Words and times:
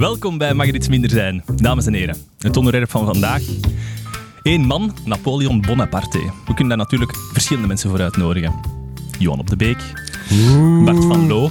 Welkom 0.00 0.38
bij 0.38 0.54
Mag 0.54 0.68
er 0.68 0.74
iets 0.74 0.88
minder 0.88 1.10
zijn, 1.10 1.42
dames 1.56 1.86
en 1.86 1.92
heren. 1.92 2.16
Het 2.38 2.56
onderwerp 2.56 2.90
van 2.90 3.04
vandaag. 3.04 3.42
Eén 4.42 4.60
man, 4.60 4.96
Napoleon 5.04 5.60
Bonaparte. 5.60 6.18
We 6.18 6.54
kunnen 6.54 6.68
daar 6.68 6.76
natuurlijk 6.76 7.16
verschillende 7.32 7.68
mensen 7.68 7.90
voor 7.90 8.00
uitnodigen. 8.00 8.54
Johan 9.18 9.38
op 9.38 9.48
de 9.50 9.56
Beek, 9.56 9.78
Bart 10.84 11.04
van 11.04 11.26
Loo, 11.26 11.50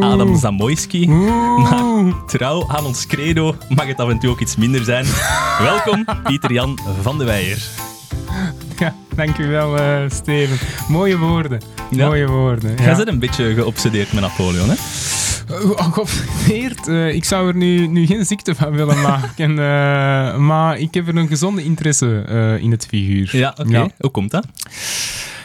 Adam 0.00 0.36
Zamoyski. 0.36 1.08
Maar 1.08 2.26
trouw 2.26 2.68
aan 2.68 2.84
ons 2.84 3.06
credo 3.06 3.56
mag 3.68 3.86
het 3.86 4.00
af 4.00 4.08
en 4.08 4.18
toe 4.18 4.30
ook 4.30 4.40
iets 4.40 4.56
minder 4.56 4.84
zijn. 4.84 5.06
Welkom, 5.58 6.04
Pieter-Jan 6.24 6.78
van 7.02 7.18
de 7.18 7.24
Weijer. 7.24 7.62
Ja, 8.78 8.94
dankjewel 9.14 9.78
uh, 9.78 10.10
Steven. 10.10 10.58
Mooie 10.88 11.18
woorden. 11.18 11.60
Ja. 11.90 12.06
Mooie 12.06 12.26
woorden. 12.26 12.76
Jij 12.76 12.96
bent 12.96 13.08
een 13.08 13.18
beetje 13.18 13.54
geobsedeerd 13.54 14.12
met 14.12 14.22
Napoleon, 14.22 14.68
hè? 14.68 14.74
Uh, 15.50 15.92
geobsedeerd? 15.92 16.88
Uh, 16.88 17.14
ik 17.14 17.24
zou 17.24 17.48
er 17.48 17.56
nu, 17.56 17.86
nu 17.86 18.06
geen 18.06 18.26
ziekte 18.26 18.54
van 18.54 18.72
willen 18.72 19.00
maken. 19.00 19.50
uh, 19.50 20.36
maar 20.50 20.78
ik 20.78 20.94
heb 20.94 21.08
er 21.08 21.16
een 21.16 21.28
gezonde 21.28 21.64
interesse 21.64 22.24
uh, 22.28 22.62
in 22.62 22.70
het 22.70 22.86
figuur. 22.86 23.36
Ja, 23.36 23.50
oké. 23.50 23.68
Okay. 23.68 23.90
Hoe 23.98 24.10
komt 24.10 24.30
dat? 24.30 24.46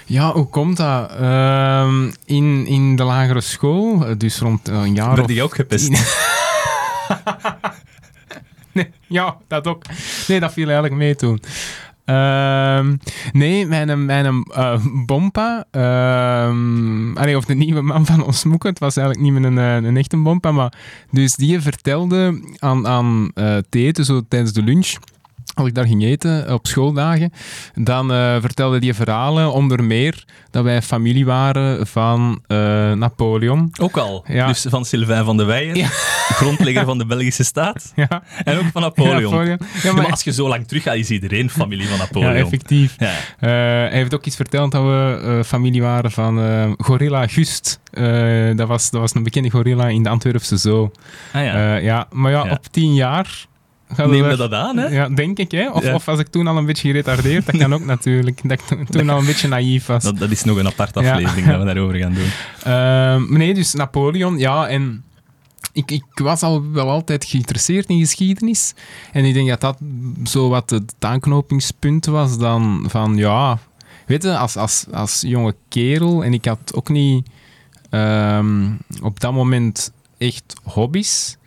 Ja, 0.06 0.32
hoe 0.32 0.50
komt 0.50 0.78
dat? 0.78 1.12
Uh, 1.22 2.04
in, 2.26 2.66
in 2.68 2.96
de 2.96 3.04
lagere 3.04 3.42
school, 3.42 4.18
dus 4.18 4.40
rond 4.40 4.68
een 4.68 4.96
jaar 4.96 5.16
Werd 5.16 5.30
je 5.30 5.44
ook 5.44 5.56
gepest? 5.56 5.90
nee, 8.72 8.92
ja, 9.08 9.38
dat 9.48 9.68
ook. 9.68 9.84
Nee, 10.28 10.40
dat 10.40 10.54
viel 10.54 10.66
eigenlijk 10.66 10.96
mee 10.96 11.16
toen. 11.16 11.42
Uh, 12.10 12.88
nee, 13.32 13.66
mijn, 13.66 14.06
mijn 14.06 14.46
uh, 14.58 14.86
bompa, 15.06 15.66
allee, 17.14 17.38
of 17.38 17.46
de 17.46 17.56
nieuwe 17.56 17.82
man 17.82 18.06
van 18.06 18.24
ons 18.24 18.44
moeken, 18.44 18.70
het 18.70 18.80
was 18.80 18.98
eigenlijk 18.98 19.32
niet 19.32 19.40
meer 19.42 19.52
een, 19.52 19.84
een 19.86 19.98
echte 19.98 20.18
bompa, 20.18 20.52
maar 20.52 20.74
dus 21.12 21.36
die 21.36 21.62
vertelde 21.62 22.42
aan, 22.58 22.88
aan 22.88 23.32
uh, 23.36 23.94
zo 23.94 24.22
tijdens 24.28 24.54
de 24.54 24.64
lunch, 24.64 24.96
als 25.60 25.68
ik 25.68 25.76
daar 25.76 25.88
ging 25.88 26.04
eten 26.04 26.54
op 26.54 26.68
schooldagen, 26.68 27.32
dan 27.74 28.12
uh, 28.12 28.36
vertelde 28.40 28.80
die 28.80 28.94
verhalen 28.94 29.54
onder 29.54 29.84
meer 29.84 30.24
dat 30.52 30.64
wij 30.64 30.82
familie 30.82 31.26
waren 31.26 31.88
van 31.88 32.42
uh, 32.48 32.58
Napoleon. 32.94 33.72
Ook 33.82 33.98
al? 33.98 34.26
Ja. 34.28 34.48
Dus 34.48 34.66
van 34.70 34.86
Sylvain 34.86 35.26
van 35.26 35.38
de 35.38 35.44
Weijen, 35.44 35.76
ja. 35.76 35.88
grondlegger 36.42 36.86
van 36.86 36.98
de 36.98 37.06
Belgische 37.06 37.44
staat. 37.44 37.92
Ja. 37.96 38.24
En 38.44 38.58
ook 38.58 38.66
van 38.74 38.82
Napoleon. 38.82 39.34
Maar, 39.34 39.58
maar, 39.96 40.12
als 40.12 40.24
je 40.24 40.34
zo 40.34 40.48
lang 40.48 40.68
terug 40.68 40.84
gaat, 40.84 40.96
is 40.96 41.10
iedereen 41.10 41.50
familie 41.50 41.88
van 41.88 41.98
Napoleon. 41.98 42.34
Ja, 42.34 42.40
effectief. 42.40 42.96
Uh, 43.00 43.10
hij 43.40 43.90
heeft 43.92 44.14
ook 44.14 44.26
iets 44.26 44.36
verteld 44.36 44.72
dat 44.72 44.84
we 44.84 45.42
familie 45.46 45.82
waren 45.82 46.12
van 46.12 46.76
Gorilla 46.78 47.28
Gust. 47.28 47.80
dat, 48.56 48.68
was, 48.68 48.90
dat 48.90 49.02
was 49.02 49.16
een 49.16 49.24
bekende 49.24 49.50
gorilla 49.50 49.88
in 49.88 50.04
de 50.04 50.10
Antwerpse 50.10 50.58
Zoo. 50.58 50.92
Ah, 51.34 51.44
ja. 51.44 51.76
ja. 51.76 52.08
Maar 52.12 52.32
ja, 52.32 52.52
op 52.52 52.68
tien 52.72 52.94
jaar 52.94 53.48
Neem 53.98 54.28
we 54.28 54.36
dat 54.36 54.54
aan, 54.54 54.78
hè? 54.78 54.88
Ja, 54.88 55.10
denk 55.10 55.38
ik, 55.38 55.52
hè? 55.52 55.70
Of, 55.70 55.84
ja. 55.84 55.94
of 55.94 56.06
was 56.06 56.20
ik 56.20 56.28
toen 56.28 56.48
al 56.48 56.58
een 56.58 56.66
beetje 56.66 56.88
geretardeerd? 56.88 57.46
Dat 57.46 57.58
kan 57.58 57.74
ook 57.74 57.86
natuurlijk. 57.96 58.40
Dat 58.44 58.62
ik 58.72 58.88
toen 58.90 59.10
al 59.10 59.20
een 59.20 59.26
beetje 59.26 59.48
naïef 59.48 59.86
was. 59.86 60.04
Dat, 60.04 60.18
dat 60.18 60.32
is 60.32 60.44
nog 60.44 60.58
een 60.58 60.68
aparte 60.68 61.00
aflevering 61.00 61.46
ja. 61.46 61.52
dat 61.52 61.60
we 61.60 61.66
daarover 61.66 61.96
gaan 61.96 62.14
doen. 62.14 62.30
Uh, 62.68 63.38
nee, 63.38 63.54
dus 63.54 63.74
Napoleon, 63.74 64.38
ja, 64.38 64.68
en 64.68 65.04
ik, 65.74 65.92
ik 65.92 66.04
was 66.14 66.42
al 66.42 66.72
wel 66.72 66.90
altijd 66.90 67.26
geïnteresseerd 67.26 67.90
in 67.90 68.00
geschiedenis. 68.00 68.74
En 69.12 69.26
ik 69.26 69.34
denk 69.34 69.48
dat 69.48 69.62
dat 69.62 69.78
zo 70.24 70.50
wat 70.50 70.70
het 70.70 70.94
aanknopingspunt 71.00 72.06
was 72.06 72.38
dan 72.38 72.86
van, 72.88 73.16
ja... 73.16 73.60
Weet 74.06 74.24
je, 74.24 74.38
als, 74.38 74.56
als, 74.56 74.86
als 74.92 75.22
jonge 75.22 75.56
kerel, 75.68 76.24
en 76.24 76.34
ik 76.34 76.46
had 76.46 76.74
ook 76.76 76.90
niet 76.90 77.30
um, 77.90 78.78
op 79.02 79.20
dat 79.20 79.34
moment 79.34 79.92
echt 80.18 80.54
hobby's... 80.64 81.38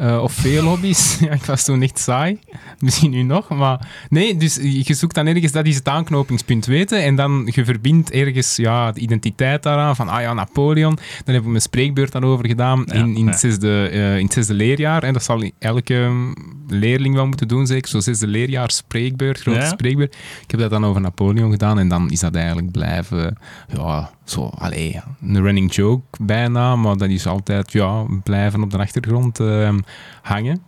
Uh, 0.00 0.22
of 0.22 0.32
veel 0.32 0.64
hobby's. 0.64 1.16
ja, 1.20 1.30
ik 1.30 1.44
was 1.44 1.64
toen 1.64 1.82
echt 1.82 1.98
saai. 1.98 2.38
Misschien 2.78 3.10
nu 3.10 3.22
nog. 3.22 3.48
Maar 3.48 3.88
nee, 4.08 4.36
dus 4.36 4.54
je 4.62 4.94
zoekt 4.94 5.14
dan 5.14 5.26
ergens, 5.26 5.52
dat 5.52 5.66
is 5.66 5.74
het 5.74 5.88
aanknopingspunt 5.88 6.66
weten. 6.66 7.02
En 7.02 7.16
dan 7.16 7.48
je 7.50 7.64
verbindt 7.64 8.10
ergens 8.10 8.56
ja, 8.56 8.92
de 8.92 9.00
identiteit 9.00 9.62
daaraan. 9.62 9.96
Van, 9.96 10.08
ah 10.08 10.20
ja, 10.20 10.32
Napoleon. 10.32 10.98
Dan 11.24 11.34
heb 11.34 11.42
ik 11.42 11.48
mijn 11.48 11.62
spreekbeurt 11.62 12.12
daarover 12.12 12.46
gedaan 12.46 12.82
ja, 12.86 12.94
in, 12.94 13.16
in, 13.16 13.26
het 13.26 13.38
zesde, 13.38 13.90
uh, 13.92 14.18
in 14.18 14.24
het 14.24 14.32
zesde 14.32 14.54
leerjaar. 14.54 15.02
En 15.02 15.12
dat 15.12 15.24
zal 15.24 15.50
elke 15.58 16.10
leerling 16.68 17.14
wel 17.14 17.26
moeten 17.26 17.48
doen, 17.48 17.66
zeker. 17.66 17.88
Zo 17.88 18.00
zesde 18.00 18.26
leerjaar 18.26 18.70
spreekbeurt, 18.70 19.40
grote 19.40 19.66
spreekbeurt. 19.66 20.16
Ik 20.42 20.50
heb 20.50 20.60
dat 20.60 20.70
dan 20.70 20.86
over 20.86 21.00
Napoleon 21.00 21.50
gedaan. 21.50 21.78
En 21.78 21.88
dan 21.88 22.10
is 22.10 22.20
dat 22.20 22.34
eigenlijk 22.34 22.70
blijven... 22.70 23.38
Ja, 23.76 24.10
zo, 24.30 24.50
allee, 24.58 25.00
een 25.22 25.42
running 25.42 25.74
joke 25.74 26.04
bijna, 26.20 26.76
maar 26.76 26.96
dat 26.96 27.08
is 27.08 27.26
altijd 27.26 27.72
ja, 27.72 28.04
blijven 28.22 28.62
op 28.62 28.70
de 28.70 28.78
achtergrond 28.78 29.40
uh, 29.40 29.74
hangen. 30.22 30.62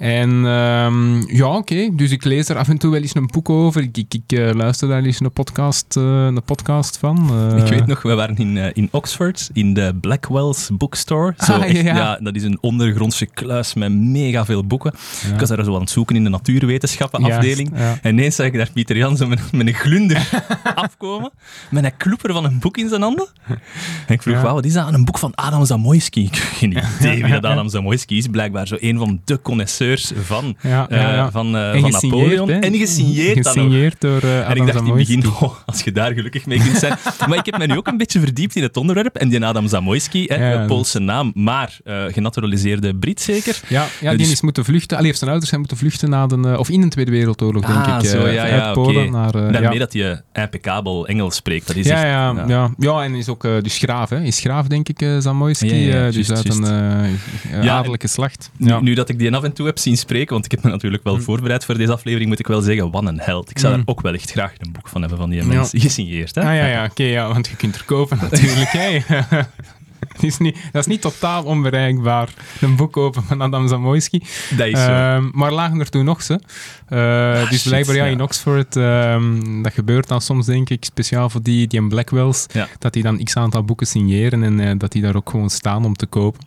En 0.00 0.30
um, 0.30 1.24
ja, 1.28 1.46
oké, 1.46 1.56
okay. 1.56 1.90
dus 1.92 2.10
ik 2.10 2.24
lees 2.24 2.48
er 2.48 2.56
af 2.56 2.68
en 2.68 2.78
toe 2.78 2.90
wel 2.90 3.00
eens 3.00 3.14
een 3.14 3.26
boek 3.26 3.50
over. 3.50 3.82
Ik, 3.82 3.96
ik, 3.96 4.14
ik 4.14 4.38
uh, 4.38 4.50
luister 4.52 4.88
daar 4.88 5.02
eens 5.02 5.20
een 5.20 5.32
podcast, 5.32 5.96
uh, 5.98 6.04
een 6.04 6.42
podcast 6.44 6.98
van. 6.98 7.30
Uh, 7.32 7.64
ik 7.64 7.66
weet 7.66 7.86
nog, 7.86 8.02
we 8.02 8.14
waren 8.14 8.36
in, 8.36 8.56
in 8.56 8.88
Oxford, 8.90 9.50
in 9.52 9.74
de 9.74 9.94
Blackwell's 10.00 10.70
Bookstore. 10.72 11.34
Zo 11.38 11.52
ah, 11.52 11.64
echt, 11.64 11.80
ja. 11.80 11.96
ja. 11.96 12.18
dat 12.22 12.34
is 12.34 12.42
een 12.42 12.58
ondergrondse 12.60 13.26
kluis 13.26 13.74
met 13.74 13.92
mega 13.92 14.44
veel 14.44 14.64
boeken. 14.66 14.92
Ja. 15.22 15.32
Ik 15.32 15.40
was 15.40 15.48
daar 15.48 15.64
zo 15.64 15.74
aan 15.74 15.80
het 15.80 15.90
zoeken 15.90 16.16
in 16.16 16.24
de 16.24 16.30
natuurwetenschappen 16.30 17.24
afdeling. 17.24 17.70
Ja, 17.74 17.98
en 18.02 18.10
ineens 18.12 18.34
zag 18.34 18.46
ik 18.46 18.54
daar 18.54 18.70
Pieter 18.72 18.96
Jan 18.96 19.16
zo 19.16 19.26
met, 19.26 19.52
met 19.52 19.66
een 19.66 19.74
glunder 19.74 20.42
afkomen, 20.74 21.30
met 21.70 21.84
een 21.84 21.96
kloeper 21.96 22.32
van 22.32 22.44
een 22.44 22.58
boek 22.58 22.76
in 22.76 22.88
zijn 22.88 23.02
handen. 23.02 23.28
En 24.06 24.14
ik 24.14 24.22
vroeg, 24.22 24.40
wauw, 24.40 24.54
wat 24.54 24.64
is 24.64 24.72
dat? 24.72 24.92
Een 24.92 25.04
boek 25.04 25.18
van 25.18 25.34
Adam 25.34 25.64
Zamoyski. 25.64 26.24
Ik 26.24 26.34
heb 26.34 26.52
geen 26.52 26.70
idee 27.00 27.22
wie 27.22 27.32
dat 27.32 27.44
Adam 27.44 27.68
Zamoyski 27.68 28.16
is. 28.16 28.26
Blijkbaar 28.26 28.66
zo 28.66 28.76
een 28.78 28.98
van 28.98 29.20
de 29.24 29.42
connoisseurs 29.42 29.88
van, 29.98 30.56
ja, 30.60 30.86
ja, 30.90 30.96
ja. 30.96 31.16
Uh, 31.16 31.26
van, 31.30 31.56
uh, 31.56 31.80
van 31.80 31.90
Napoleon. 31.90 32.48
Hè? 32.48 32.58
En 32.58 32.74
gesigneerd, 32.74 33.46
gesigneerd 33.46 34.00
door 34.00 34.24
uh, 34.24 34.50
En 34.50 34.56
ik 34.56 34.66
dacht 34.66 34.78
in 34.78 34.84
het 34.84 34.94
begin, 34.94 35.26
oh, 35.26 35.54
als 35.66 35.82
je 35.82 35.92
daar 35.92 36.12
gelukkig 36.12 36.46
mee 36.46 36.58
kunt 36.58 36.76
zijn. 36.76 36.98
maar 37.28 37.38
ik 37.38 37.46
heb 37.46 37.58
me 37.58 37.66
nu 37.66 37.76
ook 37.76 37.86
een 37.86 37.96
beetje 37.96 38.20
verdiept 38.20 38.56
in 38.56 38.62
het 38.62 38.76
onderwerp. 38.76 39.16
En 39.16 39.28
die 39.28 39.44
Adam 39.44 39.68
Zamoyski, 39.68 40.24
hè, 40.26 40.66
Poolse 40.66 40.98
naam, 40.98 41.32
maar 41.34 41.78
genaturaliseerde 41.84 42.94
Brit 42.94 43.20
zeker. 43.20 43.60
Ja, 43.68 43.86
ja 44.00 44.10
die 44.10 44.18
dus... 44.18 44.30
is 44.30 44.40
moeten 44.40 44.64
vluchten. 44.64 44.96
Allee, 44.96 45.06
heeft 45.06 45.18
zijn 45.18 45.30
ouders 45.30 45.50
zijn 45.50 45.60
moeten 45.60 45.78
vluchten 45.78 46.10
na 46.10 46.26
de, 46.26 46.58
of 46.58 46.68
in 46.68 46.80
de 46.80 46.88
Tweede 46.88 47.10
Wereldoorlog, 47.10 47.66
denk 47.66 47.86
ah, 47.86 47.98
ik. 48.02 48.08
Zo, 48.08 48.28
ja, 48.28 48.42
uit 48.42 48.52
ja, 48.52 48.72
Polen 48.72 49.08
okay. 49.08 49.08
naar... 49.08 49.52
Daarmee 49.52 49.78
dat 49.78 49.92
hij 49.92 50.22
impeccabel 50.32 51.06
Engels 51.06 51.34
spreekt. 51.34 51.66
Dat 51.66 51.76
is 51.76 51.86
ja, 51.86 51.92
echt, 51.92 52.02
ja, 52.02 52.32
ja, 52.32 52.44
ja. 52.48 52.74
ja, 52.78 53.02
en 53.02 53.14
is 53.14 53.28
ook 53.28 53.42
dus 53.42 53.78
graaf, 53.78 54.10
hè. 54.10 54.22
Is 54.22 54.40
graaf, 54.40 54.66
denk 54.66 54.88
ik, 54.88 55.06
Zamoyski. 55.18 55.90
dus 55.90 56.14
just, 56.14 56.30
uit 56.30 56.46
just. 56.46 56.58
een 56.58 57.68
adellijke 57.68 58.08
slacht. 58.08 58.50
Nu, 58.56 58.80
nu 58.80 58.94
dat 58.94 59.08
ik 59.08 59.18
die 59.18 59.34
af 59.34 59.42
en 59.42 59.52
toe 59.52 59.66
heb 59.66 59.78
zien 59.80 59.96
spreken, 59.96 60.32
want 60.32 60.44
ik 60.44 60.50
heb 60.50 60.62
me 60.62 60.70
natuurlijk 60.70 61.04
wel 61.04 61.14
mm. 61.14 61.22
voorbereid 61.22 61.64
voor 61.64 61.78
deze 61.78 61.92
aflevering, 61.92 62.28
moet 62.28 62.38
ik 62.38 62.46
wel 62.46 62.60
zeggen, 62.60 62.90
wat 62.90 63.06
een 63.06 63.20
held. 63.20 63.50
Ik 63.50 63.58
zou 63.58 63.74
mm. 63.74 63.80
er 63.80 63.86
ook 63.86 64.00
wel 64.00 64.14
echt 64.14 64.30
graag 64.30 64.52
een 64.58 64.72
boek 64.72 64.88
van 64.88 65.00
hebben 65.00 65.18
van 65.18 65.30
die 65.30 65.42
mensen. 65.42 65.78
Ja. 65.78 65.84
Gesigneerd, 65.86 66.34
hè? 66.34 66.40
Ah, 66.40 66.56
ja, 66.56 66.66
ja, 66.66 66.82
oké, 66.82 66.90
okay, 66.90 67.10
ja, 67.10 67.28
want 67.28 67.48
je 67.48 67.56
kunt 67.56 67.74
er 67.74 67.84
kopen 67.84 68.18
natuurlijk, 68.30 68.72
hè. 68.72 68.98
is 70.20 70.38
niet, 70.38 70.58
dat 70.72 70.80
is 70.80 70.86
niet 70.86 71.00
totaal 71.00 71.44
onbereikbaar, 71.44 72.28
een 72.60 72.76
boek 72.76 72.92
kopen 72.92 73.22
van 73.22 73.40
Adam 73.40 73.68
Zamoyski. 73.68 74.22
Dat 74.56 74.66
is 74.66 74.84
zo. 74.84 74.90
Uh, 74.90 75.24
maar 75.32 75.52
lagen 75.52 75.80
er 75.80 75.88
toen 75.88 76.04
nog 76.04 76.22
ze. 76.22 76.40
Uh, 76.88 77.42
ah, 77.42 77.50
dus 77.50 77.62
blijkbaar 77.62 77.96
ja, 77.96 78.04
in 78.04 78.20
Oxford, 78.20 78.76
um, 78.76 79.62
dat 79.62 79.72
gebeurt 79.72 80.08
dan 80.08 80.20
soms 80.20 80.46
denk 80.46 80.70
ik, 80.70 80.84
speciaal 80.84 81.30
voor 81.30 81.42
die, 81.42 81.66
die 81.66 81.86
Blackwells, 81.86 82.46
ja. 82.52 82.68
dat 82.78 82.92
die 82.92 83.02
dan 83.02 83.24
x 83.24 83.36
aantal 83.36 83.64
boeken 83.64 83.86
signeren 83.86 84.42
en 84.42 84.58
uh, 84.58 84.72
dat 84.76 84.92
die 84.92 85.02
daar 85.02 85.16
ook 85.16 85.30
gewoon 85.30 85.50
staan 85.50 85.84
om 85.84 85.96
te 85.96 86.06
kopen. 86.06 86.40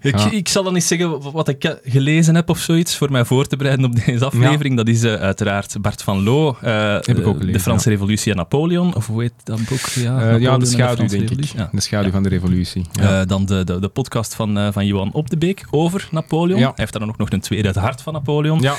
Ik, 0.00 0.18
ja. 0.18 0.30
ik, 0.30 0.48
zal 0.48 0.62
dan 0.62 0.72
niet 0.72 0.84
zeggen 0.84 1.32
wat 1.32 1.48
ik 1.48 1.78
gelezen 1.84 2.34
heb 2.34 2.48
of 2.48 2.58
zoiets 2.58 2.96
voor 2.96 3.10
mij 3.10 3.24
voor 3.24 3.46
te 3.46 3.56
bereiden 3.56 3.84
op 3.84 4.04
deze 4.04 4.24
aflevering. 4.24 4.78
Ja. 4.78 4.84
Dat 4.84 4.94
is 4.94 5.04
uh, 5.04 5.14
uiteraard 5.14 5.76
Bart 5.80 6.02
van 6.02 6.22
Loo, 6.22 6.48
uh, 6.64 6.96
gelezen, 7.00 7.52
De 7.52 7.60
Franse 7.60 7.90
ja. 7.90 7.94
Revolutie 7.94 8.30
en 8.30 8.36
Napoleon. 8.36 8.94
Of 8.94 9.06
hoe 9.06 9.20
heet 9.20 9.32
dat 9.44 9.58
boek? 9.68 9.80
Ja, 9.80 10.32
uh, 10.32 10.40
ja 10.40 10.58
de 10.58 10.66
schaduw, 10.66 11.06
de 11.06 11.16
denk 11.16 11.30
ik. 11.30 11.52
De 11.72 11.80
schaduw 11.80 12.10
van 12.10 12.22
de 12.22 12.28
revolutie. 12.28 12.86
dan 13.26 13.44
de, 13.44 13.64
de, 13.64 13.78
de 13.78 13.88
podcast 13.88 14.34
van, 14.34 14.72
van 14.72 14.86
Johan 14.86 15.12
Op 15.12 15.30
de 15.30 15.36
Beek 15.36 15.66
over 15.70 16.08
Napoleon. 16.10 16.60
Hij 16.60 16.72
heeft 16.74 16.92
daar 16.92 17.00
dan 17.00 17.10
ook 17.10 17.18
nog 17.18 17.30
een 17.30 17.40
tweede, 17.40 17.68
Het 17.68 17.76
Hart 17.76 18.02
van 18.02 18.12
Napoleon. 18.12 18.60
Ja, 18.60 18.76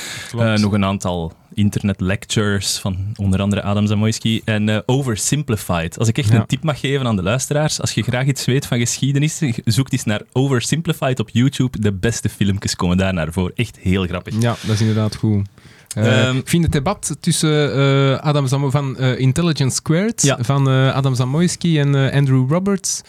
nog 0.56 0.72
een 0.72 0.84
aantal 0.84 1.32
internet 1.54 2.00
lectures 2.00 2.78
van 2.78 2.96
onder 3.16 3.40
andere 3.40 3.62
Adam 3.62 3.86
Zamoyski 3.86 4.40
en 4.44 4.68
uh, 4.68 4.78
Oversimplified. 4.86 5.98
Als 5.98 6.08
ik 6.08 6.18
echt 6.18 6.28
ja. 6.28 6.34
een 6.34 6.46
tip 6.46 6.62
mag 6.62 6.80
geven 6.80 7.06
aan 7.06 7.16
de 7.16 7.22
luisteraars, 7.22 7.80
als 7.80 7.92
je 7.92 8.02
graag 8.02 8.26
iets 8.26 8.44
weet 8.44 8.66
van 8.66 8.78
geschiedenis, 8.78 9.42
zoek 9.64 9.92
eens 9.92 10.04
naar 10.04 10.22
Oversimplified 10.32 11.20
op 11.20 11.28
YouTube. 11.28 11.80
De 11.80 11.92
beste 11.92 12.28
filmpjes 12.28 12.76
komen 12.76 12.96
daar 12.96 13.14
naar 13.14 13.32
voor. 13.32 13.52
Echt 13.54 13.78
heel 13.80 14.06
grappig. 14.06 14.34
Ja, 14.40 14.56
dat 14.62 14.74
is 14.74 14.80
inderdaad 14.80 15.16
goed. 15.16 15.46
Eh, 15.94 16.26
Ehm, 16.28 16.36
ik 16.36 16.48
vind 16.48 16.62
het 16.62 16.72
debat 16.72 17.16
tussen 17.20 17.74
eh, 17.74 18.18
Adam 18.18 18.46
Zamo 18.46 18.70
van 18.70 18.96
eh, 18.96 19.18
Intelligence 19.18 19.76
Squared, 19.76 20.22
Ja. 20.22 20.38
van 20.40 20.66
Adam 20.92 21.14
Zamoyski 21.14 21.78
en 21.78 22.12
Andrew 22.12 22.50
Roberts, 22.50 23.00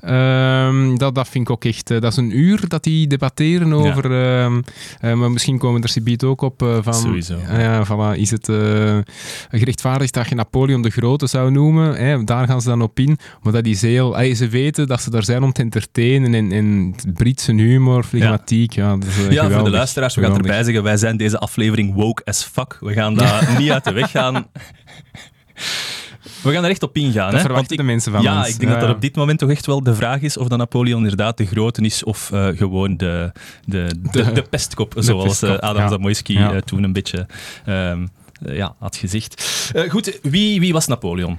ehm, 0.00 0.96
dat, 0.96 1.14
dat 1.14 1.28
vind 1.28 1.44
ik 1.44 1.50
ook 1.50 1.64
echt... 1.64 1.88
dat 1.88 2.04
is 2.04 2.16
een 2.16 2.38
uur 2.38 2.68
dat 2.68 2.82
die 2.82 3.06
debatteren 3.06 3.72
over... 3.72 4.04
ehm, 4.04 4.60
eh, 5.00 5.12
maar 5.12 5.30
misschien 5.30 5.58
komen 5.58 5.82
er 5.82 5.88
subiet 5.88 6.22
ook 6.24 6.40
op 6.42 6.78
van... 6.82 6.94
Sowieso. 6.94 7.38
Voilà, 7.84 8.18
is 8.18 8.30
het 8.30 8.50
gerechtvaardigd 9.50 10.14
dat 10.14 10.28
je 10.28 10.34
Napoleon 10.34 10.82
de 10.82 10.90
Grote 10.90 11.26
zou 11.26 11.50
noemen? 11.50 11.94
Hè? 11.94 12.24
Daar 12.24 12.46
gaan 12.46 12.60
ze 12.60 12.68
dan 12.68 12.82
op 12.82 12.98
in. 12.98 13.18
Maar 13.42 13.52
dat 13.52 13.66
is 13.66 13.82
heel... 13.82 14.34
ze 14.34 14.48
weten 14.48 14.86
dat 14.86 15.02
ze 15.02 15.10
daar 15.10 15.24
zijn 15.24 15.42
om 15.42 15.52
te 15.52 15.62
entertainen 15.62 16.34
en, 16.34 16.52
en 16.52 16.94
Britse 17.14 17.52
humor, 17.52 18.04
flegmatiek, 18.04 18.72
ja. 18.72 18.96
dat 18.96 19.08
is, 19.08 19.34
Ja, 19.34 19.50
voor 19.50 19.64
de 19.64 19.70
luisteraars, 19.70 20.14
we 20.14 20.22
gaan 20.22 20.36
erbij 20.36 20.62
zeggen, 20.64 20.82
wij 20.82 20.96
zijn 20.96 21.16
deze 21.16 21.38
aflevering 21.38 21.94
woke 21.94 22.24
as 22.26 22.42
fuck. 22.44 22.76
We 22.80 22.92
gaan 22.92 23.14
daar 23.14 23.54
niet 23.58 23.70
uit 23.70 23.84
de 23.84 23.92
weg 23.92 24.10
gaan. 24.10 24.46
We 26.42 26.52
gaan 26.52 26.64
er 26.64 26.70
echt 26.70 26.82
op 26.82 26.96
ingaan. 26.96 27.30
Dat 27.32 27.42
hè? 27.42 27.48
Want 27.48 27.70
ik- 27.70 27.76
de 27.76 27.82
mensen 27.82 28.12
van 28.12 28.22
ja, 28.22 28.38
ons. 28.38 28.48
ik 28.48 28.58
denk 28.60 28.72
dat 28.72 28.82
er 28.82 28.90
op 28.90 29.00
dit 29.00 29.16
moment 29.16 29.38
toch 29.38 29.50
echt 29.50 29.66
wel 29.66 29.82
de 29.82 29.94
vraag 29.94 30.20
is 30.20 30.36
of 30.36 30.48
dat 30.48 30.58
Napoleon 30.58 31.02
inderdaad 31.02 31.36
de 31.36 31.46
grote 31.46 31.82
is 31.82 32.04
of 32.04 32.30
eh, 32.32 32.46
gewoon 32.56 32.96
de, 32.96 33.32
de, 33.64 33.86
de, 34.12 34.22
De- 34.24 34.32
de 34.32 34.42
pestkop, 34.42 34.94
zoals 34.98 35.24
pestkop, 35.38 35.48
eh, 35.60 35.68
Adam 35.68 35.82
ja. 35.82 35.88
Zamoyski 35.88 36.32
Ja. 36.38 36.52
eh, 36.52 36.60
toen 36.60 36.82
een 36.82 36.92
beetje 36.92 37.26
ehm, 37.64 38.06
eh, 38.46 38.56
ja, 38.56 38.74
had 38.78 38.96
gezegd. 38.96 39.44
Goed, 39.88 40.18
wie, 40.22 40.60
wie 40.60 40.72
was 40.72 40.86
Napoleon? 40.86 41.38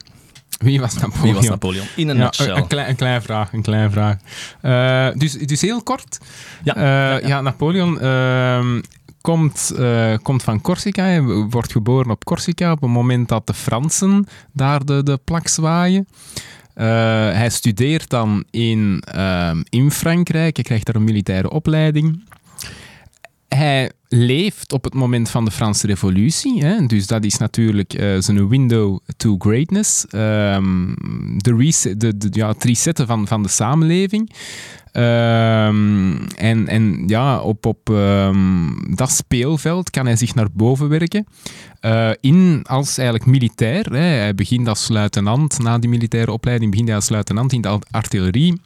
Wie 0.57 0.79
was 0.79 0.93
Napoleon? 0.93 1.21
Wie 1.23 1.33
was 1.33 1.47
Napoleon? 1.49 1.85
In 1.95 2.07
een 2.09 2.17
Ja, 2.17 2.23
nutshell. 2.23 2.55
een, 2.55 2.67
klein, 2.67 2.89
een 2.89 2.95
klein 2.95 3.21
vraag. 3.21 3.53
Een 3.53 3.61
klein 3.61 3.91
vraag. 3.91 4.17
Dus, 5.17 5.33
dus 5.33 5.61
heel 5.61 5.83
kort. 5.83 6.17
Ja, 6.63 6.73
ja, 6.77 7.11
ja, 7.19 7.27
ja. 7.27 7.41
Napoleon 7.41 7.99
ehm, 7.99 8.81
komt, 9.27 9.73
eh, 9.77 10.13
komt 10.21 10.43
van 10.43 10.61
Corsica. 10.61 11.03
Hij 11.03 11.21
wordt 11.23 11.71
geboren 11.71 12.11
op 12.11 12.23
Corsica 12.23 12.71
op 12.71 12.81
het 12.81 12.89
moment 12.89 13.29
dat 13.29 13.47
de 13.47 13.53
Fransen 13.53 14.25
daar 14.51 14.85
de, 14.85 15.03
de 15.03 15.19
plak 15.23 15.47
zwaaien. 15.47 16.07
Eh, 16.73 16.85
hij 17.31 17.49
studeert 17.49 18.09
dan 18.09 18.43
in, 18.51 19.03
ehm, 19.11 19.63
in 19.69 19.91
Frankrijk. 19.91 20.55
Hij 20.55 20.65
krijgt 20.65 20.85
daar 20.85 20.95
een 20.95 21.03
militaire 21.03 21.49
opleiding. 21.49 22.23
Hij 23.57 23.91
leeft 24.07 24.73
op 24.73 24.83
het 24.83 24.93
moment 24.93 25.29
van 25.29 25.45
de 25.45 25.51
Franse 25.51 25.87
Revolutie. 25.87 26.63
Hè? 26.65 26.85
Dus 26.85 27.07
dat 27.07 27.23
is 27.23 27.37
natuurlijk 27.37 27.93
eh, 27.93 28.15
zijn 28.19 28.47
window 28.47 28.99
to 29.17 29.35
greatness. 29.37 30.05
Ehm, 30.07 30.93
de, 31.37 31.73
de, 31.97 32.27
ja, 32.31 32.47
het 32.47 32.63
resetten 32.63 33.07
van, 33.07 33.27
van 33.27 33.43
de 33.43 33.49
samenleving. 33.49 34.33
Ehm, 34.91 36.15
en, 36.35 36.67
en 36.67 37.03
ja, 37.07 37.39
op, 37.39 37.65
op 37.65 37.89
ehm, 37.89 38.95
dat 38.95 39.11
speelveld 39.11 39.89
kan 39.89 40.05
hij 40.05 40.15
zich 40.15 40.35
naar 40.35 40.51
boven 40.53 40.89
werken. 40.89 41.25
Eh, 41.79 42.09
in 42.19 42.61
als 42.63 42.97
eigenlijk 42.97 43.29
militair. 43.29 43.85
Hè. 43.91 43.99
Hij 43.99 44.35
begint 44.35 44.67
als 44.67 44.87
luitenant. 44.87 45.59
Na 45.59 45.77
die 45.77 45.89
militaire 45.89 46.31
opleiding 46.31 46.71
begint 46.71 46.87
hij 46.87 46.97
als 46.97 47.09
luitenant 47.09 47.53
in 47.53 47.61
de 47.61 47.67
ar- 47.67 47.87
artillerie. 47.91 48.61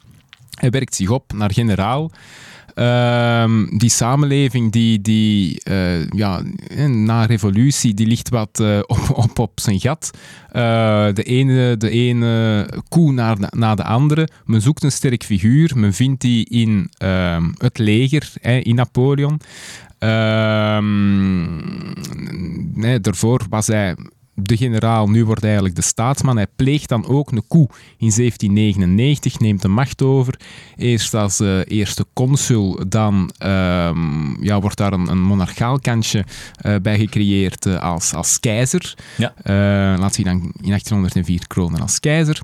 Hij 0.54 0.70
werkt 0.70 0.94
zich 0.94 1.08
op 1.10 1.32
naar 1.32 1.52
generaal. 1.52 2.10
Ehm, 2.74 3.78
die 3.78 3.90
samenleving, 3.90 4.72
die, 4.72 5.00
die 5.00 5.60
eh, 5.62 6.06
ja, 6.06 6.42
eh, 6.68 6.86
na 6.86 7.24
revolutie, 7.24 7.94
die 7.94 8.06
ligt 8.06 8.28
wat 8.28 8.60
eh, 8.60 8.78
op, 8.86 9.10
op, 9.14 9.38
op 9.38 9.60
zijn 9.60 9.80
gat. 9.80 10.10
Eh, 10.48 11.12
de, 11.12 11.22
ene, 11.22 11.76
de 11.76 11.90
ene 11.90 12.68
koe 12.88 13.12
naar 13.12 13.38
de, 13.38 13.74
de 13.74 13.84
andere. 13.84 14.28
Men 14.44 14.60
zoekt 14.60 14.82
een 14.82 14.92
sterk 14.92 15.24
figuur. 15.24 15.72
Men 15.74 15.92
vindt 15.92 16.20
die 16.20 16.48
in 16.48 16.90
ehm, 16.96 17.50
het 17.58 17.78
leger, 17.78 18.32
hè, 18.40 18.56
in 18.56 18.74
Napoleon. 18.74 19.40
Ehm, 19.98 21.56
nee, 22.80 23.00
daarvoor 23.00 23.46
was 23.50 23.66
hij 23.66 23.96
de 24.34 24.56
generaal, 24.56 25.08
nu 25.08 25.24
wordt 25.24 25.44
eigenlijk 25.44 25.74
de 25.74 25.82
staatsman. 25.82 26.36
Hij 26.36 26.46
pleegt 26.56 26.88
dan 26.88 27.06
ook 27.06 27.32
een 27.32 27.44
coup 27.48 27.76
in 27.98 28.12
1799, 28.16 29.38
neemt 29.38 29.62
de 29.62 29.68
macht 29.68 30.02
over. 30.02 30.40
Eerst 30.76 31.14
als 31.14 31.40
eh, 31.40 31.60
eerste 31.64 32.06
consul, 32.12 32.88
dan 32.88 33.30
ehm, 33.38 34.44
ja, 34.44 34.60
wordt 34.60 34.76
daar 34.76 34.92
een, 34.92 35.08
een 35.08 35.22
monarchaal 35.22 35.78
kantje 35.78 36.24
eh, 36.56 36.74
bij 36.82 36.98
gecreëerd 36.98 37.66
eh, 37.66 37.82
als, 37.82 38.14
als 38.14 38.40
keizer. 38.40 38.94
Ja. 39.16 39.34
Laat 39.98 40.14
zich 40.14 40.24
dan 40.24 40.34
in 40.34 40.68
1804 40.68 41.46
kronen 41.46 41.80
als 41.80 42.00
keizer. 42.00 42.40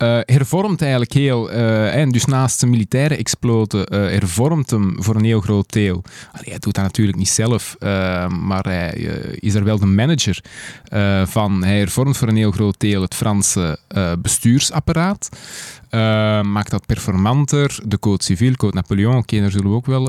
Eh, 0.00 0.18
hervormt 0.24 0.80
eigenlijk 0.80 1.12
heel, 1.12 1.50
eh, 1.50 1.94
en 1.94 2.10
dus 2.10 2.24
naast 2.24 2.58
zijn 2.58 2.70
militaire 2.70 3.16
exploten, 3.16 3.86
eh, 3.86 3.98
hervormt 3.98 4.70
hem 4.70 5.02
voor 5.02 5.16
een 5.16 5.24
heel 5.24 5.40
groot 5.40 5.72
deel. 5.72 6.02
Hij 6.32 6.58
doet 6.58 6.74
dat 6.74 6.84
natuurlijk 6.84 7.18
niet 7.18 7.28
zelf, 7.28 7.76
maar 8.40 8.64
hij 8.64 8.90
is 9.34 9.54
er 9.54 9.64
wel 9.64 9.78
de 9.78 9.86
manager 9.86 10.42
van. 11.24 11.64
Hij 11.64 11.78
hervormt 11.78 12.16
voor 12.16 12.28
een 12.28 12.36
heel 12.36 12.50
groot 12.50 12.80
deel 12.80 13.02
het 13.02 13.14
Franse 13.14 13.78
bestuursapparaat. 14.18 15.28
Maakt 16.42 16.70
dat 16.70 16.86
performanter. 16.86 17.78
De 17.84 17.98
Code 17.98 18.22
Civil, 18.22 18.54
Code 18.54 18.74
Napoleon, 18.74 19.16
oké, 19.16 19.40
daar 19.40 19.50
zullen 19.50 19.70
we 19.70 19.76
ook 19.76 19.86
wel 19.86 20.04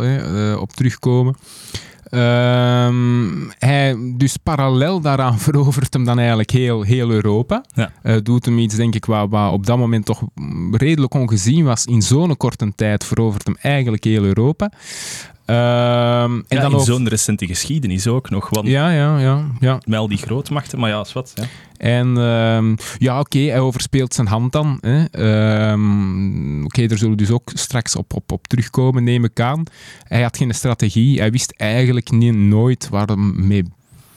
op 0.60 0.72
terugkomen. 0.72 1.36
Ehm, 2.12 3.50
hij, 3.60 3.96
dus 4.18 4.38
parallel 4.38 5.02
daaraan 5.02 5.40
verovert 5.50 5.94
hem 5.94 6.06
dan 6.06 6.18
eigenlijk 6.18 6.52
heel, 6.52 6.82
heel 6.82 7.10
Europa. 7.10 7.66
Ja. 7.74 7.92
Eh, 8.02 8.16
doet 8.24 8.46
hem 8.46 8.58
iets, 8.58 8.76
denk 8.76 8.96
ik, 8.96 9.06
wat, 9.06 9.30
wat 9.30 9.52
op 9.52 9.66
dat 9.66 9.78
moment 9.78 10.06
toch 10.06 10.22
redelijk 10.72 11.14
ongezien 11.14 11.66
was. 11.66 11.86
In 11.86 12.02
zo'n 12.02 12.38
korte 12.38 12.74
tijd 12.76 13.06
verovert 13.06 13.46
hem 13.46 13.56
eigenlijk 13.62 14.04
heel 14.04 14.24
Europa. 14.24 14.72
Ehm, 15.52 16.34
en 16.48 16.58
ja, 16.58 16.62
dan 16.62 16.74
in 16.74 16.80
zo'n 16.80 17.08
recente 17.08 17.48
geschiedenis 17.48 18.08
ook 18.08 18.30
nog, 18.30 18.50
want 18.50 18.68
ja, 18.68 18.90
ja, 18.92 19.20
ja, 19.20 19.46
ja. 19.60 19.80
met 19.86 20.00
al 20.00 20.08
die 20.08 20.18
grootmachten, 20.18 20.80
maar 20.80 20.90
ja, 20.90 21.02
is 21.02 21.14
wat. 21.14 21.32
Ja. 21.36 21.44
En 21.78 22.18
ehm, 22.18 22.76
ja, 22.98 23.20
oké, 23.20 23.40
hij 23.40 23.60
overspeelt 23.60 24.14
zijn 24.14 24.28
hand 24.28 24.52
dan. 24.52 24.80
Ehm, 25.12 26.64
oké, 26.64 26.88
daar 26.88 26.98
zullen 26.98 27.16
we 27.16 27.24
dus 27.24 27.32
ook 27.32 27.52
straks 27.54 27.96
op, 27.96 28.14
op, 28.14 28.32
op 28.32 28.48
terugkomen, 28.48 29.04
neem 29.04 29.24
ik 29.24 29.40
aan. 29.40 29.64
Hij 30.04 30.22
had 30.22 30.38
geen 30.38 30.54
strategie. 30.54 31.20
Hij 31.20 31.32
wist 31.32 31.54
eigenlijk 31.58 32.12
niet, 32.12 32.36
nooit 32.36 32.90
waar 32.90 33.08
hij 33.08 33.16
mee 33.16 33.64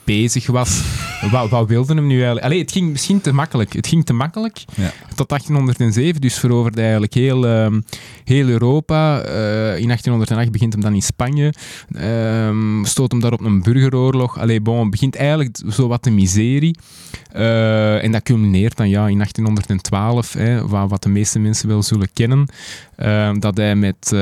bezig 0.05 0.47
was. 0.47 0.83
wat, 1.31 1.51
wat 1.51 1.69
wilde 1.69 1.95
hem 1.95 2.07
nu 2.07 2.15
eigenlijk? 2.15 2.47
Allee, 2.47 2.59
het 2.61 2.73
ging 2.73 2.91
misschien 2.91 3.21
te 3.21 3.33
makkelijk. 3.33 3.73
Het 3.73 3.87
ging 3.87 4.05
te 4.05 4.13
makkelijk. 4.13 4.65
Ja. 4.75 4.93
Tot 5.15 5.29
1807, 5.29 6.21
dus 6.21 6.39
veroverde 6.39 6.81
hij 6.81 6.85
eigenlijk 6.85 7.15
heel, 7.15 7.47
ehm, 7.47 7.81
heel 8.25 8.49
Europa. 8.49 9.21
Eh, 9.21 9.79
in 9.79 9.87
1808 9.87 10.53
begint 10.53 10.73
hem 10.73 10.83
dan 10.83 10.95
in 10.95 11.03
Spanje. 11.03 11.53
Ehm, 11.93 12.85
stoot 12.85 13.11
hem 13.11 13.21
daar 13.21 13.33
op 13.33 13.41
een 13.41 13.63
burgeroorlog. 13.63 14.39
Allee, 14.39 14.61
bon, 14.61 14.91
begint 14.91 15.17
eigenlijk 15.17 15.59
zo 15.69 15.89
wat 15.89 16.05
de 16.05 16.11
miserie. 16.11 16.77
Eh, 17.33 18.05
en 18.05 18.13
dat 18.13 18.23
culmineert 18.23 18.77
dan 18.77 18.89
ja, 18.89 19.09
in 19.09 19.17
1812, 19.17 20.33
hè, 20.33 20.67
wat, 20.69 20.91
wat 20.91 21.03
de 21.03 21.09
meeste 21.09 21.39
mensen 21.39 21.69
wel 21.69 21.83
zullen 21.83 22.09
kennen. 22.13 22.47
Ehm, 22.97 23.39
dat 23.39 23.57
hij 23.57 23.77
met, 23.77 24.13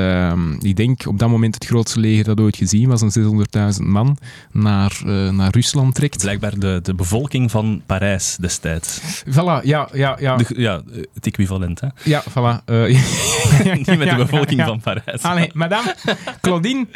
ik 0.59 0.75
denk 0.75 1.07
op 1.07 1.19
dat 1.19 1.29
moment 1.29 1.55
het 1.55 1.65
grootste 1.65 1.99
leger 1.99 2.23
dat 2.23 2.39
ooit 2.39 2.57
gezien 2.57 2.89
was, 2.89 3.01
een 3.01 3.11
600.000 3.11 3.87
man, 3.87 4.17
naar, 4.51 5.01
eh, 5.05 5.29
naar 5.29 5.51
Rusland 5.51 5.72
trekt. 5.91 6.21
Blijkbaar 6.21 6.59
de, 6.59 6.79
de 6.83 6.93
bevolking 6.93 7.51
van 7.51 7.81
Parijs 7.85 8.35
destijds. 8.39 9.01
Voilà, 9.29 9.63
ja, 9.63 9.87
ja, 9.93 10.17
ja. 10.19 10.35
De- 10.35 10.45
ja, 10.55 10.81
het 11.13 11.25
equivalent, 11.27 11.79
hè? 11.79 11.87
Ja, 12.03 12.23
voilà. 12.29 12.63
eh, 12.65 12.83
Niet 13.75 13.97
met 13.97 14.09
de 14.09 14.15
bevolking 14.17 14.61
van 14.63 14.79
Parijs. 14.81 15.21
Allee, 15.21 15.49
madame, 15.53 15.95
Claudine, 16.41 16.87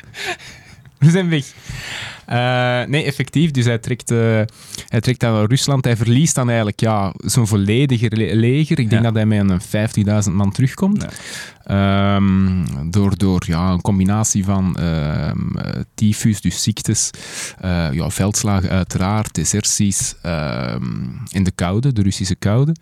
we 1.06 1.10
zijn 1.10 1.30
weg. 1.30 1.46
Eh, 2.26 2.84
nee, 2.90 3.04
effectief. 3.04 3.52
Dus 3.52 3.66
hij 3.66 3.78
trekt, 3.78 4.12
eh, 4.12 4.18
hij 4.88 5.02
trekt 5.02 5.22
naar 5.22 5.46
Rusland. 5.46 5.86
Hij 5.86 5.98
verliest 5.98 6.36
dan 6.36 6.48
eigenlijk 6.48 6.80
ja, 6.80 7.14
zijn 7.18 7.48
volledige 7.48 8.10
le- 8.16 8.34
leger. 8.34 8.80
Ik 8.80 8.90
denk 8.90 9.02
Ja. 9.04 9.12
dat 9.12 9.14
hij 9.16 9.26
met 9.26 9.50
een 9.50 9.62
50.000 9.62 10.34
man 10.36 10.52
terugkomt. 10.52 11.02
Ja. 11.02 11.10
Ehm, 12.16 12.66
door 12.92 13.18
door 13.18 13.44
ja, 13.48 13.70
een 13.72 13.82
combinatie 13.82 14.44
van 14.44 14.76
ehm 14.78 15.58
eh, 15.58 15.82
tyfus, 15.96 16.42
dus 16.42 16.64
ziektes, 16.64 17.10
ja, 17.92 18.10
veldslagen 18.10 18.70
uiteraard, 18.70 19.34
deserties 19.36 20.16
ehm, 20.22 20.84
en 21.32 21.44
de 21.44 21.52
koude, 21.56 21.94
de 21.94 22.02
Russische 22.02 22.36
koude. 22.36 22.76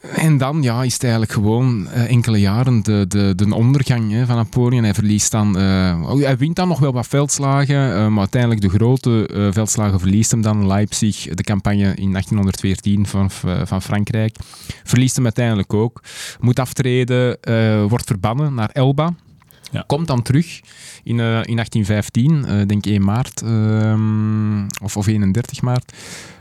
En 0.00 0.38
dan 0.38 0.62
ja, 0.62 0.82
is 0.82 0.92
het 0.92 1.02
eigenlijk 1.02 1.32
gewoon 1.32 1.88
eh, 1.88 2.10
enkele 2.10 2.40
jaren 2.40 2.82
de, 2.82 3.04
de, 3.08 3.32
de 3.36 3.54
ondergang 3.54 4.12
hè, 4.12 4.26
van 4.26 4.36
Napoleon. 4.36 4.82
Hij 4.84 4.94
verliest 4.94 5.30
dan... 5.30 5.58
eh, 5.58 6.02
oh, 6.08 6.22
hij 6.22 6.36
wint 6.36 6.56
dan 6.56 6.68
nog 6.68 6.78
wel 6.78 6.92
wat 6.92 7.06
veldslagen, 7.06 7.94
eh, 7.94 8.06
maar 8.06 8.18
uiteindelijk 8.18 8.60
de 8.60 8.68
grote 8.68 9.28
veldslagen 9.52 9.98
verliest 9.98 10.30
hem 10.30 10.42
dan. 10.42 10.66
Leipzig, 10.66 11.16
de 11.16 11.42
campagne 11.42 11.94
in 11.94 12.10
1814 12.10 13.06
van, 13.06 13.30
van 13.64 13.82
Frankrijk, 13.82 14.36
verliest 14.84 15.14
hem 15.14 15.24
uiteindelijk 15.24 15.74
ook. 15.74 16.02
Moet 16.40 16.58
aftreden, 16.58 17.38
wordt 17.88 18.06
verbannen 18.06 18.54
naar 18.54 18.70
Elba. 18.72 19.14
Ja. 19.70 19.84
Komt 19.86 20.06
dan 20.06 20.22
terug 20.22 20.60
in, 21.02 21.18
in 21.18 21.56
1815, 21.56 22.44
eh, 22.44 22.66
denk 22.66 22.86
1 22.86 23.04
maart, 23.04 23.42
ehm, 23.42 24.66
of, 24.82 24.96
of 24.96 25.06
31 25.06 25.62
maart. 25.62 25.92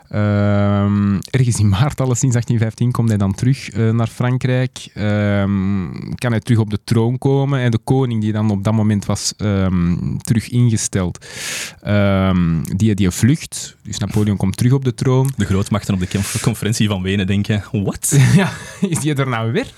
Ehm, 0.10 1.20
ergens 1.30 1.60
in 1.60 1.70
maart, 1.70 2.02
alleszins 2.02 2.34
1815, 2.34 2.92
komt 2.92 3.10
hij 3.10 3.18
dan 3.18 3.34
terug 3.34 3.70
eh, 3.70 3.90
naar 3.90 4.08
Frankrijk. 4.08 4.90
Ehm, 4.94 5.92
kan 6.16 6.32
hij 6.32 6.40
terug 6.40 6.60
op 6.60 6.70
de 6.70 6.80
troon 6.84 7.18
komen. 7.18 7.60
En 7.60 7.72
de 7.72 7.80
koning, 7.84 8.22
die 8.22 8.32
dan 8.32 8.52
op 8.52 8.64
dat 8.64 8.74
moment 8.74 9.06
was 9.06 9.34
ehm, 9.38 10.18
terug 10.18 10.50
ingesteld, 10.50 11.26
die, 12.76 12.96
die 12.96 13.12
vlucht. 13.12 13.76
Dus 13.84 13.98
Napoleon 13.98 14.38
komt 14.38 14.58
terug 14.58 14.72
op 14.72 14.84
de 14.84 14.94
troon. 14.94 15.32
De 15.38 15.46
grootmachten 15.46 15.94
op 15.94 16.00
de 16.00 16.08
conf- 16.08 16.42
conferentie 16.42 16.88
van 16.88 17.02
Wenen 17.02 17.28
denken, 17.28 17.64
what? 17.72 18.18
ja, 18.36 18.52
is 18.82 19.00
die 19.00 19.14
er 19.14 19.30
nou 19.30 19.52
weer? 19.52 19.74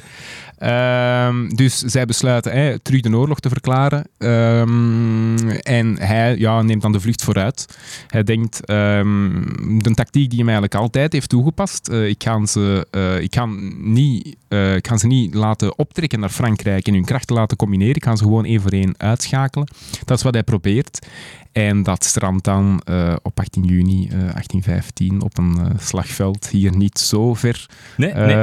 Ehm, 0.62 1.50
dus 1.50 1.77
zij 1.77 2.06
besluiten 2.06 2.82
terug 2.82 3.01
de 3.01 3.15
oorlog 3.15 3.39
te 3.39 3.50
verklaren. 3.50 4.08
Ehm, 4.18 5.50
en 5.50 5.98
hij 6.00 6.38
ja, 6.38 6.62
neemt 6.62 6.82
dan 6.82 6.91
de 6.91 7.00
vlucht 7.00 7.24
vooruit. 7.24 7.77
Hij 8.08 8.24
denkt, 8.24 8.65
ehm, 8.65 9.80
de 9.80 9.94
tactiek 9.94 10.30
die 10.30 10.39
hij 10.39 10.48
eigenlijk 10.53 10.75
altijd 10.75 11.13
heeft 11.13 11.30
toegepast, 11.30 11.88
eh, 11.88 12.08
ik, 12.08 12.24
ga 12.24 12.46
ze, 12.46 12.88
eh, 12.91 13.22
ik, 13.22 13.36
ga 13.36 13.48
niet, 13.77 14.36
eh, 14.48 14.75
ik 14.75 14.88
ga 14.88 14.98
ze 14.98 15.08
niet 15.08 15.34
laten 15.34 15.77
optrekken 15.77 16.20
naar 16.20 16.30
Frankrijk 16.30 16.88
en 16.88 16.94
hun 16.94 17.06
krachten 17.06 17.36
laten 17.36 17.58
combineren. 17.58 17.96
Ik 17.96 18.03
ga 18.03 18.15
ze 18.15 18.24
gewoon 18.24 18.46
één 18.46 18.62
voor 18.62 18.72
één 18.72 18.94
uitschakelen. 18.98 19.68
Dat 20.06 20.18
is 20.18 20.24
wat 20.24 20.34
hij 20.34 20.44
probeert. 20.44 21.08
En 21.51 21.84
dat 21.84 22.03
strandt 22.03 22.43
dan 22.43 22.81
eh, 22.86 23.15
op 23.22 23.39
18 23.39 23.63
juni 23.63 24.03
eh, 24.03 24.10
1815 24.12 25.22
op 25.22 25.38
een 25.38 25.58
eh, 25.58 25.65
slagveld 25.79 26.48
hier 26.48 26.75
niet 26.75 27.00
zo 27.00 27.34
ver. 27.34 27.65
Nee, 27.98 28.10
eh, 28.10 28.25
nee. 28.25 28.36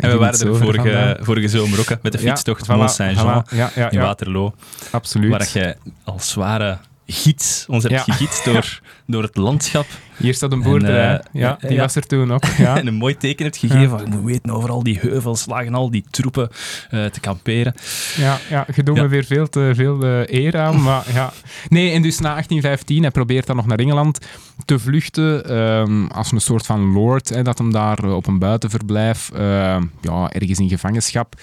En 0.00 0.10
we 0.10 0.16
waren 0.16 0.40
er 0.40 0.56
vorige, 0.56 1.18
vorige 1.20 1.48
zomer 1.48 1.80
ook, 1.80 1.88
hè, 1.88 1.94
met 2.02 2.12
de 2.12 2.18
fietstocht 2.18 2.66
van 2.66 2.88
voilà. 2.90 2.96
Ja, 2.96 3.70
ja, 3.74 3.90
in 3.90 3.98
ja, 3.98 4.04
Waterloo. 4.04 4.54
absoluut. 4.90 5.30
Waar 5.30 5.48
jij 5.52 5.76
als 6.04 6.30
zware 6.30 6.78
gids 7.06 7.64
ons 7.68 7.82
hebt 7.82 7.94
Ja. 7.94 8.02
gegidst 8.12 8.44
door, 8.52 8.80
door 9.06 9.22
het 9.22 9.36
landschap. 9.36 9.86
Hier 10.16 10.34
staat 10.34 10.52
een 10.52 10.62
boerderij. 10.62 11.08
En, 11.08 11.20
eh, 11.20 11.40
ja, 11.40 11.58
die 11.60 11.72
ja. 11.72 11.80
was 11.80 11.94
er 11.94 12.06
toen 12.06 12.32
ook. 12.32 12.44
Ja. 12.58 12.76
En 12.76 12.86
een 12.86 12.94
mooi 12.94 13.16
teken 13.16 13.44
hebt 13.44 13.56
gegeven. 13.56 14.08
moet 14.08 14.24
weten 14.24 14.50
over 14.50 14.70
al 14.70 14.82
die 14.82 14.98
heuvels, 15.00 15.46
lagen 15.46 15.74
al 15.74 15.90
die 15.90 16.04
troepen 16.10 16.48
eh, 16.90 17.04
te 17.04 17.20
kamperen. 17.20 17.74
Ja, 18.16 18.38
ja, 18.50 18.66
je 18.74 18.82
doet 18.82 18.96
me 18.96 19.08
weer 19.08 19.24
veel, 19.24 19.48
te, 19.48 19.72
veel 19.74 20.02
eh, 20.02 20.26
eer 20.26 20.58
aan. 20.58 20.82
Maar 20.82 21.04
ja. 21.12 21.32
Nee, 21.68 21.92
en 21.92 22.02
dus 22.02 22.18
na 22.18 22.30
1815, 22.30 23.02
hij 23.02 23.10
probeert 23.10 23.46
dan 23.46 23.56
nog 23.56 23.66
naar 23.66 23.78
Engeland 23.78 24.18
te 24.64 24.78
vluchten. 24.78 25.44
ehm, 25.48 26.06
als 26.06 26.32
een 26.32 26.40
soort 26.40 26.66
van 26.66 26.92
lord, 26.92 27.28
hè, 27.28 27.42
dat 27.42 27.58
hem 27.58 27.72
daar 27.72 27.98
eh, 28.04 28.14
op 28.14 28.26
een 28.26 28.38
buitenverblijf, 28.38 29.30
ehm, 29.34 29.82
ja, 30.00 30.30
ergens 30.32 30.58
in 30.58 30.68
gevangenschap, 30.68 31.34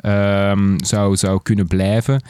ehm, 0.00 0.74
zou, 0.76 1.16
zou 1.16 1.40
kunnen 1.42 1.66
blijven. 1.66 2.22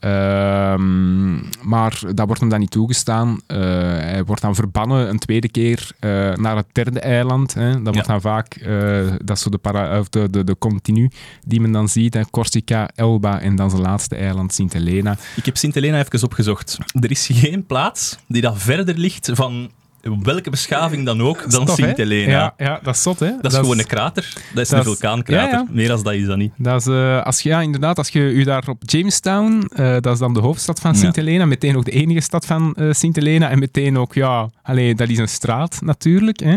Ehm, 0.00 1.34
maar 1.68 2.00
dat 2.14 2.26
wordt 2.26 2.40
hem 2.40 2.50
dan 2.50 2.60
niet 2.60 2.70
toegestaan. 2.70 3.40
Eh, 3.46 3.58
hij 3.58 4.24
wordt 4.24 4.42
dan 4.42 4.54
verbannen 4.54 5.08
een 5.08 5.18
tweede 5.18 5.48
keer 5.48 5.90
eh, 5.98 6.10
naar 6.34 6.56
het 6.56 6.66
derde 6.72 7.00
eiland. 7.00 7.54
Hè. 7.54 7.82
Dat 7.82 7.94
wordt 7.94 8.08
dan 8.08 8.20
vaak, 8.20 8.54
eh, 8.54 9.06
dat 9.24 9.36
is 9.36 9.42
zo 9.42 9.50
de, 9.50 9.58
para, 9.58 9.98
of 9.98 10.08
de, 10.08 10.30
de, 10.30 10.44
de 10.44 10.58
continu 10.58 11.10
die 11.46 11.60
men 11.60 11.72
dan 11.72 11.88
ziet. 11.88 12.14
Hè. 12.14 12.30
Corsica, 12.30 12.90
Elba 12.94 13.40
en 13.40 13.56
dan 13.56 13.70
zijn 13.70 13.82
laatste 13.82 14.16
eiland, 14.16 14.54
Sint 14.54 14.72
Helena. 14.72 15.16
Ik 15.36 15.44
heb 15.44 15.56
Sint-Helena 15.56 15.98
even 15.98 16.22
opgezocht. 16.22 16.78
Er 17.00 17.10
is 17.10 17.28
geen 17.32 17.66
plaats 17.66 18.18
die 18.26 18.42
dat 18.42 18.58
verder 18.58 18.98
ligt 18.98 19.30
van 19.32 19.70
welke 20.00 20.50
beschaving 20.50 21.06
dan 21.06 21.22
ook 21.22 21.50
dan 21.50 21.64
Tof, 21.64 21.76
hè? 21.76 21.84
Sint-Helena. 21.84 22.30
Ja, 22.30 22.54
ja, 22.56 22.80
dat 22.82 22.94
is 22.94 23.02
zot, 23.02 23.20
hè? 23.20 23.32
Dat 23.40 23.52
is 23.52 23.58
gewoon 23.58 23.78
een 23.78 23.86
krater. 23.86 24.32
Dat 24.54 24.62
is 24.62 24.68
dat 24.68 24.78
een 24.78 24.84
vulkaankrater. 24.84 25.58
Ja, 25.58 25.58
ja. 25.58 25.66
Meer 25.70 25.92
als 25.92 26.02
dat 26.02 26.12
is 26.12 26.26
dat 26.26 26.36
niet. 26.36 26.52
Dat 26.56 26.80
is, 26.80 26.86
eh, 26.86 27.22
als 27.22 27.40
je, 27.40 27.48
ja, 27.48 27.60
inderdaad, 27.60 27.98
als 27.98 28.08
je 28.08 28.20
u 28.20 28.44
daar 28.44 28.64
op 28.68 28.82
Jamestown, 28.86 29.70
eh, 29.74 29.96
dat 30.00 30.12
is 30.12 30.18
dan 30.18 30.34
de 30.34 30.40
hoofdstad 30.40 30.80
van. 30.80 30.94
Sint 30.94 31.16
Helena, 31.16 31.44
meteen 31.44 31.76
ook 31.76 31.84
de 31.84 31.90
enige 31.90 32.20
stad 32.20 32.46
van 32.46 32.74
eh, 32.74 32.92
Sint 32.92 33.16
Helena 33.16 33.50
en 33.50 33.58
meteen 33.58 33.98
ook, 33.98 34.14
ja, 34.14 34.50
allee, 34.62 34.94
dat 34.94 35.08
is 35.08 35.18
een 35.18 35.28
straat 35.28 35.78
natuurlijk. 35.80 36.40
Hè. 36.40 36.56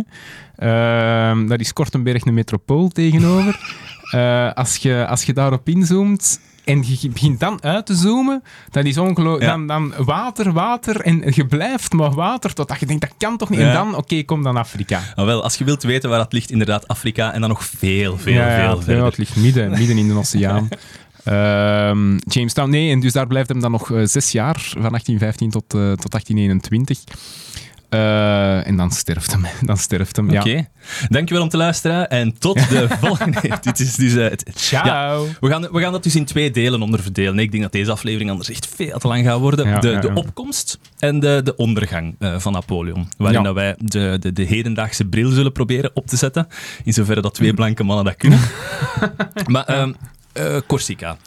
Ehm, 0.55 1.47
dat 1.47 1.59
is 1.59 1.73
Kortenberg 1.73 2.25
een 2.25 2.33
metropool 2.33 2.87
tegenover. 2.89 3.59
Als, 4.53 4.77
je, 4.77 5.05
als 5.07 5.23
je 5.23 5.33
daarop 5.33 5.69
inzoomt 5.69 6.39
en 6.63 6.83
je 6.99 7.09
begint 7.09 7.39
dan 7.39 7.63
uit 7.63 7.85
te 7.85 7.95
zoomen, 7.95 8.43
dat 8.69 8.85
is 8.85 8.97
ongelooflijk. 8.97 9.43
Ja. 9.43 9.49
Dan, 9.49 9.67
dan 9.67 9.93
water, 9.97 10.53
water 10.53 11.01
en 11.01 11.23
je 11.35 11.45
blijft 11.45 11.93
maar 11.93 12.11
water 12.11 12.53
totdat 12.53 12.79
je 12.79 12.85
denkt, 12.85 13.01
dat 13.01 13.13
kan 13.17 13.37
toch 13.37 13.49
niet? 13.49 13.59
En 13.59 13.73
dan, 13.73 13.95
oké, 13.95 14.23
kom 14.23 14.43
dan 14.43 14.57
Afrika. 14.57 15.01
Nou 15.15 15.27
wel, 15.27 15.43
als 15.43 15.55
je 15.55 15.63
wilt 15.63 15.83
weten 15.83 16.09
waar 16.09 16.19
dat 16.19 16.33
ligt, 16.33 16.51
inderdaad 16.51 16.87
Afrika 16.87 17.33
en 17.33 17.39
dan 17.39 17.49
nog 17.49 17.65
veel, 17.65 18.17
veel, 18.17 18.33
ja, 18.33 18.55
veel 18.55 18.77
ja, 18.77 18.83
verder. 18.83 19.05
het 19.05 19.17
ligt 19.17 19.35
midden, 19.35 19.69
midden 19.69 19.97
in 19.97 20.07
de 20.07 20.13
oceaan. 20.13 20.69
Ehm, 21.23 22.17
Jamestown, 22.17 22.69
nee, 22.69 22.91
en 22.91 22.99
dus 22.99 23.13
daar 23.13 23.27
blijft 23.27 23.49
hem 23.49 23.59
dan 23.59 23.71
nog 23.71 23.91
eh, 23.91 24.01
zes 24.03 24.31
jaar, 24.31 24.59
van 24.59 24.89
1815 24.89 25.49
tot, 25.49 25.63
eh, 25.63 25.91
tot 25.91 26.11
1821. 26.11 27.03
Eh, 27.91 28.67
en 28.67 28.75
dan 28.75 28.91
sterft 28.91 29.31
hem. 29.31 29.45
Dan 29.61 29.77
sterft 29.77 30.15
hem, 30.15 30.29
Oké. 30.29 30.49
ja. 30.49 30.63
Dankjewel 31.09 31.43
om 31.43 31.49
te 31.49 31.57
luisteren 31.57 32.09
en 32.09 32.37
tot 32.37 32.69
de 32.69 32.87
volgende. 33.01 33.57
Dit 33.61 33.79
is 33.79 33.95
dus, 33.95 34.13
het- 34.13 34.51
Ciao. 34.55 35.27
we, 35.39 35.47
gaan, 35.49 35.61
we 35.71 35.79
gaan 35.81 35.91
dat 35.91 36.03
dus 36.03 36.15
in 36.15 36.25
twee 36.25 36.51
delen 36.51 36.81
onderverdelen. 36.81 37.39
Ik 37.39 37.51
denk 37.51 37.63
dat 37.63 37.71
deze 37.71 37.91
aflevering 37.91 38.29
anders 38.29 38.49
echt 38.49 38.67
veel 38.75 38.99
te 38.99 39.07
lang 39.07 39.25
gaat 39.25 39.39
worden. 39.39 39.67
Ja, 39.67 39.79
de, 39.79 39.89
ja, 39.89 39.99
de 39.99 40.13
opkomst 40.13 40.79
en 40.99 41.19
de, 41.19 41.41
de 41.43 41.55
ondergang 41.55 42.15
eh, 42.19 42.39
van 42.39 42.53
Napoleon. 42.53 43.07
Waarin 43.17 43.43
dat 43.43 43.53
wij 43.53 43.75
de, 43.77 44.17
de, 44.19 44.33
de 44.33 44.43
hedendaagse 44.43 45.05
bril 45.05 45.29
zullen 45.29 45.51
proberen 45.51 45.91
op 45.93 46.07
te 46.07 46.17
zetten. 46.17 46.47
In 46.83 46.93
zoverre 46.93 47.21
dat 47.21 47.33
twee 47.33 47.53
blanke 47.53 47.83
mannen 47.83 48.05
dat 48.05 48.15
kunnen. 48.15 48.39
maar 49.45 49.65
ehm, 49.65 49.91
eh, 50.33 50.57
Corsica. 50.67 51.17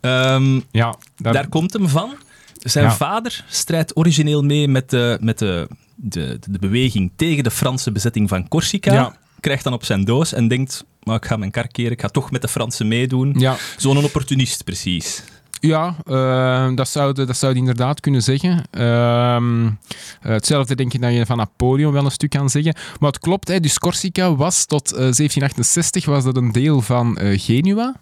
Ehm, 0.00 0.60
Ja, 0.70 0.94
daar, 1.16 1.32
daar 1.32 1.48
komt 1.48 1.72
hem 1.72 1.88
van. 1.88 2.14
Zijn 2.58 2.90
vader 2.92 3.44
strijdt 3.48 3.96
origineel 3.96 4.42
mee 4.42 4.68
met, 4.68 4.90
de, 4.90 5.18
met 5.20 5.38
de, 5.38 5.68
de, 6.00 6.38
de 6.50 6.58
beweging 6.58 7.12
tegen 7.16 7.44
de 7.44 7.50
Franse 7.50 7.92
bezetting 7.92 8.28
van 8.28 8.48
Corsica. 8.48 8.92
Ja. 8.92 9.16
Krijgt 9.40 9.64
dan 9.64 9.72
op 9.72 9.84
zijn 9.84 10.04
doos 10.04 10.32
en 10.32 10.48
denkt, 10.48 10.84
maar 11.02 11.16
ik 11.16 11.24
ga 11.24 11.36
mijn 11.36 11.50
kar 11.50 11.68
keren, 11.68 11.92
ik 11.92 12.00
ga 12.00 12.08
toch 12.08 12.30
met 12.30 12.42
de 12.42 12.48
Fransen 12.48 12.88
meedoen. 12.88 13.34
ja, 13.38 13.56
Zo'n 13.76 14.04
opportunist, 14.04 14.64
precies. 14.64 15.22
Ja 15.60 15.96
eh, 16.06 16.68
dat, 16.74 16.88
zou 16.88 17.12
je, 17.14 17.24
dat 17.24 17.36
zou 17.36 17.52
je 17.52 17.58
inderdaad 17.58 18.00
kunnen 18.00 18.22
zeggen. 18.22 18.64
Ehm, 18.70 19.66
eh, 19.66 19.72
hetzelfde 20.20 20.74
denk 20.74 20.92
ik 20.92 21.00
dat 21.00 21.12
je 21.12 21.26
van 21.26 21.36
Napoleon 21.36 21.92
wel 21.92 22.04
een 22.04 22.10
stuk 22.10 22.30
kan 22.30 22.50
zeggen. 22.50 22.74
Maar 23.00 23.10
het 23.10 23.20
klopt, 23.20 23.48
hè, 23.48 23.60
dus 23.60 23.78
Corsica 23.78 24.34
was 24.34 24.64
tot 24.64 24.92
eh, 24.92 24.98
1768 24.98 26.04
was 26.04 26.24
dat 26.24 26.36
een 26.36 26.52
deel 26.52 26.80
van 26.80 27.18
eh, 27.18 27.40
Genua. 27.40 27.94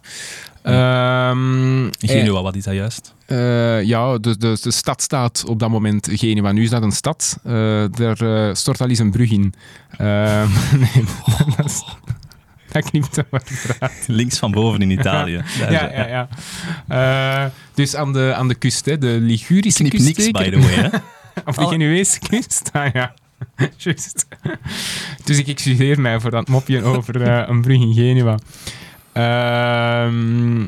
Ehm, 0.62 1.88
Genua, 1.98 2.42
wat 2.42 2.56
is 2.56 2.64
dat 2.64 2.75
juist? 2.75 3.14
Eh, 3.26 3.82
ja, 3.82 4.18
de, 4.18 4.38
de, 4.38 4.58
de 4.62 4.70
stad 4.70 5.02
staat 5.02 5.44
op 5.48 5.58
dat 5.58 5.70
moment 5.70 6.08
Genua. 6.12 6.52
Nu 6.52 6.62
is 6.62 6.70
dat 6.70 6.82
een 6.82 6.92
stad. 6.92 7.38
Eh 7.44 7.84
daar 7.90 8.20
eh, 8.20 8.54
stort 8.54 8.80
al 8.80 8.88
eens 8.88 8.98
een 8.98 9.10
brug 9.10 9.30
in. 9.30 9.54
Ehm, 9.96 10.48
nee, 10.82 11.04
dat, 11.56 11.66
is, 11.66 11.84
dat 12.83 12.90
knipt. 12.90 13.23
Links 14.06 14.38
van 14.38 14.50
boven 14.50 14.83
in 14.83 14.90
Italië. 14.90 15.42
Ja, 15.59 15.71
ja, 15.71 16.06
ja. 16.09 16.28
Eh, 17.45 17.50
dus 17.75 17.95
aan 17.97 18.12
de, 18.12 18.33
aan 18.37 18.49
de 18.49 18.54
kust, 18.54 18.85
hè, 18.85 18.99
de 18.99 19.06
Ligurische 19.21 19.78
Knip 19.78 19.92
kust. 19.92 20.04
niks, 20.04 20.30
by 20.30 20.50
the 20.50 20.59
way. 20.59 20.75
Hè? 20.75 20.88
Of 21.45 21.56
de 21.56 21.62
Oh. 21.62 21.68
Genuese 21.68 22.18
kust. 22.18 22.71
Ah 22.73 22.92
ja, 22.92 23.14
juist. 23.76 24.26
Dus 25.25 25.38
ik 25.38 25.49
excuseer 25.49 26.00
mij 26.00 26.21
voor 26.21 26.30
dat 26.30 26.49
mopje 26.49 26.83
over 26.97 27.23
eh, 27.23 27.49
een 27.49 27.61
brug 27.61 27.80
in 27.80 27.95
Genua. 27.95 28.38
Ehm, 29.12 30.66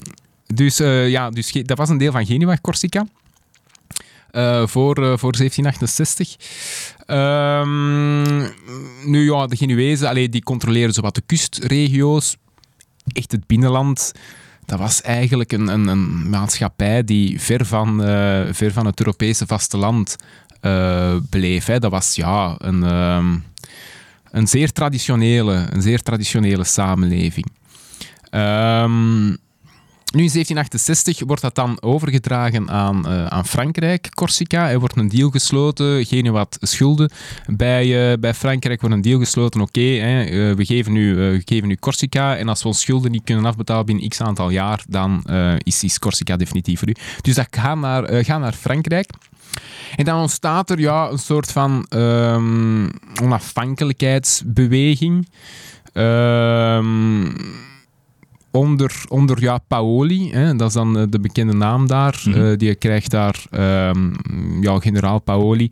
dus 0.55 0.81
eh, 0.81 1.09
ja, 1.09 1.31
dus 1.31 1.53
dat 1.53 1.79
was 1.79 1.89
een 1.89 1.99
deel 1.99 2.13
van 2.13 2.27
Genua, 2.27 2.57
Corsica. 2.61 3.07
Eh, 4.31 4.67
voor, 4.67 4.97
eh, 4.97 5.19
voor 5.19 5.37
1768. 5.37 6.37
Ehm, 7.07 8.41
nu 9.11 9.33
ja, 9.33 9.47
de 9.47 9.57
Genuezen, 9.57 10.09
allee, 10.09 10.29
die 10.29 10.43
controleren 10.43 10.93
zowat 10.93 11.15
de 11.15 11.23
kustregio's. 11.27 12.37
Echt 13.13 13.33
het 13.33 13.47
binnenland. 13.47 14.13
Dat 14.69 14.79
was 14.79 15.03
eigenlijk 15.03 15.53
een, 15.53 15.69
een, 15.69 15.87
een 15.87 16.31
maatschappij 16.31 17.05
die 17.05 17.41
ver 17.41 17.67
van, 17.67 18.05
eh, 18.05 18.43
ver 18.51 18.73
van 18.73 18.87
het 18.87 18.99
Europese 18.99 19.47
vasteland 19.47 20.17
eh, 20.61 21.17
bleef. 21.31 21.65
Hè. 21.65 21.79
Dat 21.79 21.91
was 21.91 22.15
ja, 22.15 22.55
een, 22.59 22.83
ehm, 22.85 23.39
een, 24.31 24.47
zeer 24.47 24.73
traditionele, 24.73 25.67
een 25.71 25.83
zeer 25.83 26.03
traditionele 26.03 26.65
samenleving. 26.65 27.47
Ehm, 28.31 29.35
nu 30.13 30.23
in 30.23 30.31
1768 30.31 31.27
wordt 31.27 31.43
dat 31.43 31.55
dan 31.55 31.83
overgedragen 31.83 32.71
aan, 32.71 33.07
eh, 33.07 33.27
aan 33.27 33.47
Frankrijk, 33.47 34.09
Corsica. 34.15 34.71
Er 34.71 34.79
wordt 34.79 34.97
een 34.97 35.09
deal 35.09 35.31
gesloten, 35.31 36.07
geen 36.07 36.31
wat 36.31 36.59
schulden. 36.61 37.11
Bij, 37.47 38.13
eh, 38.13 38.19
bij 38.19 38.35
Frankrijk 38.35 38.81
wordt 38.81 38.97
een 38.97 39.03
deal 39.03 39.19
gesloten, 39.19 39.61
oké, 39.61 39.81
eh, 39.81 40.55
we, 40.55 40.65
geven 40.65 40.93
nu, 40.93 41.41
geven 41.45 41.69
nu 41.69 41.77
Corsica 41.77 42.37
en 42.37 42.49
als 42.49 42.63
we 42.63 42.69
ons 42.69 42.81
schulden 42.81 43.11
niet 43.11 43.25
kunnen 43.25 43.45
afbetalen 43.45 43.87
binnen 43.87 44.09
x 44.09 44.21
aantal 44.21 44.51
jaar, 44.51 44.85
dan 44.89 45.25
is, 45.59 45.85
is 45.85 45.99
Corsica 45.99 46.37
definitief 46.37 46.79
voor 46.79 46.89
u. 46.89 46.95
Dus 47.21 47.35
dat 47.35 47.47
gaat 47.51 47.79
naar, 47.79 48.25
gaat 48.25 48.41
naar 48.41 48.53
Frankrijk. 48.53 49.11
En 49.97 50.05
dan 50.05 50.21
ontstaat 50.21 50.71
er 50.71 50.79
ja, 50.79 51.11
een 51.11 51.19
soort 51.19 51.53
van 51.53 51.87
ehm, 51.89 52.89
onafhankelijkheidsbeweging. 53.23 55.29
Ehm, 55.93 57.27
onder, 58.51 59.05
onder 59.09 59.41
ja, 59.41 59.59
Paoli, 59.59 60.33
hè, 60.33 60.57
dat 60.57 60.69
is 60.69 60.75
dan 60.75 60.99
eh, 60.99 61.05
de 61.09 61.21
bekende 61.21 61.53
naam 61.53 61.87
daar. 61.87 62.23
Mhm. 62.25 62.45
Eh, 62.45 62.57
die 62.57 62.75
krijgt 62.75 63.11
daar, 63.11 63.45
ehm, 63.51 64.13
ja, 64.61 64.79
generaal 64.79 65.19
Paoli. 65.19 65.71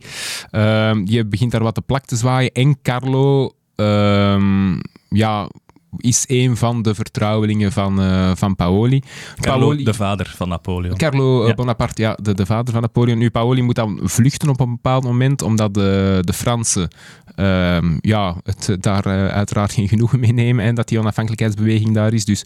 Ehm, 0.51 1.03
die 1.03 1.25
begint 1.25 1.51
daar 1.51 1.63
wat 1.63 1.75
de 1.75 1.81
plak 1.81 2.05
te 2.05 2.15
zwaaien. 2.15 2.51
En 2.51 2.81
Carlo 2.81 3.51
ehm, 3.75 4.79
ja, 5.09 5.49
is 5.97 6.23
een 6.27 6.57
van 6.57 6.81
de 6.81 6.95
vertrouwelingen 6.95 7.71
van, 7.71 8.01
eh, 8.01 8.31
van 8.35 8.55
Paoli. 8.55 9.01
Carlo, 9.39 9.59
Paoli- 9.67 9.83
de 9.83 9.93
vader 9.93 10.33
van 10.35 10.49
Napoleon. 10.49 10.97
Carlo 10.97 11.41
eh, 11.41 11.47
Ja. 11.47 11.53
Bonaparte, 11.53 12.01
ja, 12.01 12.17
de, 12.21 12.33
de 12.33 12.45
vader 12.45 12.73
van 12.73 12.81
Napoleon. 12.81 13.17
Nu, 13.17 13.29
Paoli 13.29 13.61
moet 13.61 13.75
dan 13.75 13.99
vluchten 14.03 14.49
op 14.49 14.59
een 14.59 14.69
bepaald 14.69 15.03
moment, 15.03 15.41
omdat 15.41 15.73
de, 15.73 16.19
de 16.21 16.33
Fransen 16.33 16.87
ehm, 17.35 17.97
ja, 18.01 18.35
het 18.43 18.77
daar 18.79 19.05
eh, 19.05 19.27
uiteraard 19.27 19.71
geen 19.71 19.87
genoegen 19.87 20.19
mee 20.19 20.33
nemen 20.33 20.65
en 20.65 20.75
dat 20.75 20.87
die 20.87 20.99
onafhankelijkheidsbeweging 20.99 21.93
daar 21.93 22.13
is. 22.13 22.25
Dus 22.25 22.45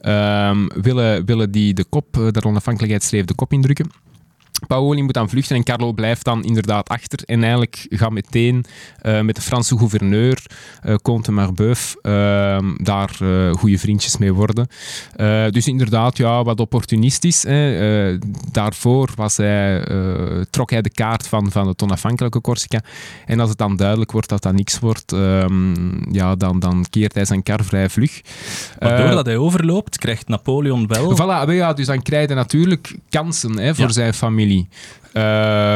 ehm, 0.00 0.66
willen, 0.82 1.24
willen 1.24 1.50
die 1.50 1.74
de 1.74 1.84
kop, 1.84 2.06
dat 2.12 2.44
onafhankelijkheidsstreef 2.44 3.24
de 3.24 3.34
kop 3.34 3.52
indrukken. 3.52 3.90
Paoli 4.66 5.02
moet 5.02 5.14
dan 5.14 5.28
vluchten 5.28 5.56
en 5.56 5.62
Carlo 5.64 5.92
blijft 5.92 6.24
dan 6.24 6.44
inderdaad 6.44 6.88
achter. 6.88 7.18
En 7.24 7.40
eigenlijk 7.42 7.86
gaat 7.88 8.10
meteen 8.10 8.64
eh, 9.00 9.20
met 9.20 9.34
de 9.36 9.42
Franse 9.42 9.78
gouverneur, 9.78 10.42
eh 10.82 10.94
Comte 10.94 11.32
Marbeuf, 11.32 11.96
ehm, 12.02 12.74
daar 12.76 13.16
eh 13.20 13.52
goede 13.52 13.78
vriendjes 13.78 14.16
mee 14.18 14.32
worden. 14.32 14.66
Dus 15.50 15.66
inderdaad, 15.68 16.16
ja, 16.16 16.42
wat 16.42 16.60
opportunistisch. 16.60 17.42
Hè. 17.42 18.18
Daarvoor 18.52 19.08
was 19.16 19.36
hij, 19.36 19.84
trok 20.50 20.70
hij 20.70 20.82
de 20.82 20.90
kaart 20.90 21.26
van, 21.28 21.50
van 21.50 21.68
het 21.68 21.82
onafhankelijke 21.82 22.40
Corsica. 22.40 22.80
En 23.26 23.40
als 23.40 23.48
het 23.48 23.58
dan 23.58 23.76
duidelijk 23.76 24.12
wordt 24.12 24.28
dat 24.28 24.42
dat 24.42 24.52
niks 24.52 24.78
wordt, 24.78 25.12
ehm, 25.12 26.12
ja, 26.14 26.34
dan, 26.34 26.58
dan 26.58 26.84
keert 26.90 27.14
hij 27.14 27.24
zijn 27.24 27.42
kar 27.42 27.64
vrij 27.64 27.88
vlug. 27.88 28.20
Maar 28.78 28.92
Eh, 28.92 28.98
doordat 28.98 29.26
hij 29.26 29.36
overloopt, 29.36 29.98
krijgt 29.98 30.28
Napoleon 30.28 30.86
wel... 30.86 31.16
Voilà, 31.16 31.52
ja, 31.52 31.72
dus 31.72 31.86
dan 31.86 32.02
krijg 32.02 32.28
je 32.28 32.34
natuurlijk 32.34 32.94
kansen 33.08 33.58
hè, 33.58 33.74
voor 33.74 33.84
Ja. 33.86 33.92
zijn 33.92 34.14
familie. 34.14 34.53
Ze 35.12 35.18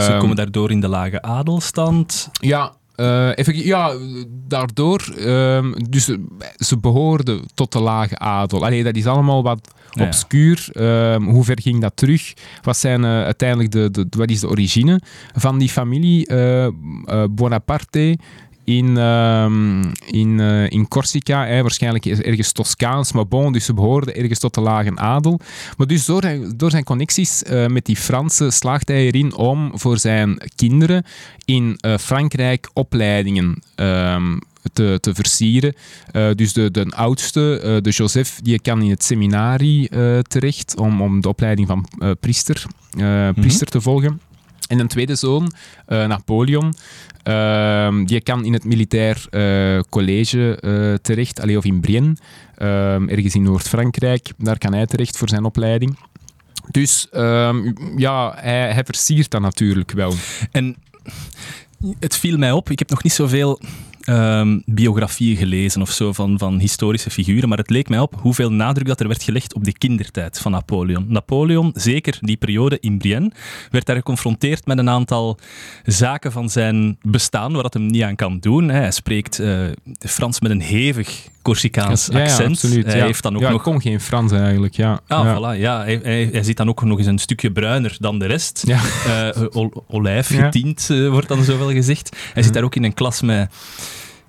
Ehm, 0.09 0.19
komen 0.19 0.37
daardoor 0.37 0.71
in 0.71 0.81
de 0.81 0.89
lage 0.89 1.23
adelstand. 1.23 2.29
Ja, 2.33 2.73
eh, 2.97 3.39
effectief, 3.39 3.65
ja 3.65 3.93
daardoor. 4.49 5.15
ehm, 5.19 5.73
dus 5.91 6.09
eh, 6.09 6.17
ze 6.57 6.79
behoorden 6.79 7.41
tot 7.55 7.73
de 7.73 7.81
lage 7.81 8.19
adel. 8.19 8.65
Allee, 8.65 8.83
dat 8.85 8.97
is 8.97 9.07
allemaal 9.07 9.43
wat 9.43 9.75
Ja, 9.91 10.05
obscuur. 10.07 10.69
Ehm, 10.73 11.23
hoe 11.23 11.45
ver 11.45 11.61
ging 11.63 11.81
dat 11.81 11.93
terug? 11.97 12.33
Wat 12.63 12.77
zijn 12.77 13.05
eh, 13.05 13.11
uiteindelijk 13.23 13.71
de, 13.71 13.91
de, 13.91 14.07
wat 14.11 14.31
is 14.31 14.41
de 14.41 14.49
origine 14.49 15.01
van 15.35 15.59
die 15.59 15.69
familie 15.69 16.27
Bonaparte? 17.31 18.19
In, 18.69 18.97
ehm, 18.97 19.83
in, 20.07 20.41
eh, 20.41 20.71
in 20.71 20.89
Corsica, 20.89 21.47
hè, 21.47 21.61
waarschijnlijk 21.63 22.07
ergens 22.07 22.53
Toscaans, 22.53 23.13
maar 23.13 23.27
bon, 23.29 23.53
dus 23.53 23.65
ze 23.65 23.75
behoorden 23.75 24.17
ergens 24.17 24.39
tot 24.39 24.55
de 24.55 24.61
lage 24.61 24.97
adel. 24.97 25.41
Maar 25.77 25.87
dus 25.87 26.05
door, 26.05 26.23
zijn- 26.23 26.53
door 26.57 26.71
zijn 26.71 26.85
connecties 26.85 27.43
eh, 27.43 27.67
met 27.67 27.85
die 27.85 27.97
Fransen 27.97 28.53
slaagt 28.53 28.89
hij 28.89 29.07
erin 29.07 29.35
om 29.35 29.71
voor 29.75 29.99
zijn 29.99 30.41
kinderen 30.57 31.05
in 31.45 31.77
eh, 31.81 31.99
Frankrijk 31.99 32.71
opleidingen 32.73 33.63
ehm, 33.75 34.39
te, 34.73 34.99
te 35.01 35.15
versieren. 35.15 35.75
Dus 36.35 36.53
de, 36.53 36.71
de 36.71 36.87
oudste, 36.97 37.79
de 37.83 37.91
Joseph, 37.91 38.39
die 38.43 38.61
kan 38.61 38.83
in 38.83 38.91
het 38.91 39.05
seminarie 39.05 39.89
eh, 39.89 40.19
terecht 40.19 40.79
om, 40.79 41.03
om 41.03 41.21
de 41.21 41.29
opleiding 41.29 41.67
van 41.69 41.89
priester, 42.21 42.65
priester 43.35 43.67
te 43.67 43.81
volgen. 43.81 44.21
En 44.69 44.79
een 44.79 44.89
tweede 44.89 45.15
zoon, 45.15 45.53
eh, 45.87 46.07
Napoleon, 46.07 46.75
ehm, 47.23 48.05
die 48.05 48.21
kan 48.21 48.45
in 48.45 48.53
het 48.53 48.65
militair 48.65 49.27
eh, 49.31 49.81
college 49.89 50.61
eh, 50.61 50.95
terecht, 51.03 51.41
allee, 51.41 51.57
of 51.57 51.65
in 51.65 51.81
Brienne, 51.81 52.17
ehm, 52.55 53.09
ergens 53.09 53.35
in 53.35 53.43
Noord-Frankrijk. 53.43 54.33
Daar 54.37 54.59
kan 54.59 54.73
hij 54.73 54.87
terecht 54.87 55.17
voor 55.17 55.29
zijn 55.29 55.45
opleiding. 55.45 55.99
Dus 56.71 57.09
ehm, 57.11 57.73
ja, 57.97 58.35
hij, 58.37 58.73
hij 58.73 58.85
versiert 58.85 59.31
dat 59.31 59.41
natuurlijk 59.41 59.93
wel. 59.93 60.15
En 60.51 60.77
het 61.99 62.17
viel 62.17 62.39
mij 62.39 62.53
op, 62.53 62.71
ik 62.71 62.79
heb 62.79 62.91
nog 62.91 63.03
niet 63.03 63.13
zoveel 63.13 63.61
ehm, 64.09 64.59
biografieën 64.65 65.37
gelezen 65.37 65.83
of 65.83 65.91
zo 65.91 66.13
van, 66.13 66.39
van 66.39 66.59
historische 66.59 67.11
figuren, 67.11 67.49
maar 67.49 67.59
het 67.59 67.71
leek 67.71 67.89
mij 67.89 67.99
op 67.99 68.15
hoeveel 68.21 68.53
nadruk 68.53 68.87
dat 68.87 69.01
er 69.01 69.09
werd 69.09 69.23
gelegd 69.23 69.55
op 69.55 69.65
de 69.65 69.79
kindertijd 69.79 70.39
van 70.39 70.53
Napoleon. 70.53 71.05
Napoleon, 71.09 71.71
zeker 71.75 72.19
die 72.21 72.37
periode 72.37 72.79
in 72.81 72.99
Brienne, 72.99 73.33
werd 73.71 73.87
daar 73.87 73.97
geconfronteerd 73.97 74.67
met 74.67 74.79
een 74.79 74.89
aantal 74.89 75.39
zaken 75.85 76.33
van 76.33 76.51
zijn 76.51 76.99
bestaan 77.03 77.53
waar 77.53 77.63
dat 77.63 77.75
hem 77.75 77.87
niet 77.87 78.03
aan 78.03 78.17
kan 78.17 78.39
doen. 78.39 78.69
Hij 78.69 78.91
spreekt 78.91 79.39
eh, 79.39 79.61
Frans 79.99 80.41
met 80.41 80.51
een 80.51 80.61
hevig 80.61 81.29
Corsicaans 81.49 82.07
Ja, 82.13 82.19
ja, 82.19 82.25
accent. 82.25 82.49
absoluut. 82.51 82.87
hij 82.87 82.97
ja. 82.97 83.05
heeft 83.05 83.23
dan 83.23 83.35
ook 83.37 83.43
ja, 83.43 83.51
nog 83.51 83.63
kon 83.63 83.81
geen 83.81 84.01
Frans 84.01 84.33
eigenlijk, 84.33 84.75
ja. 84.75 85.01
Ah, 85.07 85.25
ja. 85.25 85.37
voilà, 85.37 85.61
ja. 85.61 85.83
Hij, 85.83 86.01
hij, 86.03 86.29
hij 86.33 86.43
zit 86.43 86.57
dan 86.57 86.69
ook 86.69 86.83
nog 86.85 86.99
eens 86.99 87.07
een 87.07 87.19
stukje 87.19 87.53
bruiner 87.53 87.97
dan 87.99 88.19
de 88.19 88.27
rest. 88.27 88.63
Ja. 88.67 88.81
Ol- 89.53 89.85
olijf 89.89 90.33
Ja. 90.33 90.45
getint, 90.45 90.89
eh, 90.91 91.09
wordt 91.09 91.29
dan 91.29 91.45
zo 91.45 91.59
wel 91.59 91.71
gezegd. 91.71 92.17
Hij 92.33 92.43
zit 92.43 92.53
daar 92.53 92.63
ook 92.63 92.75
in 92.75 92.85
een 92.85 92.95
klas 92.95 93.23
met... 93.23 93.51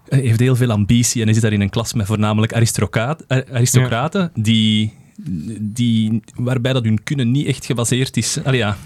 Hij 0.09 0.19
heeft 0.19 0.39
heel 0.39 0.55
veel 0.55 0.71
ambitie 0.71 1.19
en 1.19 1.23
hij 1.25 1.33
zit 1.33 1.43
daar 1.43 1.53
in 1.53 1.61
een 1.61 1.69
klas 1.69 1.93
met 1.93 2.05
voornamelijk 2.05 2.53
aristocraat, 2.53 3.23
eh, 3.27 3.37
aristocraten 3.53 4.31
die, 4.35 4.93
die, 5.59 6.21
waarbij 6.35 6.73
dat 6.73 6.83
hun 6.83 7.03
kunnen 7.03 7.31
niet 7.31 7.47
echt 7.47 7.65
gebaseerd 7.65 8.17
is... 8.17 8.37
Allee, 8.43 8.59
ja, 8.59 8.77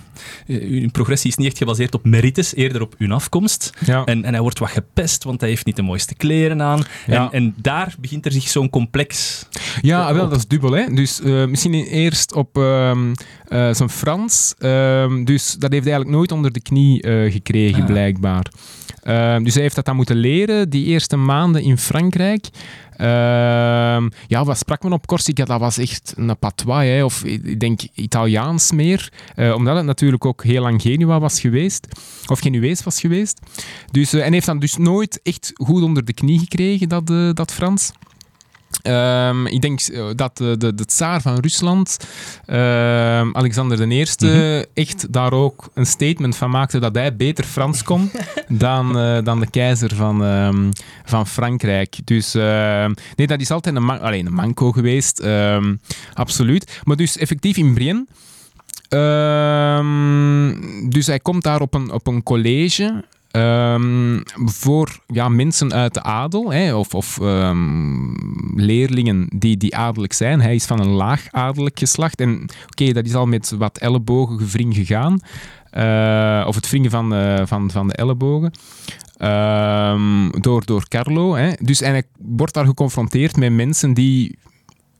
eh, 0.47 0.59
hun 0.59 0.91
progressie 0.91 1.29
is 1.29 1.35
niet 1.37 1.47
echt 1.47 1.57
gebaseerd 1.57 1.93
op 1.93 2.05
merites, 2.05 2.55
eerder 2.55 2.81
op 2.81 2.95
hun 2.97 3.11
afkomst. 3.11 3.73
Ja. 3.85 4.05
En, 4.05 4.23
en 4.23 4.33
hij 4.33 4.41
wordt 4.41 4.59
wat 4.59 4.69
gepest, 4.69 5.23
want 5.23 5.39
hij 5.39 5.49
heeft 5.49 5.65
niet 5.65 5.75
de 5.75 5.81
mooiste 5.81 6.15
kleren 6.15 6.61
aan. 6.61 6.83
Ja. 7.07 7.31
En, 7.31 7.31
en 7.31 7.53
daar 7.57 7.95
begint 7.99 8.25
er 8.25 8.31
zich 8.31 8.47
zo'n 8.47 8.69
complex... 8.69 9.45
Ja, 9.81 10.13
wel, 10.13 10.29
dat 10.29 10.37
is 10.37 10.47
dubbel. 10.47 10.71
Hè? 10.71 10.93
Dus 10.93 11.21
eh, 11.21 11.45
misschien 11.45 11.73
eerst 11.73 12.33
op 12.33 12.57
ehm, 12.57 13.13
eh, 13.47 13.73
zijn 13.73 13.89
Frans. 13.89 14.53
Ehm, 14.57 15.23
dus 15.23 15.51
dat 15.51 15.71
heeft 15.71 15.83
hij 15.83 15.93
eigenlijk 15.93 16.09
nooit 16.09 16.31
onder 16.31 16.51
de 16.51 16.61
knie 16.61 17.07
gekregen, 17.31 17.81
Ah. 17.81 17.87
blijkbaar. 17.87 18.51
Ehm, 19.03 19.43
dus 19.43 19.53
hij 19.53 19.63
heeft 19.63 19.75
dat 19.75 19.85
dan 19.85 19.95
moeten 19.95 20.15
leren, 20.15 20.69
die 20.69 20.85
eerste 20.85 21.15
maanden 21.15 21.63
in 21.63 21.77
Frankrijk. 21.77 22.47
Ehm, 22.97 24.09
ja, 24.27 24.43
wat 24.43 24.57
sprak 24.57 24.83
men 24.83 24.93
op 24.93 25.07
Corsica? 25.07 25.45
Dat 25.45 25.59
was 25.59 25.77
echt 25.77 26.13
een 26.15 26.37
patois, 26.39 26.85
hè? 26.85 27.03
of 27.03 27.23
ik 27.23 27.59
denk 27.59 27.81
Italiaans 27.93 28.71
meer. 28.71 29.11
Eh, 29.35 29.53
omdat 29.53 29.75
het 29.75 29.85
natuurlijk 29.85 30.25
ook 30.25 30.43
heel 30.43 30.61
lang 30.61 30.81
Genua 30.81 31.19
was 31.19 31.39
geweest. 31.39 31.87
Of 32.25 32.39
Genuees 32.39 32.83
was 32.83 32.99
geweest. 32.99 33.39
Dus, 33.91 34.13
eh, 34.13 34.25
en 34.25 34.33
heeft 34.33 34.45
dan 34.45 34.59
dus 34.59 34.77
nooit 34.77 35.19
echt 35.23 35.51
goed 35.53 35.83
onder 35.83 36.05
de 36.05 36.13
knie 36.13 36.39
gekregen, 36.39 36.89
dat, 36.89 37.09
eh, 37.09 37.29
dat 37.33 37.51
Frans. 37.51 37.91
Ehm, 38.81 39.45
ik 39.45 39.61
denk 39.61 39.81
eh, 39.81 40.03
dat 40.15 40.37
de, 40.37 40.57
de, 40.57 40.73
de 40.73 40.85
tsaar 40.85 41.21
van 41.21 41.39
Rusland, 41.39 41.97
ehm, 42.45 43.29
Alexander 43.33 43.91
I, 43.91 44.05
Mhm. 44.19 44.63
echt 44.73 45.13
daar 45.13 45.33
ook 45.33 45.69
een 45.73 45.85
statement 45.85 46.35
van 46.35 46.49
maakte 46.49 46.79
dat 46.79 46.95
hij 46.95 47.15
beter 47.15 47.43
Frans 47.43 47.83
kon 47.83 48.11
dan, 48.47 48.97
eh, 48.97 49.23
dan 49.23 49.39
de 49.39 49.49
keizer 49.49 49.95
van, 49.95 50.23
ehm, 50.23 50.71
van 51.05 51.27
Frankrijk. 51.27 51.97
Dus 52.03 52.33
nee, 53.15 53.27
dat 53.27 53.41
is 53.41 53.51
altijd 53.51 53.75
een, 53.75 53.83
man 53.83 54.01
een 54.13 54.33
manco 54.33 54.71
geweest, 54.71 55.23
absoluut. 56.13 56.81
Maar 56.83 56.95
dus 56.95 57.17
effectief 57.17 57.57
in 57.57 57.73
Brienne. 57.73 58.05
dus 60.89 61.07
hij 61.07 61.19
komt 61.19 61.43
daar 61.43 61.61
op 61.61 61.73
een, 61.73 61.91
op 61.91 62.07
een 62.07 62.23
college 62.23 63.03
Ehm, 63.33 64.21
voor 64.35 64.99
ja, 65.07 65.29
mensen 65.29 65.73
uit 65.73 65.93
de 65.93 66.01
adel, 66.01 66.53
hè, 66.53 66.75
of, 66.75 66.93
of 66.93 67.19
ehm, 67.19 68.13
leerlingen 68.55 69.27
die, 69.35 69.57
die 69.57 69.75
zijn. 70.07 70.41
Hij 70.41 70.55
is 70.55 70.65
van 70.65 70.79
een 70.79 70.89
laag 70.89 71.27
adellijk 71.31 71.79
geslacht. 71.79 72.19
En 72.19 72.49
oké, 72.65 72.91
dat 72.91 73.05
is 73.05 73.15
al 73.15 73.25
met 73.25 73.53
wat 73.57 73.77
ellebogen 73.77 74.39
gevring 74.39 74.75
gegaan. 74.75 75.19
Eh, 75.69 76.43
of 76.47 76.55
het 76.55 76.69
wringen 76.69 76.91
van, 76.91 77.13
eh, 77.13 77.45
van, 77.45 77.71
van 77.71 77.87
de 77.87 77.93
ellebogen. 77.93 78.51
Ehm, 79.17 80.29
door, 80.29 80.65
door 80.65 80.87
Carlo. 80.87 81.35
Hè. 81.35 81.51
Dus 81.59 81.81
en 81.81 81.91
hij 81.91 82.03
wordt 82.17 82.53
daar 82.53 82.65
geconfronteerd 82.65 83.37
met 83.37 83.53
mensen 83.53 83.93
die 83.93 84.37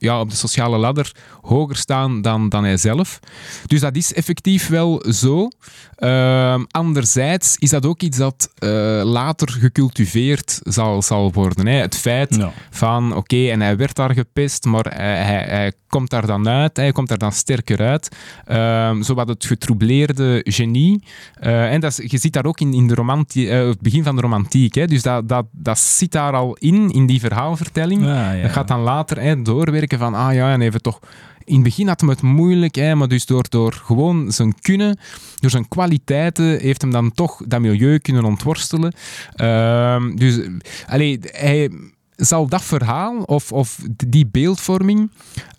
ja, 0.03 0.19
op 0.19 0.29
de 0.29 0.35
sociale 0.35 0.77
ladder 0.77 1.11
hoger 1.41 1.75
staan 1.75 2.21
dan, 2.21 2.49
dan 2.49 2.63
hij 2.63 2.77
zelf. 2.77 3.19
Dus 3.65 3.79
dat 3.79 3.95
is 3.95 4.13
effectief 4.13 4.67
wel 4.67 5.03
zo. 5.11 5.47
Ehm, 5.95 6.63
anderzijds 6.71 7.55
is 7.57 7.69
dat 7.69 7.85
ook 7.85 8.01
iets 8.01 8.17
dat 8.17 8.51
eh, 8.57 8.69
later 9.03 9.49
gecultiveerd 9.51 10.59
zal, 10.63 11.01
zal 11.01 11.31
worden. 11.33 11.67
Hè. 11.67 11.73
Het 11.79 11.97
feit 11.97 12.35
van, 12.69 13.15
oké, 13.15 13.47
en 13.49 13.61
hij 13.61 13.77
werd 13.77 13.95
daar 13.95 14.13
gepest, 14.13 14.65
maar 14.65 14.85
hij, 14.95 15.23
hij, 15.23 15.43
hij 15.47 15.71
komt 15.87 16.09
daar 16.09 16.25
dan 16.25 16.47
uit, 16.49 16.77
hij 16.77 16.91
komt 16.91 17.07
daar 17.07 17.17
dan 17.17 17.31
sterker 17.31 17.79
uit. 17.79 18.09
Ehm 18.45 19.01
zowat 19.01 19.27
het 19.27 19.45
getroubleerde 19.45 20.41
genie. 20.43 21.03
Eh, 21.39 21.71
en 21.73 21.79
dat 21.79 21.99
is- 21.99 22.11
je 22.11 22.17
ziet 22.17 22.33
daar 22.33 22.45
ook 22.45 22.59
in, 22.59 22.73
in 22.73 22.87
de 22.87 22.93
romantie, 22.93 23.49
eh, 23.49 23.67
het 23.67 23.81
begin 23.81 24.03
van 24.03 24.15
de 24.15 24.21
romantiek. 24.21 24.75
Hè. 24.75 24.85
Dus 24.87 25.01
dat, 25.01 25.29
dat, 25.29 25.45
dat 25.51 25.79
zit 25.79 26.11
daar 26.11 26.33
al 26.33 26.55
in, 26.59 26.89
in 26.91 27.05
die 27.05 27.19
verhaalvertelling. 27.19 28.05
Ja. 28.05 28.41
Dat 28.41 28.51
gaat 28.51 28.67
dan 28.67 28.79
later 28.81 29.21
hè, 29.21 29.41
doorwerken 29.41 29.92
van, 29.97 30.13
ah 30.13 30.33
ja, 30.33 30.51
en 30.51 30.61
even 30.61 30.81
toch... 30.81 30.99
In 31.45 31.53
het 31.53 31.63
begin 31.63 31.87
had 31.87 31.99
hem 31.99 32.09
het 32.09 32.21
moeilijk, 32.21 32.75
hè, 32.75 32.95
maar 32.95 33.07
dus 33.07 33.25
door, 33.25 33.45
door 33.49 33.73
gewoon 33.73 34.31
zijn 34.31 34.59
kunnen, 34.61 34.99
door 35.39 35.49
zijn 35.49 35.67
kwaliteiten, 35.67 36.59
heeft 36.59 36.81
hem 36.81 36.91
dan 36.91 37.11
toch 37.11 37.41
dat 37.47 37.61
milieu 37.61 37.99
kunnen 37.99 38.23
ontworstelen. 38.23 38.93
Ehm, 39.35 40.15
dus, 40.15 40.39
allee, 40.87 41.19
hij, 41.21 41.69
zal 42.15 42.47
dat 42.47 42.63
verhaal 42.63 43.21
of, 43.21 43.51
of 43.51 43.79
die 44.07 44.27
beeldvorming 44.27 45.11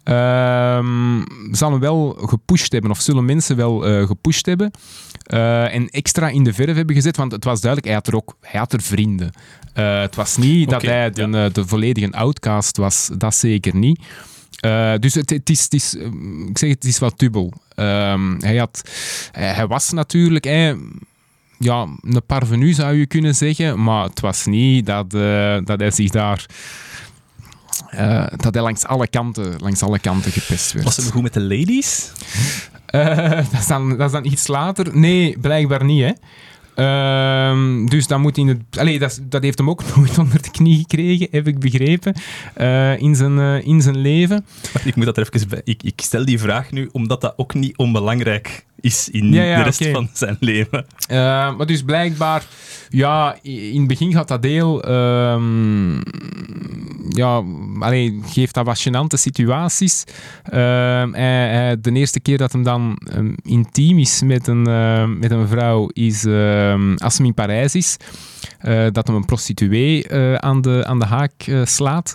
ehm, 0.03 1.23
zal 1.51 1.71
hem 1.71 1.81
wel 1.81 2.17
gepusht 2.21 2.73
hebben, 2.73 2.91
of 2.91 3.01
zullen 3.01 3.25
mensen 3.25 3.57
wel 3.57 3.87
eh, 3.87 4.07
gepusht 4.07 4.47
hebben 4.47 4.71
eh, 5.25 5.75
en 5.75 5.89
extra 5.89 6.29
in 6.29 6.45
de 6.45 6.53
verf 6.53 6.77
hebben 6.77 6.95
gezet, 6.95 7.17
want 7.17 7.33
het 7.33 7.45
was 7.45 7.61
duidelijk, 7.61 7.87
hij 7.87 7.97
had 7.97 8.07
er 8.07 8.17
ook 8.17 8.37
hij 8.41 8.61
had 8.61 8.73
er 8.73 8.83
vrienden. 8.83 9.31
Eh, 9.73 10.01
het 10.01 10.15
was 10.15 10.37
niet 10.37 10.71
dat 10.71 10.83
hij 10.83 11.11
de, 11.11 11.29
ja. 11.31 11.45
eh, 11.45 11.53
de 11.53 11.67
volledige 11.67 12.13
outcast 12.13 12.77
was, 12.77 13.11
dat 13.17 13.35
zeker 13.35 13.77
niet. 13.77 14.01
Dus 15.01 15.15
het, 15.15 15.31
het, 15.31 15.51
is, 15.51 15.63
het 15.63 15.75
is, 15.75 15.95
ik 16.49 16.59
zeg 16.59 16.69
het, 16.69 16.83
het 16.83 16.85
is 16.85 16.99
wat 16.99 17.19
dubbel. 17.19 17.53
Ehm, 17.75 18.41
hij, 18.41 18.57
had, 18.57 18.91
hij, 19.33 19.67
was 19.67 19.91
natuurlijk 19.91 20.45
hij, 20.45 20.77
ja, 21.59 21.87
een 22.01 22.23
parvenu, 22.27 22.73
zou 22.73 22.95
je 22.95 23.07
kunnen 23.07 23.35
zeggen, 23.35 23.83
maar 23.83 24.05
het 24.05 24.21
was 24.21 24.45
niet 24.45 24.87
dat, 24.87 25.11
dat 25.67 25.81
hij 25.81 25.91
zich 25.91 26.11
daar... 26.11 26.47
dat 28.37 28.55
hij 28.55 28.63
langs 28.63 28.85
alle 28.85 29.09
kanten, 29.09 29.55
langs 29.59 29.83
alle 29.83 29.99
kanten 29.99 30.33
gepest 30.33 30.73
werd. 30.73 30.85
Was 30.85 30.97
het 30.97 31.11
goed 31.11 31.23
met 31.23 31.35
de 31.35 31.41
ladies? 31.41 32.13
Eh, 32.95 33.31
dat, 33.51 33.61
is 33.61 33.67
dan, 33.67 33.97
dat 33.97 34.25
iets 34.25 34.47
later. 34.47 34.99
Nee, 34.99 35.39
blijkbaar 35.41 35.85
niet, 35.85 36.03
hè. 36.03 36.13
Ehm, 36.75 37.87
dus 37.87 38.07
dan 38.07 38.21
moet 38.21 38.37
in 38.37 38.49
het... 38.49 38.61
Allee, 38.79 38.99
dat, 38.99 39.21
dat 39.23 39.43
heeft 39.43 39.59
hem 39.59 39.71
ook 39.71 39.83
nooit 39.97 40.19
onder 40.19 40.43
de 40.43 40.51
knie 40.51 40.79
gekregen, 40.79 41.29
heb 41.31 41.47
ik 41.47 41.59
begrepen, 41.59 42.15
eh, 42.55 43.01
in, 43.01 43.15
zijn, 43.15 43.39
eh, 43.39 43.67
in 43.67 43.83
zijn 43.83 43.97
leven. 43.97 44.47
Ik 44.85 44.97
moet 44.97 45.05
dat 45.05 45.17
er 45.17 45.29
even. 45.31 45.61
Ik, 45.65 45.83
ik 45.83 46.01
stel 46.01 46.25
die 46.25 46.39
vraag 46.39 46.71
nu 46.71 46.89
omdat 46.93 47.21
dat 47.21 47.35
ook 47.37 47.55
niet 47.55 47.77
onbelangrijk 47.77 48.65
is 48.85 49.09
in 49.11 49.33
Ja, 49.33 49.43
ja, 49.43 49.57
de 49.57 49.63
rest 49.63 49.87
van 49.87 50.09
zijn 50.13 50.37
leven. 50.41 50.87
Eh, 51.09 51.17
maar 51.57 51.67
dus 51.67 51.83
blijkbaar, 51.83 52.45
ja, 52.89 53.37
in 53.43 53.79
het 53.79 53.87
begin 53.87 54.13
gaat 54.13 54.29
dat 54.29 54.43
deel, 54.43 54.83
ehm, 54.83 55.95
ja, 57.09 57.43
allee, 57.79 58.21
geeft 58.27 58.55
dat 58.55 58.67
wat 58.67 58.87
gênante 58.89 59.19
situaties. 59.19 60.05
Hij- 60.43 61.11
hij- 61.13 61.81
de 61.81 61.93
eerste 61.93 62.21
keer 62.21 62.39
dat 62.39 62.53
hem 62.53 62.63
dan 62.63 62.99
ehm, 63.13 63.33
intiem 63.43 63.99
is 63.99 64.23
met 64.23 64.47
een, 64.47 64.63
met 65.19 65.31
een 65.31 65.49
vrouw 65.49 65.89
is 65.93 66.27
als 66.97 67.17
hem 67.17 67.27
in 67.27 67.35
Parijs 67.35 67.75
is. 67.75 67.97
Dat 68.93 69.07
hem 69.07 69.17
een 69.17 69.25
prostituee 69.25 70.13
aan, 70.43 70.61
de, 70.61 70.85
aan 70.87 70.99
de 70.99 71.07
haak 71.07 71.33
slaat. 71.65 72.15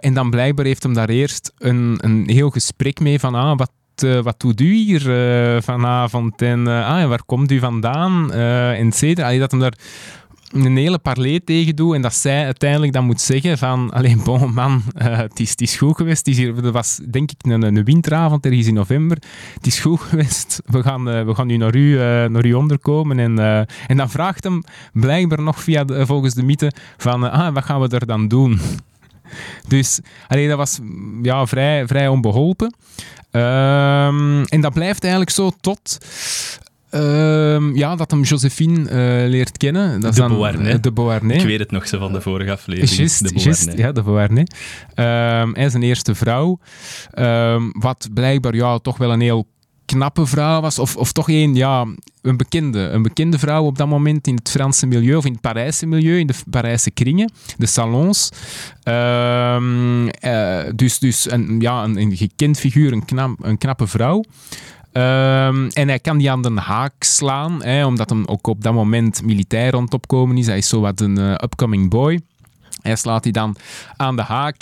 En 0.00 0.14
dan 0.14 0.30
blijkbaar 0.30 0.64
heeft 0.64 0.82
hem 0.82 0.94
daar 0.94 1.08
eerst 1.08 1.52
een, 1.58 1.98
een 2.00 2.24
heel 2.30 2.50
gesprek 2.50 3.00
mee 3.00 3.18
van 3.20 3.34
ah, 3.34 3.58
wat, 3.58 3.70
eh, 4.02 4.20
wat 4.20 4.40
doet 4.40 4.60
u 4.60 4.74
hier 4.74 5.10
eh, 5.10 5.62
vanavond 5.62 6.42
en 6.42 6.66
eh, 6.66 6.88
ah, 6.88 7.08
waar 7.08 7.24
komt 7.26 7.50
u 7.50 7.58
vandaan 7.58 8.32
et 8.32 9.16
Dat 9.16 9.50
hem 9.50 9.60
daar 9.60 9.78
een 10.52 10.76
hele 10.76 10.98
parley 10.98 11.40
tegen 11.44 11.76
doet 11.76 11.94
en 11.94 12.02
dat 12.02 12.14
zij 12.14 12.44
uiteindelijk 12.44 12.92
dan 12.92 13.04
moet 13.04 13.20
zeggen 13.20 13.58
van 13.58 13.90
alleen 13.90 14.20
bon 14.24 14.54
man, 14.54 14.82
het, 14.98 15.40
is, 15.40 15.54
is 15.54 15.76
goed 15.76 15.96
geweest. 15.96 16.26
Het 16.26 16.70
was 16.70 17.00
denk 17.10 17.30
ik 17.30 17.36
een, 17.40 17.62
een 17.62 17.84
winteravond, 17.84 18.46
ergens 18.46 18.66
in 18.66 18.74
november. 18.74 19.18
Het 19.54 19.66
is 19.66 19.80
goed 19.80 20.00
geweest. 20.00 20.60
We 20.66 20.82
gaan, 20.82 21.04
we 21.04 21.34
gaan 21.34 21.46
nu 21.46 21.56
naar 21.56 21.74
u, 21.74 21.96
naar 22.28 22.44
u 22.44 22.52
onderkomen. 22.52 23.18
En, 23.18 23.38
en 23.86 23.96
dan 23.96 24.10
vraagt 24.10 24.44
hem 24.44 24.62
blijkbaar 24.92 25.42
nog 25.42 25.62
via 25.62 25.84
volgens 25.86 26.34
de 26.34 26.42
mythe 26.42 26.72
van 26.96 27.30
ah, 27.30 27.54
wat 27.54 27.64
gaan 27.64 27.80
we 27.80 27.88
er 27.88 28.06
dan 28.06 28.28
doen? 28.28 28.58
Dus 29.68 30.00
allee, 30.28 30.48
dat 30.48 30.56
was 30.56 30.78
ja, 31.22 31.46
vrij, 31.46 31.86
vrij 31.86 32.08
onbeholpen. 32.08 32.74
Ehm, 33.36 34.42
en 34.44 34.60
dat 34.60 34.72
blijft 34.72 35.02
eigenlijk 35.02 35.32
zo 35.32 35.50
tot 35.60 35.98
ehm, 36.90 37.74
ja, 37.76 37.96
dat 37.96 38.10
hem 38.10 38.22
Josephine 38.22 38.88
eh, 38.88 39.28
leert 39.28 39.56
kennen. 39.56 40.00
Dat 40.00 40.10
is 40.10 40.16
De 40.16 40.22
dan, 40.22 40.30
Beauharnais. 40.30 40.74
eh, 40.74 40.80
De 40.80 40.92
Beauharnais. 40.92 41.40
Ik 41.42 41.48
weet 41.48 41.58
het 41.58 41.70
nog 41.70 41.86
zo 41.88 41.98
van 41.98 42.12
de 42.12 42.20
vorige 42.20 42.50
aflevering. 42.52 42.90
Just, 42.96 43.22
de 43.22 43.34
just, 43.34 43.44
Beauharnais. 43.44 43.78
ja, 43.86 43.92
de 43.92 44.02
Beauharnais. 44.02 44.46
Ehm, 44.94 45.52
hij 45.54 45.64
is 45.64 45.74
een 45.74 45.82
eerste 45.82 46.14
vrouw. 46.14 46.58
Wat 47.72 48.08
blijkbaar 48.14 48.54
ja, 48.54 48.78
toch 48.78 48.96
wel 48.96 49.12
een 49.12 49.20
heel 49.20 49.46
knappe 49.86 50.26
vrouw 50.26 50.60
was. 50.60 50.78
Of, 50.78 50.96
of 50.96 51.12
toch 51.12 51.28
een, 51.28 51.54
ja, 51.54 51.86
een 52.22 52.36
bekende. 52.36 52.78
Een 52.78 53.02
bekende 53.02 53.38
vrouw 53.38 53.64
op 53.64 53.78
dat 53.78 53.88
moment 53.88 54.26
in 54.26 54.34
het 54.34 54.50
Franse 54.50 54.86
milieu, 54.86 55.16
of 55.16 55.24
in 55.24 55.32
het 55.32 55.40
Parijse 55.40 55.86
milieu, 55.86 56.18
in 56.18 56.26
de 56.26 56.34
Parijse 56.50 56.90
kringen, 56.90 57.32
de 57.56 57.66
salons. 57.66 58.30
Ehm, 58.82 60.08
eh, 60.08 60.64
dus 60.74 60.98
dus 60.98 61.30
een, 61.30 61.60
ja, 61.60 61.84
een, 61.84 62.16
gekend 62.16 62.58
figuur, 62.58 62.92
een, 62.92 63.04
knap, 63.04 63.44
een 63.44 63.58
knappe 63.58 63.86
vrouw. 63.86 64.24
Ehm, 64.92 65.68
en 65.72 65.88
hij 65.88 65.98
kan 65.98 66.18
die 66.18 66.30
aan 66.30 66.42
de 66.42 66.60
haak 66.60 67.02
slaan, 67.02 67.62
hè, 67.62 67.86
omdat 67.86 68.10
hem 68.10 68.24
ook 68.24 68.46
op 68.46 68.62
dat 68.62 68.72
moment 68.72 69.22
militair 69.22 69.80
het 69.80 69.94
opkomen 69.94 70.36
is. 70.36 70.46
Hij 70.46 70.58
is 70.58 70.68
zo 70.68 70.80
wat 70.80 71.00
een 71.00 71.18
eh, 71.18 71.30
upcoming 71.30 71.90
boy. 71.90 72.20
Hij 72.86 72.96
slaat 72.96 73.22
die 73.22 73.32
dan 73.32 73.56
aan 73.96 74.16
de 74.16 74.22
haak. 74.22 74.56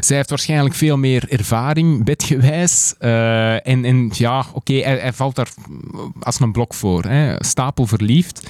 Zij 0.00 0.16
heeft 0.16 0.30
waarschijnlijk 0.30 0.74
veel 0.74 0.96
meer 0.96 1.24
ervaring, 1.28 2.04
bedgewijs. 2.04 2.94
Eh, 2.98 3.66
en, 3.66 3.84
en 3.84 4.10
ja, 4.12 4.44
oké, 4.52 4.72
hij, 4.72 4.96
hij 4.96 5.12
valt 5.12 5.36
daar 5.36 5.48
als 6.20 6.40
een 6.40 6.52
blok 6.52 6.74
voor. 6.74 7.04
Hè. 7.04 7.34
Stapel 7.38 7.86
verliefd. 7.86 8.46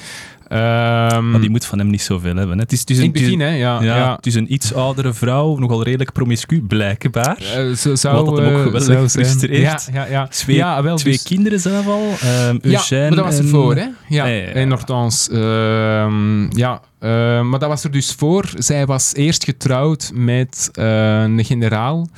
Ehm, 0.49 1.31
Maar 1.31 1.41
die 1.41 1.51
moet 1.51 1.65
van 1.65 1.79
hem 1.79 1.91
niet 1.91 2.03
zoveel 2.03 2.37
hebben. 2.37 2.59
Het 2.59 2.73
is, 2.73 2.81
het 2.81 2.91
is 2.91 2.97
in 2.99 3.03
een, 3.05 3.11
het 3.11 3.21
begin, 3.23 3.41
hè, 3.41 3.49
ja. 3.55 3.83
ja, 3.83 3.97
ja. 3.97 4.15
Het 4.17 4.27
is 4.27 4.35
een 4.35 4.53
iets 4.53 4.75
oudere 4.75 5.13
vrouw, 5.13 5.57
nogal 5.57 5.83
redelijk 5.83 6.13
promiscu, 6.13 6.61
blijkbaar. 6.63 7.37
Eh, 7.57 7.73
zo 7.73 7.95
zou, 7.95 8.17
Wat 8.17 8.27
dat 8.27 8.45
hem 8.45 8.55
ook 8.55 8.67
eh, 8.75 8.81
geweldig 8.81 9.11
frustreert. 9.11 9.61
Ja, 9.63 9.81
ja, 9.93 10.05
ja. 10.11 10.27
Twee, 10.27 10.57
ja, 10.57 10.83
wel, 10.83 10.97
twee 10.97 11.13
dus- 11.13 11.23
kinderen 11.23 11.61
zelf 11.61 11.87
al. 11.87 12.03
ehm 12.21 12.59
Ja, 12.63 12.81
maar 12.91 13.11
dat 13.11 13.25
was 13.25 13.39
en- 13.39 13.43
ervoor, 13.45 13.75
hè? 13.77 13.87
Ja, 14.09 14.27
Ja, 14.27 14.27
en 14.53 14.69
nogthans. 14.69 15.29
ehm, 15.29 16.57
ja, 16.59 16.81
eh, 16.99 17.09
maar 17.43 17.59
dat 17.59 17.69
was 17.69 17.85
er 17.85 17.91
dus 17.91 18.15
voor. 18.19 18.51
Zij 18.57 18.87
was 18.87 19.15
eerst 19.15 19.45
getrouwd 19.45 20.11
met 20.15 20.69
eh, 20.73 21.21
een 21.23 21.45
generaal, 21.45 22.09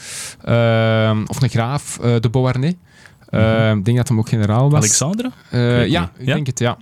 of 1.27 1.43
een 1.43 1.49
graaf, 1.49 1.99
de 2.21 2.29
Beauharnais. 2.31 2.75
Eh, 3.29 3.71
Ik 3.71 3.85
denk 3.85 3.97
dat 3.97 4.09
hem 4.09 4.19
ook 4.19 4.29
generaal 4.29 4.71
was. 4.71 4.79
Alexandre? 4.81 5.31
Mhm. 5.51 5.62
weet 5.62 5.90
ja, 5.90 6.12
ik 6.19 6.27
denk 6.27 6.47
het, 6.47 6.59
ja. 6.59 6.77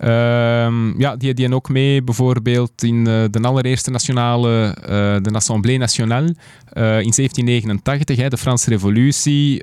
Ehm, 0.00 1.00
ja, 1.00 1.16
die 1.16 1.34
die 1.34 1.54
ook 1.54 1.68
mee 1.68 2.02
bijvoorbeeld 2.02 2.82
in 2.82 3.06
eh, 3.06 3.24
de 3.30 3.40
allereerste 3.40 3.90
nationale, 3.90 4.76
eh, 4.82 5.16
de 5.22 5.30
Assemblée 5.32 5.78
Nationale 5.78 6.34
eh, 6.72 7.00
in 7.00 7.12
1789, 7.12 8.16
hè, 8.16 8.28
de 8.28 8.36
Franse 8.36 8.70
Revolutie, 8.70 9.62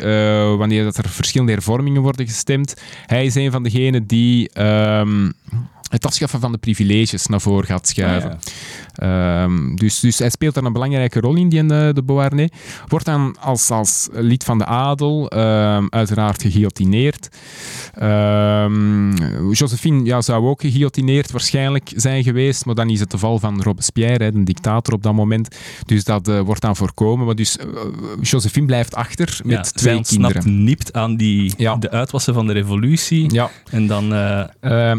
wanneer 0.57 0.83
dat 0.83 0.97
er 0.97 1.09
verschillende 1.09 1.53
hervormingen 1.53 2.01
worden 2.01 2.27
gestemd. 2.27 2.75
Hij 3.05 3.25
is 3.25 3.35
een 3.35 3.51
van 3.51 3.63
degenen 3.63 4.05
die 4.05 4.49
ehm, 4.49 5.31
het 5.89 6.05
afschaffen 6.05 6.39
van 6.39 6.51
de 6.51 6.57
privileges 6.57 7.27
naar 7.27 7.41
voren 7.41 7.65
gaat 7.65 7.87
schuiven. 7.87 8.31
Ah, 8.31 8.37
Ehm, 8.97 9.75
dus, 9.75 9.99
dus 9.99 10.19
hij 10.19 10.29
speelt 10.29 10.53
daar 10.53 10.63
een 10.63 10.73
belangrijke 10.73 11.19
rol 11.19 11.35
in, 11.35 11.49
die 11.49 11.59
eh, 11.61 11.67
de 11.93 12.03
Beauharnais. 12.05 12.49
Wordt 12.87 13.05
dan 13.05 13.35
als, 13.39 13.71
als 13.71 14.07
lid 14.11 14.43
van 14.43 14.57
de 14.57 14.65
adel 14.65 15.29
ehm, 15.29 15.85
uiteraard 15.89 16.41
geguillotineerd. 16.41 17.29
Ehm, 17.93 19.13
Josephine 19.51 20.05
ja, 20.05 20.21
zou 20.21 20.47
ook 20.47 20.61
geguillotineerd 20.61 21.31
waarschijnlijk 21.31 21.91
zijn 21.95 22.23
geweest, 22.23 22.65
maar 22.65 22.75
dan 22.75 22.89
is 22.89 22.99
het 22.99 23.11
de 23.11 23.17
val 23.17 23.39
van 23.39 23.61
Robespierre, 23.61 24.23
hè, 24.23 24.31
de 24.31 24.43
dictator 24.43 24.93
op 24.93 25.03
dat 25.03 25.13
moment. 25.13 25.55
Dus 25.85 26.03
dat 26.03 26.27
eh, 26.27 26.39
wordt 26.39 26.61
dan 26.61 26.75
voorkomen. 26.75 27.25
Maar 27.25 27.35
dus 27.35 27.57
eh, 27.57 27.65
Josephine 28.21 28.65
blijft 28.65 28.95
achter 28.95 29.39
met 29.43 29.55
Ja, 29.55 29.63
zij 29.63 29.73
twee 29.73 30.01
kinderen. 30.03 30.63
nipt 30.63 30.93
aan 30.93 31.15
die, 31.17 31.53
Ja. 31.57 31.75
de 31.75 31.89
uitwassen 31.91 32.33
van 32.33 32.47
de 32.47 32.53
revolutie. 32.53 33.33
Ja, 33.33 33.49
En 33.71 33.87
dan... 33.87 34.05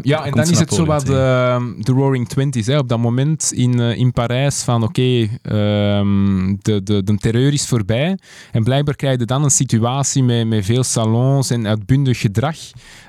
ja, 0.03 0.25
en 0.25 0.31
dan 0.33 0.49
is 0.51 0.59
het 0.59 0.73
zo 0.75 0.85
wat 0.85 1.07
de 1.07 1.93
Roaring 1.93 2.29
Twenties. 2.29 2.67
Hè, 2.67 2.79
op 2.79 2.89
dat 2.89 2.99
moment 2.99 3.53
in, 3.53 3.81
in 3.97 4.13
Parijs 4.13 4.63
van 4.63 4.83
oké, 4.83 5.29
ehm, 5.43 6.57
de, 6.63 6.83
de, 6.83 7.03
de 7.03 7.17
terreur 7.17 7.53
is 7.53 7.67
voorbij. 7.67 8.19
En 8.53 8.65
blijkbaar 8.65 8.97
krijg 8.97 9.19
je 9.19 9.25
dan 9.25 9.45
een 9.45 9.51
situatie 9.51 10.23
met, 10.23 10.47
met 10.47 10.65
veel 10.65 10.85
salons 10.85 11.51
en 11.51 11.67
uitbundig 11.67 12.21
gedrag. 12.21 12.57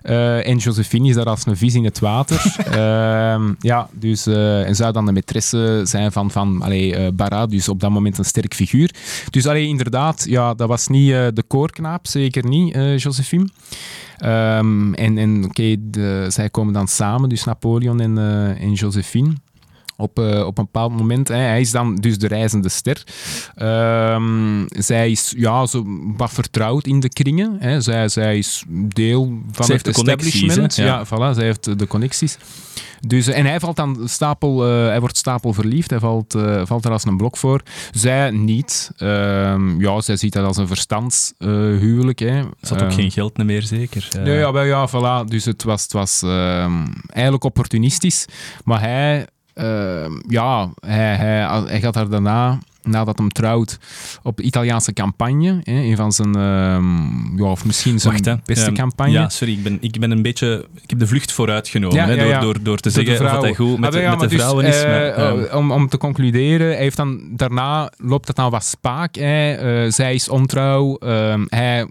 Eh, 0.01 0.47
en 0.47 0.57
Josephine 0.57 1.09
is 1.09 1.15
daar 1.15 1.25
als 1.25 1.45
een 1.45 1.57
vis 1.57 1.75
in 1.75 1.83
het 1.83 1.99
water. 1.99 2.37
Ehm, 2.69 3.53
ja, 3.59 3.89
dus, 3.93 4.25
eh, 4.25 4.67
en 4.67 4.75
zou 4.75 4.93
dan 4.93 5.05
de 5.05 5.13
maîtresse 5.13 5.81
zijn 5.83 6.11
van, 6.11 6.31
van 6.31 6.61
allee, 6.61 6.95
eh, 6.95 7.11
Barra, 7.13 7.45
dus 7.45 7.69
op 7.69 7.79
dat 7.79 7.89
moment 7.89 8.17
een 8.17 8.25
sterk 8.25 8.53
figuur. 8.53 8.91
Dus 9.29 9.47
allee, 9.47 9.67
inderdaad, 9.67 10.25
ja, 10.27 10.53
dat 10.53 10.67
was 10.67 10.87
niet 10.87 11.11
eh, 11.11 11.27
de 11.33 11.43
koorknaap, 11.43 12.07
zeker 12.07 12.47
niet, 12.47 12.73
eh, 12.73 12.97
Josephine. 12.97 13.47
Ehm, 14.17 14.93
en 14.93 15.17
en 15.17 15.43
oké, 15.45 15.75
zij 16.31 16.49
komen 16.49 16.73
dan 16.73 16.87
samen, 16.87 17.29
dus 17.29 17.43
Napoleon 17.43 17.99
en, 17.99 18.17
eh, 18.17 18.61
en 18.61 18.73
Josephine. 18.73 19.33
Op, 20.01 20.19
eh, 20.19 20.45
op 20.45 20.57
een 20.57 20.63
bepaald 20.63 20.91
moment, 20.97 21.27
hè, 21.27 21.35
hij 21.35 21.59
is 21.61 21.71
dan 21.71 21.95
dus 21.95 22.17
de 22.17 22.27
reizende 22.27 22.69
ster. 22.69 23.03
Ehm, 23.55 24.65
zij 24.67 25.11
is 25.11 25.33
ja, 25.37 25.65
zo 25.65 25.83
wat 26.17 26.31
vertrouwd 26.31 26.87
in 26.87 26.99
de 26.99 27.09
kringen. 27.09 27.55
Hè. 27.59 27.81
Zij, 27.81 28.07
zij 28.09 28.37
is 28.37 28.63
deel 28.69 29.25
van 29.51 29.65
Zij 29.65 29.75
het 29.75 29.85
heeft 29.85 29.97
establishment. 29.97 30.75
hè? 30.75 30.83
Ja. 30.85 30.97
Ja. 30.97 31.05
voilà, 31.05 31.35
zij 31.35 31.43
heeft 31.45 31.79
de 31.79 31.87
connecties. 31.87 32.37
Dus, 33.07 33.27
en 33.27 33.45
hij 33.45 33.59
valt 33.59 33.75
dan 33.75 34.01
stapel, 34.05 34.65
eh, 34.67 34.85
hij 34.85 34.99
wordt 34.99 35.17
stapel 35.17 35.53
verliefd, 35.53 35.89
hij 35.89 35.99
valt, 35.99 36.35
eh, 36.35 36.61
valt 36.65 36.85
er 36.85 36.91
als 36.91 37.05
een 37.05 37.17
blok 37.17 37.37
voor. 37.37 37.61
Zij 37.91 38.31
niet. 38.31 38.91
Ehm, 38.97 39.81
ja, 39.81 40.01
zij 40.01 40.15
ziet 40.15 40.33
dat 40.33 40.45
als 40.45 40.57
een 40.57 40.67
verstandshuwelijk. 40.67 42.19
hè. 42.19 42.41
Ze 42.61 42.73
had 42.73 42.81
ook 42.81 42.87
Ehm, 42.89 42.97
geen 42.97 43.11
geld 43.11 43.37
meer, 43.37 43.61
zeker. 43.61 44.07
Nee, 44.23 44.37
ja, 44.37 44.51
wel, 44.51 44.63
ja, 44.63 44.87
voilà. 44.89 45.27
Dus 45.27 45.45
het 45.45 45.63
was, 45.63 45.81
het 45.83 45.93
was 45.93 46.23
eigenlijk 47.07 47.43
opportunistisch. 47.43 48.25
Maar 48.63 48.79
hij 48.81 49.27
ehm, 49.59 50.11
ja, 50.27 50.69
hij, 50.79 51.15
hij, 51.15 51.61
hij 51.65 51.79
gaat 51.81 51.93
daar 51.93 52.09
daarna 52.09 52.59
nadat 52.83 53.17
hem 53.17 53.29
trouwt 53.29 53.77
op 54.23 54.37
de 54.37 54.43
Italiaanse 54.43 54.93
campagne. 54.93 55.59
Hè, 55.63 55.73
een 55.73 55.95
van 55.95 56.11
zijn, 56.11 56.35
ehm, 56.35 57.37
ja, 57.37 57.43
of 57.43 57.65
misschien 57.65 57.99
zijn 57.99 58.13
Wacht, 58.13 58.25
hè. 58.25 58.35
beste 58.45 58.65
Ehm, 58.65 58.73
campagne. 58.75 59.11
Ja, 59.11 59.29
sorry, 59.29 59.53
ik 59.53 59.63
ben, 59.63 59.77
ik 59.81 59.99
ben 59.99 60.11
een 60.11 60.21
beetje... 60.21 60.65
Ik 60.81 60.89
heb 60.89 60.99
de 60.99 61.07
vlucht 61.07 61.31
vooruit 61.31 61.67
genomen, 61.67 61.95
Ja, 61.97 62.05
hè, 62.05 62.11
ja, 62.13 62.21
door, 62.23 62.27
ja. 62.31 62.39
Door, 62.39 62.63
door 62.63 62.77
te 62.77 62.91
Door 62.93 63.03
zeggen 63.05 63.25
dat 63.31 63.41
hij 63.41 63.55
goed 63.55 63.79
met, 63.79 63.95
Ah, 63.95 64.01
de- 64.01 64.09
met 64.09 64.19
de 64.19 64.27
dus, 64.27 64.37
vrouwen 64.37 64.65
is. 64.65 64.83
eh, 64.83 64.89
maar, 64.89 65.05
eh, 65.37 65.55
om, 65.57 65.71
om 65.71 65.89
te 65.89 65.97
concluderen, 65.97 66.67
hij 66.67 66.75
heeft 66.77 66.97
dan, 66.97 67.19
daarna 67.31 67.91
loopt 67.97 68.27
het 68.27 68.35
dan 68.35 68.51
wat 68.51 68.63
spaak. 68.65 69.15
Hè. 69.15 69.53
Eh, 69.53 69.91
zij 69.91 70.13
is 70.13 70.29
ontrouw. 70.29 70.97
hij 71.49 71.87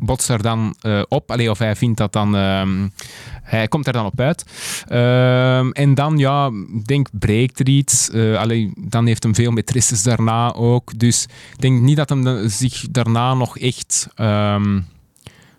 botst 0.00 0.28
er 0.28 0.42
dan 0.42 0.74
eh, 0.80 1.02
op. 1.08 1.30
Allee, 1.30 1.50
of 1.50 1.58
hij 1.58 1.76
vindt 1.76 1.98
dat 1.98 2.12
dan... 2.12 2.36
ehm, 2.36 2.88
hij 3.42 3.68
komt 3.68 3.86
er 3.86 3.92
dan 3.92 4.04
op 4.06 4.20
uit. 4.20 4.44
Ehm, 4.88 5.70
en 5.70 5.94
dan, 5.94 6.18
ja, 6.18 6.50
ik 6.76 6.86
denk, 6.86 7.08
breekt 7.12 7.58
er 7.60 7.68
iets. 7.68 8.10
Eh, 8.10 8.36
allee, 8.38 8.72
dan 8.76 9.06
heeft 9.06 9.22
hem 9.22 9.34
veel 9.34 9.52
maîtresses 9.52 10.02
daarna 10.02 10.54
ook. 10.54 10.98
Dus 10.98 11.26
ik 11.52 11.60
denk 11.60 11.80
niet 11.80 11.96
dat 11.96 12.08
hem 12.08 12.48
zich 12.48 12.84
daarna 12.90 13.34
nog 13.34 13.58
echt... 13.58 14.08
ehm, 14.14 14.80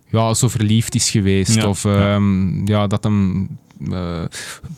ja, 0.10 0.34
zo 0.34 0.48
verliefd 0.48 0.96
is 0.96 1.10
geweest. 1.10 1.56
Ja, 1.56 1.68
Of 1.68 1.84
ja. 1.84 2.20
ja, 2.66 2.88
dat 2.88 3.04
hem 3.04 3.48
eh, 3.92 4.22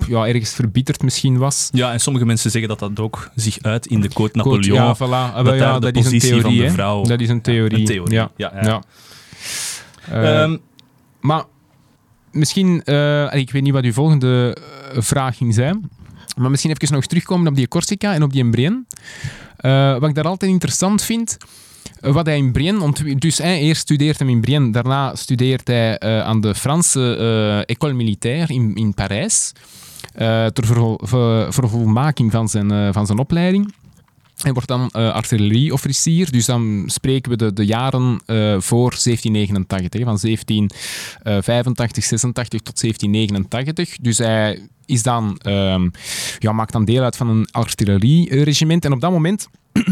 ja, 0.07 0.27
ergens 0.27 0.53
verbitterd 0.53 1.01
misschien 1.03 1.37
was. 1.37 1.69
ja, 1.71 1.91
en 1.91 1.99
sommige 1.99 2.25
mensen 2.25 2.51
zeggen 2.51 2.69
dat 2.69 2.79
dat 2.79 2.99
ook 2.99 3.29
zich 3.35 3.57
uit 3.61 3.85
in 3.85 4.01
de 4.01 4.09
code 4.13 4.31
Napoleon. 4.33 4.63
Goed, 4.63 4.65
ja, 4.75 4.95
voilà. 5.07 5.33
Ah, 5.35 5.45
dat 5.45 5.55
ja, 5.57 5.79
dat 5.79 5.95
is 5.95 6.05
een 6.05 6.11
positie 6.11 6.29
van 6.31 6.39
theorie. 6.41 6.61
de 6.61 6.71
vrouw- 6.71 7.03
Dat 7.03 7.19
is 7.19 7.29
een 7.29 7.41
theorie. 7.41 7.79
Een 7.79 7.85
theorie. 7.85 8.13
Ja. 8.13 8.31
Ja, 8.35 8.81
Eh, 10.11 10.41
Ehm, 10.43 10.57
maar 11.21 11.43
misschien, 12.31 12.83
eh, 12.83 13.33
ik 13.33 13.51
weet 13.51 13.61
niet 13.61 13.73
wat 13.73 13.83
uw 13.83 13.93
volgende 13.93 14.57
eh, 14.93 15.01
vraag 15.01 15.37
ging 15.37 15.53
zijn, 15.53 15.89
maar 16.37 16.49
misschien 16.49 16.71
even 16.71 16.95
nog 16.95 17.05
terugkomen 17.05 17.47
op 17.47 17.55
die 17.55 17.67
Corsica 17.67 18.13
en 18.13 18.23
op 18.23 18.33
die 18.33 18.49
Brienne. 18.49 18.83
Eh, 19.57 19.97
wat 19.99 20.09
ik 20.09 20.15
daar 20.15 20.27
altijd 20.27 20.51
interessant 20.51 21.01
vind, 21.03 21.37
wat 21.99 22.25
hij 22.25 22.37
in 22.37 22.51
Brienne, 22.51 22.81
ont- 22.83 23.21
dus 23.21 23.37
hij 23.37 23.59
eerst 23.59 23.81
studeert 23.81 24.19
hem 24.19 24.29
in 24.29 24.41
Brienne, 24.41 24.71
daarna 24.71 25.15
studeert 25.15 25.67
hij 25.67 25.99
aan 25.99 26.41
de 26.41 26.55
Franse 26.55 27.15
eh, 27.17 27.75
École 27.75 27.93
Militaire 27.93 28.53
in, 28.53 28.75
in 28.75 28.93
Parijs, 28.93 29.51
ter 30.53 30.65
vervol- 30.65 30.99
ver- 31.03 31.53
vervolmaking 31.53 32.31
van 32.31 32.49
zijn, 32.49 32.93
van 32.93 33.05
zijn 33.05 33.19
opleiding. 33.19 33.73
Hij 34.37 34.53
wordt 34.53 34.67
dan 34.67 34.89
eh, 34.89 35.13
artillerieofficier, 35.13 36.31
dus 36.31 36.45
dan 36.45 36.83
spreken 36.85 37.31
we 37.31 37.37
de, 37.37 37.53
de 37.53 37.65
jaren 37.65 38.21
eh, 38.25 38.59
voor 38.59 38.89
1789, 38.89 39.99
hè, 39.99 40.05
van 40.05 40.17
1785, 40.21 42.03
86 42.03 42.61
tot 42.61 42.81
1789. 42.81 43.97
Dus 44.01 44.17
hij 44.17 44.67
is 44.85 45.03
dan, 45.03 45.37
ehm, 45.37 45.89
ja, 46.39 46.51
maakt 46.51 46.71
dan 46.71 46.85
deel 46.85 47.03
uit 47.03 47.15
van 47.15 47.29
een 47.29 47.47
artillerieregiment. 47.51 48.85
En 48.85 48.93
op 48.93 49.01
dat 49.01 49.11
moment 49.11 49.47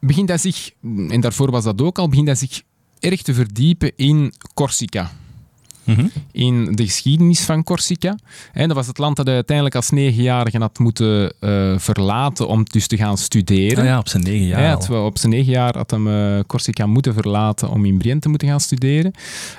begint 0.00 0.28
hij 0.28 0.38
zich, 0.38 0.70
en 1.08 1.20
daarvoor 1.20 1.50
was 1.50 1.64
dat 1.64 1.82
ook 1.82 1.98
al, 1.98 2.08
begint 2.08 2.26
hij 2.26 2.36
zich 2.36 2.62
erg 2.98 3.22
te 3.22 3.34
verdiepen 3.34 3.92
in 3.96 4.34
Corsica 4.54 5.10
mhm. 5.84 6.06
in 6.32 6.72
de 6.72 6.84
geschiedenis 6.84 7.40
van 7.40 7.64
Corsica. 7.64 8.18
En 8.52 8.68
dat 8.68 8.76
was 8.76 8.86
het 8.86 8.98
land 8.98 9.16
dat 9.16 9.26
hij 9.26 9.34
uiteindelijk 9.34 9.76
als 9.76 9.90
negenjarige 9.90 10.58
had 10.58 10.78
moeten 10.78 11.32
eh, 11.40 11.78
verlaten 11.78 12.48
om 12.48 12.64
dus 12.64 12.86
te 12.86 12.96
gaan 12.96 13.18
studeren. 13.18 13.78
Ah 13.78 13.84
ja, 13.84 13.98
op 13.98 14.08
zijn 14.08 14.22
negen 14.22 14.46
jaar 14.46 14.70
had 14.70 14.86
wel 14.86 15.04
op 15.04 15.18
zijn 15.18 15.32
negen 15.32 15.52
jaar 15.52 15.76
had 15.76 15.90
hem 15.90 16.08
eh, 16.08 16.40
Corsica 16.46 16.86
moeten 16.86 17.14
verlaten 17.14 17.70
om 17.70 17.84
in 17.84 17.98
Brienne 17.98 18.20
te 18.20 18.28
moeten 18.28 18.48
gaan 18.48 18.60
studeren. 18.60 19.12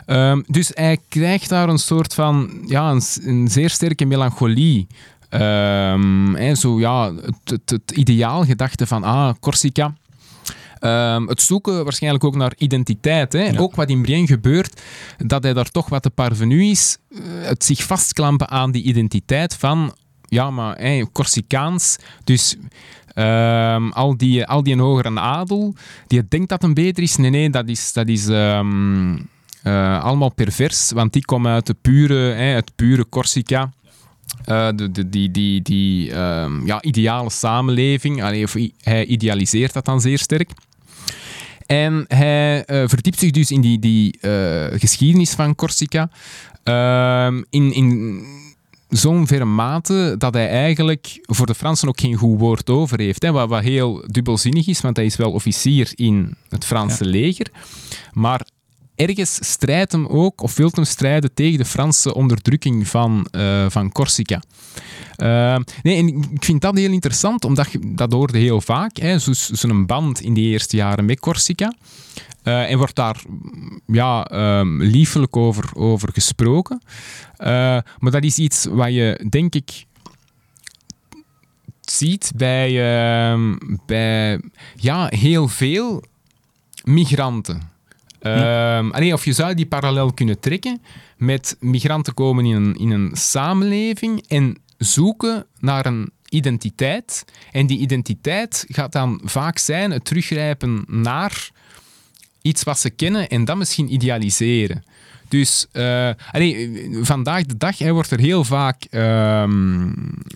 Ehm, 0.06 0.42
dus 0.48 0.72
hij 0.74 0.98
krijgt 1.10 1.50
daar 1.50 1.70
een 1.70 1.78
soort 1.78 2.14
van, 2.14 2.64
ja, 2.66 2.98
een, 3.24 3.48
zeer 3.48 3.70
sterke 3.70 4.06
melancholie. 4.06 4.88
Ehm, 5.30 6.34
hè, 6.34 6.56
zo, 6.56 6.80
ja, 6.80 7.14
het, 7.14 7.36
het, 7.44 7.70
het 7.70 7.92
ideaalgedachte 7.92 8.88
van, 8.88 9.04
ah, 9.04 9.34
Corsica. 9.40 9.94
Ehm, 10.84 11.26
het 11.28 11.42
zoeken 11.42 11.84
waarschijnlijk 11.84 12.24
ook 12.24 12.36
naar 12.36 12.54
identiteit. 12.58 13.34
Hè. 13.34 13.44
Ja. 13.44 13.60
Ook 13.60 13.76
wat 13.76 13.90
in 13.90 14.02
Brienne 14.02 14.28
gebeurt, 14.28 14.82
dat 15.18 15.44
hij 15.44 15.54
daar 15.54 15.72
toch 15.72 15.90
wat 15.90 16.04
de 16.04 16.10
parvenu 16.10 16.64
is. 16.70 16.98
eh, 17.10 17.20
het 17.42 17.64
zich 17.64 17.84
vastklampen 17.84 18.50
aan 18.50 18.72
die 18.72 18.84
identiteit 18.84 19.56
van, 19.56 19.96
ja, 20.28 20.50
maar 20.50 21.06
Corsicaans. 21.12 21.98
Dus 22.24 22.56
ehm, 23.14 23.90
al, 23.90 24.18
die, 24.18 24.46
al 24.46 24.64
die 24.64 24.78
hogere 24.80 25.20
adel, 25.20 25.76
die 26.08 26.28
denkt 26.28 26.50
dat 26.50 26.64
een 26.64 26.74
beter 26.74 27.04
is. 27.04 27.16
Nee, 27.16 27.30
nee, 27.30 27.50
dat 27.50 27.68
is, 27.70 27.94
dat 27.94 28.08
is 28.08 28.28
ehm, 28.28 29.18
eh, 29.64 30.04
allemaal 30.04 30.34
pervers, 30.34 30.92
want 30.92 31.14
die 31.14 31.26
komen 31.26 31.52
uit 31.52 31.66
de 31.66 31.76
pure, 31.82 32.16
hè, 32.34 32.44
het 32.44 32.72
pure 32.76 33.10
Corsica. 33.10 33.72
Eh, 34.46 34.68
de, 34.76 34.92
de, 34.92 35.10
die 35.10 35.32
die, 35.32 35.62
die 35.62 36.06
ja, 36.66 36.82
ideale 36.82 37.30
samenleving. 37.30 38.24
Allee, 38.24 38.44
of 38.44 38.56
i- 38.56 38.74
hij 38.82 39.06
idealiseert 39.06 39.74
dat 39.74 39.86
dan 39.86 40.02
zeer 40.02 40.20
sterk. 40.20 40.50
En 41.74 42.06
hij 42.08 42.66
eh, 42.66 42.84
verdiept 42.88 43.20
zich 43.20 43.32
dus 43.32 43.52
in 43.52 43.62
die, 43.62 43.80
die 43.80 44.18
eh, 44.20 44.80
geschiedenis 44.80 45.32
van 45.32 45.56
Corsica. 45.56 46.10
ehm, 46.64 47.42
in, 47.50 47.74
in 47.74 48.24
zo'n 48.90 49.28
verre 49.28 49.46
mate 49.46 50.16
dat 50.18 50.34
hij 50.34 50.50
eigenlijk 50.50 51.20
voor 51.22 51.46
de 51.46 51.56
Fransen 51.56 51.88
ook 51.88 52.00
geen 52.00 52.16
goed 52.16 52.40
woord 52.40 52.70
over 52.70 53.00
heeft. 53.00 53.22
Hè, 53.22 53.32
wat, 53.32 53.50
wat 53.50 53.64
heel 53.64 54.04
dubbelzinnig 54.08 54.68
is, 54.68 54.82
want 54.82 54.96
hij 54.96 55.06
is 55.06 55.16
wel 55.16 55.32
officier 55.32 55.92
in 55.96 56.36
het 56.50 56.66
Franse 56.66 57.06
leger. 57.06 57.48
Maar 58.12 58.46
ergens 58.96 59.40
strijdt 59.52 59.92
hem 59.92 60.08
ook, 60.08 60.42
of 60.42 60.56
wil 60.56 60.70
hem 60.74 60.84
strijden 60.84 61.34
tegen 61.34 61.58
de 61.58 61.66
Franse 61.66 62.14
onderdrukking 62.14 62.88
van, 62.88 63.28
eh, 63.32 63.66
van 63.70 63.92
Corsica. 63.92 64.42
Uh, 65.18 65.58
nee, 65.82 66.06
ik 66.34 66.44
vind 66.44 66.62
dat 66.62 66.78
heel 66.78 66.92
interessant, 66.92 67.46
omdat 67.46 67.72
je, 67.72 67.80
dat 67.96 68.12
hoorde 68.12 68.38
heel 68.38 68.62
vaak, 68.62 68.98
hè, 68.98 69.20
zo- 69.20 69.34
zo'n 69.34 69.86
band 69.86 70.22
in 70.22 70.34
die 70.34 70.50
eerste 70.52 70.76
jaren 70.76 71.06
met 71.06 71.20
Corsica. 71.20 71.74
Eh, 72.44 72.72
en 72.72 72.78
wordt 72.78 72.96
daar 72.96 73.22
ja, 73.86 74.26
ehm, 74.26 74.82
liefelijk 74.82 75.36
over, 75.36 75.70
over 75.76 76.10
gesproken. 76.14 76.82
Eh, 77.38 77.48
maar 78.00 78.12
dat 78.12 78.24
is 78.24 78.38
iets 78.38 78.66
wat 78.66 78.94
je, 78.94 79.26
denk 79.30 79.56
ik, 79.56 79.86
ziet 81.82 82.32
bij, 82.36 82.70
ehm, 83.32 83.56
bij 83.86 84.42
ja, 84.76 85.08
heel 85.10 85.48
veel 85.48 86.04
migranten. 86.84 87.72
Ehm, 88.24 88.90
allee, 88.92 89.14
of 89.14 89.26
je 89.26 89.34
zou 89.34 89.54
die 89.54 89.66
parallel 89.66 90.14
kunnen 90.14 90.40
trekken 90.40 90.82
met 91.18 91.58
migranten 91.60 92.14
komen 92.14 92.46
in 92.46 92.56
een, 92.56 92.76
in 92.76 92.92
een 92.92 93.16
samenleving 93.16 94.28
en 94.28 94.58
zoeken 94.78 95.46
naar 95.60 95.86
een 95.86 96.12
identiteit. 96.30 97.26
En 97.52 97.68
die 97.68 97.80
identiteit 97.80 98.66
gaat 98.68 98.92
dan 98.92 99.22
vaak 99.24 99.58
zijn 99.58 99.92
het 99.92 100.06
teruggrijpen 100.06 100.84
naar 100.88 101.50
iets 102.42 102.64
wat 102.64 102.80
ze 102.80 102.90
kennen 102.90 103.30
en 103.30 103.46
dat 103.46 103.58
misschien 103.58 103.94
idealiseren. 103.94 104.84
Dus 105.34 105.68
eh, 105.72 106.10
allee, 106.32 106.82
vandaag 107.02 107.46
de 107.46 107.58
dag 107.58 107.78
hè, 107.78 107.92
wordt 107.92 108.12
er 108.12 108.20
heel 108.20 108.44
vaak 108.44 108.84
ehm, 108.90 109.92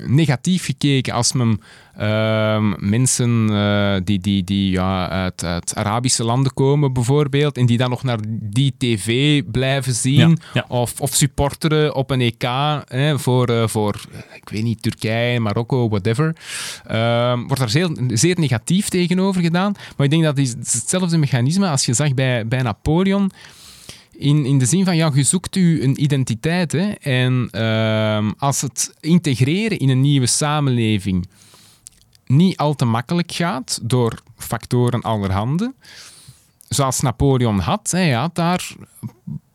negatief 0.05 0.65
gekeken 0.65 1.13
als 1.13 1.33
men 1.33 1.61
ehm, 1.97 2.89
mensen 2.89 3.49
eh, 3.49 3.95
die, 4.03 4.19
die, 4.19 4.43
die 4.43 4.71
ja, 4.71 5.09
uit, 5.09 5.43
uit 5.43 5.75
Arabische 5.75 6.23
landen 6.23 6.53
komen 6.53 6.93
bijvoorbeeld 6.93 7.57
en 7.57 7.65
die 7.65 7.77
dan 7.77 7.89
nog 7.89 8.03
naar 8.03 8.17
die 8.29 8.73
tv 8.77 9.41
blijven 9.51 9.93
zien 9.93 10.29
Ja, 10.29 10.35
ja. 10.53 10.65
Of, 10.67 11.01
of 11.01 11.13
supporteren 11.13 11.95
op 11.95 12.11
een 12.11 12.21
EK 12.21 12.43
hè, 12.87 13.19
voor, 13.19 13.47
eh, 13.47 13.67
voor, 13.67 14.01
ik 14.35 14.49
weet 14.49 14.63
niet, 14.63 14.81
Turkije, 14.81 15.39
Marokko, 15.39 15.89
whatever. 15.89 16.35
Ehm, 16.85 17.39
wordt 17.39 17.59
daar 17.59 17.69
zeer, 17.69 17.89
zeer 18.07 18.39
negatief 18.39 18.89
tegenover 18.89 19.41
gedaan. 19.41 19.73
Maar 19.97 20.05
ik 20.05 20.11
denk 20.11 20.23
dat 20.23 20.37
is 20.37 20.49
hetzelfde 20.49 21.17
mechanisme 21.17 21.67
als 21.67 21.85
je 21.85 21.93
zag 21.93 22.13
bij, 22.13 22.47
bij 22.47 22.61
Napoleon. 22.61 23.31
In, 24.17 24.45
in 24.45 24.57
de 24.57 24.65
zin 24.65 24.85
van, 24.85 24.95
ja, 24.95 25.11
je 25.13 25.23
zoekt 25.23 25.55
u 25.55 25.83
een 25.83 26.03
identiteit. 26.03 26.71
Hè, 26.71 26.91
en 26.91 27.47
ehm, 27.51 28.31
als 28.37 28.61
het 28.61 28.93
integreren 28.99 29.79
in 29.79 29.89
een 29.89 30.01
nieuwe 30.01 30.25
samenleving 30.25 31.27
niet 32.25 32.57
al 32.57 32.75
te 32.75 32.85
makkelijk 32.85 33.31
gaat, 33.31 33.79
door 33.83 34.21
factoren 34.37 35.01
allerhande, 35.01 35.73
zoals 36.69 37.01
Napoleon 37.01 37.59
had, 37.59 37.91
hij 37.91 38.11
had 38.11 38.35
daar 38.35 38.75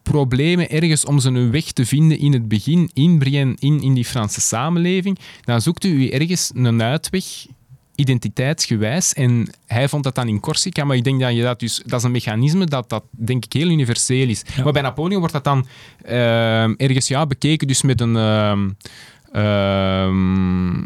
problemen 0.03 0.71
ergens 0.71 1.05
om 1.05 1.19
zijn 1.19 1.51
weg 1.51 1.73
te 1.73 1.87
vinden 1.87 2.19
in 2.19 2.33
het 2.33 2.49
begin, 2.49 2.91
in 2.93 3.19
Brienne, 3.19 3.57
in, 3.59 3.81
in 3.81 3.95
die 3.95 4.05
Franse 4.05 4.41
samenleving, 4.41 5.19
dan 5.45 5.61
zoekt 5.61 5.85
u 5.85 6.09
ergens 6.09 6.51
een 6.55 6.83
uitweg 6.83 7.25
identiteitsgewijs. 7.95 9.13
En 9.13 9.49
hij 9.67 9.89
vond 9.89 10.05
dat 10.05 10.15
dan 10.15 10.29
in 10.29 10.41
Corsica, 10.41 10.85
maar 10.85 10.97
ik 10.97 11.05
denk 11.05 11.21
dat 11.21 11.35
je 11.35 11.43
dat 11.43 11.61
dus... 11.61 11.83
Dat 11.87 11.99
is 11.99 12.05
een 12.05 12.11
mechanisme 12.11 12.65
dat, 12.65 12.89
dat 12.89 13.05
denk 13.11 13.45
ik 13.45 13.53
heel 13.53 13.69
universeel 13.69 14.29
is. 14.29 14.43
Ja. 14.57 14.63
Maar 14.65 14.73
bij 14.73 14.83
Napoleon 14.83 15.19
wordt 15.19 15.33
dat 15.35 15.45
dan 15.45 15.67
ehm, 16.05 16.75
ergens 16.77 17.09
ja, 17.09 17.27
bekeken 17.27 17.67
dus 17.67 17.83
met 17.83 18.01
een... 18.01 18.17
ehm, 18.17 18.69
ehm, 19.33 20.83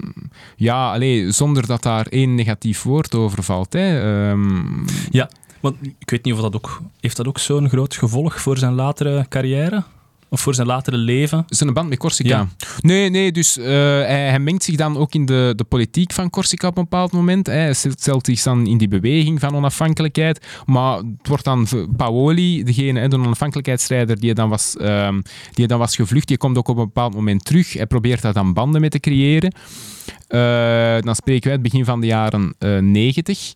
ja, 0.56 0.92
allee, 0.92 1.30
zonder 1.30 1.66
dat 1.66 1.82
daar 1.82 2.06
één 2.06 2.34
negatief 2.34 2.82
woord 2.82 3.14
over 3.14 3.42
valt. 3.42 3.72
Hè. 3.72 4.00
Ehm, 4.30 4.84
Ja, 5.10 5.30
want 5.60 5.76
ik 5.98 6.10
weet 6.10 6.24
niet 6.24 6.34
of 6.34 6.40
dat 6.40 6.54
ook... 6.54 6.82
Heeft 7.00 7.16
dat 7.16 7.26
ook 7.26 7.38
zo'n 7.38 7.68
groot 7.68 7.94
gevolg 7.94 8.40
voor 8.40 8.58
zijn 8.58 8.72
latere 8.74 9.26
carrière? 9.28 9.84
Of 10.28 10.40
voor 10.40 10.54
zijn 10.54 10.66
latere 10.66 10.96
leven? 10.96 11.44
Zijn 11.48 11.72
band 11.72 11.88
met 11.88 11.98
Corsica? 11.98 12.28
Ja. 12.28 12.48
Nee, 12.80 13.10
nee, 13.10 13.32
dus 13.32 13.58
eh, 13.58 13.64
hij, 13.66 14.28
hij 14.28 14.38
mengt 14.38 14.62
zich 14.62 14.76
dan 14.76 14.96
ook 14.96 15.14
in 15.14 15.26
de, 15.26 15.52
de 15.56 15.64
politiek 15.64 16.12
van 16.12 16.30
Corsica 16.30 16.68
op 16.68 16.76
een 16.76 16.82
bepaald 16.82 17.12
moment. 17.12 17.46
Hij 17.46 17.74
stelt 17.74 18.26
zich 18.26 18.42
dan 18.42 18.66
in 18.66 18.78
die 18.78 18.88
beweging 18.88 19.40
van 19.40 19.54
onafhankelijkheid. 19.54 20.46
Maar 20.64 20.96
het 20.96 21.28
wordt 21.28 21.44
dan 21.44 21.66
Paoli, 21.96 22.64
degene, 22.64 23.00
hè, 23.00 23.08
de 23.08 23.16
onafhankelijkheidsstrijder 23.18 24.20
die 24.20 24.34
dan, 24.34 24.48
was, 24.48 24.76
ehm, 24.76 25.20
die 25.52 25.66
dan 25.66 25.78
was 25.78 25.96
gevlucht, 25.96 26.28
die 26.28 26.36
komt 26.36 26.58
ook 26.58 26.68
op 26.68 26.76
een 26.76 26.84
bepaald 26.84 27.14
moment 27.14 27.44
terug. 27.44 27.72
Hij 27.72 27.86
probeert 27.86 28.22
daar 28.22 28.32
dan 28.32 28.52
banden 28.52 28.80
mee 28.80 28.90
te 28.90 29.00
creëren. 29.00 29.52
Eh, 30.28 31.00
dan 31.00 31.14
spreken 31.14 31.44
wij 31.44 31.52
het 31.52 31.62
begin 31.62 31.84
van 31.84 32.00
de 32.00 32.06
jaren 32.06 32.54
eh, 32.58 32.78
90. 32.78 33.54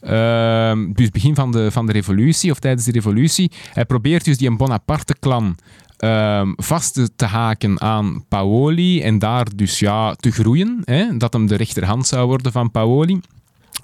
Ehm, 0.00 0.92
dus 0.92 1.10
begin 1.10 1.34
van 1.34 1.52
de, 1.52 1.70
van 1.70 1.86
de 1.86 1.92
revolutie, 1.92 2.50
of 2.50 2.58
tijdens 2.58 2.84
de 2.84 2.92
revolutie. 2.92 3.50
Hij 3.72 3.84
probeert 3.84 4.24
dus 4.24 4.38
die 4.38 4.56
Bonaparte-clan 4.56 5.56
ehm, 5.96 6.52
vast 6.56 6.94
te, 6.94 7.10
te 7.16 7.24
haken 7.24 7.80
aan 7.80 8.24
Paoli 8.28 9.02
en 9.02 9.18
daar 9.18 9.46
dus 9.54 9.78
ja, 9.78 10.14
te 10.14 10.30
groeien. 10.30 10.82
Hè, 10.84 11.16
dat 11.16 11.32
hem 11.32 11.46
de 11.46 11.56
rechterhand 11.56 12.06
zou 12.06 12.26
worden 12.26 12.52
van 12.52 12.70
Paoli. 12.70 13.20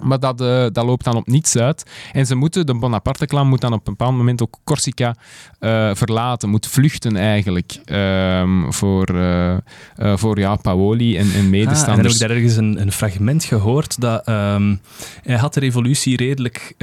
Maar 0.01 0.19
dat, 0.19 0.41
eh, 0.41 0.65
dat 0.71 0.85
loopt 0.85 1.03
dan 1.03 1.15
op 1.15 1.27
niets 1.27 1.57
uit. 1.57 1.83
En 2.11 2.25
ze 2.25 2.35
moeten, 2.35 2.65
de 2.65 2.73
Bonaparte-clan 2.75 3.47
moet 3.47 3.61
dan 3.61 3.73
op 3.73 3.87
een 3.87 3.93
bepaald 3.95 4.17
moment 4.17 4.41
ook 4.41 4.57
Corsica 4.63 5.15
eh, 5.59 5.89
verlaten, 5.93 6.49
moet 6.49 6.67
vluchten 6.67 7.15
eigenlijk 7.15 7.77
ehm, 7.85 8.71
voor, 8.71 9.05
eh, 9.05 9.57
voor 10.15 10.39
ja, 10.39 10.55
Paoli 10.55 11.17
en, 11.17 11.21
en 11.23 11.29
Ah, 11.29 11.35
en 11.35 11.41
heb 11.41 11.49
medestanders. 11.51 12.13
ik 12.13 12.19
daar 12.19 12.29
ergens 12.29 12.55
een, 12.55 12.81
een 12.81 12.91
fragment 12.91 13.43
gehoord 13.43 14.01
dat 14.01 14.25
ehm, 14.27 14.75
hij 15.23 15.37
had 15.37 15.53
de 15.53 15.59
revolutie 15.59 16.17
redelijk 16.17 16.73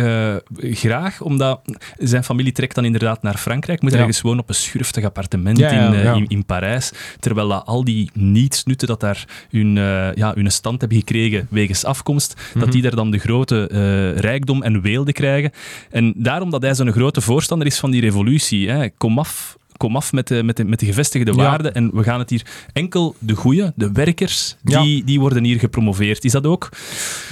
graag, 0.61 1.21
omdat 1.21 1.61
zijn 1.99 2.25
familie 2.25 2.53
trekt 2.53 2.75
dan 2.75 2.85
inderdaad 2.85 3.23
naar 3.23 3.37
Frankrijk, 3.37 3.83
moet 3.83 3.93
Ja. 3.93 3.99
ergens 3.99 4.21
wonen 4.21 4.41
op 4.43 4.49
een 4.49 4.55
schurftig 4.55 5.05
appartement 5.05 5.59
Ja, 5.59 5.73
ja, 5.73 5.93
in, 5.93 6.15
in, 6.17 6.27
in 6.29 6.45
Parijs, 6.45 6.93
terwijl 7.21 7.49
dat 7.49 7.67
al 7.67 7.85
die 7.85 8.11
nietsnutten 8.15 8.89
dat 8.89 9.01
daar 9.01 9.25
hun, 9.51 9.75
ja, 10.15 10.33
hun 10.35 10.51
stand 10.53 10.81
hebben 10.81 10.99
gekregen 10.99 11.47
wegens 11.51 11.85
afkomst, 11.85 12.35
Mhm. 12.51 12.59
dat 12.65 12.73
die 12.73 12.83
daar 12.83 12.95
dan 13.03 13.11
de 13.11 13.19
grote 13.19 13.69
eh, 13.69 14.21
rijkdom 14.21 14.63
en 14.63 14.81
weelde 14.81 15.13
krijgen. 15.13 15.51
En 15.91 16.13
daarom 16.17 16.51
dat 16.51 16.63
hij 16.63 16.75
zo'n 16.75 16.93
grote 16.93 17.21
voorstander 17.21 17.67
is 17.67 17.79
van 17.79 17.91
die 17.91 18.01
revolutie. 18.01 18.69
Hè. 18.71 18.89
Kom 18.91 19.19
af 19.19 19.59
kom 19.77 19.97
af 19.97 20.13
met 20.13 20.29
de, 20.29 20.43
met 20.43 20.57
de, 20.57 20.65
met 20.65 20.79
de 20.81 20.87
gevestigde 20.87 21.31
Ja. 21.31 21.37
waarden 21.37 21.75
en 21.75 21.91
we 21.95 22.03
gaan 22.03 22.19
het 22.19 22.31
hier 22.31 22.43
enkel 22.73 23.15
de 23.19 23.35
goeie, 23.35 23.73
de 23.75 23.93
werkers, 23.93 24.57
Ja. 24.65 24.83
die, 24.83 25.05
die 25.05 25.21
worden 25.21 25.45
hier 25.45 25.59
gepromoveerd. 25.59 26.25
Is 26.25 26.33
dat 26.33 26.47
ook 26.47 26.69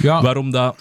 ja, 0.01 0.21
waarom 0.21 0.51
dat... 0.51 0.75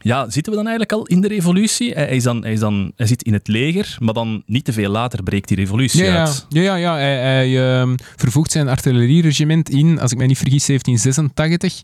Ja, 0.00 0.30
zitten 0.30 0.52
we 0.52 0.58
dan 0.58 0.66
eigenlijk 0.68 0.92
al 0.92 1.06
in 1.06 1.20
de 1.20 1.28
revolutie? 1.28 1.92
Hij, 1.92 2.08
is 2.08 2.22
dan, 2.22 2.42
hij, 2.42 2.52
is 2.52 2.60
dan, 2.60 2.92
hij 2.96 3.06
zit 3.06 3.22
in 3.22 3.32
het 3.32 3.48
leger, 3.48 3.96
maar 4.00 4.14
dan 4.14 4.42
niet 4.46 4.64
te 4.64 4.72
veel 4.72 4.90
later 4.90 5.22
breekt 5.22 5.48
die 5.48 5.56
revolutie 5.56 6.04
Ja, 6.04 6.12
ja, 6.12 6.18
uit. 6.24 6.46
ja, 6.48 6.62
ja, 6.62 6.74
ja. 6.76 6.94
Hij, 6.94 7.16
hij 7.16 7.78
ehm, 7.80 7.94
vervoegt 8.16 8.52
zijn 8.52 8.68
artillerieregiment 8.68 9.70
in, 9.70 10.00
als 10.00 10.12
ik 10.12 10.18
me 10.18 10.26
niet 10.26 10.38
vergis, 10.38 10.66
1786. 10.66 11.82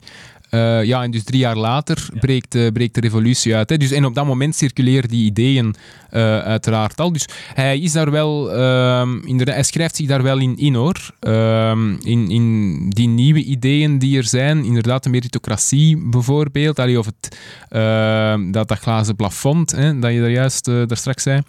Eh, 0.51 0.85
ja, 0.85 1.03
en 1.03 1.11
dus 1.11 1.25
drie 1.25 1.41
jaar 1.41 1.57
later 1.57 2.09
breekt, 2.21 2.73
breekt 2.73 2.95
de 2.95 3.01
revolutie 3.01 3.55
uit. 3.55 3.71
Hè. 3.71 3.77
Dus, 3.77 3.91
en 3.91 4.05
op 4.05 4.15
dat 4.15 4.27
moment 4.27 4.55
circuleren 4.55 5.09
die 5.09 5.25
ideeën 5.25 5.75
eh, 6.11 6.39
uiteraard 6.39 7.01
al. 7.01 7.13
Dus 7.13 7.27
hij 7.55 7.79
is 7.79 7.93
daar 7.93 8.11
wel, 8.11 8.53
ehm, 8.53 9.19
inderdaad, 9.25 9.55
hij 9.55 9.65
schrijft 9.65 9.97
zich 9.97 10.07
daar 10.07 10.23
wel 10.23 10.39
in, 10.39 10.57
in 10.57 10.75
hoor. 10.75 11.11
Ehm, 11.21 11.95
in, 12.03 12.31
in 12.31 12.89
die 12.89 13.09
nieuwe 13.09 13.43
ideeën 13.43 13.99
die 13.99 14.17
er 14.17 14.25
zijn, 14.25 14.65
inderdaad 14.65 15.03
de 15.03 15.11
meritocratie 15.11 15.97
bijvoorbeeld, 15.97 16.79
allee, 16.79 16.99
of 16.99 17.07
het, 17.07 17.39
ehm, 17.69 18.51
dat, 18.51 18.69
dat 18.69 18.79
glazen 18.79 19.17
plafond, 19.17 19.71
hè, 19.71 19.99
dat 19.99 20.13
je 20.13 20.21
daar 20.21 20.31
juist 20.31 20.69
eh, 20.69 20.83
daar 20.87 20.97
straks 20.97 21.23
zei. 21.23 21.43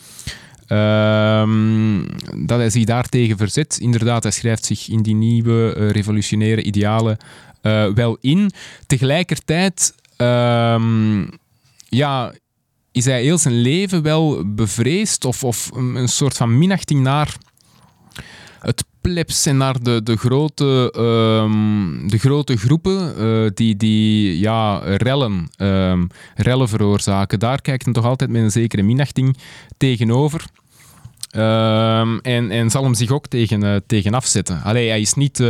Dat 2.36 2.60
hij 2.60 2.70
zich 2.70 2.84
daartegen 2.84 3.38
verzet. 3.38 3.78
Inderdaad, 3.82 4.24
hij 4.24 4.32
schrijft 4.32 4.66
zich 4.66 4.90
in 4.90 5.02
die 5.02 5.16
nieuwe 5.16 5.70
revolutionaire 5.92 6.64
idealen 6.64 7.18
eh, 7.62 7.86
wel 7.94 8.18
in. 8.22 8.52
Tegelijkertijd 8.88 9.96
ehm, 10.18 11.26
ja, 11.90 12.34
is 12.92 13.06
hij 13.06 13.22
heel 13.22 13.38
zijn 13.38 13.62
leven 13.62 14.02
wel 14.02 14.54
bevreesd 14.56 15.26
of, 15.26 15.44
of 15.44 15.70
een, 15.74 16.08
soort 16.08 16.38
van 16.38 16.58
minachting 16.58 17.02
naar 17.02 17.36
het 18.60 18.84
plebs 19.02 19.46
en 19.46 19.58
naar 19.58 19.84
de, 19.84 20.04
de, 20.04 20.18
grote, 20.18 20.92
ehm, 20.96 22.08
de 22.08 22.18
grote 22.18 22.58
groepen 22.58 23.18
eh, 23.18 23.50
die, 23.54 23.76
die 23.76 24.40
ja, 24.40 24.78
rellen, 24.78 25.50
ehm, 25.56 26.06
rellen 26.36 26.70
veroorzaken. 26.70 27.40
Daar 27.40 27.62
kijkt 27.62 27.84
hij 27.86 27.94
toch 27.94 28.06
altijd 28.06 28.30
met 28.30 28.42
een 28.42 28.52
zekere 28.52 28.82
minachting 28.82 29.38
tegenover. 29.78 30.46
En, 31.32 32.52
en 32.52 32.70
zal 32.70 32.84
hem 32.84 32.94
zich 32.94 33.12
ook 33.12 33.28
tegen, 33.28 33.64
eh, 33.64 33.76
tegen 33.86 34.14
afzetten. 34.14 34.64
Allee, 34.64 34.90
hij 34.90 35.02
is 35.02 35.14
niet... 35.14 35.44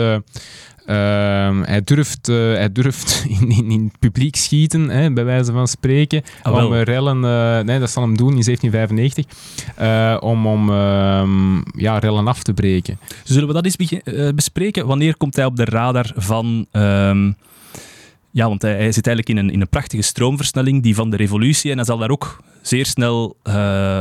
ehm, 0.86 1.62
hij 1.62 1.82
durft, 1.84 2.30
eh, 2.30 2.36
hij 2.36 2.72
durft 2.72 3.26
in, 3.40 3.50
in, 3.50 3.72
in 3.72 3.84
het 3.84 4.00
publiek 4.00 4.36
schieten, 4.36 4.90
hè, 4.90 5.12
bij 5.12 5.26
wijze 5.26 5.52
van 5.52 5.68
spreken. 5.68 6.24
Ah, 6.44 6.66
om 6.66 6.74
eh, 6.74 6.82
rellen... 6.82 7.24
eh, 7.26 7.66
nee, 7.66 7.80
dat 7.80 7.90
zal 7.90 8.04
hem 8.04 8.18
doen 8.18 8.36
in 8.38 8.44
1795. 8.44 9.26
eh, 9.76 10.18
om 10.20 10.48
om 10.48 10.70
ehm, 10.70 11.80
ja, 11.80 11.98
rellen 11.98 12.28
af 12.28 12.44
te 12.44 12.54
breken. 12.54 13.00
Zullen 13.24 13.48
we 13.48 13.54
dat 13.54 13.66
eens 13.66 13.96
bespreken? 14.36 14.88
Wanneer 14.88 15.18
komt 15.18 15.36
hij 15.36 15.46
op 15.46 15.56
de 15.56 15.66
radar 15.66 16.12
van... 16.16 16.66
ehm, 16.72 17.32
ja, 18.32 18.48
want 18.48 18.62
hij, 18.62 18.72
hij 18.76 18.92
zit 18.92 19.08
eigenlijk 19.08 19.40
in 19.40 19.46
een, 19.46 19.54
in 19.54 19.62
een 19.62 19.70
prachtige 19.70 20.02
stroomversnelling, 20.02 20.84
die 20.84 20.96
van 20.96 21.10
de 21.10 21.18
revolutie. 21.18 21.70
En 21.72 21.76
hij 21.78 21.86
zal 21.86 21.98
daar 21.98 22.10
ook 22.10 22.44
zeer 22.62 22.86
snel 22.86 23.36
eh, 23.44 23.54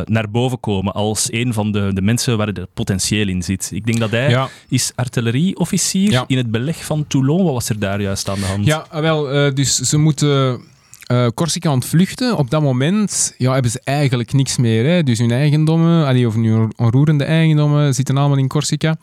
naar 0.05 0.31
boven 0.31 0.61
komen 0.61 0.93
als 0.93 1.33
een 1.33 1.53
van 1.53 1.73
de, 1.73 1.90
de 1.95 2.03
mensen 2.03 2.37
waar 2.37 2.49
er 2.49 2.66
potentieel 2.75 3.29
in 3.29 3.43
zit. 3.43 3.71
Ik 3.73 3.87
denk 3.87 3.99
dat 3.99 4.11
hij 4.11 4.31
Ja, 4.31 4.49
is 4.69 4.93
artillerieofficier 4.95 6.11
Ja. 6.11 6.25
in 6.27 6.37
het 6.37 6.51
beleg 6.51 6.85
van 6.85 7.07
Toulon. 7.07 7.45
Wat 7.45 7.53
was 7.53 7.69
er 7.69 7.79
daar 7.79 8.01
juist 8.01 8.29
aan 8.29 8.38
de 8.40 8.47
hand? 8.47 8.66
ja 8.66 8.87
ah, 8.90 9.01
wel, 9.01 9.31
eh, 9.31 9.55
dus 9.55 9.77
ze 9.77 9.97
moeten 9.99 10.61
eh, 11.07 11.27
Corsica 11.35 11.71
ontvluchten. 11.73 12.37
Op 12.37 12.51
dat 12.51 12.62
moment 12.62 13.35
ja, 13.38 13.53
hebben 13.53 13.71
ze 13.71 13.81
eigenlijk 13.85 14.33
niks 14.33 14.57
meer. 14.57 14.85
Hè. 14.85 15.03
Dus 15.03 15.19
hun 15.19 15.31
eigendommen, 15.31 16.07
allee, 16.07 16.27
of 16.27 16.35
hun 16.35 16.73
onroerende 16.77 17.25
eigendommen, 17.25 17.95
zitten 17.95 18.16
allemaal 18.16 18.38
in 18.38 18.49
Corsica. 18.49 18.97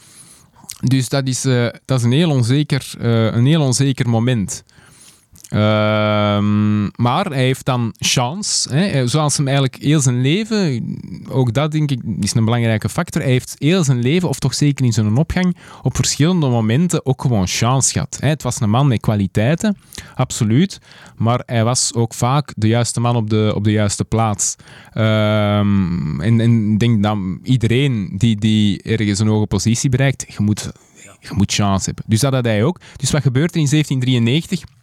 Dus 0.83 1.09
dat 1.09 1.27
is, 1.27 1.41
dat 1.85 1.99
is 1.99 2.03
een, 2.03 2.11
heel 2.11 2.29
onzeker, 2.29 2.93
een 2.97 3.45
heel 3.45 3.61
onzeker 3.61 4.09
moment. 4.09 4.63
Ehm, 5.49 6.83
maar 6.83 7.25
hij 7.25 7.43
heeft 7.43 7.65
dan 7.65 7.93
chance, 7.97 8.75
hè, 8.75 9.07
zoals 9.07 9.37
hem 9.37 9.47
eigenlijk 9.47 9.83
heel 9.83 9.99
zijn 9.99 10.21
leven, 10.21 10.83
ook 11.29 11.53
dat 11.53 11.71
denk 11.71 11.91
ik 11.91 12.01
is 12.19 12.33
een 12.33 12.45
belangrijke 12.45 12.89
factor, 12.89 13.21
hij 13.21 13.31
heeft 13.31 13.55
heel 13.57 13.83
zijn 13.83 13.99
leven, 13.99 14.29
of 14.29 14.39
toch 14.39 14.53
zeker 14.53 14.85
in 14.85 14.93
zijn 14.93 15.17
opgang, 15.17 15.57
op 15.81 15.95
verschillende 15.95 16.47
momenten 16.47 17.05
ook 17.05 17.21
gewoon 17.21 17.47
chance 17.47 17.91
gehad. 17.91 18.17
Hè. 18.19 18.27
Het 18.27 18.43
was 18.43 18.59
een 18.59 18.69
man 18.69 18.87
met 18.87 18.99
kwaliteiten, 18.99 19.77
absoluut, 20.15 20.79
maar 21.15 21.43
hij 21.45 21.63
was 21.63 21.93
ook 21.93 22.13
vaak 22.13 22.53
de 22.55 22.67
juiste 22.67 22.99
man 22.99 23.15
op 23.15 23.29
de, 23.29 23.51
op 23.55 23.63
de 23.63 23.71
juiste 23.71 24.05
plaats. 24.05 24.55
Ehm, 24.93 26.21
en 26.21 26.39
ik 26.71 26.79
denk 26.79 27.03
dat 27.03 27.17
iedereen 27.43 28.13
die, 28.17 28.35
die 28.35 28.81
ergens 28.81 29.19
een 29.19 29.27
hoge 29.27 29.47
positie 29.47 29.89
bereikt, 29.89 30.25
je 30.27 30.43
moet, 30.43 30.71
je 31.19 31.29
moet 31.35 31.53
chance 31.53 31.85
hebben. 31.85 32.03
Dus 32.07 32.19
dat 32.19 32.33
had 32.33 32.45
hij 32.45 32.63
ook. 32.63 32.79
Dus 32.95 33.11
wat 33.11 33.21
gebeurt 33.21 33.55
er 33.55 33.61
in 33.61 33.67
1793? 33.69 34.75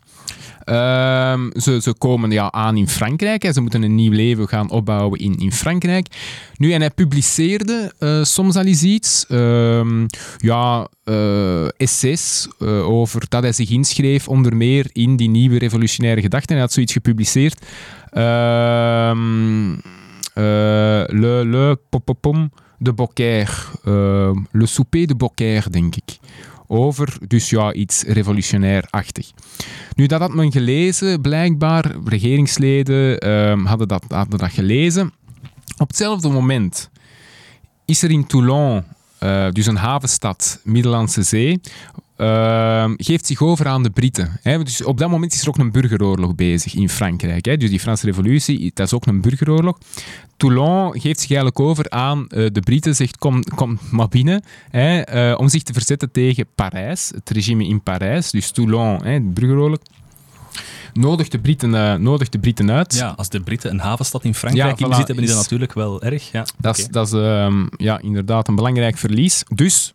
Ehm, 0.64 1.61
ze, 1.61 1.81
ze 1.83 1.94
komen 1.98 2.31
ja, 2.31 2.53
aan 2.53 2.77
in 2.77 2.88
Frankrijk. 2.88 3.42
Hè. 3.42 3.53
Ze 3.53 3.61
moeten 3.61 3.83
een 3.83 3.94
nieuw 3.94 4.12
leven 4.12 4.48
gaan 4.48 4.70
opbouwen 4.70 5.18
in, 5.18 5.35
in 5.37 5.53
Frankrijk. 5.53 6.07
Nu, 6.57 6.72
en 6.72 6.81
hij 6.81 6.90
publiceerde 6.90 7.92
eh, 7.98 8.22
soms 8.22 8.57
al 8.57 8.64
eens 8.64 8.83
iets. 8.83 9.27
ehm, 9.29 10.07
ja, 10.37 10.88
eh, 11.05 11.68
essays 11.77 12.48
eh, 12.59 12.88
over 12.88 13.22
dat 13.29 13.42
hij 13.42 13.53
zich 13.53 13.70
inschreef, 13.70 14.29
onder 14.29 14.57
meer 14.57 14.87
in 14.92 15.16
die 15.16 15.29
nieuwe 15.29 15.59
revolutionaire 15.59 16.20
gedachten. 16.20 16.53
Hij 16.53 16.61
had 16.61 16.72
zoiets 16.72 16.92
gepubliceerd. 16.92 17.66
Ehm, 18.11 19.72
eh, 20.35 20.42
le, 21.07 21.42
le 21.44 21.79
de. 22.79 23.70
Ehm, 23.85 24.38
le 24.50 24.66
souper 24.66 25.07
de 25.07 25.16
Beaucaire, 25.16 25.70
denk 25.70 25.96
ik. 25.96 26.18
Over, 26.74 27.16
dus 27.28 27.50
ja, 27.50 27.72
iets 27.72 28.02
revolutionair-achtig. 28.02 29.30
Nu, 29.94 30.06
dat 30.06 30.20
had 30.20 30.34
men 30.34 30.52
gelezen, 30.52 31.20
blijkbaar. 31.20 31.94
Regeringsleden 32.04 33.18
ehm, 33.18 33.64
hadden, 33.64 33.88
dat, 33.88 34.04
hadden 34.08 34.38
dat 34.38 34.52
gelezen. 34.52 35.12
Op 35.78 35.88
hetzelfde 35.88 36.28
moment 36.28 36.90
is 37.84 38.02
er 38.02 38.10
in 38.10 38.26
Toulon, 38.26 38.84
eh, 39.18 39.50
dus 39.50 39.66
een 39.66 39.76
havenstad, 39.76 40.60
Middellandse 40.64 41.22
Zee, 41.22 41.60
ehm, 42.16 42.94
geeft 42.96 43.27
zich 43.27 43.42
over 43.42 43.66
aan 43.68 43.83
de 43.83 43.90
Britten. 43.90 44.38
Hè. 44.42 44.62
Dus 44.62 44.85
op 44.85 44.98
dat 44.98 45.11
moment 45.11 45.33
is 45.33 45.42
er 45.42 45.48
ook 45.48 45.59
een 45.59 45.72
burgeroorlog 45.72 46.35
bezig 46.35 46.74
in 46.74 46.88
Frankrijk. 46.88 47.44
Hè. 47.44 47.57
Dus 47.57 47.70
die 47.70 47.81
Franse 47.81 48.07
revolutie, 48.07 48.70
dat 48.74 48.87
is 48.87 48.92
ook 48.92 49.07
een 49.07 49.20
burgeroorlog. 49.20 49.79
Toulon 50.37 51.00
geeft 51.00 51.20
zich 51.20 51.31
eigenlijk 51.31 51.61
over 51.61 51.90
aan 51.90 52.29
eh, 52.29 52.46
de 52.53 52.61
Britten, 52.61 52.94
zegt 52.94 53.18
kom, 53.18 53.42
kom 53.55 53.79
maar 53.90 54.09
binnen, 54.09 54.42
hè, 54.70 55.00
eh, 55.00 55.38
om 55.38 55.48
zich 55.48 55.62
te 55.62 55.72
verzetten 55.72 56.11
tegen 56.11 56.46
Parijs, 56.55 57.11
het 57.14 57.31
regime 57.31 57.66
in 57.66 57.83
Parijs. 57.83 58.31
Dus 58.31 58.50
Toulon, 58.50 59.05
hè, 59.05 59.18
de 59.18 59.31
burgeroorlog. 59.40 59.79
Nodig 60.92 61.29
de 61.29 61.38
Britten, 61.38 61.74
eh, 61.74 61.94
nodig 61.94 62.29
de 62.29 62.38
Britten 62.38 62.70
uit. 62.70 62.94
Ja, 62.94 63.14
als 63.16 63.29
de 63.29 63.40
Britten 63.40 63.70
een 63.70 63.79
havenstad 63.79 64.24
in 64.24 64.35
Frankrijk 64.35 64.79
Ja, 64.79 64.85
in 64.85 64.90
bezit 64.90 65.07
hebben, 65.07 65.24
is 65.24 65.31
dat 65.31 65.42
natuurlijk 65.42 65.72
wel 65.72 66.03
erg. 66.03 66.33
Ja. 66.33 66.46
Dat 66.59 66.79
is, 66.79 66.83
Oké. 66.83 66.92
dat 66.92 67.07
is 67.07 67.12
ehm, 67.12 67.66
ja, 67.77 68.00
inderdaad 68.00 68.48
een 68.48 68.55
belangrijk 68.55 68.98
verlies. 68.98 69.42
Dus 69.55 69.92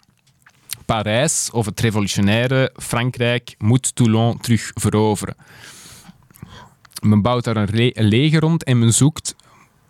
Parijs 0.90 1.50
of 1.52 1.66
het 1.66 1.80
revolutionaire 1.80 2.72
Frankrijk 2.76 3.56
moet 3.58 3.96
Toulon 3.96 4.40
terug 4.40 4.72
veroveren. 4.74 5.36
Men 7.02 7.22
bouwt 7.22 7.44
daar 7.44 7.58
een, 7.58 7.92
leger 7.94 8.40
rond 8.40 8.64
en 8.64 8.80
men 8.80 8.94
zoekt 8.94 9.36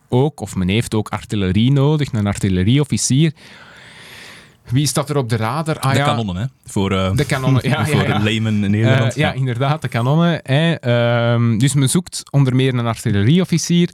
ook, 0.10 0.39
of 0.39 0.56
men 0.56 0.68
heeft 0.68 0.93
ook 0.93 1.10
artillerie 1.10 1.72
nodig, 1.72 2.12
een 2.12 2.28
artillerieofficier. 2.28 3.34
Wie 4.70 4.88
staat 4.88 5.10
er 5.10 5.18
op 5.18 5.30
de 5.30 5.36
radar? 5.36 5.80
Ah, 5.80 5.91
de 5.91 5.97
ja, 5.97 6.06
kanonnen, 6.06 6.36
hè? 6.36 6.45
Voor, 6.66 6.91
eh, 6.91 7.16
De 7.16 7.26
kanonnen, 7.26 7.70
ja, 7.70 7.86
voor 7.86 7.95
ja, 7.95 8.08
ja. 8.08 8.18
de 8.18 8.24
layman 8.24 8.64
in 8.64 8.72
Nederland. 8.72 9.12
Eh, 9.12 9.18
ja, 9.18 9.34
inderdaad, 9.34 9.82
de 9.82 9.88
kanonnen. 9.88 10.39
Hè. 10.43 10.74
Ehm, 10.74 11.58
dus 11.58 11.74
men 11.74 11.89
zoekt 11.89 12.24
onder 12.30 12.56
meer 12.56 12.74
een 12.74 12.86
artillerieofficier. 12.86 13.89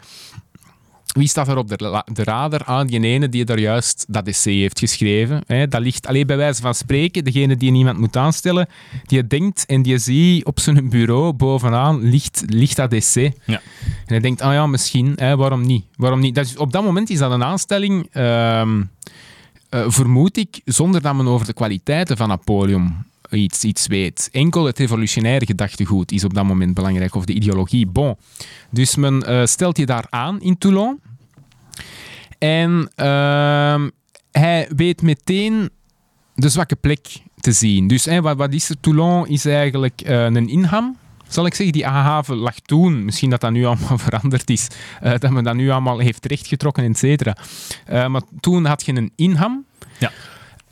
Wie 1.16 1.28
staat 1.28 1.48
er 1.48 1.58
op 1.58 1.68
de, 1.68 2.04
de 2.14 2.24
radar? 2.24 2.64
Ah, 2.64 2.88
die 2.88 3.00
ene 3.00 3.30
die 3.30 3.46
daar 3.46 3.60
juist 3.60 4.06
dat 4.08 4.28
essay 4.28 4.54
heeft 4.54 4.80
geschreven. 4.80 5.44
Hè. 5.48 5.68
Dat 5.68 5.82
ligt 5.82 6.08
alleen 6.08 6.28
bij 6.28 6.38
wijze 6.38 6.62
van 6.62 6.76
spreken, 6.76 7.24
degene 7.24 7.58
die 7.58 7.74
iemand 7.74 7.98
moet 7.98 8.18
aanstellen, 8.18 8.68
die 9.06 9.28
denkt 9.28 9.66
en 9.66 9.82
die 9.82 9.98
ziet 9.98 10.46
op 10.46 10.60
zijn 10.60 10.90
bureau 10.90 11.34
bovenaan 11.34 12.10
ligt, 12.10 12.44
ligt 12.48 12.76
dat 12.76 12.94
essay. 12.94 13.34
Ja. 13.46 13.62
En 13.86 14.06
hij 14.06 14.20
denkt, 14.20 14.42
ah 14.42 14.54
ja, 14.54 14.68
misschien, 14.68 15.14
hè, 15.16 15.36
waarom 15.36 15.66
niet? 15.66 15.86
Waarom 15.96 16.20
niet? 16.20 16.36
Dat 16.36 16.46
is, 16.46 16.58
op 16.58 16.72
dat 16.72 16.84
moment 16.84 17.10
is 17.10 17.20
dat 17.20 17.32
een 17.32 17.44
aanstelling, 17.44 18.08
ehm, 18.12 18.84
eh, 19.70 19.84
vermoed 19.88 20.38
ik, 20.38 20.62
zonder 20.66 21.02
dat 21.02 21.16
men 21.16 21.28
over 21.28 21.46
de 21.46 21.54
kwaliteiten 21.54 22.18
van 22.18 22.28
Napoleon 22.28 23.06
iets, 23.36 23.64
iets 23.64 23.88
weet. 23.88 24.30
Enkel 24.32 24.66
het 24.66 24.80
revolutionaire 24.80 25.46
gedachtegoed 25.46 26.12
is 26.12 26.24
op 26.24 26.34
dat 26.34 26.46
moment 26.46 26.74
belangrijk, 26.74 27.16
of 27.16 27.26
de 27.26 27.34
ideologie. 27.34 27.88
Bon. 27.88 28.16
Dus 28.70 28.96
men 28.96 29.24
eh, 29.24 29.46
stelt 29.46 29.78
je 29.78 29.86
daar 29.86 30.06
aan 30.10 30.42
in 30.42 30.58
Toulon. 30.58 31.02
En 32.38 32.92
ehm, 32.96 33.90
hij 34.32 34.68
weet 34.76 35.02
meteen 35.02 35.70
de 36.36 36.50
zwakke 36.50 36.76
plek 36.76 37.08
te 37.40 37.52
zien. 37.52 37.88
Dus 37.88 38.06
wat, 38.06 38.38
wat 38.38 38.54
is 38.54 38.70
er? 38.70 38.80
Toulon 38.80 39.28
is 39.28 39.46
eigenlijk 39.46 40.02
eh, 40.02 40.24
een 40.24 40.50
inham. 40.50 40.98
Zal 41.28 41.46
ik 41.46 41.54
zeggen, 41.54 41.74
die 41.74 41.86
haven 41.86 42.36
lag 42.36 42.60
toen, 42.60 43.06
misschien 43.06 43.30
dat 43.30 43.42
dat 43.42 43.52
nu 43.52 43.66
allemaal 43.66 43.98
veranderd 44.08 44.50
is, 44.50 44.68
eh, 45.02 45.14
dat 45.18 45.32
men 45.32 45.44
dat 45.44 45.56
nu 45.56 45.70
allemaal 45.70 46.00
heeft 46.00 46.22
terechtgetrokken, 46.22 46.84
et 46.84 46.98
cetera. 46.98 47.38
Maar 48.08 48.22
toen 48.40 48.66
had 48.66 48.86
je 48.86 48.94
een 48.94 49.12
inham. 49.16 49.66
Ja. 50.00 50.12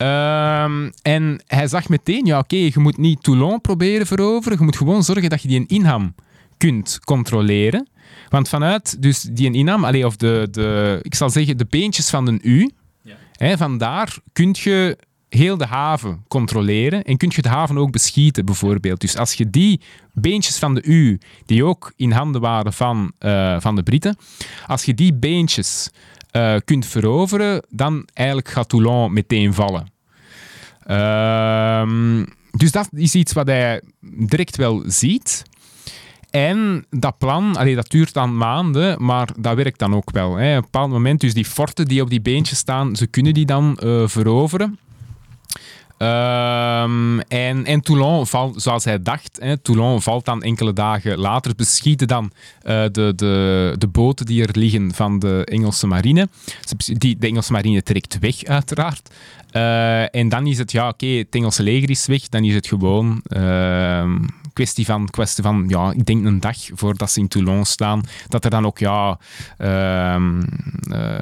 Ehm, 0.04 0.89
en 1.01 1.41
hij 1.47 1.68
zag 1.68 1.89
meteen, 1.89 2.26
ja 2.26 2.39
oké, 2.39 2.56
je 2.56 2.80
moet 2.80 2.97
niet 2.97 3.24
Toulon 3.24 3.62
proberen 3.62 4.08
veroveren, 4.08 4.58
je 4.58 4.64
moet 4.64 4.78
gewoon 4.78 5.04
zorgen 5.04 5.30
dat 5.30 5.41
je 5.41 5.47
die 5.47 5.64
inham 5.68 6.16
kunt 6.58 6.99
controleren. 7.04 7.88
Want 8.30 8.49
vanuit 8.49 9.01
dus 9.01 9.22
die 9.22 9.51
inham, 9.54 9.86
allee, 9.86 10.06
of 10.06 10.16
de, 10.16 10.47
de, 10.51 10.99
ik 11.01 11.16
zal 11.16 11.30
zeggen, 11.30 11.58
de 11.58 11.66
beentjes 11.70 12.10
van 12.10 12.28
een 12.28 12.39
U, 12.43 12.70
Ja. 13.01 13.16
hè, 13.32 13.58
vandaar 13.58 14.18
kun 14.34 14.56
je 14.60 14.97
heel 15.30 15.58
de 15.58 15.66
haven 15.66 16.24
controleren 16.28 17.04
en 17.04 17.18
kun 17.18 17.32
je 17.36 17.41
de 17.41 17.49
haven 17.49 17.78
ook 17.78 17.91
beschieten, 17.91 18.45
bijvoorbeeld. 18.45 19.01
Dus 19.01 19.18
als 19.18 19.34
je 19.34 19.49
die 19.49 19.82
beentjes 20.14 20.58
van 20.60 20.74
de 20.76 20.84
U, 20.84 21.20
die 21.45 21.66
ook 21.66 21.93
in 21.95 22.12
handen 22.12 22.41
waren 22.41 22.74
van, 22.74 23.12
eh, 23.20 23.56
van 23.60 23.76
de 23.76 23.84
Britten, 23.84 24.18
als 24.68 24.84
je 24.84 24.93
die 24.93 25.14
beentjes 25.14 25.89
eh, 26.32 26.56
kunt 26.66 26.86
veroveren, 26.86 27.66
dan 27.70 28.08
eigenlijk 28.14 28.49
gaat 28.49 28.70
Toulon 28.70 29.14
meteen 29.14 29.54
vallen. 29.54 29.93
Ehm, 30.86 32.26
dus 32.52 32.72
dat 32.72 32.90
is 32.92 33.16
iets 33.16 33.34
wat 33.34 33.48
hij 33.48 33.82
direct 34.02 34.56
wel 34.56 34.84
ziet. 34.88 35.44
En 36.30 36.86
dat 36.90 37.18
plan, 37.18 37.56
allee, 37.56 37.76
dat 37.76 37.90
duurt 37.90 38.14
dan 38.14 38.38
maanden, 38.38 39.06
maar 39.06 39.30
dat 39.40 39.56
werkt 39.56 39.80
dan 39.80 39.96
ook 39.96 40.12
wel. 40.12 40.36
Hè. 40.36 40.50
Op 40.50 40.56
een 40.56 40.62
bepaald 40.72 40.92
moment, 40.92 41.20
dus 41.20 41.34
die 41.34 41.46
forten 41.46 41.86
die 41.86 42.02
op 42.02 42.10
die 42.10 42.22
beentjes 42.22 42.58
staan, 42.58 42.96
ze 42.96 43.08
kunnen 43.08 43.34
die 43.34 43.46
dan 43.46 43.78
eh, 43.78 44.08
veroveren. 44.08 44.80
Ehm, 45.98 47.20
en, 47.20 47.66
en 47.66 47.82
Toulon 47.82 48.28
valt, 48.28 48.62
zoals 48.62 48.84
hij 48.84 49.02
dacht, 49.02 49.38
hè, 49.42 49.58
Toulon 49.58 50.02
valt 50.02 50.26
dan 50.26 50.44
enkele 50.44 50.74
dagen 50.74 51.18
later, 51.18 51.56
beschieten 51.56 52.08
dan 52.08 52.32
eh, 52.62 52.84
de, 52.92 53.14
de, 53.16 53.76
de 53.78 53.88
boten 53.88 54.26
die 54.26 54.44
er 54.44 54.58
liggen 54.58 54.94
van 54.94 55.20
de 55.20 55.42
Engelse 55.46 55.88
marine. 55.88 56.30
Die, 56.78 57.18
de 57.18 57.28
Engelse 57.28 57.52
marine 57.52 57.84
trekt 57.84 58.20
weg, 58.20 58.44
uiteraard. 58.44 59.10
Eh, 59.54 60.16
en 60.16 60.30
dan 60.30 60.47
is 60.47 60.58
het, 60.58 60.72
ja, 60.72 60.88
oké, 60.88 61.06
het 61.06 61.36
Engelse 61.36 61.64
leger 61.64 61.89
is 61.89 62.06
weg, 62.06 62.30
dan 62.30 62.43
is 62.43 62.54
het 62.54 62.68
gewoon 62.68 63.22
ehm, 63.24 64.18
kwestie 64.54 64.86
van, 64.86 65.10
kwestie 65.10 65.43
van, 65.43 65.66
ja, 65.68 65.91
ik 65.91 66.06
denk 66.06 66.26
een 66.26 66.39
dag 66.39 66.58
voordat 66.74 67.12
ze 67.12 67.20
in 67.20 67.28
Toulon 67.28 67.66
staan, 67.66 68.04
dat 68.28 68.43
er 68.43 68.49
dan 68.49 68.66
ook, 68.66 68.80
ja, 68.80 69.20
eh, 69.58 70.24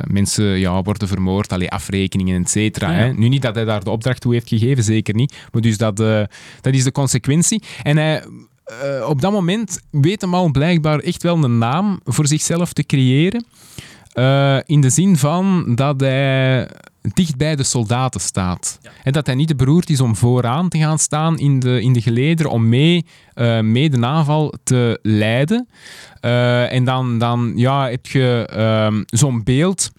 mensen 0.07 0.45
ja, 0.45 0.82
worden 0.82 1.07
vermoord, 1.07 1.51
allee, 1.51 1.71
afrekeningen, 1.71 2.41
et 2.41 2.49
cetera. 2.49 2.91
Ja. 2.91 3.11
Nu 3.11 3.27
niet 3.27 3.41
dat 3.41 3.55
hij 3.55 3.65
daar 3.65 3.84
de 3.84 3.89
opdracht 3.89 4.21
toe 4.21 4.34
heeft 4.34 4.47
gegeven, 4.47 4.84
zeker 4.84 5.13
niet, 5.13 5.47
maar 5.51 5.61
dus 5.61 5.77
dat, 5.77 5.99
eh, 5.99 6.23
dat 6.61 6.73
is 6.73 6.84
de 6.84 6.91
consequentie. 6.91 7.63
En 7.84 7.97
hij... 7.97 8.23
op 9.07 9.21
dat 9.21 9.32
moment 9.32 9.82
weet 9.89 10.21
hem 10.21 10.34
al 10.34 10.51
blijkbaar 10.51 10.99
echt 10.99 11.23
wel 11.23 11.43
een 11.43 11.57
naam 11.57 11.99
voor 12.03 12.27
zichzelf 12.27 12.73
te 12.73 12.84
creëren. 12.84 13.45
Eh, 14.12 14.57
in 14.66 14.82
de 14.82 14.89
zin 14.89 15.18
van 15.18 15.76
dat 15.76 15.99
hij 15.99 16.68
dicht 17.01 17.38
bij 17.38 17.55
de 17.55 17.64
soldaten 17.64 18.22
staat. 18.22 18.80
En 19.03 19.12
dat 19.12 19.26
hij 19.26 19.36
niet 19.36 19.47
te 19.47 19.55
beroerd 19.55 19.89
is 19.89 20.01
om 20.01 20.16
vooraan 20.16 20.70
te 20.70 20.78
gaan 20.78 20.99
staan 20.99 21.39
in 21.39 21.59
de, 21.59 21.82
in 21.82 21.93
de 21.93 22.01
gelederen, 22.01 22.51
om 22.51 22.70
mee, 22.70 23.05
eh, 23.34 23.59
mee 23.59 23.89
de 23.89 24.05
aanval 24.05 24.53
te 24.64 24.99
leiden. 25.01 25.68
Eh, 26.20 26.74
en 26.74 26.84
dan, 26.84 27.20
dan 27.20 27.53
ja, 27.55 27.89
heb 27.89 28.05
je 28.05 28.47
ehm, 28.49 29.03
zo'n 29.05 29.43
beeld 29.43 29.91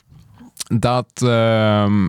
dat 0.81 1.23
ehm, 1.23 2.09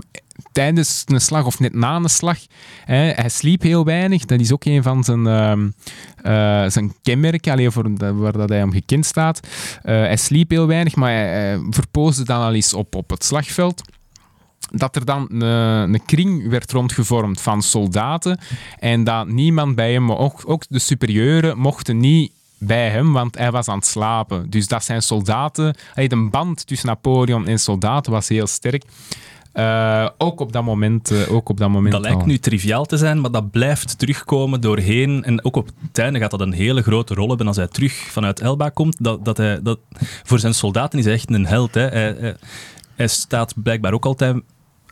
tijdens 0.53 1.03
een 1.05 1.21
slag 1.21 1.45
of 1.45 1.59
net 1.59 1.73
na 1.73 1.95
een 1.95 2.09
slag, 2.09 2.37
hè, 2.85 2.95
hij 2.95 3.29
sliep 3.29 3.61
heel 3.61 3.85
weinig. 3.85 4.25
Dat 4.25 4.39
is 4.39 4.51
ook 4.51 4.65
een 4.65 4.83
van 4.83 5.03
zijn, 5.03 5.27
ehm, 5.27 5.69
eh, 6.21 6.69
zijn 6.69 6.93
kenmerken, 7.01 7.51
alleen 7.51 7.71
voor, 7.71 7.97
waar 7.97 8.31
dat 8.31 8.49
hij 8.49 8.63
om 8.63 8.71
gekend 8.71 9.05
staat. 9.05 9.47
Eh, 9.81 9.95
hij 9.95 10.17
sliep 10.17 10.49
heel 10.49 10.67
weinig, 10.67 10.95
maar 10.95 11.11
hij, 11.11 11.59
verpoosde 11.69 12.23
dan 12.23 12.41
al 12.41 12.53
eens 12.53 12.73
op, 12.73 12.95
op 12.95 13.09
het 13.09 13.23
slagveld 13.23 13.81
dat 14.71 14.95
er 14.95 15.05
dan 15.05 15.27
een, 15.29 15.41
een 15.93 16.05
kring 16.05 16.49
werd 16.49 16.71
rondgevormd 16.71 17.41
van 17.41 17.61
soldaten 17.61 18.39
en 18.79 19.03
dat 19.03 19.27
niemand 19.27 19.75
bij 19.75 19.91
hem, 19.91 20.11
ook, 20.11 20.41
ook 20.45 20.63
de 20.69 20.79
superieuren, 20.79 21.57
mochten 21.57 21.97
niet 21.97 22.31
bij 22.65 22.89
hem, 22.89 23.13
want 23.13 23.37
hij 23.37 23.51
was 23.51 23.67
aan 23.67 23.77
het 23.77 23.85
slapen. 23.85 24.49
Dus 24.49 24.67
dat 24.67 24.83
zijn 24.83 25.01
soldaten... 25.01 25.75
De 25.93 26.27
band 26.31 26.67
tussen 26.67 26.87
Napoleon 26.87 27.47
en 27.47 27.59
soldaten 27.59 28.11
was 28.11 28.27
heel 28.27 28.47
sterk. 28.47 28.83
Eh, 29.53 30.07
ook 30.17 30.39
op 30.39 30.51
dat 30.51 30.63
moment, 30.63 31.11
eh, 31.11 31.33
ook 31.33 31.49
op 31.49 31.57
dat 31.57 31.69
moment 31.69 31.93
Dat 31.93 32.01
lijkt 32.01 32.19
al. 32.19 32.25
nu 32.25 32.37
triviaal 32.37 32.85
te 32.85 32.97
zijn, 32.97 33.21
maar 33.21 33.31
dat 33.31 33.51
blijft 33.51 33.99
terugkomen 33.99 34.61
doorheen. 34.61 35.23
En 35.23 35.45
ook 35.45 35.55
op 35.55 35.69
het 35.87 35.97
einde 35.97 36.19
gaat 36.19 36.31
dat 36.31 36.41
een 36.41 36.53
hele 36.53 36.81
grote 36.81 37.13
rol 37.13 37.27
hebben 37.27 37.47
als 37.47 37.55
hij 37.55 37.67
terug 37.67 37.93
vanuit 37.93 38.39
Elba 38.39 38.69
komt. 38.69 39.03
Dat, 39.03 39.25
dat 39.25 39.37
hij, 39.37 39.61
dat, 39.61 39.79
voor 40.23 40.39
zijn 40.39 40.53
soldaten 40.53 40.99
is 40.99 41.05
hij 41.05 41.13
echt 41.13 41.31
een 41.31 41.45
held. 41.45 41.73
Hè. 41.73 41.87
Hij, 41.87 42.15
hij, 42.19 42.35
hij 42.95 43.07
staat 43.07 43.53
blijkbaar 43.55 43.93
ook 43.93 44.05
altijd, 44.05 44.41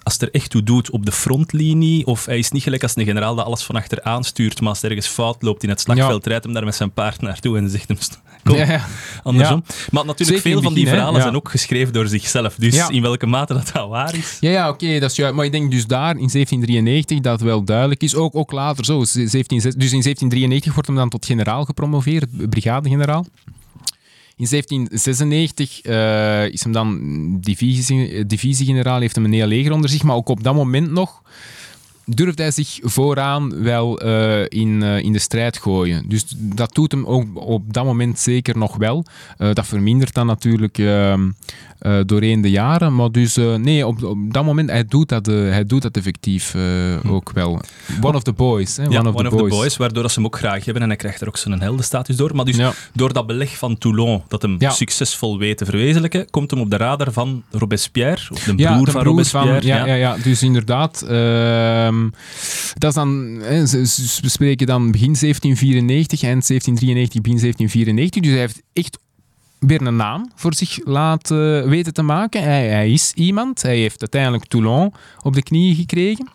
als 0.04 0.14
het 0.14 0.22
er 0.22 0.32
echt 0.32 0.50
toe 0.50 0.64
doet, 0.64 0.90
op 0.90 1.06
de 1.06 1.12
frontlinie. 1.12 2.06
Of 2.06 2.26
hij 2.26 2.38
is 2.38 2.52
niet 2.52 2.64
gelijk 2.64 2.84
als 2.84 2.96
een 2.96 3.06
generaal 3.06 3.36
dat 3.36 3.46
alles 3.46 3.64
van 3.64 3.76
achteraan 3.76 4.24
stuurt, 4.24 4.60
maar 4.62 4.70
als 4.70 4.84
er 4.84 4.90
ergens 4.90 5.08
fout 5.08 5.42
loopt 5.42 5.64
in 5.64 5.70
het 5.70 5.80
slagveld, 5.82 6.28
rijdt 6.28 6.44
hem 6.44 6.54
daar 6.54 6.66
met 6.66 6.76
zijn 6.76 6.92
paard 6.92 7.22
naartoe 7.22 7.58
en 7.58 7.70
zegt 7.70 7.88
hem... 7.88 7.98
Ja, 8.44 8.66
ja. 8.66 8.86
andersom. 9.24 9.64
Maar 9.92 10.06
natuurlijk, 10.06 10.38
Zeker 10.38 10.52
veel 10.52 10.62
van 10.62 10.74
die 10.74 10.84
begin, 10.84 11.00
verhalen 11.00 11.22
zijn 11.22 11.36
ook 11.36 11.50
geschreven 11.50 11.94
door 11.94 12.08
zichzelf. 12.08 12.56
Dus 12.56 12.90
in 12.90 13.02
welke 13.02 13.26
mate 13.26 13.54
dat, 13.54 13.72
dat 13.74 13.90
waar 13.90 14.16
is... 14.16 14.38
Ja, 14.40 14.50
ja 14.50 14.70
oké, 14.70 15.00
dat 15.00 15.10
is 15.10 15.16
juist. 15.16 15.36
Maar 15.36 15.46
ik 15.46 15.52
denk 15.52 15.72
dus 15.72 15.88
daar 15.88 16.10
in 16.10 16.30
1793 16.32 17.20
dat 17.20 17.42
wel 17.42 17.64
duidelijk 17.64 18.04
is. 18.04 18.16
Ook, 18.16 18.36
ook 18.36 18.52
later 18.52 18.86
zo. 18.86 19.04
17, 19.04 19.58
dus 19.58 19.74
in 19.74 20.02
1793 20.02 20.74
wordt 20.74 20.88
hem 20.88 20.98
dan 20.98 21.10
tot 21.10 21.26
generaal 21.26 21.66
gepromoveerd, 21.66 22.50
brigadegeneraal. 22.50 23.26
In 24.36 24.48
1796 24.50 25.82
eh, 25.82 26.48
is 26.48 26.64
hem 26.64 26.72
dan 26.72 27.00
divisie, 27.40 28.26
divisiegeneraal, 28.26 29.00
heeft 29.00 29.16
hem 29.16 29.26
een 29.26 29.34
heel 29.34 29.48
leger 29.48 29.72
onder 29.72 29.90
zich. 29.90 30.04
Maar 30.04 30.16
ook 30.16 30.30
op 30.30 30.44
dat 30.44 30.56
moment 30.56 30.92
nog 30.92 31.22
durfde 32.06 32.42
hij 32.42 32.52
zich 32.52 32.80
vooraan 32.82 33.64
wel 33.64 34.00
eh, 34.00 34.42
in, 34.48 34.84
eh, 34.84 34.98
in 34.98 35.14
de 35.14 35.20
strijd 35.20 35.58
gooien. 35.58 36.10
Dus 36.10 36.26
dat 36.38 36.76
doet 36.76 36.92
hem 36.92 37.06
ook 37.06 37.26
op 37.34 37.74
dat 37.74 37.86
moment 37.86 38.20
zeker 38.20 38.58
nog 38.58 38.76
wel. 38.76 39.06
Eh, 39.38 39.54
dat 39.54 39.68
vermindert 39.68 40.14
dan 40.14 40.26
natuurlijk 40.26 40.78
eh, 41.82 42.00
doorheen 42.06 42.42
de 42.42 42.50
jaren. 42.50 42.96
Maar 42.96 43.12
dus 43.12 43.38
eh, 43.38 43.56
nee, 43.56 43.88
op, 43.88 44.04
op 44.04 44.34
dat 44.34 44.44
moment, 44.46 44.70
hij 44.70 44.86
doet 44.86 45.10
dat, 45.10 45.28
eh, 45.28 45.36
hij 45.36 45.66
doet 45.66 45.82
dat 45.82 45.98
effectief 45.98 46.54
eh, 46.56 47.12
ook 47.12 47.32
wel. 47.34 47.62
One 48.02 48.16
of 48.16 48.24
the 48.24 48.34
boys. 48.34 48.78
Hè? 48.78 48.84
Ja, 48.84 49.00
one 49.00 49.10
of, 49.30 49.36
the, 49.38 49.46
boys. 49.48 49.78
waardoor 49.78 50.02
dat 50.02 50.12
ze 50.12 50.18
hem 50.20 50.28
ook 50.28 50.38
graag 50.38 50.66
hebben 50.66 50.84
en 50.84 50.90
hij 50.90 50.98
krijgt 50.98 51.22
er 51.22 51.28
ook 51.28 51.38
zijn 51.38 51.62
heldenstatus 51.62 52.16
door. 52.16 52.36
Maar 52.36 52.46
dus 52.46 52.56
Ja. 52.56 52.74
door 52.94 53.14
dat 53.14 53.28
beleg 53.28 53.58
van 53.58 53.78
Toulon, 53.78 54.22
dat 54.28 54.42
hem 54.42 54.56
Ja. 54.60 54.70
succesvol 54.70 55.38
weet 55.38 55.58
te 55.58 55.66
verwezenlijken, 55.66 56.30
komt 56.30 56.52
hem 56.52 56.60
op 56.60 56.70
de 56.70 56.78
radar 56.78 57.12
van 57.12 57.44
Robespierre, 57.52 58.28
of 58.32 58.44
de 58.44 58.56
broer 58.56 58.92
van 58.92 59.04
Robespierre. 59.04 59.66
ja, 59.66 59.86
ja. 59.86 59.94
Ja, 59.96 60.18
dus 60.24 60.44
inderdaad. 60.44 61.02
ehm, 61.02 62.10
dat 62.78 62.90
is 62.90 62.96
dan, 62.96 63.40
hè, 63.42 63.66
we 64.22 64.30
spreken 64.30 64.68
dan 64.68 64.92
begin 64.92 65.16
1794, 65.16 66.22
eind 66.24 66.46
1793, 66.46 67.22
begin 67.22 67.40
1794. 67.40 68.22
Dus 68.22 68.32
hij 68.32 68.40
heeft 68.40 68.62
echt 68.74 68.98
weer 69.68 69.82
een 69.82 69.96
naam 69.96 70.32
voor 70.36 70.54
zich 70.54 70.80
laten 70.84 71.70
weten 71.70 71.94
te 71.94 72.02
maken. 72.02 72.44
Hij, 72.44 72.92
is 72.92 73.14
iemand. 73.14 73.62
Hij 73.62 73.78
heeft 73.78 74.00
uiteindelijk 74.00 74.46
Toulon 74.46 74.94
op 75.22 75.34
de 75.34 75.44
knieën 75.44 75.76
gekregen. 75.76 76.28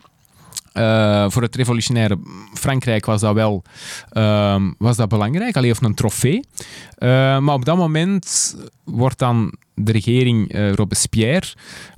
Eh, 0.73 1.29
voor 1.29 1.41
het 1.41 1.55
revolutionaire 1.55 2.19
Frankrijk 2.53 3.05
was 3.05 3.21
dat 3.21 3.33
wel 3.33 3.63
ehm, 4.09 4.71
was 4.77 4.95
dat 4.97 5.09
belangrijk. 5.09 5.55
Alleen 5.55 5.71
of 5.71 5.81
een 5.81 5.93
trofee. 5.93 6.43
Eh, 6.95 7.09
maar 7.39 7.53
op 7.53 7.65
dat 7.65 7.77
moment 7.77 8.55
wordt 8.83 9.19
dan 9.19 9.53
de 9.73 9.91
regering 9.91 10.51
eh, 10.51 10.73
Robespierre 10.73 11.47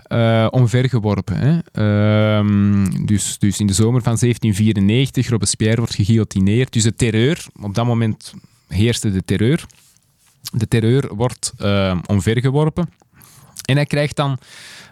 eh, 0.04 0.48
omvergeworpen. 0.50 1.36
Hè. 1.36 1.60
Ehm, 1.72 3.06
dus, 3.06 3.38
dus 3.40 3.60
in 3.60 3.68
de 3.68 3.74
zomer 3.74 4.02
van 4.02 4.18
1794, 4.18 5.30
Robespierre 5.30 5.78
wordt 5.78 5.96
geguillotineerd. 5.96 6.74
Dus 6.74 6.84
de 6.84 6.96
terreur, 6.96 7.46
op 7.62 7.76
dat 7.76 7.86
moment 7.86 8.34
heerste 8.68 9.12
de 9.12 9.24
terreur. 9.26 9.66
De 10.52 10.68
terreur 10.68 11.16
wordt 11.16 11.54
eh, 11.58 11.98
omvergeworpen. 12.06 12.90
En 13.66 13.76
hij 13.76 13.86
krijgt 13.86 14.16
dan 14.16 14.38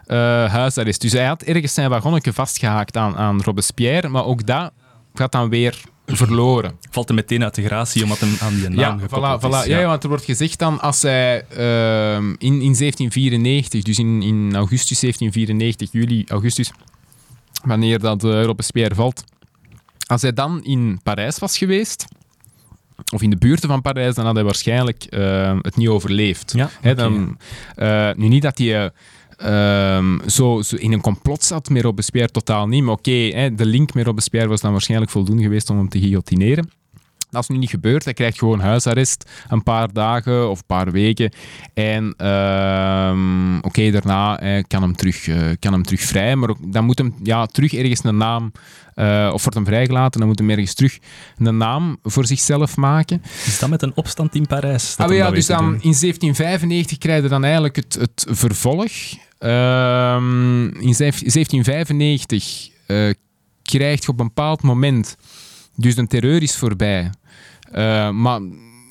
eh, 0.06 0.16
huisarrest. 0.52 1.00
Dus 1.00 1.12
hij 1.12 1.26
had 1.26 1.42
ergens 1.42 1.74
zijn 1.74 1.90
wagonnetje 1.90 2.32
vastgehaakt 2.32 2.96
aan, 2.96 3.16
aan 3.16 3.42
Robespierre, 3.42 4.08
maar 4.08 4.24
ook 4.24 4.46
dat 4.46 4.72
gaat 5.14 5.32
dan 5.32 5.48
weer 5.48 5.80
verloren. 6.06 6.78
Valt 6.90 7.08
hem 7.08 7.16
meteen 7.16 7.44
uit 7.44 7.54
de 7.54 7.64
gratie 7.64 8.02
omdat 8.02 8.18
hem 8.18 8.36
aan 8.40 8.54
die 8.54 8.68
naam 8.68 8.98
Ja, 8.98 8.98
gekoppeld 8.98 9.42
voilà, 9.42 9.46
voilà. 9.46 9.60
is. 9.60 9.66
Ja. 9.66 9.78
ja, 9.78 9.86
want 9.86 10.02
er 10.02 10.08
wordt 10.08 10.24
gezegd 10.24 10.58
dan, 10.58 10.80
als 10.80 11.02
hij 11.02 11.44
ehm, 11.48 12.30
in, 12.30 12.60
in 12.60 12.74
1794, 12.76 13.82
dus 13.82 13.98
in, 13.98 14.22
in 14.22 14.56
augustus 14.56 15.00
1794, 15.00 15.92
juli, 15.92 16.24
augustus, 16.28 16.70
wanneer 17.62 17.98
dat 17.98 18.24
eh, 18.24 18.44
Robespierre 18.44 18.94
valt, 18.94 19.24
als 20.06 20.22
hij 20.22 20.32
dan 20.32 20.64
in 20.64 21.00
Parijs 21.02 21.38
was 21.38 21.58
geweest, 21.58 22.06
of 23.12 23.22
in 23.22 23.30
de 23.30 23.36
buurten 23.36 23.68
van 23.68 23.82
Parijs, 23.82 24.14
dan 24.14 24.24
had 24.24 24.34
hij 24.34 24.44
waarschijnlijk 24.44 25.04
eh, 25.04 25.56
het 25.60 25.76
niet 25.76 25.88
overleefd. 25.88 26.54
Ja, 26.82 26.94
dan, 26.94 27.38
eh, 27.74 28.10
nu 28.16 28.28
niet 28.28 28.42
dat 28.42 28.58
hij 28.58 28.90
eh, 29.36 29.96
ehm, 29.96 30.28
zo, 30.28 30.62
zo 30.62 30.76
in 30.76 30.92
een 30.92 31.00
complot 31.00 31.44
zat 31.44 31.68
met 31.68 31.82
Robespierre, 31.82 32.28
totaal 32.28 32.68
niet. 32.68 32.82
Maar 32.82 32.94
oké, 32.94 33.50
de 33.54 33.66
link 33.66 33.94
met 33.94 34.06
Robespierre 34.06 34.48
was 34.48 34.60
dan 34.60 34.72
waarschijnlijk 34.72 35.10
voldoende 35.10 35.42
geweest 35.42 35.70
om 35.70 35.76
hem 35.76 35.88
te 35.88 36.00
guillotineren. 36.00 36.70
Dat 37.30 37.42
is 37.42 37.48
nu 37.48 37.56
niet 37.56 37.70
gebeurd. 37.70 38.04
Hij 38.04 38.12
krijgt 38.14 38.38
gewoon 38.38 38.60
huisarrest 38.60 39.30
een 39.48 39.62
paar 39.62 39.92
dagen 39.92 40.50
of 40.50 40.58
een 40.58 40.66
paar 40.66 40.90
weken. 40.92 41.32
En 41.74 42.14
ehm, 42.16 43.56
oké, 43.58 43.90
daarna 43.90 44.40
eh, 44.40 44.62
kan, 44.66 44.82
hem 44.82 44.96
terug, 44.96 45.28
eh, 45.28 45.36
kan 45.58 45.72
hem 45.72 45.82
terug 45.82 46.00
vrij. 46.00 46.36
Maar 46.36 46.48
ook- 46.50 46.72
dan 46.72 46.84
moet 46.84 46.98
hem 46.98 47.14
ja, 47.22 47.46
terug 47.46 47.74
ergens 47.74 48.04
een 48.04 48.16
naam, 48.16 48.52
eh, 48.94 49.30
of 49.32 49.40
wordt 49.42 49.54
hem 49.54 49.64
vrijgelaten, 49.66 50.20
dan 50.20 50.28
moet 50.28 50.38
hem 50.38 50.50
ergens 50.50 50.74
terug 50.74 50.98
een 51.38 51.56
naam 51.56 51.98
voor 52.02 52.26
zichzelf 52.26 52.76
maken. 52.76 53.22
Is 53.46 53.58
dat 53.58 53.68
met 53.68 53.82
een 53.82 53.92
opstand 53.96 54.34
in 54.34 54.46
Parijs? 54.46 54.96
dat 54.96 55.10
Ah, 55.10 55.16
ja, 55.16 55.24
dat 55.24 55.34
dus 55.34 55.46
dan 55.46 55.64
in 55.82 55.94
1795 55.94 56.98
krijg 56.98 57.22
je 57.22 57.28
dan 57.28 57.44
eigenlijk 57.44 57.76
het, 57.76 57.94
het 57.94 58.26
vervolg. 58.30 58.90
Ehm, 59.38 60.66
in 60.66 60.94
zef- 60.94 61.22
1795 61.32 62.68
eh 62.86 63.10
krijg 63.62 64.02
je 64.04 64.08
op 64.08 64.20
een 64.20 64.26
bepaald 64.26 64.62
moment... 64.62 65.16
Dus 65.80 65.94
de 65.94 66.06
terreur 66.06 66.42
is 66.42 66.56
voorbij. 66.56 67.10
Eh, 67.72 68.10
maar 68.10 68.40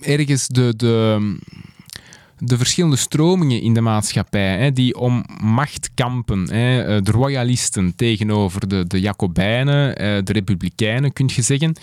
ergens 0.01 0.47
de, 0.47 0.73
de, 0.75 1.37
de 2.37 2.57
verschillende 2.57 2.95
stromingen 2.95 3.61
in 3.61 3.73
de 3.73 3.81
maatschappij 3.81 4.57
hè, 4.57 4.71
die 4.71 4.95
om 4.95 5.23
macht 5.41 5.89
kampen. 5.93 6.49
Hè, 6.53 6.81
eh, 6.95 7.01
de 7.03 7.11
royalisten 7.11 7.95
tegenover 7.95 8.67
de, 8.67 8.87
de 8.87 8.99
Jacobijnen, 8.99 9.95
eh, 9.97 10.17
de 10.23 10.33
republikeinen, 10.33 11.13
kun 11.13 11.29
je 11.35 11.41
zeggen 11.41 11.73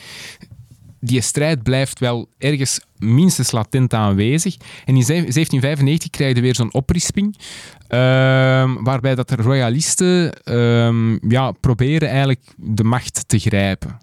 die 1.00 1.20
strijd 1.20 1.62
blijft 1.62 1.98
wel 1.98 2.28
ergens 2.38 2.80
minstens 2.98 3.50
latent 3.50 3.94
aanwezig. 3.94 4.56
En 4.84 4.96
in 4.96 5.02
ze- 5.02 5.12
1795 5.12 6.10
krijg 6.10 6.34
je 6.36 6.40
weer 6.42 6.54
zo'n 6.54 6.72
oprisping, 6.74 7.36
ehm, 7.88 8.74
waarbij 8.82 9.14
dat 9.14 9.28
de 9.28 9.36
royalisten 9.36 10.32
ehm, 10.44 11.28
ja, 11.30 11.50
proberen 11.52 12.08
eigenlijk 12.08 12.40
de 12.56 12.84
macht 12.84 13.28
te 13.28 13.38
grijpen. 13.38 13.98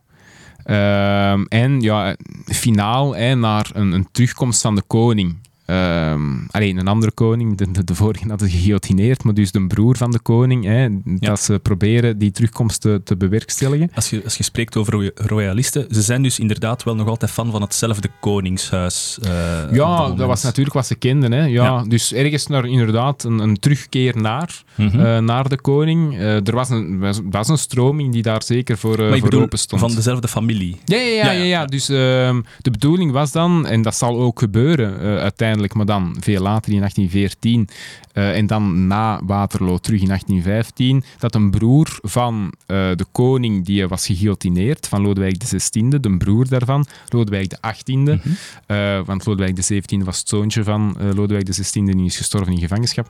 Ehm, 0.63 1.43
en 1.43 1.81
ja, 1.81 2.15
finaal 2.45 3.15
naar 3.39 3.69
een, 3.73 3.91
een 3.91 4.07
terugkomst 4.11 4.61
van 4.61 4.75
de 4.75 4.83
koning. 4.87 5.35
Ehm, 5.71 6.21
alleen 6.51 6.77
een 6.77 6.87
andere 6.87 7.11
koning, 7.11 7.57
de, 7.57 7.71
de, 7.71 7.83
de 7.83 7.95
vorige 7.95 8.27
hadden 8.27 8.49
geguillotineerd, 8.49 9.23
maar 9.23 9.33
dus 9.33 9.51
de 9.51 9.67
broer 9.67 9.97
van 9.97 10.11
de 10.11 10.19
koning, 10.19 10.65
hè, 10.65 10.87
dat 11.03 11.39
ze 11.39 11.59
proberen 11.59 12.17
die 12.17 12.31
terugkomst 12.31 12.81
te, 12.81 13.01
te 13.03 13.17
bewerkstelligen. 13.17 13.91
Als 13.95 14.09
je, 14.09 14.21
als 14.23 14.37
je 14.37 14.43
spreekt 14.43 14.77
over 14.77 14.93
roy- 14.93 15.11
royalisten, 15.15 15.85
ze 15.91 16.01
zijn 16.01 16.23
dus 16.23 16.39
inderdaad 16.39 16.83
wel 16.83 16.95
nog 16.95 17.07
altijd 17.07 17.31
fan 17.31 17.51
van 17.51 17.61
hetzelfde 17.61 18.09
koningshuis. 18.19 19.17
eh, 19.21 19.31
Ja, 19.71 20.09
dat 20.09 20.27
was 20.27 20.43
natuurlijk 20.43 20.75
wat 20.75 20.85
ze 20.85 20.95
kenden. 20.95 21.31
Hè. 21.31 21.39
Ja, 21.45 21.63
Ja. 21.63 21.83
Dus 21.87 22.13
ergens 22.13 22.47
naar 22.47 22.65
inderdaad 22.65 23.23
een, 23.23 23.39
een 23.39 23.59
terugkeer 23.59 24.17
naar, 24.21 24.63
Mhm. 24.75 24.99
eh, 24.99 25.17
naar 25.17 25.49
de 25.49 25.61
koning. 25.61 26.17
Eh, 26.17 26.47
er 26.47 26.55
was 26.55 26.69
een, 26.69 26.99
was, 26.99 27.19
was 27.29 27.47
een 27.47 27.57
stroming 27.57 28.11
die 28.13 28.21
daar 28.21 28.43
zeker 28.43 28.77
voor, 28.77 28.97
maar 28.97 29.07
ik 29.13 29.19
voor 29.19 29.29
bedoel, 29.29 29.41
open 29.43 29.59
stond. 29.59 29.81
van 29.81 29.95
dezelfde 29.95 30.27
familie. 30.27 30.79
Ja, 30.85 30.97
ja, 30.97 31.05
ja, 31.25 31.31
Ja, 31.31 31.43
ja. 31.43 31.65
Dus 31.65 31.89
ehm, 31.89 32.41
de 32.61 32.71
bedoeling 32.71 33.11
was 33.11 33.31
dan, 33.31 33.65
en 33.65 33.81
dat 33.81 33.95
zal 33.95 34.19
ook 34.19 34.39
gebeuren 34.39 34.99
eh, 35.01 35.23
uiteindelijk, 35.61 35.73
maar 35.73 35.85
dan 35.85 36.15
veel 36.19 36.41
later 36.41 36.71
in 36.71 36.77
1814 36.79 37.67
eh, 38.13 38.37
en 38.37 38.47
dan 38.47 38.87
na 38.87 39.21
Waterloo 39.23 39.77
terug 39.77 40.01
in 40.01 40.07
1815, 40.07 41.03
dat 41.19 41.35
een 41.35 41.51
broer 41.51 41.99
van 42.01 42.53
eh, 42.65 42.77
de 42.95 43.05
koning 43.11 43.65
die 43.65 43.87
was 43.87 44.05
geguillotineerd, 44.05 44.87
van 44.87 45.01
Lodewijk 45.01 45.37
XVI, 45.37 45.89
de 45.89 46.17
broer 46.17 46.47
daarvan, 46.47 46.85
Lodewijk 47.09 47.57
XVIII, 47.61 47.97
Mhm. 47.97 48.17
eh, 48.65 48.99
want 49.05 49.25
Lodewijk 49.25 49.55
XVII 49.55 50.03
was 50.03 50.19
het 50.19 50.27
zoontje 50.29 50.63
van 50.63 50.95
Lodewijk 51.15 51.49
XVI, 51.49 51.83
die 51.85 52.05
is 52.05 52.17
gestorven 52.17 52.53
in 52.53 52.59
gevangenschap. 52.59 53.09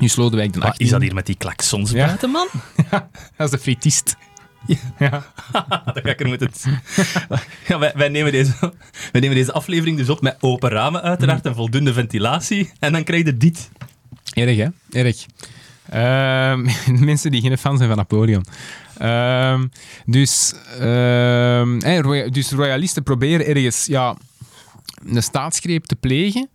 Dus 0.00 0.16
Lodewijk 0.16 0.50
XVIII... 0.50 0.68
Wat 0.70 0.80
is 0.80 0.90
dat 0.90 1.00
hier 1.02 1.14
met 1.14 1.26
die 1.26 1.36
klaksons 1.36 1.90
Ja. 1.90 2.06
buiten, 2.06 2.30
man? 2.30 2.46
Dat 3.36 3.46
is 3.46 3.50
de 3.50 3.58
fritist. 3.58 4.16
Ja. 4.98 5.24
Dan 5.94 6.02
ga 6.02 6.10
ik 6.10 6.20
er 6.20 6.26
moeten... 6.26 6.50
ja, 7.68 7.78
wij, 7.78 7.92
wij, 7.94 8.08
nemen 8.08 8.32
deze, 8.32 8.52
wij 9.12 9.20
nemen 9.20 9.36
deze 9.36 9.52
aflevering 9.52 9.96
dus 9.96 10.08
op 10.08 10.20
met 10.20 10.36
open 10.40 10.70
ramen 10.70 11.02
uiteraard 11.02 11.46
en 11.46 11.54
voldoende 11.54 11.92
ventilatie. 11.92 12.70
En 12.78 12.92
dan 12.92 13.04
krijg 13.04 13.24
je 13.24 13.36
dit. 13.36 13.70
Erg, 14.34 14.56
hè? 14.56 14.68
Erg. 14.90 15.26
Ehm, 15.88 16.66
mensen 17.10 17.30
die 17.30 17.40
geen 17.40 17.58
fan 17.58 17.76
zijn 17.76 17.88
van 17.88 17.98
Napoleon. 17.98 18.44
Ehm, 18.98 19.66
dus, 20.06 20.54
ehm, 20.80 21.78
dus 22.30 22.50
royalisten 22.50 23.02
proberen 23.02 23.46
ergens 23.46 23.86
ja, 23.86 24.16
een 25.06 25.22
staatsgreep 25.22 25.84
te 25.84 25.96
plegen. 25.96 26.48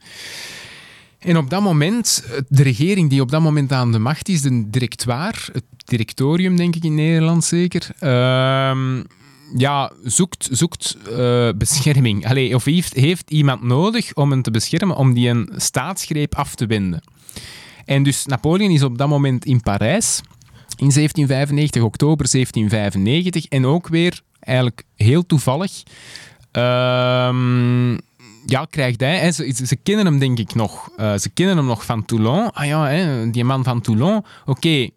En 1.19 1.37
op 1.37 1.49
dat 1.49 1.61
moment, 1.61 2.23
de 2.47 2.63
regering 2.63 3.09
die 3.09 3.21
op 3.21 3.31
dat 3.31 3.41
moment 3.41 3.71
aan 3.71 3.91
de 3.91 3.99
macht 3.99 4.29
is, 4.29 4.41
de 4.41 4.69
directoire, 4.69 5.37
het 5.51 5.63
directorium 5.85 6.55
denk 6.55 6.75
ik 6.75 6.83
in 6.83 6.95
Nederland 6.95 7.43
zeker, 7.43 7.89
ehm, 7.99 9.03
ja, 9.57 9.91
zoekt, 10.03 10.49
zoekt 10.51 10.97
eh, 11.11 11.49
bescherming. 11.57 12.27
Allee, 12.27 12.55
of 12.55 12.63
heeft, 12.63 12.93
heeft 12.93 13.31
iemand 13.31 13.61
nodig 13.61 14.13
om 14.13 14.31
hen 14.31 14.41
te 14.41 14.51
beschermen, 14.51 14.95
om 14.95 15.13
die 15.13 15.29
een 15.29 15.49
staatsgreep 15.55 16.35
af 16.35 16.55
te 16.55 16.65
wenden. 16.65 17.01
En 17.85 18.03
dus 18.03 18.25
Napoleon 18.25 18.71
is 18.71 18.83
op 18.83 18.97
dat 18.97 19.07
moment 19.07 19.45
in 19.45 19.61
Parijs 19.61 20.21
in 20.75 20.91
1795, 20.91 21.81
oktober 21.81 22.29
1795. 22.29 23.45
En 23.45 23.65
ook 23.65 23.87
weer, 23.87 24.21
eigenlijk 24.39 24.83
heel 24.95 25.25
toevallig, 25.25 25.83
ehm, 26.51 27.97
ja, 28.49 28.65
krijgt 28.69 28.99
hij... 28.99 29.17
Hè, 29.17 29.31
ze, 29.31 29.53
ze 29.65 29.75
kennen 29.75 30.05
hem 30.05 30.19
denk 30.19 30.39
ik 30.39 30.55
nog. 30.55 30.89
Eh, 30.97 31.17
ze 31.17 31.29
kennen 31.29 31.57
hem 31.57 31.65
nog 31.65 31.85
van 31.85 32.05
Toulon. 32.05 32.51
Ah 32.51 32.65
ja, 32.65 32.87
hè, 32.87 33.29
die 33.29 33.43
man 33.43 33.63
van 33.63 33.81
Toulon. 33.81 34.25
Oké, 34.45 34.89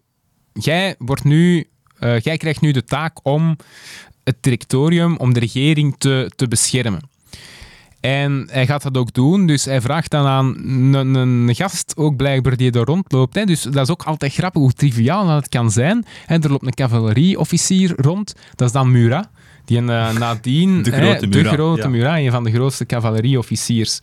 jij 0.53 0.95
wordt 0.97 1.23
nu... 1.23 1.67
eh, 1.99 2.19
jij 2.19 2.37
krijgt 2.37 2.61
nu 2.61 2.71
de 2.71 2.83
taak 2.83 3.19
om 3.23 3.57
het 4.23 4.37
directorium, 4.41 5.17
om 5.17 5.33
de 5.33 5.39
regering 5.39 5.95
te, 5.97 6.31
te 6.35 6.47
beschermen. 6.47 7.11
En 7.99 8.47
hij 8.51 8.65
gaat 8.65 8.81
dat 8.83 8.97
ook 8.97 9.13
doen, 9.13 9.45
dus 9.47 9.65
hij 9.65 9.81
vraagt 9.81 10.11
dan 10.11 10.25
aan 10.25 10.55
een, 10.93 11.15
een 11.15 11.55
gast, 11.55 11.93
ook 11.97 12.15
blijkbaar 12.15 12.57
die 12.57 12.71
er 12.71 12.85
rondloopt. 12.85 13.35
Hè. 13.35 13.45
Dus 13.45 13.61
dat 13.61 13.75
is 13.75 13.89
ook 13.89 14.03
altijd 14.03 14.33
grappig 14.33 14.61
hoe 14.61 14.73
triviaal 14.73 15.27
dat 15.27 15.49
kan 15.49 15.71
zijn. 15.71 16.05
Hè. 16.25 16.35
Er 16.35 16.49
loopt 16.49 16.65
een 16.65 16.73
cavalerieofficier 16.73 17.93
rond, 17.95 18.33
dat 18.55 18.67
is 18.67 18.73
dan 18.73 18.91
Murat. 18.91 19.27
Die 19.65 19.81
nadien, 19.81 20.83
De 20.83 20.91
grote 20.91 21.27
de 21.27 21.37
Murat, 21.37 21.53
grote 21.53 21.81
ja. 21.81 21.87
Murat, 21.87 22.17
een 22.17 22.31
van 22.31 22.43
de 22.43 22.51
grootste 22.51 22.85
cavalerieofficiers 22.85 23.99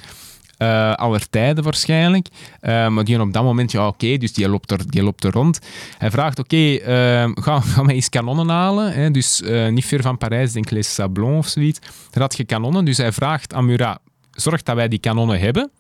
eh 0.57 0.93
aller 0.95 1.29
tijden 1.31 1.65
waarschijnlijk. 1.65 2.29
Eh, 2.61 2.89
maar 2.89 3.05
die 3.05 3.21
op 3.21 3.33
dat 3.33 3.43
moment, 3.43 3.73
ja 3.73 3.87
oké, 3.87 4.17
dus 4.17 4.33
die 4.33 4.49
loopt, 4.49 4.71
er, 4.71 4.91
die 4.91 5.03
loopt 5.03 5.25
er 5.25 5.33
rond. 5.33 5.59
Hij 5.99 6.11
vraagt, 6.11 6.39
oké, 6.39 6.75
eh, 6.75 7.31
ga, 7.35 7.61
ga 7.75 7.83
mij 7.83 7.95
eens 7.95 8.09
kanonnen 8.09 8.49
halen. 8.49 8.93
Hè? 8.93 9.11
Dus 9.11 9.43
niet 9.71 9.85
ver 9.87 10.03
van 10.03 10.19
Parijs, 10.19 10.53
denk 10.53 10.71
Les 10.71 10.95
Sablons 10.95 11.39
of 11.39 11.47
zoiets. 11.47 11.79
Daar 12.11 12.23
had 12.23 12.37
je 12.37 12.45
kanonnen, 12.45 12.85
dus 12.85 12.97
hij 12.97 13.13
vraagt 13.13 13.55
aan 13.55 13.65
Murat, 13.65 13.99
zorg 14.31 14.63
dat 14.63 14.77
wij 14.77 14.89
die 14.89 14.99
kanonnen 14.99 15.41
hebben. 15.41 15.71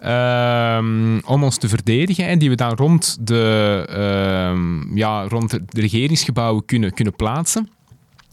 ehm, 0.00 1.18
om 1.24 1.42
ons 1.44 1.56
te 1.58 1.68
verdedigen 1.68 2.26
en 2.26 2.38
die 2.38 2.48
we 2.48 2.54
dan 2.56 2.72
rond 2.74 3.16
de, 3.20 3.84
ehm, 3.88 4.96
ja, 4.96 5.28
rond 5.28 5.50
de 5.50 5.80
regeringsgebouwen 5.80 6.64
kunnen, 6.64 6.92
kunnen 6.94 7.16
plaatsen. 7.16 7.68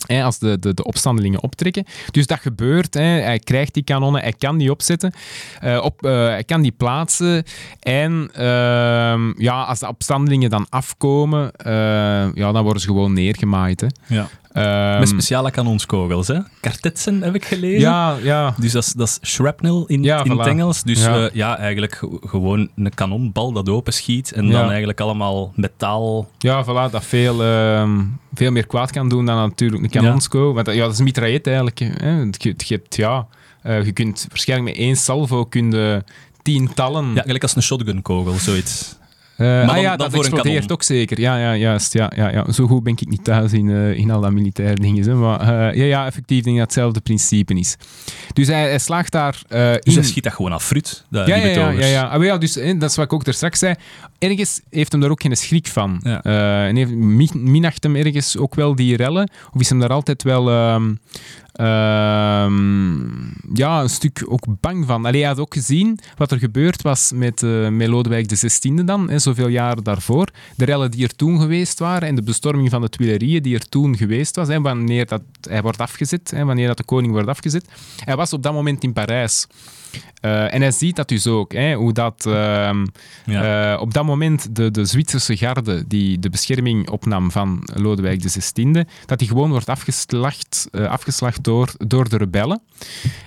Hè, 0.05 0.23
als 0.23 0.39
de, 0.39 0.59
de, 0.59 0.73
de 0.73 0.83
opstandelingen 0.83 1.43
optrekken. 1.43 1.85
Dus 2.11 2.27
dat 2.27 2.39
gebeurt. 2.39 2.93
Hè. 2.93 3.01
Hij 3.01 3.39
krijgt 3.39 3.73
die 3.73 3.83
kanonnen, 3.83 4.21
hij 4.21 4.33
kan 4.33 4.57
die 4.57 4.71
opzetten, 4.71 5.13
eh, 5.59 5.79
op, 5.83 6.05
eh, 6.05 6.11
hij 6.11 6.43
kan 6.43 6.61
die 6.61 6.71
plaatsen. 6.71 7.43
En 7.79 8.29
ehm, 8.33 9.41
ja, 9.41 9.63
als 9.63 9.79
de 9.79 9.87
opstandelingen 9.87 10.49
dan 10.49 10.65
afkomen, 10.69 11.51
eh, 11.51 11.73
ja, 12.33 12.51
dan 12.51 12.63
worden 12.63 12.81
ze 12.81 12.87
gewoon 12.87 13.13
neergemaaid. 13.13 13.81
Hè. 13.81 13.87
Ja. 14.07 14.29
Ehm, 14.53 14.99
Met 14.99 15.07
speciale 15.09 15.51
kanonskogels, 15.51 16.27
hè? 16.27 16.39
Kartetsen 16.59 17.21
heb 17.23 17.35
ik 17.35 17.45
gelezen. 17.45 17.79
ja, 17.79 18.15
ja. 18.23 18.53
Dus 18.57 18.71
dat 18.71 18.83
is, 18.83 18.93
dat 18.93 19.07
is 19.21 19.29
shrapnel 19.31 19.85
in, 19.85 20.03
Ja, 20.03 20.23
in 20.23 20.31
voilà. 20.31 20.37
het 20.37 20.47
Engels. 20.47 20.83
Dus 20.83 21.03
Ja. 21.03 21.29
ja 21.33 21.57
eigenlijk 21.57 21.95
ge- 21.95 22.17
gewoon 22.25 22.69
een 22.75 22.93
kanonbal 22.93 23.51
dat 23.51 23.69
open 23.69 23.93
schiet 23.93 24.31
en 24.31 24.45
Ja. 24.45 24.51
dan 24.51 24.67
eigenlijk 24.69 24.99
allemaal 25.01 25.51
metaal. 25.55 26.29
Ja, 26.37 26.63
voilà, 26.65 26.91
dat 26.91 27.05
veel, 27.05 27.43
ehm, 27.43 28.01
veel 28.33 28.51
meer 28.51 28.67
kwaad 28.67 28.91
kan 28.91 29.09
doen 29.09 29.25
dan 29.25 29.35
natuurlijk 29.35 29.83
een 29.83 29.89
kanonsko. 29.89 30.53
Want 30.53 30.65
dat- 30.65 30.75
ja, 30.75 30.81
dat 30.83 30.91
is 30.91 30.97
een 30.97 31.03
mitraillet 31.03 31.45
eigenlijk. 31.47 31.79
Hè. 31.79 32.19
Je, 32.19 32.53
je 32.57 32.73
hebt, 32.75 32.95
ja, 32.95 33.27
eh, 33.61 33.85
je 33.85 33.91
kunt 33.91 34.25
waarschijnlijk 34.29 34.69
met 34.69 34.79
één 34.85 34.95
salvo 34.95 35.45
kun 35.45 35.71
je 35.71 36.03
tientallen... 36.41 37.03
Ja, 37.05 37.09
eigenlijk 37.13 37.43
als 37.43 37.55
een 37.55 37.61
shotgunkogel, 37.63 38.33
zoiets. 38.33 38.95
Eh, 39.37 39.47
Maar 39.47 39.69
ah 39.69 39.81
ja, 39.81 39.95
dan 39.95 40.09
dat 40.11 40.19
explodeert 40.19 40.71
ook 40.71 40.83
zeker. 40.83 41.19
Ja, 41.19 41.37
ja, 41.37 41.55
juist. 41.55 41.93
Ja, 41.93 42.11
ja, 42.15 42.29
ja. 42.31 42.51
Zo 42.51 42.67
goed 42.67 42.83
ben 42.83 42.93
ik 42.93 43.07
niet 43.09 43.23
thuis 43.23 43.53
in, 43.53 43.69
eh, 43.69 43.97
in 43.97 44.11
al 44.11 44.21
dat 44.21 44.31
militaire 44.31 44.75
dingen. 44.75 45.03
Hè. 45.03 45.15
Maar 45.15 45.39
eh, 45.41 45.77
ja, 45.77 45.83
ja, 45.83 46.05
effectief 46.05 46.43
denk 46.43 46.55
ik 46.55 46.61
dat 46.61 46.73
hetzelfde 46.73 46.99
principe 47.01 47.53
is. 47.53 47.75
Dus 48.33 48.47
hij, 48.47 48.61
hij 48.69 48.79
slaagt 48.79 49.11
daar 49.11 49.41
Dus 49.79 49.95
hij 49.95 50.03
schiet 50.03 50.23
dat 50.23 50.33
gewoon 50.33 50.51
af 50.51 50.63
fruit, 50.65 51.05
dat, 51.09 51.27
ja, 51.27 51.35
ja, 51.35 51.45
ja, 51.45 51.53
betogers. 51.53 51.85
ja, 51.85 51.91
ja. 51.91 52.03
Ah, 52.07 52.23
ja, 52.23 52.37
dus, 52.37 52.55
hè, 52.55 52.77
dat 52.77 52.89
is 52.89 52.95
wat 52.95 53.05
ik 53.05 53.13
ook 53.13 53.25
daar 53.25 53.33
straks 53.33 53.59
zei. 53.59 53.75
Ergens 54.19 54.61
heeft 54.69 54.91
hem 54.91 55.01
daar 55.01 55.09
ook 55.09 55.21
geen 55.21 55.37
schrik 55.37 55.67
van. 55.67 55.99
Ja. 56.03 56.21
En 56.67 56.75
heeft, 56.75 56.91
min- 56.91 57.29
minacht 57.51 57.83
hem 57.83 57.95
ergens 57.95 58.37
ook 58.37 58.55
wel 58.55 58.75
die 58.75 58.95
rellen? 58.95 59.29
Of 59.53 59.61
is 59.61 59.69
hem 59.69 59.79
daar 59.79 59.89
altijd 59.89 60.23
wel 60.23 60.49
ehm, 60.49 60.93
ja, 63.53 63.81
een 63.81 63.89
stuk 63.89 64.25
ook 64.27 64.45
bang 64.59 64.85
van? 64.85 65.05
Allee, 65.05 65.19
hij 65.19 65.29
had 65.29 65.39
ook 65.39 65.53
gezien 65.53 65.99
wat 66.17 66.31
er 66.31 66.37
gebeurd 66.37 66.81
was 66.81 67.11
met, 67.15 67.43
eh 67.43 67.67
met 67.67 67.87
Lodewijk 67.87 68.27
XVI 68.27 68.83
dan, 68.85 69.09
hè, 69.09 69.19
zoveel 69.19 69.47
jaren 69.47 69.83
daarvoor. 69.83 70.27
De 70.55 70.65
rellen 70.65 70.91
die 70.91 71.03
er 71.03 71.15
toen 71.15 71.39
geweest 71.39 71.79
waren 71.79 72.07
en 72.07 72.15
de 72.15 72.23
bestorming 72.23 72.69
van 72.69 72.81
de 72.81 72.89
Tuilerieën 72.89 73.41
die 73.41 73.55
er 73.55 73.69
toen 73.69 73.97
geweest 73.97 74.35
was, 74.35 74.47
wanneer 74.47 75.05
dat, 75.05 75.21
hij 75.41 75.61
wordt 75.61 75.79
afgezet, 75.79 76.31
hè, 76.31 76.45
wanneer 76.45 76.67
dat 76.67 76.77
de 76.77 76.83
koning 76.83 77.13
wordt 77.13 77.27
afgezet. 77.27 77.67
Hij 78.05 78.15
was 78.15 78.33
op 78.33 78.43
dat 78.43 78.53
moment 78.53 78.83
in 78.83 78.93
Parijs. 78.93 79.47
Eh, 80.21 80.53
en 80.53 80.61
hij 80.61 80.71
ziet 80.71 80.95
dat 80.95 81.07
dus 81.07 81.27
ook, 81.27 81.53
hè, 81.53 81.73
hoe 81.73 81.93
dat 81.93 82.25
ehm, 82.25 82.85
Ja. 83.25 83.73
eh, 83.73 83.81
op 83.81 83.93
dat 83.93 84.03
moment 84.05 84.55
de, 84.55 84.71
de 84.71 84.85
Zwitserse 84.85 85.37
garde 85.37 85.87
die 85.87 86.19
de 86.19 86.29
bescherming 86.29 86.89
opnam 86.89 87.31
van 87.31 87.69
Lodewijk 87.73 88.19
XVI, 88.19 88.83
dat 89.05 89.19
die 89.19 89.27
gewoon 89.27 89.49
wordt 89.49 89.69
afgeslacht, 89.69 90.67
eh, 90.71 90.85
afgeslacht 90.85 91.43
door, 91.43 91.73
door 91.77 92.09
de 92.09 92.17
rebellen. 92.17 92.61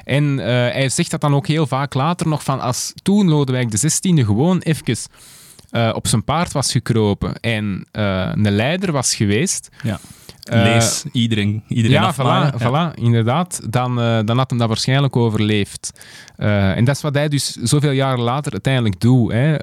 En 0.05 0.37
hij 0.39 0.89
zegt 0.89 1.11
dat 1.11 1.21
dan 1.21 1.35
ook 1.35 1.47
heel 1.47 1.67
vaak 1.67 1.95
later 1.95 2.29
nog 2.29 2.43
van 2.43 2.61
als 2.61 2.93
toen 3.03 3.29
Lodewijk 3.29 3.71
XVI 3.71 4.25
gewoon 4.25 4.59
even 4.59 4.97
op 5.95 6.07
zijn 6.07 6.25
paard 6.25 6.53
was 6.53 6.73
gekropen 6.73 7.41
en 7.41 7.87
een 7.93 8.51
leider 8.51 8.93
was 8.93 9.15
geweest, 9.15 9.69
Ja. 9.83 10.01
Eh, 10.47 10.63
Lees 10.63 11.05
iedereen, 11.13 11.63
iedereen 11.69 12.01
ja, 12.01 12.15
voilà, 12.15 12.55
voilà, 12.63 12.95
inderdaad. 12.95 13.61
Dan, 13.71 14.01
eh, 14.01 14.19
dan 14.25 14.37
had 14.37 14.51
hem 14.51 14.59
dat 14.59 14.69
waarschijnlijk 14.69 15.17
overleefd. 15.17 16.01
Eh, 16.37 16.77
en 16.77 16.85
dat 16.85 16.97
is 16.97 17.03
wat 17.03 17.15
hij 17.15 17.29
dus 17.29 17.51
zoveel 17.53 17.91
jaren 17.91 18.21
later 18.21 18.53
uiteindelijk 18.53 19.01
doet. 19.01 19.33
Hè. 19.33 19.55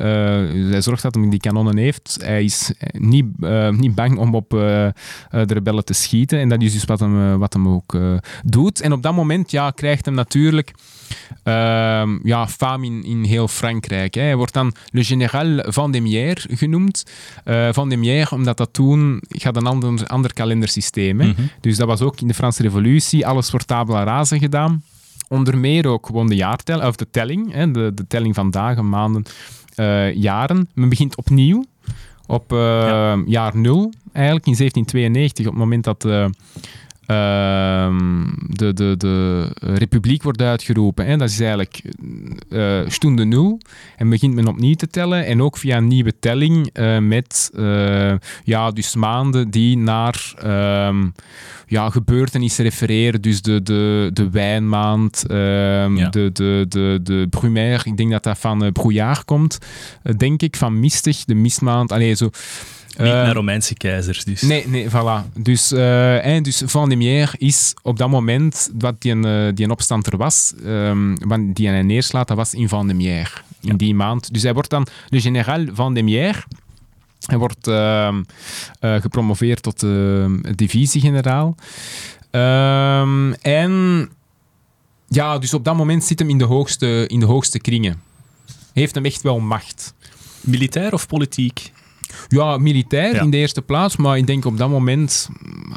Hij 0.70 0.82
zorgt 0.82 1.02
dat 1.04 1.16
hij 1.16 1.30
die 1.30 1.40
kanonnen 1.40 1.78
heeft. 1.78 2.18
Hij 2.22 2.44
is 2.44 2.74
niet, 2.92 3.26
niet 3.72 3.96
bang 3.96 4.18
om 4.18 4.36
op 4.36 4.50
de 4.50 4.94
rebellen 5.30 5.86
te 5.86 5.94
schieten. 5.94 6.40
En 6.40 6.50
dat 6.50 6.62
is 6.62 6.74
dus 6.74 6.86
wat 6.86 7.00
hem, 7.00 7.38
wat 7.38 7.54
hem 7.54 7.68
ook 7.68 7.98
doet. 8.44 8.82
En 8.82 8.92
op 8.92 9.04
dat 9.04 9.14
moment 9.14 9.52
ja, 9.52 9.72
krijgt 9.72 10.06
hem 10.06 10.14
natuurlijk 10.14 10.74
ehm, 11.44 12.28
ja, 12.28 12.48
fame 12.48 12.86
in, 12.86 13.04
in 13.04 13.24
heel 13.24 13.48
Frankrijk. 13.48 14.14
Hè. 14.14 14.22
Hij 14.22 14.36
wordt 14.36 14.54
dan 14.54 14.74
Le 14.92 15.04
Général 15.04 15.64
Vendémiaire 15.72 16.42
genoemd. 16.50 17.04
Vendémiaire, 17.72 18.36
omdat 18.36 18.58
dat 18.58 18.74
toen 18.74 19.22
gaat 19.28 19.56
een 19.56 19.66
ander, 19.66 20.08
ander 20.08 20.34
Mhm. 20.82 21.41
Dus 21.61 21.78
dat 21.78 21.88
was 21.88 22.01
ook 22.01 22.21
in 22.21 22.28
de 22.28 22.34
Franse 22.34 22.61
Revolutie. 22.61 23.28
Alles 23.28 23.51
wordt 23.51 23.67
tabula 23.67 24.03
rasa 24.03 24.38
gedaan. 24.38 24.84
Onder 25.30 25.57
meer 25.57 25.88
ook 25.88 26.05
gewoon 26.05 26.28
de 26.28 26.36
jaartelling, 26.36 26.86
of 26.86 26.95
de 26.95 27.09
telling, 27.11 27.51
hè, 27.53 27.71
de, 27.71 27.91
de 27.93 28.07
telling 28.07 28.36
van 28.36 28.51
dagen, 28.51 28.89
maanden, 28.89 29.24
eh, 29.76 30.13
jaren. 30.13 30.69
Men 30.74 30.89
begint 30.89 31.15
opnieuw 31.15 31.65
op 32.28 32.51
eh, 32.51 32.57
Ja. 32.57 33.24
jaar 33.26 33.57
nul, 33.57 33.91
eigenlijk 34.13 34.45
in 34.45 34.55
1792, 34.55 35.45
op 35.45 35.51
het 35.51 35.61
moment 35.61 35.84
dat 35.84 36.05
eh, 36.05 36.26
de, 37.06 38.72
de, 38.74 38.95
de 38.97 39.47
republiek 39.62 40.24
wordt 40.24 40.41
uitgeroepen. 40.41 41.06
Hè. 41.06 41.18
Dat 41.18 41.30
is 41.30 41.39
eigenlijk 41.39 41.82
eh 42.49 42.80
stunde 42.88 43.26
nul. 43.26 43.60
En 43.97 44.10
begint 44.10 44.34
men 44.34 44.47
opnieuw 44.47 44.76
te 44.76 44.88
tellen. 44.88 45.26
En 45.26 45.41
ook 45.41 45.58
via 45.58 45.78
een 45.78 45.88
nieuwe 45.88 46.20
telling 46.20 46.70
eh, 46.74 46.97
met 46.97 47.51
eh, 47.56 48.14
ja, 48.43 48.72
dus 48.72 48.95
maanden 48.95 49.49
die 49.49 49.78
naar 49.78 50.34
ehm, 50.38 51.08
ja, 51.68 51.89
gebeurtenissen 51.89 52.64
refereren. 52.64 53.22
Dus 53.22 53.41
de, 53.41 53.64
de, 53.64 54.10
de 54.14 54.30
wijnmaand, 54.30 55.26
ehm, 55.28 55.95
Ja. 55.97 56.10
de, 56.10 56.30
de, 56.34 56.66
de, 56.70 56.99
de 57.04 57.28
brumaire. 57.30 57.89
Ik 57.89 57.97
denk 57.97 58.12
dat 58.12 58.24
dat 58.24 58.39
van 58.39 58.64
uh, 58.64 58.72
brouillard 58.72 59.26
komt. 59.26 59.58
denk 60.18 60.41
ik, 60.41 60.56
van 60.56 60.80
mistig, 60.80 61.26
de 61.26 61.36
mistmaand. 61.36 61.91
Allee, 61.91 62.14
zo... 62.16 62.30
Niet 62.98 63.08
Eh, 63.08 63.14
naar 63.14 63.34
Romeinse 63.34 63.74
keizers, 63.74 64.24
dus. 64.24 64.41
Nee, 64.41 64.68
nee, 64.68 64.89
voilà. 64.89 65.34
Dus, 65.34 65.72
eh, 65.72 66.26
en 66.26 66.44
dus 66.44 66.62
Vendémiaire 66.66 67.36
is 67.38 67.74
op 67.82 67.98
dat 67.98 68.10
moment 68.10 68.70
dat 68.74 69.02
die 69.02 69.12
een, 69.12 69.26
eh, 69.26 69.56
die 69.56 69.66
een 69.66 69.72
opstand 69.72 70.08
er 70.08 70.18
was, 70.18 70.54
ehm, 70.66 71.16
want 71.16 71.56
die 71.56 71.68
hij 71.68 71.82
neerslaat, 71.82 72.28
dat 72.28 72.38
was 72.38 72.54
in 72.54 72.68
Vendémiaire, 72.70 73.30
in 73.62 73.70
Ja. 73.70 73.76
die 73.76 73.96
maand. 73.96 74.34
Dus 74.34 74.44
hij 74.44 74.54
wordt 74.54 74.70
dan 74.70 74.88
de 75.10 75.22
generaal 75.22 75.66
Vendémiaire. 75.74 76.44
Hij 77.24 77.38
wordt 77.38 77.68
eh, 77.68 78.16
gepromoveerd 78.80 79.62
tot 79.64 79.84
ehm, 79.84 80.41
divisiegeneraal. 80.56 81.56
En 83.41 84.10
ja, 85.08 85.38
dus 85.38 85.54
op 85.54 85.64
dat 85.66 85.76
moment 85.76 86.04
zit 86.04 86.20
hem 86.20 86.30
in 86.30 86.38
de 86.38 86.44
hoogste, 86.44 87.08
in 87.08 87.20
de 87.20 87.26
hoogste 87.26 87.60
kringen. 87.60 88.02
Heeft 88.74 88.96
hem 88.96 89.06
echt 89.06 89.22
wel 89.22 89.39
macht. 89.39 89.94
Militair 90.41 90.94
of 90.94 91.08
politiek? 91.08 91.72
Ja, 92.28 92.57
militair 92.57 93.14
Ja. 93.16 93.22
in 93.22 93.30
de 93.30 93.38
eerste 93.38 93.61
plaats, 93.61 93.95
maar 93.95 94.18
ik 94.18 94.28
denk 94.28 94.45
op 94.45 94.57
dat 94.57 94.70
moment 94.70 95.30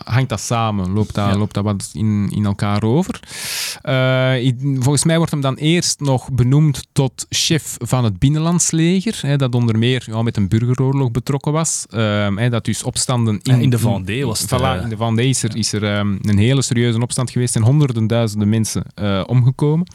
hangt 0.05 0.29
dat 0.29 0.41
samen, 0.41 0.91
loopt 0.91 1.15
dat, 1.15 1.31
Ja. 1.31 1.37
loopt 1.37 1.55
dat 1.55 1.65
wat 1.65 1.91
in, 1.93 2.31
in 2.31 2.45
elkaar 2.45 2.83
over. 2.83 3.21
Eh, 3.83 4.53
volgens 4.75 5.05
mij 5.05 5.17
wordt 5.17 5.33
hem 5.33 5.41
dan 5.41 5.55
eerst 5.55 6.01
nog 6.01 6.31
benoemd 6.33 6.87
tot 6.93 7.27
chef 7.29 7.77
van 7.79 8.05
het 8.05 8.19
binnenlandsleger, 8.19 9.19
hè, 9.21 9.37
dat 9.37 9.55
onder 9.55 9.79
meer 9.79 10.05
ja, 10.07 10.23
met 10.23 10.37
een 10.37 10.49
burgeroorlog 10.49 11.11
betrokken 11.11 11.53
was. 11.53 11.87
Ehm, 11.91 12.37
hè, 12.37 12.49
dat 12.51 12.65
dus 12.65 12.83
opstanden 12.83 13.41
in, 13.43 13.61
in 13.61 13.71
de 13.71 13.79
Vendée 13.79 14.27
was 14.27 14.41
het, 14.41 14.51
Voilà, 14.53 14.63
eh, 14.77 14.83
in 14.83 14.89
de 14.89 14.97
Vendée 14.97 15.29
is 15.29 15.43
er, 15.43 15.57
is 15.57 15.73
er 15.73 15.85
ehm, 15.85 16.17
een 16.23 16.39
hele 16.39 16.63
serieuze 16.63 17.01
opstand 17.01 17.31
geweest 17.31 17.57
en 17.57 17.63
honderden 17.63 18.07
duizenden 18.07 18.49
mensen 18.49 18.83
eh, 18.95 19.23
omgekomen. 19.27 19.87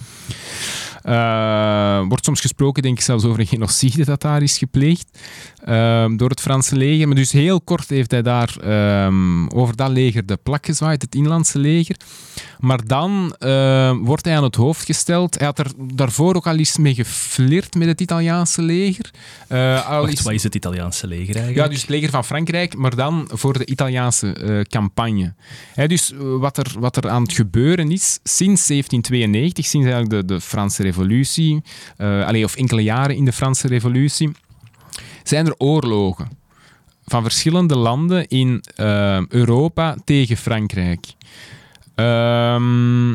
Eh, 1.01 2.01
wordt 2.07 2.25
soms 2.25 2.39
gesproken, 2.41 2.83
denk 2.83 2.97
ik, 2.97 3.03
zelfs 3.03 3.23
over 3.23 3.39
een 3.39 3.47
genocide 3.47 4.05
dat 4.05 4.21
daar 4.21 4.41
is 4.41 4.57
gepleegd 4.57 5.19
ehm, 5.65 6.15
door 6.17 6.29
het 6.29 6.41
Franse 6.41 6.75
leger. 6.75 7.07
Maar 7.07 7.15
dus 7.15 7.31
heel 7.31 7.61
kort 7.61 7.89
heeft 7.89 8.11
hij 8.11 8.21
daar 8.21 8.55
ehm, 8.61 9.47
over 9.47 9.75
dat 9.75 9.89
leger 9.89 10.25
de 10.25 10.37
plak 10.43 10.65
gezwaaid, 10.65 11.01
het 11.01 11.15
inlandse 11.15 11.59
leger. 11.59 11.95
Maar 12.59 12.85
dan 12.85 13.35
ehm, 13.39 13.97
wordt 13.97 14.25
hij 14.25 14.37
aan 14.37 14.43
het 14.43 14.55
hoofd 14.55 14.85
gesteld. 14.85 15.37
Hij 15.37 15.45
had 15.47 15.59
er 15.59 15.71
daarvoor 15.77 16.35
ook 16.35 16.47
al 16.47 16.57
eens 16.57 16.77
mee 16.77 16.93
geflirt 16.93 17.73
met 17.75 17.87
het 17.87 18.01
Italiaanse 18.01 18.61
leger. 18.61 19.11
Eh, 19.47 19.89
al 19.89 20.01
Wacht, 20.01 20.13
is- 20.13 20.21
wat 20.21 20.33
is 20.33 20.43
het 20.43 20.55
Italiaanse 20.55 21.07
leger 21.07 21.35
eigenlijk? 21.35 21.65
ja, 21.65 21.67
dus 21.67 21.81
het 21.81 21.89
leger 21.89 22.09
van 22.09 22.25
Frankrijk, 22.25 22.75
maar 22.77 22.95
dan 22.95 23.29
voor 23.33 23.57
de 23.57 23.65
Italiaanse 23.65 24.33
eh, 24.33 24.61
campagne. 24.61 25.33
Dus 25.87 26.11
eh, 26.11 26.17
wat, 26.19 26.57
er, 26.57 26.71
wat 26.79 26.95
er 26.97 27.09
aan 27.09 27.21
het 27.23 27.33
gebeuren 27.33 27.91
is 27.91 28.19
sinds 28.23 28.67
1792, 28.67 29.65
sinds 29.65 29.87
eigenlijk 29.87 30.27
de, 30.27 30.33
de 30.33 30.41
Franse 30.41 30.83
revolutie, 30.83 31.61
eh 31.97 32.25
allee, 32.27 32.43
of 32.43 32.55
enkele 32.55 32.83
jaren 32.83 33.15
in 33.15 33.25
de 33.25 33.31
Franse 33.33 33.67
revolutie, 33.67 34.31
zijn 35.23 35.45
er 35.45 35.55
oorlogen 35.57 36.29
van 37.05 37.23
verschillende 37.23 37.75
landen 37.75 38.27
in 38.27 38.63
eh, 38.75 39.27
Europa 39.27 39.95
tegen 40.05 40.37
Frankrijk. 40.37 41.13
Ehm, 41.95 43.11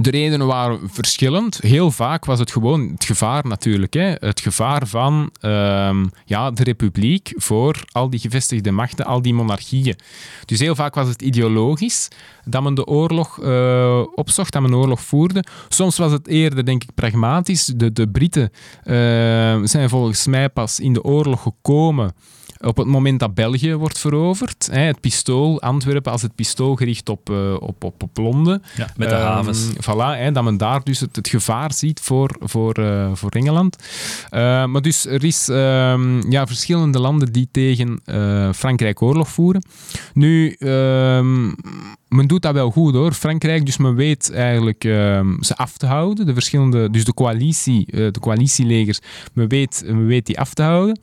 de 0.00 0.10
redenen 0.10 0.46
waren 0.46 0.80
verschillend. 0.90 1.58
Heel 1.60 1.90
vaak 1.90 2.24
was 2.24 2.38
het 2.38 2.50
gewoon 2.52 2.88
het 2.88 3.04
gevaar 3.04 3.46
natuurlijk. 3.46 3.94
Hè? 3.94 4.14
Het 4.18 4.40
gevaar 4.40 4.86
van 4.86 5.30
ehm, 5.40 6.06
ja, 6.24 6.50
de 6.50 6.62
republiek 6.62 7.32
voor 7.36 7.84
al 7.92 8.10
die 8.10 8.20
gevestigde 8.20 8.70
machten, 8.70 9.04
al 9.04 9.22
die 9.22 9.34
monarchieën. 9.34 9.96
Dus 10.44 10.58
heel 10.58 10.74
vaak 10.74 10.94
was 10.94 11.08
het 11.08 11.22
ideologisch 11.22 12.08
dat 12.44 12.62
men 12.62 12.74
de 12.74 12.86
oorlog 12.86 13.40
eh, 13.40 14.02
opzocht, 14.14 14.52
dat 14.52 14.62
men 14.62 14.74
oorlog 14.74 15.02
voerde. 15.02 15.44
Soms 15.68 15.98
was 15.98 16.12
het 16.12 16.28
eerder, 16.28 16.64
denk 16.64 16.82
ik, 16.82 16.94
pragmatisch. 16.94 17.64
De, 17.64 17.92
de 17.92 18.08
Britten 18.08 18.50
eh, 18.82 18.94
zijn 19.64 19.88
volgens 19.88 20.26
mij 20.26 20.48
pas 20.48 20.80
in 20.80 20.92
de 20.92 21.04
oorlog 21.04 21.42
gekomen 21.42 22.14
Op 22.60 22.76
het 22.76 22.86
moment 22.86 23.20
dat 23.20 23.34
België 23.34 23.74
wordt 23.74 23.98
veroverd, 23.98 24.68
hè, 24.72 24.80
het 24.80 25.00
pistool, 25.00 25.60
Antwerpen 25.60 26.12
als 26.12 26.22
het 26.22 26.34
pistool 26.34 26.76
gericht 26.76 27.08
op, 27.08 27.30
eh, 27.30 27.54
op, 27.60 27.84
op, 27.84 28.02
op 28.02 28.16
Londen. 28.16 28.62
Ja, 28.76 28.88
met 28.96 29.08
de 29.08 29.14
Ehm, 29.14 29.24
havens. 29.26 29.68
Voilà, 29.72 30.18
hè, 30.18 30.32
dat 30.32 30.44
men 30.44 30.56
daar 30.56 30.84
dus 30.84 31.00
het, 31.00 31.16
het 31.16 31.28
gevaar 31.28 31.72
ziet 31.72 32.00
voor, 32.00 32.36
voor, 32.40 32.72
eh, 32.74 33.10
voor 33.14 33.30
Engeland. 33.30 33.76
Eh, 34.28 34.64
maar 34.64 34.82
dus 34.82 35.06
er 35.06 35.24
is 35.24 35.48
ehm, 35.48 36.30
ja, 36.30 36.46
verschillende 36.46 36.98
landen 36.98 37.32
die 37.32 37.48
tegen 37.52 38.00
Frankrijk 38.54 39.02
oorlog 39.02 39.28
voeren. 39.28 39.64
Nu, 40.14 40.52
ehm, 40.58 41.50
men 42.08 42.26
doet 42.26 42.42
dat 42.42 42.54
wel 42.54 42.70
goed 42.70 42.94
hoor, 42.94 43.12
Frankrijk. 43.12 43.66
Dus 43.66 43.76
men 43.76 43.94
weet 43.94 44.32
eigenlijk 44.32 44.84
ehm, 44.84 45.42
ze 45.42 45.56
af 45.56 45.76
te 45.76 45.86
houden. 45.86 46.26
De 46.26 46.32
verschillende, 46.32 46.90
dus 46.90 47.04
de 47.04 47.14
coalitie, 47.14 47.86
eh, 47.86 47.98
de 47.98 48.20
coalitielegers, 48.20 49.00
men 49.32 49.48
weet, 49.48 49.82
men 49.86 50.06
weet 50.06 50.26
die 50.26 50.38
af 50.38 50.54
te 50.54 50.62
houden. 50.62 51.00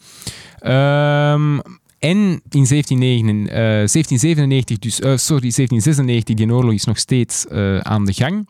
Ehm, 0.60 1.60
en 2.00 2.42
in 2.50 2.66
1799, 2.66 3.54
eh, 3.54 3.88
1797, 3.88 4.80
dus, 4.80 5.00
eh, 5.00 5.18
sorry, 5.18 5.52
1796, 5.52 6.36
die 6.36 6.52
oorlog 6.52 6.74
is 6.74 6.86
nog 6.86 6.98
steeds 6.98 7.48
eh, 7.48 7.78
aan 7.78 8.06
de 8.06 8.14
gang. 8.14 8.48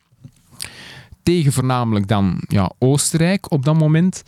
Tegen 1.25 1.51
voornamelijk 1.53 2.07
dan 2.07 2.41
ja, 2.47 2.71
Oostenrijk 2.79 3.51
op 3.51 3.65
dat 3.65 3.75
moment. 3.75 4.23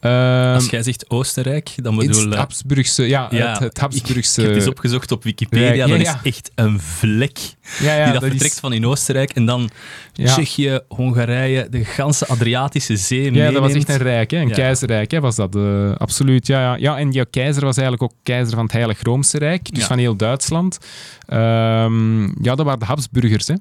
Ehm, 0.00 0.54
Als 0.54 0.70
jij 0.70 0.82
zegt 0.82 1.10
Oostenrijk, 1.10 1.72
dan 1.76 1.98
het 1.98 2.06
bedoel... 2.06 2.32
eh, 2.32 2.38
Habsburgse, 2.38 3.08
ja, 3.08 3.28
ja, 3.30 3.50
het, 3.50 3.58
het 3.58 3.78
Habsburgse... 3.78 4.40
Ik 4.40 4.46
heb 4.46 4.54
het 4.54 4.62
eens 4.62 4.70
opgezocht 4.70 5.12
op 5.12 5.22
Wikipedia. 5.24 5.72
Ja, 5.72 5.86
dat 5.86 5.98
is 6.00 6.14
echt 6.22 6.50
een 6.54 6.80
vlek 6.80 7.38
die 7.78 8.12
dat, 8.12 8.24
vertrekt 8.24 8.60
van 8.60 8.72
in 8.72 8.86
Oostenrijk 8.86 9.30
en 9.30 9.46
dan. 9.46 9.70
Tsjechië, 10.12 10.80
Hongarije, 10.88 11.66
de 11.70 11.84
ganse 11.84 12.26
Adriatische 12.26 12.96
Zee 12.96 13.32
Ja, 13.32 13.50
dat 13.50 13.60
was 13.60 13.72
echt 13.72 13.88
een 13.88 13.96
rijk, 13.96 14.30
hè? 14.30 14.38
een 14.38 14.50
keizerrijk 14.52 15.10
hè, 15.10 15.20
was 15.20 15.36
dat. 15.36 15.56
eh, 15.56 15.92
absoluut, 15.96 16.46
ja, 16.46 16.60
ja. 16.60 16.76
ja. 16.76 16.98
En 16.98 17.10
die 17.10 17.26
keizer 17.26 17.64
was 17.64 17.76
eigenlijk 17.76 18.12
ook 18.12 18.18
keizer 18.22 18.54
van 18.54 18.64
het 18.64 18.72
Heilig 18.72 19.02
Roomse 19.02 19.38
Rijk, 19.38 19.74
dus 19.74 19.84
van 19.84 19.98
heel 19.98 20.16
Duitsland. 20.16 20.78
Ehm, 21.26 22.22
ja, 22.22 22.54
dat 22.54 22.62
waren 22.62 22.78
de 22.78 22.84
Habsburgers. 22.84 23.48
Hè. 23.48 23.54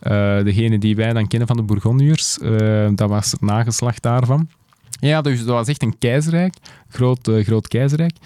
Eh, 0.00 0.42
degene 0.44 0.78
die 0.78 0.96
wij 0.96 1.12
dan 1.12 1.28
kennen 1.28 1.48
van 1.48 1.56
de 1.56 1.62
Bourgondiërs, 1.62 2.38
eh, 2.38 2.88
dat 2.94 3.08
was 3.08 3.30
het 3.30 3.40
nageslacht 3.40 4.02
daarvan. 4.02 4.48
Ja, 5.00 5.20
dus 5.20 5.38
dat 5.38 5.54
was 5.54 5.68
echt 5.68 5.82
een 5.82 5.98
keizerrijk, 5.98 6.54
groot, 6.88 7.28
eh, 7.28 7.44
groot 7.44 7.68
keizerrijk. 7.68 8.16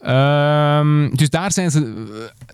Ehm, 0.00 1.10
dus 1.14 1.30
daar 1.30 1.52
zijn 1.52 1.70
ze 1.70 2.06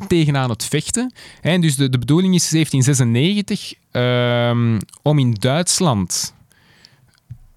tegenaan 0.08 0.50
het 0.50 0.64
vechten. 0.64 1.12
Hè. 1.40 1.58
Dus 1.58 1.76
de, 1.76 1.88
de 1.88 1.98
bedoeling 1.98 2.34
is 2.34 2.48
1796 2.48 3.74
ehm, 3.90 4.78
om 5.02 5.18
in 5.18 5.34
Duitsland 5.34 6.34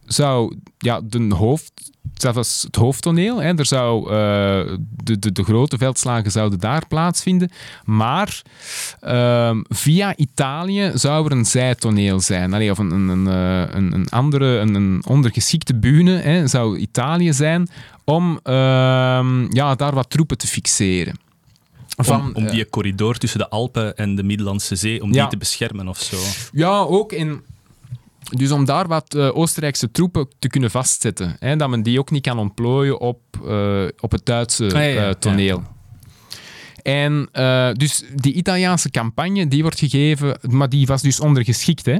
zou 0.05 0.55
ja, 0.77 1.01
de 1.03 1.33
hoofd, 1.35 1.91
dat 2.17 2.35
was 2.35 2.61
het 2.65 2.75
hoofdtoneel. 2.75 3.41
Hè. 3.41 3.57
Er 3.57 3.65
zou, 3.65 4.03
eh, 4.11 4.77
de, 5.03 5.19
de, 5.19 5.31
de 5.31 5.43
grote 5.43 5.77
veldslagen 5.77 6.31
zouden 6.31 6.59
daar 6.59 6.87
plaatsvinden. 6.87 7.51
Maar 7.85 8.41
ehm, 8.99 9.61
via 9.69 10.15
Italië 10.15 10.91
zou 10.93 11.25
er 11.25 11.31
een 11.31 11.45
zijtoneel 11.45 12.19
zijn. 12.19 12.53
Allee, 12.53 12.71
of 12.71 12.77
een, 12.77 12.91
een, 12.91 13.07
een, 13.07 13.27
eh, 13.27 13.75
een, 13.75 14.09
andere, 14.09 14.45
een, 14.57 14.75
een 14.75 15.01
ondergeschikte 15.07 15.75
bühne 15.75 16.17
hè, 16.17 16.47
zou 16.47 16.77
Italië 16.77 17.33
zijn 17.33 17.67
om 18.03 18.39
ehm, 18.43 19.53
ja, 19.55 19.75
daar 19.75 19.93
wat 19.93 20.09
troepen 20.09 20.37
te 20.37 20.47
fixeren. 20.47 21.19
om, 22.09 22.29
om 22.33 22.45
eh, 22.45 22.51
die 22.51 22.69
corridor 22.69 23.17
tussen 23.17 23.39
de 23.39 23.49
Alpen 23.49 23.97
en 23.97 24.15
de 24.15 24.23
Middellandse 24.23 24.75
Zee, 24.75 25.01
om 25.03 25.13
Ja. 25.13 25.21
die 25.21 25.29
te 25.29 25.37
beschermen 25.37 25.87
of 25.87 25.99
zo. 25.99 26.17
Ja, 26.51 26.79
ook 26.79 27.11
in. 27.11 27.41
Dus 28.29 28.51
om 28.51 28.65
daar 28.65 28.87
wat 28.87 29.15
eh, 29.15 29.37
Oostenrijkse 29.37 29.91
troepen 29.91 30.27
te 30.39 30.47
kunnen 30.47 30.71
vastzetten. 30.71 31.35
Hè, 31.39 31.55
dat 31.55 31.69
men 31.69 31.83
die 31.83 31.99
ook 31.99 32.11
niet 32.11 32.23
kan 32.23 32.39
ontplooien 32.39 32.99
op, 32.99 33.19
eh, 33.45 33.85
op 33.99 34.11
het 34.11 34.25
Duitse 34.25 34.65
Ah, 34.65 34.71
ja, 34.71 34.81
ja, 34.81 35.07
eh, 35.07 35.13
toneel. 35.13 35.63
En 36.83 37.29
dus 37.73 38.03
die 38.15 38.33
Italiaanse 38.33 38.89
campagne, 38.89 39.47
die 39.47 39.61
wordt 39.61 39.79
gegeven, 39.79 40.39
maar 40.41 40.69
die 40.69 40.85
was 40.85 41.01
dus 41.01 41.19
ondergeschikt. 41.19 41.85
Hè? 41.85 41.95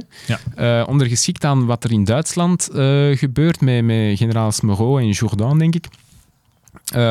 Ja. 0.56 0.84
Ondergeschikt 0.84 1.44
aan 1.44 1.66
wat 1.66 1.84
er 1.84 1.92
in 1.92 2.04
Duitsland 2.04 2.68
gebeurt 3.12 3.60
met, 3.60 3.84
met 3.84 4.18
generaals 4.18 4.60
Moreau 4.60 5.00
en 5.00 5.10
Jourdan, 5.10 5.58
denk 5.58 5.74
ik. 5.74 5.86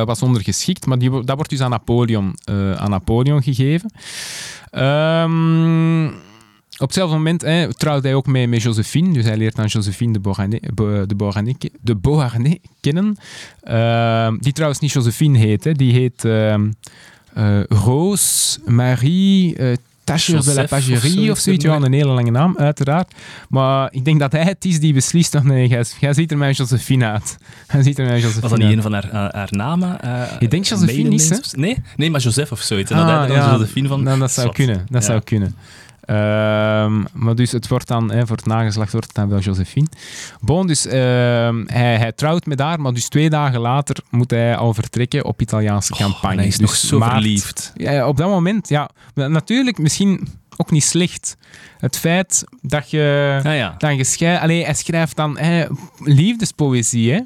Was 0.05 0.22
ondergeschikt, 0.22 0.86
maar 0.86 0.99
die, 0.99 1.09
dat 1.09 1.36
wordt 1.36 1.49
dus 1.49 1.61
aan 1.61 1.70
Napoleon, 1.70 2.38
aan 2.76 2.89
Napoleon 2.89 3.43
gegeven. 3.43 3.91
Ehm, 4.70 6.09
op 6.80 6.88
hetzelfde 6.88 7.15
moment 7.15 7.41
hè, 7.41 7.73
trouwt 7.73 8.03
hij 8.03 8.13
ook 8.15 8.28
mee 8.28 8.47
met 8.47 8.61
Josephine. 8.61 9.13
Dus 9.13 9.25
hij 9.25 9.38
leert 9.38 9.59
aan 9.59 9.65
Josephine 9.65 10.13
de 10.13 10.19
Beauharnais, 10.19 10.59
de 11.07 11.15
Beauharnais, 11.15 11.55
de 11.82 11.95
Beauharnais 11.95 12.57
kennen. 12.82 13.17
Ehm, 13.63 14.38
die 14.39 14.53
trouwens 14.53 14.80
niet 14.82 14.91
Josephine 14.91 15.38
heet. 15.38 15.63
Hè. 15.63 15.71
Die 15.71 15.93
heet 15.93 16.25
eh, 16.25 16.55
Roos 17.69 18.59
Marie 18.65 19.55
eh 19.55 19.75
Tacher 20.03 20.43
de 20.45 20.53
la 20.53 20.63
Pagerie 20.65 21.32
of 21.32 21.38
zoiets. 21.38 21.65
Ja, 21.65 21.75
een 21.75 21.93
hele 21.93 22.11
lange 22.11 22.32
naam, 22.32 22.57
uiteraard. 22.57 23.13
Maar 23.49 23.88
ik 23.91 24.05
denk 24.05 24.19
dat 24.19 24.32
hij 24.32 24.43
het 24.43 24.65
is 24.65 24.80
die 24.80 24.93
beslist. 24.93 25.36
Of 25.36 25.43
nee, 25.43 25.67
jij, 25.67 25.84
jij 25.99 26.13
ziet 26.13 26.32
er 26.32 26.38
met 26.38 26.57
Josephine 26.57 27.05
uit. 27.05 27.38
Hij 27.67 27.84
ziet 27.84 27.99
er 27.99 28.05
met 28.05 28.13
Josephine 28.21 28.41
Was 28.41 28.49
dat 28.49 28.59
niet 28.59 28.67
uit. 28.67 28.75
een 28.78 28.82
van 28.82 28.93
haar, 28.93 29.07
haar, 29.11 29.36
haar 29.36 29.47
namen? 29.51 30.01
eh, 30.01 30.21
Ik 30.39 30.51
denk 30.51 30.65
Josephine 30.65 31.15
of- 31.15 31.55
Nee? 31.55 31.78
nee, 31.97 32.11
maar 32.11 32.21
Joseph 32.21 32.51
of 32.51 32.59
zoiets. 32.61 32.91
En 32.91 32.97
dat 32.97 33.05
Ah, 33.07 33.17
hij 33.19 33.28
dan 33.28 33.51
Josephine 33.51 33.88
van... 33.88 34.03
Nou, 34.03 34.19
dat 34.19 34.32
zou 34.32 34.51
kunnen. 34.51 34.86
Dat 34.89 35.01
Ja. 35.01 35.07
zou 35.07 35.21
kunnen. 35.21 35.55
Ehm, 36.07 37.03
maar 37.13 37.35
dus 37.35 37.51
het 37.51 37.67
wordt 37.67 37.87
dan, 37.87 38.11
hè, 38.11 38.27
voor 38.27 38.35
het 38.35 38.45
nageslacht 38.45 38.91
wordt 38.91 39.07
het 39.07 39.15
dan 39.15 39.29
wel 39.29 39.39
Josephine. 39.39 39.87
Bon, 40.41 40.67
dus 40.67 40.85
ehm, 40.85 41.63
hij, 41.65 41.97
hij 41.97 42.11
trouwt 42.15 42.45
met 42.45 42.59
haar, 42.59 42.81
maar 42.81 42.93
dus 42.93 43.07
twee 43.09 43.29
dagen 43.29 43.59
later 43.59 43.95
moet 44.09 44.31
hij 44.31 44.55
al 44.55 44.73
vertrekken 44.73 45.25
op 45.25 45.41
Italiaanse 45.41 45.93
Oh, 45.93 45.99
campagne. 45.99 46.35
hij 46.37 46.47
is 46.47 46.57
dus 46.57 46.67
nog 46.67 46.75
zo 46.75 46.97
maart- 46.97 47.11
verliefd. 47.11 47.71
Ja, 47.75 48.07
op 48.07 48.17
dat 48.17 48.27
moment, 48.29 48.69
ja. 48.69 48.89
Natuurlijk, 49.13 49.77
misschien 49.77 50.27
ook 50.57 50.71
niet 50.71 50.83
slecht. 50.83 51.37
Het 51.79 51.97
feit 51.97 52.43
dat 52.61 52.89
je 52.91 53.39
Ah 53.43 53.55
ja. 53.55 53.75
dan 53.77 54.39
Allee, 54.39 54.63
hij 54.63 54.73
schrijft 54.73 55.15
dan 55.15 55.37
hè, 55.37 55.65
liefdespoëzie 55.99 57.11
hè, 57.13 57.19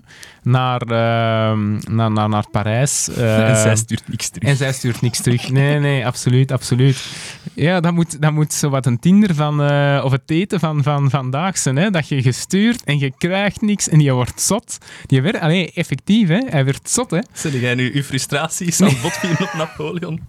naar, 0.44 0.82
ehm, 0.82 1.96
naar, 1.96 2.12
naar, 2.12 2.30
naar 2.30 2.50
Parijs. 2.52 3.10
en 3.18 3.56
zij 3.56 3.76
stuurt 3.76 4.08
niks 4.08 4.30
terug. 4.30 4.50
en 4.50 4.56
zij 4.56 4.74
stuurt 4.74 5.02
niks 5.02 5.22
terug. 5.22 5.50
Nee, 5.50 5.80
nee, 5.80 6.06
absoluut, 6.06 6.52
absoluut. 6.52 7.06
Ja, 7.54 7.80
dat 7.80 7.94
moet, 7.94 8.22
dat 8.22 8.32
moet 8.32 8.54
zo 8.54 8.70
wat 8.70 8.86
een 8.86 9.00
Tinder 9.00 9.36
van, 9.36 9.62
eh, 9.62 10.02
of 10.04 10.12
het 10.12 10.22
eten 10.26 10.60
van, 10.60 10.84
van 10.84 11.10
vandaag 11.10 11.58
zijn. 11.58 11.76
Hè? 11.76 11.90
Dat 11.90 12.08
je 12.08 12.22
gestuurd 12.22 12.84
en 12.84 13.00
je 13.00 13.14
krijgt 13.18 13.62
niks 13.62 13.90
en 13.90 14.00
je 14.00 14.12
wordt 14.12 14.42
zot. 14.42 14.78
Die 15.06 15.22
werd, 15.22 15.40
allee, 15.40 15.72
effectief, 15.72 16.28
hè? 16.28 16.40
hij 16.50 16.66
werd 16.66 16.90
zot. 16.90 17.12
Hè? 17.12 17.20
Zeg 17.34 17.60
jij 17.60 17.76
nu 17.76 17.92
uw 17.94 18.04
frustraties 18.04 18.82
aan 18.82 18.88
het 18.88 19.02
botvieren 19.02 19.42
op 19.42 19.54
Napoleon? 19.54 20.22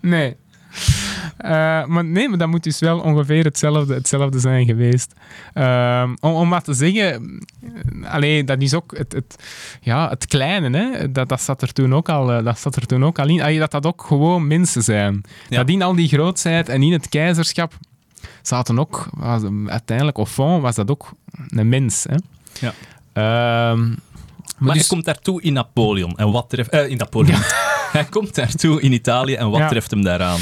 Nee. 0.00 0.36
Eh, 1.36 1.84
maar 1.86 2.04
nee, 2.04 2.28
maar 2.28 2.38
dat 2.38 2.48
moet 2.48 2.62
dus 2.62 2.78
wel 2.78 3.00
ongeveer 3.00 3.44
hetzelfde, 3.44 3.94
hetzelfde 3.94 4.38
zijn 4.38 4.66
geweest. 4.66 5.12
Ehm, 5.52 6.14
om, 6.20 6.32
om 6.32 6.48
maar 6.48 6.62
te 6.62 6.74
zeggen, 6.74 7.40
eh, 8.02 8.12
allee, 8.12 8.44
dat 8.44 8.62
is 8.62 8.74
ook 8.74 8.96
het, 8.96 9.12
het, 9.12 9.36
ja, 9.80 10.08
het 10.08 10.26
kleine, 10.26 10.78
hè? 10.78 11.12
Dat, 11.12 11.28
dat, 11.28 11.40
zat 11.40 11.62
er 11.62 11.72
toen 11.72 11.94
ook 11.94 12.08
al, 12.08 12.32
eh, 12.32 12.44
dat 12.44 12.58
zat 12.58 12.76
er 12.76 12.86
toen 12.86 13.04
ook 13.04 13.18
al 13.18 13.28
in. 13.28 13.40
Allee, 13.40 13.58
dat 13.58 13.70
dat 13.70 13.86
ook 13.86 14.04
gewoon 14.06 14.46
mensen 14.46 14.82
zijn. 14.82 15.22
Ja. 15.48 15.56
Dat 15.56 15.68
in 15.68 15.82
al 15.82 15.94
die 15.94 16.08
grootheid 16.08 16.68
en 16.68 16.82
in 16.82 16.92
het 16.92 17.08
keizerschap 17.08 17.72
zaten 18.42 18.78
ook, 18.78 19.08
was, 19.10 19.42
uiteindelijk, 19.66 20.16
au 20.16 20.26
fond, 20.26 20.62
was 20.62 20.74
dat 20.74 20.90
ook 20.90 21.12
een 21.48 21.68
mens. 21.68 22.06
Hè? 22.08 22.16
Ja. 22.66 22.72
Ehm, 23.12 23.92
Maar, 24.62 24.70
maar 24.70 24.80
hij 24.80 24.88
dus, 24.88 24.88
komt 24.96 25.04
daartoe 25.04 25.42
in 25.42 25.52
Napoleon. 25.52 26.16
En 26.16 26.30
wat 26.32 26.50
treft... 26.50 26.70
eh, 26.70 26.88
in 26.88 26.96
Napoleon. 26.96 27.40
hij 27.92 28.04
komt 28.04 28.34
daartoe 28.34 28.80
in 28.80 28.92
Italië 28.92 29.34
en 29.34 29.50
wat 29.50 29.60
Ja. 29.60 29.68
treft 29.68 29.90
hem 29.90 30.02
daaraan? 30.02 30.40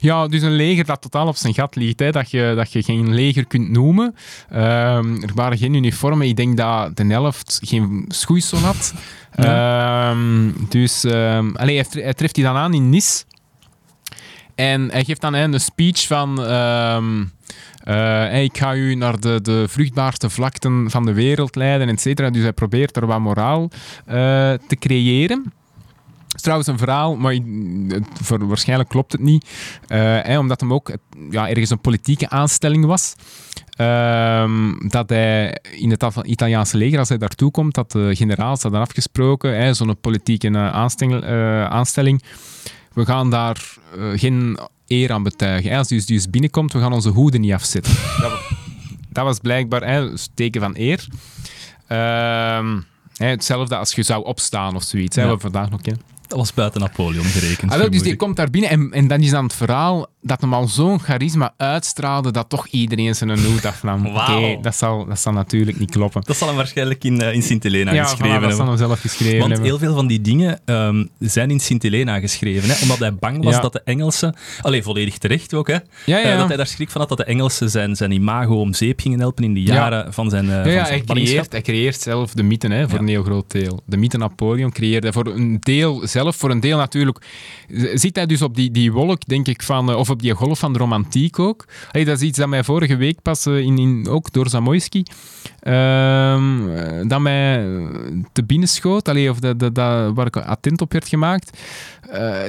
Ja, 0.00 0.28
dus 0.28 0.42
een 0.42 0.52
leger 0.56 0.84
dat 0.84 1.02
totaal 1.02 1.26
op 1.26 1.36
zijn 1.36 1.54
gat 1.54 1.76
ligt. 1.76 2.00
Hè, 2.00 2.10
dat, 2.10 2.30
je, 2.30 2.52
dat 2.56 2.72
je 2.72 2.82
geen 2.82 3.14
leger 3.14 3.46
kunt 3.46 3.70
noemen. 3.70 4.14
Ehm, 4.50 5.22
er 5.22 5.30
waren 5.34 5.58
geen 5.58 5.74
uniformen. 5.74 6.26
Ik 6.28 6.36
denk 6.36 6.56
dat 6.56 6.96
de 6.96 7.04
helft 7.06 7.60
geen 7.64 8.04
schoeisel 8.08 8.58
had. 8.58 8.94
Ehm, 9.34 10.50
dus 10.68 11.04
allee, 11.54 11.74
hij, 11.74 11.84
tre- 11.84 12.02
hij 12.02 12.14
treft 12.14 12.34
die 12.34 12.44
dan 12.44 12.56
aan 12.56 12.74
in 12.74 12.88
Nice. 12.90 13.24
En 14.54 14.90
hij 14.90 15.04
geeft 15.04 15.20
dan 15.20 15.34
hè, 15.34 15.42
een 15.44 15.60
speech 15.60 16.06
van... 16.06 16.38
eh, 17.80 17.94
hey, 17.94 18.44
ik 18.44 18.58
ga 18.58 18.74
u 18.74 18.94
naar 18.94 19.20
de, 19.20 19.40
de 19.42 19.64
vruchtbaarste 19.68 20.30
vlakten 20.30 20.90
van 20.90 21.04
de 21.04 21.12
wereld 21.12 21.56
leiden, 21.56 21.88
et 21.88 22.00
cetera. 22.00 22.30
Dus 22.30 22.42
hij 22.42 22.52
probeert 22.52 22.96
er 22.96 23.06
wat 23.06 23.20
moraal 23.20 23.70
eh, 24.06 24.16
te 24.66 24.76
creëren. 24.78 25.52
Is 26.34 26.40
trouwens 26.40 26.68
een 26.68 26.78
verhaal, 26.78 27.16
maar 27.16 27.38
voor, 28.22 28.46
waarschijnlijk 28.46 28.88
klopt 28.88 29.12
het 29.12 29.20
niet. 29.20 29.48
Eh, 29.86 29.98
hè, 30.00 30.38
omdat 30.38 30.60
hem 30.60 30.72
ook 30.72 30.92
ja, 31.30 31.48
ergens 31.48 31.70
een 31.70 31.80
politieke 31.80 32.28
aanstelling 32.28 32.84
was. 32.84 33.14
Ehm, 33.76 34.88
dat 34.88 35.08
hij 35.08 35.58
in 35.76 35.90
het 35.90 36.04
Italiaanse 36.22 36.76
leger, 36.76 36.98
als 36.98 37.08
hij 37.08 37.18
daartoe 37.18 37.50
komt, 37.50 37.74
dat 37.74 37.92
de 37.92 38.16
generaals 38.16 38.62
hadden 38.62 38.80
afgesproken, 38.80 39.76
zo'n 39.76 40.00
politieke 40.00 40.58
aanstelling. 40.58 42.22
We 42.92 43.04
gaan 43.04 43.30
daar 43.30 43.76
geen 44.14 44.58
eer 44.90 45.12
aan 45.12 45.22
betuigen. 45.22 45.70
Hè. 45.70 45.76
Als 45.78 45.88
hij 45.88 45.98
dus, 45.98 46.06
dus 46.06 46.30
binnenkomt, 46.30 46.72
we 46.72 46.78
gaan 46.80 46.92
onze 46.92 47.08
hoeden 47.08 47.40
niet 47.40 47.52
afzetten. 47.52 47.92
dat, 48.20 48.30
wa- 48.30 48.56
dat 49.08 49.24
was 49.24 49.38
blijkbaar 49.38 49.82
hè, 49.86 49.98
een 50.00 50.18
teken 50.34 50.60
van 50.60 50.74
eer. 50.76 51.06
Ehm, 51.86 52.80
Hè, 53.16 53.26
hetzelfde 53.26 53.76
als 53.76 53.92
je 53.94 54.02
zou 54.02 54.24
opstaan 54.24 54.76
of 54.76 54.82
zoiets, 54.82 55.16
hè, 55.16 55.22
Ja. 55.22 55.28
wat 55.28 55.36
we 55.36 55.42
vandaag 55.50 55.70
nog 55.70 55.80
kennen. 55.80 56.02
Dat 56.30 56.38
was 56.38 56.54
buiten 56.54 56.80
Napoleon 56.80 57.24
gerekend. 57.24 57.72
Ah, 57.72 57.78
wel, 57.78 57.90
dus 57.90 58.02
die 58.02 58.16
komt 58.16 58.36
daar 58.36 58.50
binnen 58.50 58.70
en, 58.70 58.90
en 58.92 59.08
dan 59.08 59.20
is 59.20 59.30
dan 59.30 59.44
het 59.44 59.54
verhaal 59.54 60.06
dat 60.22 60.40
hem 60.40 60.54
al 60.54 60.68
zo'n 60.68 61.00
charisma 61.00 61.54
uitstraalde 61.56 62.30
dat 62.32 62.48
toch 62.48 62.66
iedereen 62.66 63.14
zijn 63.14 63.44
hoed 63.44 63.64
afnam. 63.64 64.00
Oké, 64.06 64.12
Wauw. 64.14 64.60
dat, 64.60 64.76
zal, 64.76 65.06
dat 65.06 65.20
zal 65.20 65.32
natuurlijk 65.32 65.78
niet 65.78 65.90
kloppen. 65.90 66.22
Dat 66.24 66.36
zal 66.36 66.48
hem 66.48 66.56
waarschijnlijk 66.56 67.04
in, 67.04 67.20
eh, 67.20 67.32
in 67.34 67.42
Sint-Helena 67.42 67.92
ja, 67.92 68.02
geschreven 68.02 68.26
voilà, 68.26 68.30
dat 68.32 68.38
hebben. 68.40 68.56
zal 68.56 68.66
hem 68.66 68.76
zelf 68.76 69.00
geschreven 69.00 69.38
Want 69.38 69.50
hebben. 69.50 69.68
heel 69.68 69.78
veel 69.78 69.94
van 69.94 70.06
die 70.06 70.20
dingen 70.20 70.60
ehm, 70.64 71.04
zijn 71.18 71.50
in 71.50 71.60
Sint-Helena 71.60 72.20
geschreven. 72.20 72.68
Hè? 72.70 72.82
Omdat 72.82 72.98
hij 72.98 73.14
bang 73.14 73.44
was 73.44 73.54
Ja. 73.54 73.60
dat 73.60 73.72
de 73.72 73.82
Engelsen... 73.84 74.34
Allee, 74.62 74.82
volledig 74.82 75.18
terecht 75.18 75.54
ook, 75.54 75.68
hè? 75.68 75.76
Ja, 76.06 76.22
Eh, 76.22 76.38
dat 76.38 76.48
hij 76.48 76.56
daar 76.56 76.66
schrik 76.66 76.90
van 76.90 77.00
had 77.00 77.08
dat 77.08 77.18
de 77.18 77.24
Engelsen 77.24 77.70
zijn, 77.70 77.96
zijn 77.96 78.10
imago 78.10 78.60
om 78.60 78.74
zeep 78.74 79.00
gingen 79.00 79.18
helpen 79.20 79.44
in 79.44 79.56
Ja. 79.56 79.74
jaren 79.74 80.12
van 80.12 80.30
zijn, 80.30 80.46
Ja, 80.46 80.52
van 80.62 80.62
zijn 80.72 80.86
hij, 80.86 81.00
creëert, 81.04 81.52
hij 81.52 81.62
creëert 81.62 82.00
zelf 82.00 82.32
de 82.32 82.42
mythe 82.42 82.68
hè, 82.68 82.88
voor 82.88 82.98
een 82.98 83.08
heel 83.08 83.22
groot 83.22 83.50
deel. 83.50 83.80
De 83.86 83.96
mythe 83.96 84.18
Napoleon 84.18 84.72
creëerde 84.72 85.12
voor 85.12 85.26
een 85.26 85.56
deel 85.60 86.00
zelf, 86.06 86.18
voor 86.36 86.50
een 86.50 86.60
deel 86.60 86.76
natuurlijk. 86.78 87.26
Zit 87.94 88.16
hij 88.16 88.26
dus 88.26 88.42
op 88.42 88.54
die, 88.54 88.70
die 88.70 88.92
wolk, 88.92 89.26
denk 89.26 89.48
ik, 89.48 89.62
van, 89.62 89.90
eh, 89.90 89.96
of 89.96 90.10
op 90.10 90.22
die 90.22 90.34
golf 90.34 90.58
van 90.58 90.72
de 90.72 90.78
romantiek 90.78 91.38
ook. 91.38 91.64
Dat 91.92 92.06
is 92.08 92.20
iets 92.20 92.38
dat 92.38 92.48
mij 92.48 92.64
vorige 92.64 92.96
week 92.96 93.22
pas, 93.22 93.46
eh, 93.46 93.58
in, 93.58 93.78
in, 93.78 94.06
ook 94.08 94.32
door 94.32 94.48
Zamoyski, 94.48 95.02
ehm, 95.60 96.68
eh, 96.70 97.08
dat 97.08 97.20
mij 97.20 97.64
te 98.32 98.44
binnen 98.44 98.68
schoot, 98.68 99.08
of 99.08 99.38
dat, 99.38 99.58
dat, 99.58 99.74
dat- 99.74 100.14
waar 100.14 100.26
ik 100.26 100.36
attent 100.36 100.80
op 100.80 100.92
werd 100.92 101.08
gemaakt. 101.08 101.58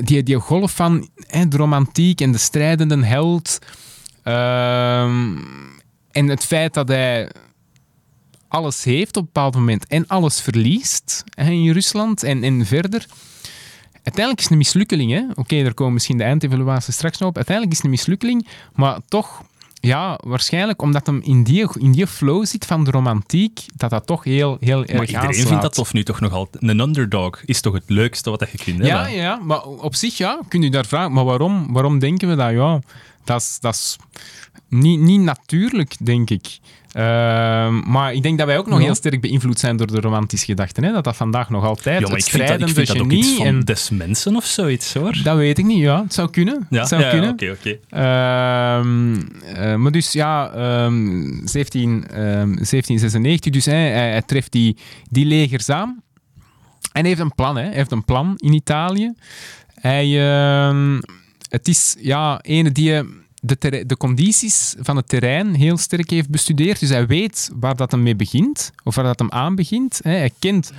Die, 0.01 0.24
die 0.24 0.36
golf 0.39 0.72
van 0.76 1.09
de 1.49 1.57
romantiek 1.57 2.22
en 2.22 2.32
de 2.32 2.38
strijdende 2.38 3.05
held. 3.05 3.59
ehm, 4.24 5.38
en 6.11 6.28
het 6.28 6.43
feit 6.45 6.74
dat 6.74 6.88
hij 6.88 7.30
alles 8.47 8.84
heeft 8.84 9.17
op 9.17 9.22
een 9.24 9.30
bepaald 9.34 9.55
moment 9.55 9.88
en 9.88 10.07
alles 10.07 10.41
verliest 10.41 11.24
in 11.36 11.72
Rusland 11.72 12.24
en, 12.24 12.43
en 12.43 12.65
verder. 12.65 13.05
Uiteindelijk 14.04 14.38
is 14.38 14.43
het 14.43 14.52
een 14.52 14.58
mislukkeling. 14.58 15.12
hè. 15.12 15.24
Oké, 15.36 15.64
daar 15.64 15.74
komen 15.74 15.93
misschien 15.93 16.18
de 16.18 16.24
eindevaluatie 16.24 16.93
straks 16.93 17.18
nog 17.18 17.30
op. 17.30 17.36
Uiteindelijk 17.36 17.76
is 17.76 17.82
het 17.84 17.91
een 17.91 17.97
mislukkeling, 17.97 18.47
maar 18.76 18.99
toch, 19.08 19.41
ja, 19.80 20.20
waarschijnlijk 20.24 20.82
omdat 20.82 21.06
hem 21.06 21.22
in 21.24 21.43
die, 21.43 21.68
in 21.80 21.91
die 21.91 22.08
flow 22.08 22.45
zit 22.45 22.66
van 22.66 22.84
de 22.84 22.91
romantiek, 22.91 23.60
dat 23.76 23.89
dat 23.89 24.06
toch 24.08 24.24
heel, 24.24 24.58
heel 24.60 24.78
Maar 24.80 24.88
erg 24.88 24.99
iedereen 24.99 25.28
aanslaat. 25.28 25.47
vindt 25.47 25.62
dat 25.62 25.74
tof 25.74 25.93
nu 25.93 26.04
toch 26.04 26.20
nog 26.20 26.32
altijd. 26.34 26.64
Een 26.64 26.80
underdog 26.80 27.41
is 27.45 27.62
toch 27.62 27.74
het 27.74 27.84
leukste 27.89 28.30
wat 28.30 28.47
je 28.52 28.58
kunt 28.58 28.86
Ja, 28.86 29.08
ja, 29.08 29.36
maar 29.43 29.64
op 29.64 29.95
zich 29.95 30.18
ja, 30.18 30.39
kun 30.47 30.62
je 30.62 30.72
daar 30.72 30.86
vragen. 30.86 31.12
Maar 31.14 31.26
waarom, 31.26 31.74
waarom 31.74 31.99
denken 31.99 32.30
we 32.30 32.36
dat? 32.36 32.52
Ja, 32.52 32.80
dat 33.24 33.41
is, 33.41 33.58
dat 33.60 33.74
is 33.74 33.95
niet, 34.70 34.99
niet 34.99 35.22
natuurlijk, 35.22 35.95
denk 36.06 36.30
ik. 36.30 36.60
Ehm, 36.92 37.92
maar 37.92 38.14
ik 38.14 38.24
denk 38.24 38.38
dat 38.38 38.48
wij 38.48 38.58
ook 38.58 38.68
nog 38.68 38.80
Ja. 38.80 38.86
heel 38.86 38.96
sterk 38.96 39.22
beïnvloed 39.22 39.60
zijn 39.60 39.78
door 39.78 39.88
de 39.88 40.00
romantische 40.00 40.46
gedachten. 40.46 40.84
Hè? 40.84 40.92
Dat 40.92 41.04
dat 41.04 41.16
vandaag 41.16 41.50
nog 41.50 41.64
altijd 41.64 42.08
Ja, 42.08 42.14
het 42.14 42.24
strijdende 42.24 42.74
dat 42.74 42.89
ook 42.92 42.98
genie... 42.98 43.18
iets 43.18 43.36
van 43.36 43.46
en, 43.46 43.60
des 43.60 43.89
mensen 43.89 44.36
of 44.36 44.46
zoiets, 44.46 44.94
hoor. 44.94 45.18
dat 45.24 45.38
weet 45.38 45.58
ik 45.58 45.66
niet, 45.66 45.80
ja. 45.80 46.02
Het 46.04 46.14
zou 46.14 46.30
kunnen. 46.30 46.68
Ja, 46.70 46.80
het 46.80 46.88
zou 46.88 47.02
ja, 47.02 47.10
kunnen. 47.10 47.30
oké, 47.30 47.52
oké. 47.52 47.78
Ehm, 47.89 49.16
eh, 49.56 49.76
maar 49.76 49.92
dus 49.92 50.12
ja, 50.12 50.52
ehm, 50.52 51.48
17, 51.48 52.08
ehm, 52.08 52.56
1796, 52.64 53.52
dus 53.52 53.66
hij, 53.66 53.89
hij 53.92 54.22
treft 54.22 54.52
die, 54.52 54.78
die 55.10 55.26
legers 55.26 55.70
aan. 55.70 56.02
En 56.92 57.00
hij 57.00 57.10
heeft 57.10 57.20
een 57.22 57.36
plan, 57.36 57.56
hè. 57.58 57.64
Hij 57.64 57.74
heeft 57.74 57.92
een 57.92 58.06
plan 58.06 58.34
in 58.38 58.54
Italië. 58.54 59.14
Hij, 59.74 60.08
het 61.50 61.68
is 61.68 61.96
ja, 62.00 62.39
ene 62.42 62.72
die 62.72 63.04
de, 63.42 63.84
de 63.86 63.98
condities 63.98 64.76
van 64.80 64.96
het 64.96 65.08
terrein 65.08 65.54
heel 65.54 65.78
sterk 65.78 66.10
heeft 66.10 66.30
bestudeerd. 66.30 66.80
Dus 66.80 66.89
hij 66.89 67.08
weet 67.08 67.50
waar 67.54 67.76
dat 67.76 67.92
hem 67.92 68.04
mee 68.04 68.16
begint, 68.16 68.72
of 68.84 68.96
waar 68.96 69.06
dat 69.06 69.20
hem 69.20 69.32
aan 69.32 69.56
begint. 69.56 70.00
Hè. 70.04 70.12
Hij 70.12 70.32
kent... 70.39 70.72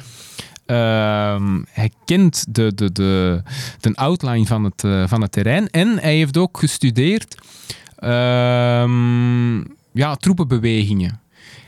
ehm, 0.67 1.63
hij 1.69 1.91
kent 2.05 2.45
de, 2.49 2.75
de, 2.75 2.93
de, 2.93 3.43
de 3.81 3.95
outline 3.95 4.47
van 4.47 4.65
het, 4.65 4.85
eh, 4.85 5.09
van 5.09 5.23
het 5.23 5.33
terrein 5.33 5.71
en 5.71 5.99
hij 5.99 6.17
heeft 6.17 6.37
ook 6.37 6.59
gestudeerd 6.59 7.35
ehm, 7.97 9.59
ja, 9.93 10.15
troepenbewegingen. 10.17 11.21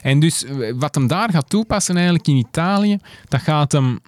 En 0.02 0.20
dus 0.20 0.44
eh, 0.44 0.72
wat 0.76 0.94
hem 0.94 1.06
daar 1.06 1.30
gaat 1.30 1.50
toepassen 1.50 1.94
eigenlijk 1.94 2.26
in 2.26 2.36
Italië, 2.36 2.98
dat 3.28 3.40
gaat 3.40 3.72
hem 3.72 4.00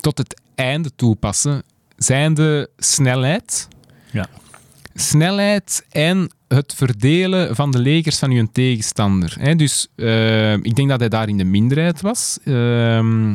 tot 0.00 0.18
het 0.18 0.40
einde 0.54 0.90
toepassen, 0.96 1.62
zijn 1.96 2.34
de 2.34 2.70
snelheid, 2.78 3.68
Ja. 4.10 4.28
Snelheid 4.94 5.86
en 5.90 6.30
het 6.48 6.74
verdelen 6.76 7.56
van 7.56 7.70
de 7.70 7.78
legers 7.78 8.18
van 8.18 8.30
uw 8.30 8.46
tegenstander. 8.52 9.56
Dus 9.56 9.88
eh, 9.96 10.52
ik 10.52 10.76
denk 10.76 10.88
dat 10.88 11.00
hij 11.00 11.08
daar 11.08 11.28
in 11.28 11.36
de 11.36 11.44
minderheid 11.44 12.00
was. 12.00 12.38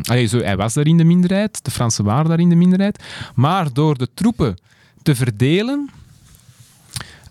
Allee, 0.02 0.26
zo, 0.26 0.38
hij 0.40 0.58
was 0.58 0.74
daar 0.74 0.88
in 0.88 0.98
de 0.98 1.04
minderheid, 1.04 1.64
de 1.64 1.72
Fransen 1.72 2.04
waren 2.04 2.30
daar 2.30 2.40
in 2.40 2.50
de 2.50 2.56
minderheid. 2.56 3.04
Maar 3.36 3.74
door 3.74 3.98
de 3.98 4.08
troepen 4.14 4.58
te 5.04 5.16
verdelen 5.16 5.90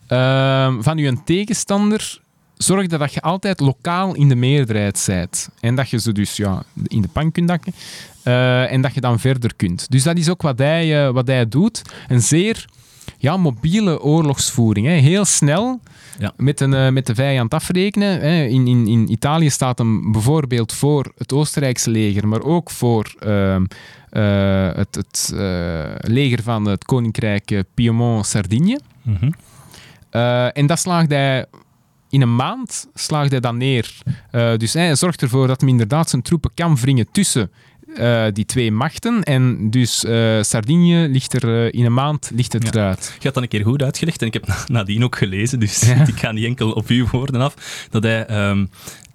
ehm, 0.07 0.83
van 0.83 0.99
uw 0.99 1.17
tegenstander, 1.25 2.21
zorgde 2.57 2.99
dat 2.99 3.15
je 3.15 3.21
altijd 3.21 3.61
lokaal 3.61 4.15
in 4.15 4.29
de 4.29 4.35
meerderheid 4.35 5.05
bent. 5.07 5.49
En 5.61 5.75
dat 5.75 5.91
je 5.91 5.99
ze 6.01 6.13
dus 6.13 6.37
ja, 6.37 6.63
in 6.87 7.03
de 7.03 7.09
pan 7.09 7.33
kunt 7.33 7.49
dakken. 7.49 7.73
eh, 8.23 8.73
en 8.73 8.81
dat 8.81 8.95
je 8.95 9.01
dan 9.01 9.21
verder 9.21 9.55
kunt. 9.57 9.91
Dus 9.91 10.03
dat 10.03 10.17
is 10.19 10.29
ook 10.29 10.43
wat 10.43 10.59
hij, 10.59 11.07
eh, 11.07 11.13
wat 11.13 11.27
hij 11.27 11.49
doet. 11.49 11.83
Een 12.09 12.23
zeer 12.23 12.65
ja, 13.19 13.37
mobiele 13.37 14.01
oorlogsvoering. 14.03 14.87
Hè. 14.87 14.93
Heel 14.93 15.25
snel 15.25 15.81
Ja. 16.19 16.33
met, 16.37 16.61
een, 16.61 16.75
eh, 16.75 16.89
met 16.89 17.07
de 17.07 17.15
vijand 17.15 17.55
afrekenen. 17.55 18.21
Hè. 18.21 18.45
In, 18.45 18.67
in, 18.67 18.87
in 18.87 19.11
Italië 19.13 19.51
staat 19.51 19.79
hem 19.79 20.13
bijvoorbeeld 20.13 20.73
voor 20.73 21.13
het 21.17 21.33
Oostenrijkse 21.33 21.91
leger, 21.91 22.29
maar 22.29 22.43
ook 22.43 22.71
voor 22.71 23.15
ehm, 23.19 23.65
eh, 24.11 24.69
het, 24.75 24.95
het 24.95 25.33
eh, 25.35 25.85
leger 25.99 26.43
van 26.43 26.65
het 26.65 26.85
Koninkrijk 26.85 27.63
Piemont-Sardinië. 27.75 28.79
Mhm. 29.03 29.31
En 30.53 30.67
dat 30.67 30.79
slaagde 30.79 31.15
hij 31.15 31.47
in 32.11 32.23
een 32.23 32.37
maand 32.37 32.89
slaagde 32.95 33.31
hij 33.31 33.41
dan 33.41 33.57
neer. 33.57 33.95
Dus 34.57 34.73
hij 34.73 34.95
zorgt 34.95 35.23
ervoor 35.23 35.47
dat 35.47 35.61
hij 35.61 35.71
inderdaad 35.71 36.11
zijn 36.11 36.23
troepen 36.23 36.51
kan 36.55 36.77
wringen 36.77 37.09
tussen 37.13 37.51
eh, 37.95 38.25
die 38.33 38.45
twee 38.45 38.73
machten. 38.73 39.23
En 39.23 39.71
dus 39.71 40.05
eh, 40.05 40.43
Sardinië 40.43 41.07
ligt 41.09 41.33
er 41.43 41.65
eh, 41.65 41.79
in 41.81 41.85
een 41.85 41.95
maand 41.95 42.31
ligt 42.35 42.53
het 42.53 42.63
Ja. 42.65 42.71
eruit. 42.73 43.13
Je 43.19 43.25
had 43.25 43.35
dat 43.35 43.43
een 43.43 43.49
keer 43.49 43.63
goed 43.65 43.83
uitgelegd 43.83 44.21
en 44.21 44.27
ik 44.27 44.33
heb 44.33 44.47
na- 44.47 44.65
nadien 44.79 45.05
ook 45.05 45.17
gelezen, 45.17 45.61
dus 45.61 45.81
Ja. 45.81 46.07
ik 46.15 46.19
ga 46.19 46.33
niet 46.33 46.45
enkel 46.45 46.73
op 46.73 46.87
uw 46.89 47.07
woorden 47.11 47.41
af, 47.41 47.87
dat 47.91 48.03
hij 48.03 48.27
ehm, 48.27 48.67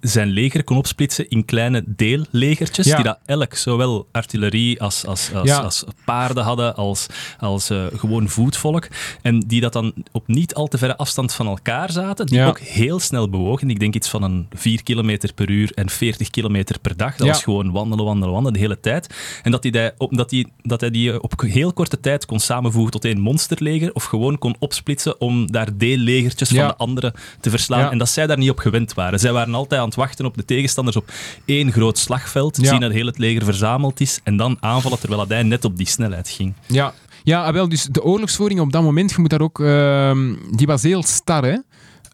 zijn 0.02 0.28
leger 0.28 0.64
kon 0.64 0.76
opsplitsen 0.76 1.28
in 1.28 1.44
kleine 1.44 1.82
deellegertjes, 1.86 2.86
Ja. 2.86 2.94
die 2.94 3.04
dat 3.04 3.18
elk 3.26 3.54
zowel 3.54 4.08
artillerie 4.12 4.80
als, 4.82 5.06
als, 5.06 5.32
als, 5.34 5.48
Ja. 5.48 5.58
als 5.58 5.84
paarden 6.04 6.44
hadden, 6.44 6.74
als, 6.76 7.06
als 7.38 7.70
eh, 7.70 7.84
gewoon 7.96 8.28
voetvolk, 8.28 8.88
en 9.22 9.38
die 9.38 9.60
dat 9.60 9.72
dan 9.72 9.92
op 10.12 10.26
niet 10.28 10.54
al 10.54 10.66
te 10.66 10.78
verre 10.78 10.96
afstand 10.96 11.34
van 11.34 11.46
elkaar 11.46 11.90
zaten, 11.92 12.26
die 12.26 12.38
Ja. 12.38 12.46
ook 12.48 12.58
heel 12.58 13.00
snel 13.00 13.28
bewogen. 13.28 13.70
Ik 13.70 13.80
denk 13.80 13.94
iets 13.94 14.08
van 14.08 14.22
een 14.22 14.46
4 14.52 14.82
kilometer 14.82 15.32
per 15.34 15.50
uur 15.50 15.72
en 15.74 15.90
40 15.90 16.30
kilometer 16.30 16.78
per 16.78 16.96
dag. 16.96 17.16
Dat 17.16 17.26
was 17.26 17.42
gewoon 17.42 17.72
wandelen, 17.72 18.04
wandelen, 18.04 18.32
wandelen 18.34 18.52
de 18.52 18.58
hele 18.66 18.80
tijd. 18.80 19.14
En 19.42 19.50
dat 19.50 19.62
hij, 19.62 19.72
die, 19.72 19.90
op, 19.98 20.16
dat 20.16 20.30
hij, 20.30 20.46
dat 20.62 20.80
hij 20.80 20.90
die 20.90 21.22
op 21.22 21.40
heel 21.40 21.72
korte 21.72 22.00
tijd 22.00 22.26
kon 22.26 22.40
samenvoegen 22.40 22.92
tot 22.92 23.04
één 23.04 23.20
monsterleger, 23.20 23.92
of 23.92 24.04
gewoon 24.04 24.38
kon 24.38 24.56
opsplitsen 24.58 25.20
om 25.20 25.50
daar 25.52 25.76
deellegertjes 25.76 26.48
van 26.48 26.66
de 26.66 26.76
anderen 26.76 27.12
te 27.40 27.50
verslaan. 27.50 27.90
En 27.90 27.98
dat 27.98 28.08
zij 28.08 28.26
daar 28.26 28.38
niet 28.38 28.50
op 28.50 28.58
gewend 28.58 28.94
waren. 28.94 29.18
Zij 29.18 29.32
waren 29.32 29.54
altijd 29.54 29.80
aan 29.80 29.91
het 29.92 30.00
wachten 30.00 30.24
op 30.24 30.36
de 30.36 30.44
tegenstanders 30.44 30.96
op 30.96 31.10
één 31.44 31.72
groot 31.72 31.98
slagveld, 31.98 32.58
Ja. 32.60 32.68
zien 32.68 32.80
dat 32.80 32.92
heel 32.92 33.06
het 33.06 33.18
leger 33.18 33.44
verzameld 33.44 34.00
is, 34.00 34.20
en 34.24 34.36
dan 34.36 34.56
aanvallen 34.60 34.98
terwijl 35.00 35.24
hij 35.28 35.42
net 35.42 35.64
op 35.64 35.76
die 35.76 35.86
snelheid 35.88 36.28
ging. 36.28 36.54
Ja, 36.66 36.94
ja 37.22 37.44
ah, 37.44 37.52
wel, 37.52 37.68
dus 37.68 37.84
de 37.90 38.02
oorlogsvoering 38.02 38.60
op 38.60 38.72
dat 38.72 38.82
moment, 38.82 39.10
je 39.10 39.20
moet 39.20 39.30
daar 39.30 39.40
ook, 39.40 39.60
ehm, 39.60 40.34
die 40.50 40.66
was 40.66 40.82
heel 40.82 41.02
star, 41.02 41.44
hè. 41.44 41.56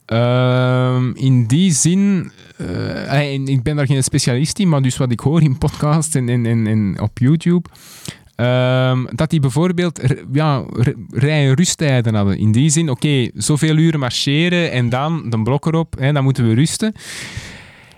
Ehm, 0.07 1.11
in 1.14 1.47
die 1.47 1.72
zin, 1.72 2.33
eh, 2.57 3.33
ik 3.33 3.62
ben 3.62 3.76
daar 3.76 3.87
geen 3.87 4.03
specialist 4.03 4.59
in, 4.59 4.68
maar 4.68 4.83
dus 4.83 4.97
wat 4.97 5.12
ik 5.12 5.20
hoor 5.20 5.43
in 5.43 5.59
podcasts 5.59 6.14
en, 6.14 6.29
en, 6.29 6.47
en, 6.47 6.66
en 6.66 7.01
op 7.01 7.18
YouTube, 7.18 7.68
ehm, 8.35 9.05
dat 9.14 9.31
die 9.31 9.41
bijvoorbeeld 9.41 10.01
ja, 10.33 10.64
rij- 11.11 11.47
en 11.49 11.55
rusttijden 11.55 12.14
hadden. 12.14 12.39
In 12.39 12.53
die 12.53 12.70
zin, 12.70 12.91
oké, 12.91 13.29
zoveel 13.35 13.76
uren 13.76 14.01
marcheren 14.01 14.70
en 14.70 14.89
dan 14.89 15.31
de 15.31 15.43
blok 15.43 15.66
erop, 15.66 15.95
hè, 15.99 16.12
dan 16.12 16.24
moeten 16.24 16.49
we 16.49 16.55
rusten. 16.55 16.93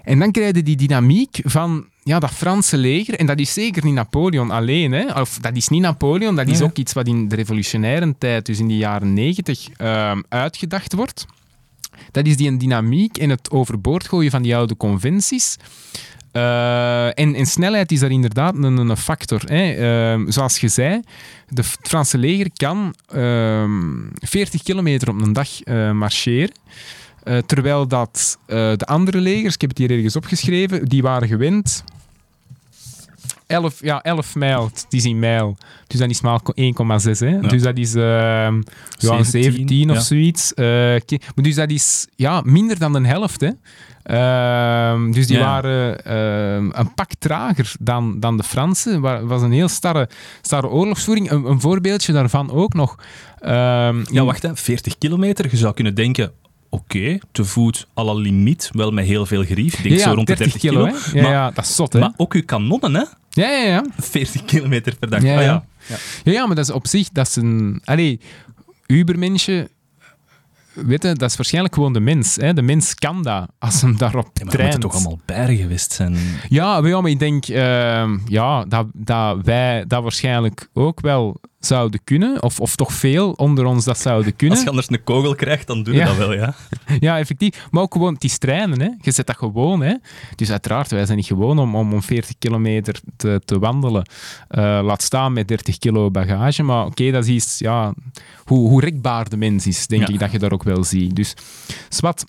En 0.04 0.18
dan 0.18 0.30
krijg 0.32 0.54
je 0.54 0.62
die 0.62 0.76
dynamiek 0.76 1.38
van 1.42 1.84
ja, 2.02 2.18
dat 2.18 2.30
Franse 2.30 2.76
leger, 2.76 3.14
en 3.14 3.26
dat 3.26 3.38
is 3.38 3.52
zeker 3.52 3.84
niet 3.84 3.94
Napoleon 3.94 4.50
alleen, 4.50 4.92
hè. 4.92 5.20
of 5.20 5.38
dat 5.40 5.56
is 5.56 5.68
niet 5.68 5.80
Napoleon, 5.82 6.36
dat 6.36 6.48
is 6.48 6.58
Ja. 6.58 6.64
ook 6.64 6.76
iets 6.76 6.92
wat 6.92 7.06
in 7.06 7.28
de 7.28 7.36
revolutionaire 7.36 8.14
tijd, 8.18 8.46
dus 8.46 8.58
in 8.58 8.68
de 8.68 8.76
jaren 8.76 9.14
negentig, 9.14 9.68
ehm, 9.76 10.20
uitgedacht 10.28 10.92
wordt. 10.94 11.26
Dat 12.10 12.26
is 12.26 12.36
die 12.36 12.48
een 12.48 12.58
dynamiek 12.58 13.18
en 13.18 13.30
het 13.30 13.50
overboord 13.50 14.08
gooien 14.08 14.30
van 14.30 14.42
die 14.42 14.56
oude 14.56 14.76
conventies. 14.76 15.56
Eh, 16.32 17.06
en, 17.06 17.34
en 17.34 17.46
snelheid 17.46 17.92
is 17.92 18.00
daar 18.00 18.10
inderdaad 18.10 18.54
een, 18.54 18.76
een 18.76 18.96
factor. 18.96 19.40
Hè. 19.44 19.72
Ehm, 19.72 20.30
zoals 20.30 20.58
je 20.58 20.68
zei, 20.68 21.00
de, 21.48 21.62
Franse 21.64 22.18
leger 22.18 22.50
kan 22.54 22.94
ehm 23.12 23.80
40 24.14 24.62
kilometer 24.62 25.08
op 25.08 25.20
een 25.20 25.32
dag 25.32 25.62
eh, 25.62 25.90
marcheren. 25.92 26.52
Eh, 27.22 27.38
terwijl 27.38 27.88
dat 27.88 28.38
eh, 28.46 28.56
de 28.76 28.86
andere 28.86 29.18
legers, 29.18 29.54
ik 29.54 29.60
heb 29.60 29.70
het 29.70 29.78
hier 29.78 29.90
ergens 29.90 30.16
opgeschreven, 30.16 30.84
die 30.84 31.02
waren 31.02 31.28
gewend 31.28 31.84
11, 33.46 33.80
ja, 33.80 34.02
11 34.02 34.34
mijl. 34.34 34.64
Het 34.64 34.86
is 34.88 35.04
in 35.04 35.18
mijl. 35.18 35.56
Dus 35.86 35.98
dat 35.98 36.10
is 36.10 36.20
maar 36.20 36.40
1,6. 36.54 37.18
hè. 37.18 37.40
Dus 37.40 37.62
dat 37.62 37.78
is 37.78 37.94
ehm, 37.94 38.02
ja, 38.98 39.18
een 39.18 39.24
17, 39.24 39.42
17 39.42 39.90
of 39.90 39.96
ja. 39.96 40.02
zoiets. 40.02 40.54
Eh, 40.54 40.94
dus 41.34 41.54
dat 41.54 41.70
is 41.70 42.06
ja, 42.16 42.40
minder 42.44 42.78
dan 42.78 42.92
de 42.92 43.06
helft. 43.06 43.40
Hè. 43.40 43.50
Ehm, 44.02 45.10
dus 45.10 45.26
die 45.26 45.38
Ja. 45.38 45.44
waren 45.44 46.04
ehm, 46.04 46.70
een 46.72 46.94
pak 46.94 47.10
trager 47.18 47.72
dan, 47.80 48.20
dan 48.20 48.36
de 48.36 48.42
Fransen. 48.42 49.02
Het 49.02 49.24
was 49.24 49.42
een 49.42 49.52
heel 49.52 49.68
starre, 49.68 50.08
starre 50.42 50.68
oorlogsvoering. 50.68 51.30
Een, 51.30 51.44
een 51.44 51.60
voorbeeldje 51.60 52.12
daarvan 52.12 52.50
ook 52.50 52.74
nog. 52.74 52.96
Ehm, 53.38 54.04
Ja, 54.10 54.24
wacht, 54.24 54.42
hè. 54.42 54.56
40 54.56 54.98
kilometer. 54.98 55.46
Je 55.50 55.56
zou 55.56 55.74
kunnen 55.74 55.94
denken, 55.94 56.32
oké, 56.70 57.18
te 57.32 57.44
voet 57.44 57.86
à 57.98 58.04
la 58.04 58.12
limiet, 58.14 58.70
wel 58.72 58.90
met 58.90 59.04
heel 59.06 59.26
veel 59.26 59.44
grief. 59.44 59.74
Ik 59.76 59.82
denk 59.82 59.94
Ja, 59.94 60.02
zo 60.08 60.12
rond 60.14 60.26
de 60.26 60.36
30 60.36 60.60
kilo. 60.60 60.84
maar, 60.86 61.10
ja, 61.14 61.50
dat 61.50 61.64
is 61.64 61.74
zot, 61.74 61.92
hè. 61.92 61.98
maar 62.00 62.12
ook 62.16 62.34
uw 62.34 62.44
kanonnen, 62.44 62.94
hè. 62.94 63.04
ja, 63.30 63.48
ja, 63.50 63.66
ja. 63.68 63.84
40 63.98 64.44
kilometer 64.44 64.96
per 64.96 65.10
dag. 65.10 65.22
Ja, 65.22 65.36
Ah, 65.36 65.42
ja. 65.42 65.64
ja. 65.86 65.96
Ja, 66.24 66.32
ja, 66.32 66.46
maar 66.46 66.56
dat 66.56 66.64
is 66.68 66.74
op 66.74 66.86
zich, 66.86 67.08
dat 67.08 67.26
is 67.26 67.36
een... 67.36 67.80
Allee, 67.84 68.20
Ubermensje, 68.86 69.70
weet 70.74 71.02
je, 71.02 71.12
dat 71.14 71.30
is 71.30 71.36
waarschijnlijk 71.36 71.74
gewoon 71.74 71.92
de 71.92 72.00
mens. 72.00 72.36
Hè? 72.36 72.54
De 72.54 72.62
mens 72.62 72.94
kan 72.94 73.22
dat, 73.22 73.48
als 73.58 73.80
hem 73.80 73.96
daarop 73.96 74.30
Ja, 74.34 74.44
maar 74.44 74.52
traint. 74.52 74.72
moeten 74.72 74.90
toch 74.90 74.98
allemaal 75.00 75.20
bergen 75.26 75.56
geweest 75.56 75.92
zijn? 75.92 76.16
Ja, 76.48 76.80
maar, 76.80 76.90
ja, 76.90 77.00
maar 77.00 77.10
ik 77.10 77.18
denk 77.18 77.44
ehm, 77.46 78.18
ja, 78.26 78.64
dat, 78.64 78.86
dat 78.92 79.36
wij 79.42 79.84
dat 79.86 80.02
waarschijnlijk 80.02 80.68
ook 80.72 81.00
wel 81.00 81.40
zouden 81.60 82.00
kunnen. 82.04 82.42
Of, 82.42 82.60
of 82.60 82.76
toch 82.76 82.92
veel 82.92 83.32
onder 83.32 83.64
ons 83.64 83.84
dat 83.84 83.98
zouden 83.98 84.36
kunnen. 84.36 84.54
Als 84.56 84.64
je 84.64 84.70
anders 84.70 84.90
een 84.90 85.04
kogel 85.04 85.34
krijgt, 85.34 85.66
dan 85.66 85.82
doe 85.82 85.94
je 85.94 86.00
Ja. 86.00 86.06
dat 86.06 86.16
wel, 86.16 86.32
ja. 86.32 86.54
Ja, 87.00 87.18
effectief. 87.18 87.66
Maar 87.70 87.82
ook 87.82 87.92
gewoon, 87.92 88.14
het 88.14 88.24
is 88.24 88.38
trainen, 88.38 88.80
hè. 88.80 88.88
Je 89.00 89.10
zet 89.10 89.26
dat 89.26 89.36
gewoon, 89.36 89.82
hè. 89.82 89.94
Dus 90.36 90.50
uiteraard, 90.50 90.90
wij 90.90 91.04
zijn 91.04 91.16
niet 91.16 91.26
gewoon 91.26 91.58
om, 91.58 91.74
om, 91.76 91.92
om 91.92 92.02
40 92.02 92.34
kilometer 92.38 93.00
te, 93.16 93.40
te 93.44 93.58
wandelen. 93.58 94.08
Eh, 94.48 94.80
laat 94.82 95.02
staan 95.02 95.32
met 95.32 95.48
30 95.48 95.78
kilo 95.78 96.10
bagage. 96.10 96.62
Maar 96.62 96.86
oké, 96.86 97.10
dat 97.10 97.24
is 97.24 97.30
iets, 97.30 97.58
ja... 97.58 97.92
Hoe, 98.44 98.68
hoe 98.68 98.80
rekbaar 98.80 99.28
de 99.28 99.36
mens 99.36 99.66
is, 99.66 99.86
denk 99.86 100.06
Ja. 100.06 100.12
ik 100.14 100.18
dat 100.20 100.32
je 100.32 100.38
daar 100.38 100.52
ook 100.52 100.62
wel 100.62 100.84
ziet. 100.84 101.16
Dus, 101.16 101.34
zwart. 101.88 102.24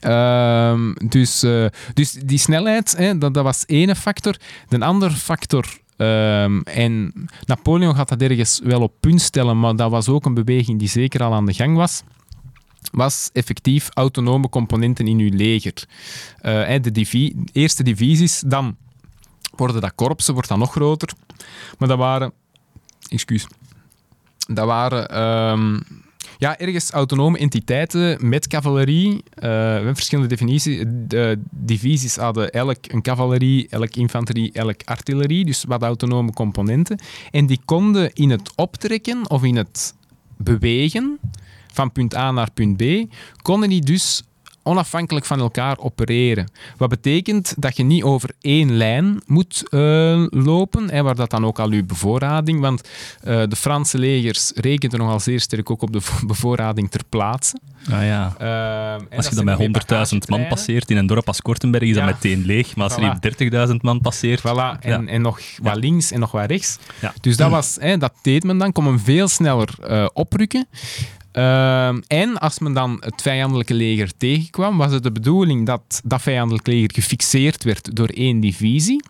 Ehm, 0.00 0.92
dus, 1.08 1.42
eh, 1.42 1.64
dus 1.94 2.12
die 2.12 2.38
snelheid, 2.38 2.94
hè, 2.96 3.18
dat, 3.18 3.34
dat 3.34 3.44
was 3.44 3.64
ene 3.66 3.94
factor. 3.94 4.36
De 4.68 4.78
andere 4.84 5.14
factor... 5.14 5.64
ehm, 6.00 6.60
en 6.60 7.12
Napoleon 7.44 7.94
gaat 7.94 8.08
dat 8.08 8.22
ergens 8.22 8.60
wel 8.64 8.80
op 8.80 8.92
punt 9.00 9.20
stellen, 9.20 9.60
maar 9.60 9.76
dat 9.76 9.90
was 9.90 10.08
ook 10.08 10.24
een 10.24 10.34
beweging 10.34 10.78
die 10.78 10.88
zeker 10.88 11.22
al 11.22 11.34
aan 11.34 11.46
de 11.46 11.52
gang 11.52 11.76
was 11.76 12.02
was 12.90 13.30
effectief 13.32 13.88
autonome 13.92 14.48
componenten 14.48 15.06
in 15.06 15.18
uw 15.18 15.30
leger. 15.32 15.88
Hè, 16.40 16.80
de 16.80 17.34
eerste 17.52 17.82
divisies, 17.82 18.42
dan 18.46 18.76
worden 19.56 19.80
dat 19.80 19.94
korpsen, 19.94 20.34
wordt 20.34 20.48
dat 20.48 20.58
nog 20.58 20.70
groter. 20.70 21.08
Maar 21.78 21.88
dat 21.88 21.98
waren... 21.98 22.32
Excuus. 23.08 23.46
Dat 24.48 24.66
waren... 24.66 25.08
ehm, 25.08 25.80
ja, 26.40 26.58
ergens 26.58 26.90
autonome 26.90 27.38
entiteiten 27.38 28.28
met 28.28 28.46
cavalerie. 28.46 29.22
Eh, 29.34 29.50
we 29.82 29.90
verschillende 29.94 30.28
definities. 30.28 30.84
De 30.88 31.38
divisies 31.50 32.16
hadden 32.16 32.50
elk 32.50 32.78
een 32.82 33.02
cavalerie, 33.02 33.66
elk 33.68 33.94
infanterie, 33.94 34.52
elk 34.52 34.80
artillerie. 34.84 35.44
Dus 35.44 35.64
wat 35.64 35.82
autonome 35.82 36.32
componenten. 36.32 37.00
En 37.30 37.46
die 37.46 37.60
konden 37.64 38.12
in 38.12 38.30
het 38.30 38.52
optrekken 38.56 39.30
of 39.30 39.42
in 39.42 39.56
het 39.56 39.94
bewegen 40.36 41.18
van 41.72 41.92
punt 41.92 42.16
A 42.16 42.30
naar 42.30 42.50
punt 42.54 42.76
B, 42.76 42.82
konden 43.42 43.68
die 43.68 43.82
dus 43.82 44.22
onafhankelijk 44.70 45.26
van 45.26 45.40
elkaar 45.40 45.78
opereren. 45.78 46.50
Wat 46.76 46.88
betekent 46.88 47.54
dat 47.56 47.76
je 47.76 47.82
niet 47.82 48.02
over 48.02 48.30
één 48.40 48.76
lijn 48.76 49.22
moet 49.26 49.62
eh, 49.68 50.24
lopen, 50.28 50.90
hè, 50.90 51.02
waar 51.02 51.14
dat 51.14 51.30
dan 51.30 51.46
ook 51.46 51.58
al 51.58 51.72
je 51.72 51.84
bevoorrading, 51.84 52.60
want 52.60 52.88
eh, 53.22 53.42
de 53.48 53.56
Franse 53.56 53.98
legers 53.98 54.52
rekenden 54.54 54.98
nogal 54.98 55.20
zeer 55.20 55.40
sterk 55.40 55.70
ook 55.70 55.82
op 55.82 55.92
de 55.92 56.00
vo- 56.00 56.26
bevoorrading 56.26 56.90
ter 56.90 57.00
plaatse. 57.08 57.58
Ah, 57.90 58.04
ja. 58.04 58.34
Eh, 58.38 58.92
en 58.92 59.16
Als 59.16 59.28
je 59.28 59.34
dan 59.34 59.44
bij 59.44 59.68
met 59.68 59.84
100.000 60.12 60.18
man 60.28 60.46
passeert 60.48 60.90
in 60.90 60.96
een 60.96 61.06
dorp 61.06 61.26
als 61.26 61.42
Kortenberg, 61.42 61.84
is 61.84 61.94
dat 61.94 62.04
meteen 62.04 62.44
leeg. 62.44 62.76
Maar 62.76 62.84
als 62.84 62.96
er 62.96 63.16
Voilà. 63.16 63.36
hier 63.38 63.68
30.000 63.68 63.74
man 63.80 64.00
passeert... 64.00 64.40
Voilà, 64.40 64.78
en, 64.80 65.02
Ja. 65.02 65.04
en 65.06 65.22
nog 65.22 65.40
wat 65.62 65.76
links 65.76 66.10
en 66.10 66.20
nog 66.20 66.30
wat 66.30 66.46
rechts. 66.50 66.78
Ja. 67.00 67.12
Dus 67.20 67.36
dat, 67.36 67.50
was, 67.50 67.76
hè, 67.80 67.96
dat 67.98 68.12
deed 68.22 68.44
men 68.44 68.58
dan, 68.58 68.72
kon 68.72 68.84
men 68.84 69.00
veel 69.00 69.28
sneller 69.28 69.68
eh, 69.82 70.06
oprukken. 70.12 70.66
Ehm, 71.32 72.00
en 72.06 72.38
als 72.38 72.58
men 72.58 72.72
dan 72.72 72.96
het 73.00 73.22
vijandelijke 73.22 73.74
leger 73.74 74.16
tegenkwam, 74.16 74.76
was 74.76 74.92
het 74.92 75.02
de 75.02 75.12
bedoeling 75.12 75.66
dat 75.66 76.00
dat 76.04 76.22
vijandelijke 76.22 76.70
leger 76.70 76.90
gefixeerd 76.92 77.64
werd 77.64 77.96
door 77.96 78.08
één 78.08 78.40
divisie. 78.40 79.02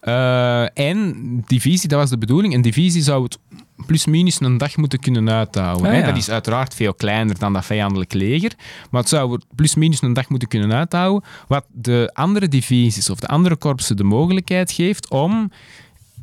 Eh, 0.00 0.78
en 0.78 1.14
divisie, 1.46 1.88
dat 1.88 1.98
was 1.98 2.10
de 2.10 2.18
bedoeling. 2.18 2.54
Een 2.54 2.62
divisie 2.62 3.02
zou 3.02 3.22
het 3.22 3.38
plus-minus 3.86 4.40
een 4.40 4.58
dag 4.58 4.76
moeten 4.76 4.98
kunnen 4.98 5.30
uithouden. 5.30 5.90
Ah, 5.90 5.98
ja. 5.98 6.06
Dat 6.06 6.16
is 6.16 6.30
uiteraard 6.30 6.74
veel 6.74 6.94
kleiner 6.94 7.38
dan 7.38 7.52
dat 7.52 7.64
vijandelijke 7.64 8.16
leger. 8.16 8.52
Maar 8.90 9.00
het 9.00 9.10
zou 9.10 9.40
plus-minus 9.54 10.02
een 10.02 10.12
dag 10.12 10.28
moeten 10.28 10.48
kunnen 10.48 10.72
uithouden. 10.72 11.28
Wat 11.48 11.64
de 11.72 12.10
andere 12.12 12.48
divisies 12.48 13.10
of 13.10 13.18
de 13.18 13.26
andere 13.26 13.56
korpsen 13.56 13.96
de 13.96 14.04
mogelijkheid 14.04 14.72
geeft 14.72 15.10
om 15.10 15.50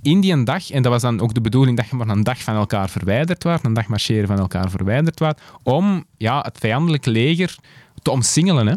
in 0.02 0.22
die 0.22 0.32
een 0.34 0.44
dag, 0.44 0.70
en 0.72 0.82
dat 0.82 0.92
was 0.92 1.02
dan 1.02 1.20
ook 1.22 1.34
de 1.34 1.42
bedoeling 1.42 1.78
dat 1.78 1.88
je 1.90 1.96
maar 1.96 2.08
een 2.08 2.24
dag 2.24 2.42
van 2.44 2.56
elkaar 2.56 2.90
verwijderd 2.90 3.44
was, 3.44 3.60
een 3.64 3.74
dag 3.74 3.88
marcheren 3.88 4.28
van 4.28 4.38
elkaar 4.40 4.70
verwijderd 4.70 5.20
was, 5.20 5.34
om 5.64 6.06
ja, 6.18 6.40
het 6.42 6.58
vijandelijke 6.60 7.10
leger 7.12 7.56
te 8.02 8.12
omsingelen. 8.12 8.68
Hè. 8.68 8.74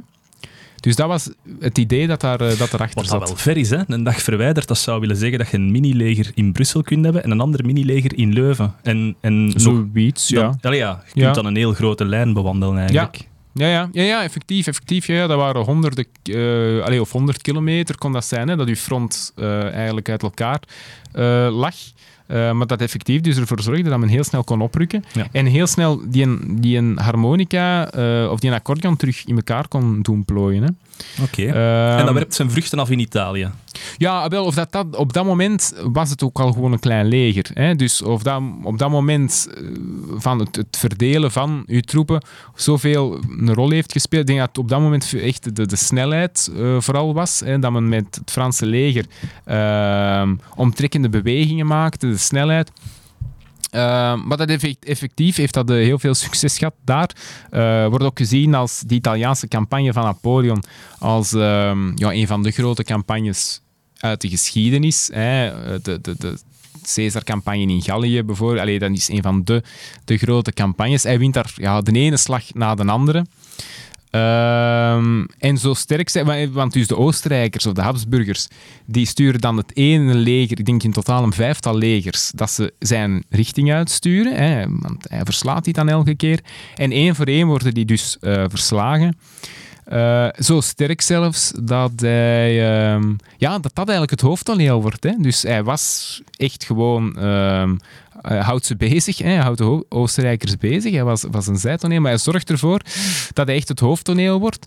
Dus 0.81 0.97
dat 0.97 1.09
was 1.09 1.31
het 1.61 1.79
idee 1.79 2.07
dat, 2.07 2.20
daar, 2.20 2.41
eh, 2.41 2.59
dat 2.59 2.72
erachter 2.72 2.79
Wat 2.79 2.95
dat 2.95 3.07
zat. 3.07 3.29
wel 3.29 3.37
ver 3.37 3.57
is, 3.57 3.70
hè? 3.70 3.79
een 3.87 4.03
dag 4.05 4.22
verwijderd, 4.22 4.68
dat 4.68 4.79
zou 4.79 5.01
willen 5.01 5.16
zeggen 5.16 5.39
dat 5.39 5.49
je 5.49 5.57
een 5.57 5.70
mini-leger 5.70 6.31
in 6.35 6.53
Brussel 6.53 6.83
kunt 6.83 7.05
hebben 7.05 7.22
en 7.25 7.31
een 7.31 7.41
ander 7.41 7.64
mini-leger 7.64 8.18
in 8.18 8.33
Leuven. 8.33 8.75
En, 8.83 9.16
en 9.20 9.53
Zoiets, 9.57 10.29
ja. 10.29 10.55
allee, 10.61 10.79
ja, 10.79 11.03
je 11.07 11.12
kunt 11.12 11.25
Ja. 11.25 11.33
dan 11.33 11.47
een 11.47 11.57
heel 11.57 11.72
grote 11.72 12.05
lijn 12.05 12.33
bewandelen 12.33 12.79
eigenlijk. 12.79 13.16
Ja, 13.16 13.22
ja, 13.55 13.88
ja, 13.92 14.02
ja 14.02 14.22
effectief. 14.22 14.66
effectief 14.66 15.07
ja, 15.07 15.14
ja, 15.14 15.26
dat 15.26 15.38
waren 15.38 15.62
honderden, 15.62 16.07
eh 16.22 16.84
allee, 16.84 17.00
of 17.00 17.12
honderd 17.12 17.42
kilometer 17.42 17.98
kon 17.98 18.12
dat 18.12 18.24
zijn, 18.24 18.48
hè, 18.48 18.57
dat 18.57 18.68
uw 18.68 18.74
front 18.74 19.32
eh, 19.36 19.72
eigenlijk 19.72 20.09
uit 20.09 20.22
elkaar 20.22 20.61
eh, 21.12 21.48
lag. 21.50 21.74
Maar 22.26 22.66
dat 22.66 22.80
effectief 22.80 23.20
dus 23.20 23.36
ervoor 23.36 23.62
zorgde 23.62 23.88
dat 23.88 23.98
men 23.98 24.09
heel 24.09 24.24
snel 24.24 24.44
kon 24.44 24.61
oprukken. 24.61 25.05
Ja. 25.12 25.26
En 25.32 25.46
heel 25.46 25.66
snel 25.66 26.00
die 26.11 26.22
een, 26.22 26.57
die 26.61 26.76
een 26.76 26.98
harmonica 26.98 27.82
of 28.30 28.40
die 28.40 28.50
een 28.50 28.57
accordeon 28.57 28.96
terug 28.96 29.24
in 29.26 29.36
elkaar 29.36 29.68
kon 29.68 30.02
doen 30.02 30.24
plooien. 30.24 30.62
Hè. 30.62 30.68
Oké. 31.22 31.42
Ehm, 31.42 31.98
en 31.98 32.05
dat 32.05 32.14
werpt 32.14 32.34
zijn 32.34 32.50
vruchten 32.50 32.78
af 32.78 32.90
in 32.90 32.98
Italië. 32.98 33.50
Ja, 33.97 34.29
wel, 34.29 34.45
of 34.45 34.55
dat, 34.55 34.72
dat, 34.72 34.97
op 34.97 35.12
dat 35.12 35.25
moment 35.25 35.75
was 35.93 36.11
het 36.11 36.22
ook 36.22 36.39
al 36.39 36.53
gewoon 36.53 36.72
een 36.72 36.79
klein 36.79 37.07
leger. 37.07 37.51
Hè? 37.55 37.75
Dus 37.75 38.03
of 38.03 38.22
dat, 38.22 38.43
op 38.62 38.79
dat 38.79 38.91
moment 38.91 39.49
eh, 39.55 39.64
van 40.16 40.39
het, 40.39 40.57
het 40.57 40.77
verdelen 40.77 41.33
van 41.33 41.62
uw 41.66 41.81
troepen 41.81 42.22
zoveel 42.55 43.18
een 43.39 43.55
rol 43.55 43.70
heeft 43.70 43.93
gespeeld. 43.93 44.20
Ik 44.20 44.27
denk 44.27 44.39
dat 44.39 44.59
op 44.59 44.68
dat 44.68 44.81
moment 44.81 45.14
echt 45.14 45.57
de, 45.57 45.66
de 45.66 45.77
snelheid 45.77 46.51
eh, 46.57 46.81
vooral 46.81 47.14
was. 47.14 47.41
Hè? 47.41 47.59
Dat 47.59 47.72
men 47.72 47.89
met 47.89 48.14
het 48.20 48.31
Franse 48.31 48.66
leger 48.66 49.07
ehm, 49.45 50.35
omtrekkende 50.57 51.09
bewegingen 51.09 51.66
maakte, 51.66 52.11
de 52.11 52.16
snelheid. 52.16 52.70
Ehm, 53.70 54.27
maar 54.27 54.37
dat 54.37 54.49
effect- 54.49 54.85
effectief 54.85 55.37
heeft 55.37 55.55
dat 55.55 55.70
eh, 55.70 55.77
heel 55.77 55.99
veel 55.99 56.14
succes 56.14 56.59
gehad 56.59 56.75
daar. 56.85 57.11
Wordt 57.89 58.05
ook 58.05 58.18
gezien 58.18 58.55
als 58.55 58.81
de 58.87 58.95
Italiaanse 58.95 59.49
campagne 59.49 59.93
van 59.93 60.05
Napoleon 60.05 60.62
als 60.99 61.33
ehm, 61.33 61.93
ja, 61.95 62.12
een 62.12 62.27
van 62.27 62.43
de 62.43 62.51
grote 62.51 62.85
campagnes 62.85 63.62
uit 64.05 64.20
de 64.20 64.28
geschiedenis. 64.28 65.09
Hè. 65.12 65.50
De, 65.82 65.98
de, 66.00 66.14
de 66.18 66.38
Caesar-campagne 66.94 67.61
in 67.72 67.82
Gallië 67.82 68.22
bijvoorbeeld. 68.22 68.61
Allee, 68.61 68.78
dat 68.78 68.90
is 68.90 69.09
een 69.09 69.22
van 69.22 69.44
de, 69.44 69.62
de 70.05 70.16
grote 70.18 70.52
campagnes. 70.52 71.02
Hij 71.02 71.18
wint 71.18 71.34
daar 71.34 71.52
ja, 71.57 71.80
de 71.80 71.92
ene 71.92 72.16
slag 72.16 72.42
na 72.55 72.74
de 72.74 72.84
andere. 72.84 73.26
Ehm, 74.11 75.24
en 75.38 75.59
zo 75.59 75.74
sterk 75.74 76.09
zijn, 76.09 76.26
wa- 76.26 76.48
want 76.50 76.72
dus 76.72 76.86
de 76.86 76.96
Oostenrijkers 76.96 77.66
of 77.66 77.72
de 77.72 77.82
Habsburgers, 77.82 78.48
die 78.84 79.07
sturen 79.07 79.40
dan 79.40 79.57
het 79.57 79.76
ene 79.76 80.14
leger, 80.14 80.59
ik 80.59 80.64
denk 80.66 80.82
in 80.82 80.92
totaal 80.92 81.22
een 81.22 81.32
vijftal 81.32 81.76
legers, 81.76 82.30
dat 82.34 82.50
ze 82.50 82.72
zijn 82.78 83.24
richting 83.30 83.72
uitsturen, 83.72 84.34
hè, 84.36 84.64
want 84.68 85.05
hij 85.09 85.20
verslaat 85.24 85.64
die 85.64 85.72
dan 85.72 85.88
elke 85.88 86.14
keer. 86.14 86.40
En 86.74 86.92
één 86.92 87.14
voor 87.14 87.26
één 87.26 87.46
worden 87.46 87.74
die 87.74 87.84
dus 87.84 88.16
eh, 88.20 88.44
verslagen. 88.48 89.18
Eh, 89.85 90.28
zo 90.39 90.61
sterk 90.61 91.01
zelfs 91.01 91.53
dat 91.62 91.93
hij, 91.97 92.74
ehm, 92.93 93.14
ja, 93.37 93.59
dat 93.59 93.74
dat 93.74 93.89
eigenlijk 93.89 94.11
het 94.11 94.20
hoofdtoneel 94.20 94.82
wordt. 94.82 95.05
Hè. 95.05 95.12
Dus 95.18 95.43
hij 95.43 95.64
was 95.64 96.22
echt 96.37 96.64
gewoon, 96.64 97.16
hij 98.20 98.39
houdt 98.39 98.66
ze 98.66 98.76
bezig, 98.76 99.18
hè. 99.18 99.28
hij 99.28 99.43
houdt 99.43 99.59
de 99.59 99.85
Oostenrijkers 99.89 100.57
bezig. 100.57 100.93
Hij 100.93 101.05
was, 101.05 101.24
was 101.30 101.47
een 101.47 101.57
zijtoneel, 101.57 102.01
maar 102.01 102.11
hij 102.11 102.20
zorgt 102.20 102.51
ervoor 102.51 102.80
dat 103.32 103.47
hij 103.47 103.57
echt 103.57 103.68
het 103.68 103.80
hoofdtoneel 103.80 104.41
wordt. 104.41 104.66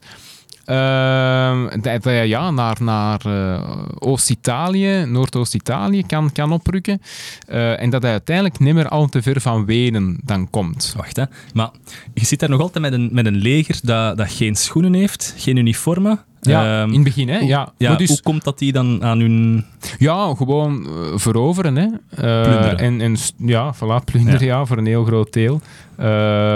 Ehm, 0.67 1.81
dat 1.81 2.03
hij 2.03 2.27
ja, 2.27 2.51
naar, 2.51 2.77
naar 2.79 3.21
eh, 3.25 3.71
Oost-Italië, 3.99 5.05
Noordoost-Italië 5.05 6.05
kan, 6.05 6.31
kan 6.31 6.51
oprukken. 6.51 7.01
Eh, 7.47 7.81
en 7.81 7.89
dat 7.89 8.01
hij 8.01 8.11
uiteindelijk 8.11 8.59
niet 8.59 8.73
meer 8.73 8.87
al 8.87 9.07
te 9.07 9.21
ver 9.21 9.41
van 9.41 9.65
Wenen 9.65 10.17
dan 10.23 10.49
komt. 10.49 10.93
Wacht, 10.97 11.15
hè. 11.15 11.23
Maar 11.53 11.69
je 12.13 12.25
zit 12.25 12.39
daar 12.39 12.49
nog 12.49 12.61
altijd 12.61 12.83
met 12.83 12.93
een, 12.93 13.09
met 13.11 13.25
een 13.25 13.37
leger 13.37 13.79
dat, 13.83 14.17
dat 14.17 14.31
geen 14.31 14.55
schoenen 14.55 14.93
heeft, 14.93 15.33
geen 15.37 15.57
uniformen. 15.57 16.19
Ja, 16.41 16.81
Ehm, 16.81 16.87
in 16.87 16.93
het 16.93 17.03
begin, 17.03 17.29
hè? 17.29 17.37
Ja, 17.37 17.71
ja, 17.77 17.89
Maar 17.89 17.97
dus, 17.97 18.09
Hoe 18.09 18.21
komt 18.21 18.43
dat 18.43 18.59
die 18.59 18.71
dan 18.71 19.03
aan 19.03 19.19
hun... 19.19 19.65
ja 19.97 20.35
gewoon 20.35 20.85
eh, 20.85 20.91
veroveren, 21.15 21.75
hè? 21.75 21.87
Plunderen. 22.15 22.77
En, 22.77 23.01
en 23.01 23.17
ja, 23.37 23.75
voilà, 23.75 24.03
plunderen, 24.05 24.45
ja. 24.45 24.65
voor 24.65 24.77
een 24.77 24.85
heel 24.85 25.03
groot 25.03 25.33
deel. 25.33 25.61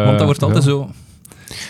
Want 0.06 0.18
dat 0.18 0.26
wordt 0.26 0.44
altijd 0.44 0.64
ja. 0.64 0.70
zo... 0.70 0.90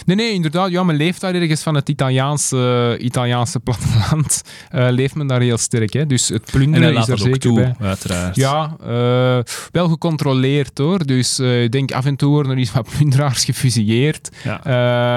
Nee, 0.06 0.16
nee, 0.16 0.32
inderdaad. 0.34 0.70
Ja, 0.72 0.84
men 0.84 0.96
leeft 0.96 1.22
daar 1.22 1.34
ergens 1.36 1.62
van 1.62 1.76
het 1.76 1.90
Italiaanse, 1.90 2.98
Italiaanse 3.00 3.60
platteland. 3.60 4.42
eh, 4.70 4.88
leeft 4.90 5.16
men 5.16 5.28
daar 5.28 5.42
heel 5.42 5.58
sterk, 5.58 5.94
hè? 5.94 6.06
Dus 6.06 6.28
het 6.30 6.42
En 6.46 6.52
plunderen 6.52 6.96
is 6.98 7.08
er 7.08 7.18
zeker 7.20 7.40
toe, 7.40 7.56
bij. 7.56 7.76
uiteraard. 7.88 8.36
Ja, 8.36 8.76
eh, 8.84 9.40
wel 9.72 9.88
gecontroleerd 9.90 10.78
hoor. 10.78 11.06
Dus 11.06 11.40
eh, 11.40 11.64
ik 11.64 11.72
denk 11.72 11.92
af 11.92 12.06
en 12.06 12.16
toe 12.16 12.30
worden 12.30 12.52
er 12.52 12.58
iets 12.58 12.72
wat 12.72 12.90
plunderaars 12.98 13.46
gefusilleerd. 13.46 14.30
Ja. 14.44 14.64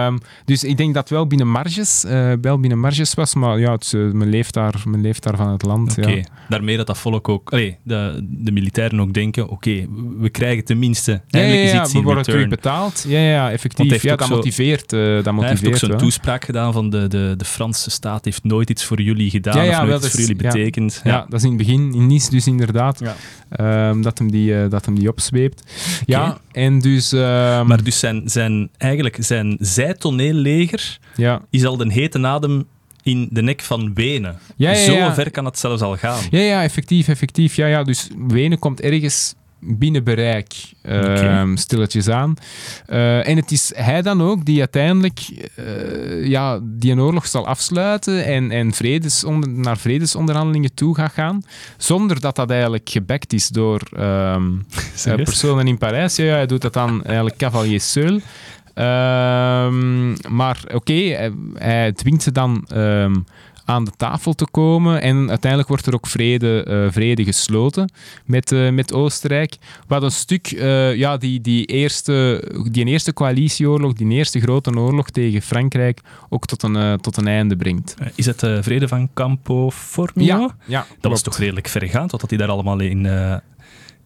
Ehm, 0.06 0.18
dus 0.44 0.64
ik 0.64 0.76
denk 0.76 0.94
dat 0.94 1.08
wel 1.08 1.26
binnen 1.26 1.48
marges, 1.48 2.04
eh, 2.04 2.32
wel 2.40 2.58
binnen 2.60 2.78
marges 2.78 3.14
was, 3.14 3.34
maar 3.34 3.58
ja, 3.58 3.72
het, 3.72 3.82
is, 3.84 3.92
eh, 3.92 4.00
men, 4.00 4.28
leeft 4.28 4.54
daar, 4.54 4.82
men 4.84 5.00
leeft 5.00 5.22
daar 5.22 5.36
van 5.36 5.48
het 5.48 5.62
land. 5.62 5.98
Oké, 5.98 6.08
Ja. 6.10 6.22
daarmee 6.48 6.76
dat 6.76 6.86
dat 6.86 6.98
volk 6.98 7.28
ook... 7.28 7.52
Allee, 7.52 7.78
de, 7.82 8.18
de 8.30 8.52
militairen 8.52 9.00
ook 9.00 9.12
denken, 9.14 9.48
oké, 9.48 9.86
we 10.18 10.28
krijgen 10.28 10.64
tenminste 10.64 11.10
Ja, 11.12 11.18
ja, 11.26 11.38
eindelijk 11.38 11.68
ja, 11.68 11.74
eens 11.74 11.84
iets 11.84 11.92
we 11.92 12.02
worden 12.02 12.22
terug 12.22 12.48
betaald. 12.48 13.04
Ja, 13.08 13.18
ja, 13.18 13.28
ja, 13.30 13.50
effectief. 13.50 14.02
Ja, 14.02 14.16
dat 14.16 14.26
zo- 14.26 14.34
motiveert. 14.56 14.92
eh, 14.92 15.24
dat 15.24 15.34
Hij 15.40 15.48
heeft 15.48 15.66
ook 15.66 15.76
zo'n 15.76 15.96
toespraak 15.96 16.44
gedaan 16.44 16.72
van 16.72 16.90
de, 16.90 17.08
de, 17.08 17.34
de 17.36 17.44
Franse 17.44 17.90
staat 17.90 18.24
heeft 18.24 18.44
nooit 18.44 18.70
iets 18.70 18.84
voor 18.84 19.00
jullie 19.00 19.30
gedaan 19.30 19.56
Ja, 19.56 19.62
ja, 19.62 19.70
of 19.70 19.76
nooit 19.76 19.88
wel, 19.88 19.98
iets 19.98 20.10
voor 20.10 20.20
jullie 20.20 20.36
betekend. 20.36 21.00
Ja. 21.04 21.26
dat 21.28 21.38
is 21.38 21.42
in 21.42 21.48
het 21.48 21.58
begin, 21.58 21.94
in 21.94 22.06
Nice 22.06 22.30
dus 22.30 22.46
inderdaad, 22.46 23.02
ehm, 23.50 24.02
dat, 24.02 24.18
hem 24.18 24.30
die, 24.30 24.62
eh, 24.62 24.70
dat 24.70 24.84
hem 24.84 24.98
die 24.98 25.08
opzweept. 25.08 25.62
Ja, 26.06 26.38
en 26.52 26.78
dus... 26.78 27.12
ehm, 27.12 27.66
Maar 27.66 27.82
dus 27.82 27.98
zijn, 27.98 28.22
zijn, 28.24 28.70
eigenlijk 28.78 29.16
zijn 29.20 29.56
zijtoneelleger 29.60 30.98
ja. 31.16 31.42
is 31.50 31.64
al 31.64 31.76
de 31.76 31.92
hete 31.92 32.26
adem 32.26 32.64
in 33.02 33.28
de 33.30 33.42
nek 33.42 33.60
van 33.62 33.94
Wenen. 33.94 34.38
Ja, 34.56 34.70
ja, 34.70 34.76
Zo 34.84 34.92
ja. 34.92 35.14
ver 35.14 35.30
kan 35.30 35.44
het 35.44 35.58
zelfs 35.58 35.82
al 35.82 35.96
gaan. 35.96 36.22
Ja, 36.30 36.38
ja, 36.40 36.62
effectief, 36.62 37.08
effectief. 37.08 37.56
Ja, 37.56 37.66
ja, 37.66 37.82
dus 37.82 38.08
Wenen 38.28 38.58
komt 38.58 38.80
ergens 38.80 39.34
binnen 39.66 40.04
bereik, 40.04 40.54
ehm, 40.82 41.56
stilletjes 41.56 42.08
aan. 42.08 42.34
Eh, 42.86 43.28
en 43.28 43.36
het 43.36 43.50
is 43.50 43.72
hij 43.74 44.02
dan 44.02 44.22
ook 44.22 44.44
die 44.44 44.58
uiteindelijk 44.58 45.20
eh, 45.54 46.26
ja, 46.26 46.60
die 46.62 46.92
een 46.92 47.00
oorlog 47.00 47.26
zal 47.26 47.46
afsluiten 47.46 48.24
en, 48.24 48.50
en 48.50 48.72
vredesonder, 48.72 49.48
naar 49.48 49.78
vredesonderhandelingen 49.78 50.74
toe 50.74 50.94
gaat 50.94 51.12
gaan, 51.12 51.42
zonder 51.76 52.20
dat 52.20 52.36
dat 52.36 52.50
eigenlijk 52.50 52.88
gebackt 52.88 53.32
is 53.32 53.48
door 53.48 53.80
ehm, 53.96 54.52
eh, 55.04 55.14
personen 55.14 55.66
in 55.66 55.78
Parijs. 55.78 56.16
Ja, 56.16 56.24
hij 56.24 56.46
doet 56.46 56.62
dat 56.62 56.72
dan 56.72 57.04
eigenlijk 57.04 57.36
cavalier 57.36 57.80
seul. 57.80 58.20
Ehm, 58.74 60.10
maar 60.34 60.60
oké, 60.74 60.92
hij, 60.92 61.32
hij 61.54 61.92
dwingt 61.92 62.22
ze 62.22 62.32
dan 62.32 62.66
aan 63.64 63.84
de 63.84 63.90
tafel 63.96 64.34
te 64.34 64.46
komen 64.50 65.02
en 65.02 65.28
uiteindelijk 65.28 65.68
wordt 65.68 65.86
er 65.86 65.94
ook 65.94 66.06
vrede, 66.06 66.64
eh, 66.64 66.92
vrede 66.92 67.24
gesloten 67.24 67.92
met, 68.24 68.52
eh, 68.52 68.70
met 68.70 68.92
Oostenrijk. 68.92 69.56
Wat 69.86 70.02
een 70.02 70.10
stuk, 70.10 70.46
eh, 70.46 70.94
ja, 70.94 71.16
die, 71.16 71.40
die, 71.40 71.66
eerste, 71.66 72.44
die 72.70 72.84
eerste 72.84 73.12
coalitieoorlog, 73.12 73.92
die 73.92 74.08
eerste 74.10 74.40
grote 74.40 74.76
oorlog 74.76 75.10
tegen 75.10 75.42
Frankrijk 75.42 76.00
ook 76.28 76.46
tot 76.46 76.62
een, 76.62 77.00
tot 77.00 77.16
een 77.16 77.28
einde 77.28 77.56
brengt. 77.56 77.94
Is 78.14 78.26
het 78.26 78.40
de 78.40 78.62
vrede 78.62 78.88
van 78.88 79.08
Campo 79.14 79.70
Formio? 79.70 80.50
ja 80.64 80.86
Dat 81.00 81.10
was 81.10 81.22
toch 81.22 81.36
redelijk 81.36 81.68
vergaand, 81.68 82.10
wat 82.10 82.28
hij 82.28 82.38
daar 82.38 82.48
allemaal 82.48 82.80
in 82.80 83.06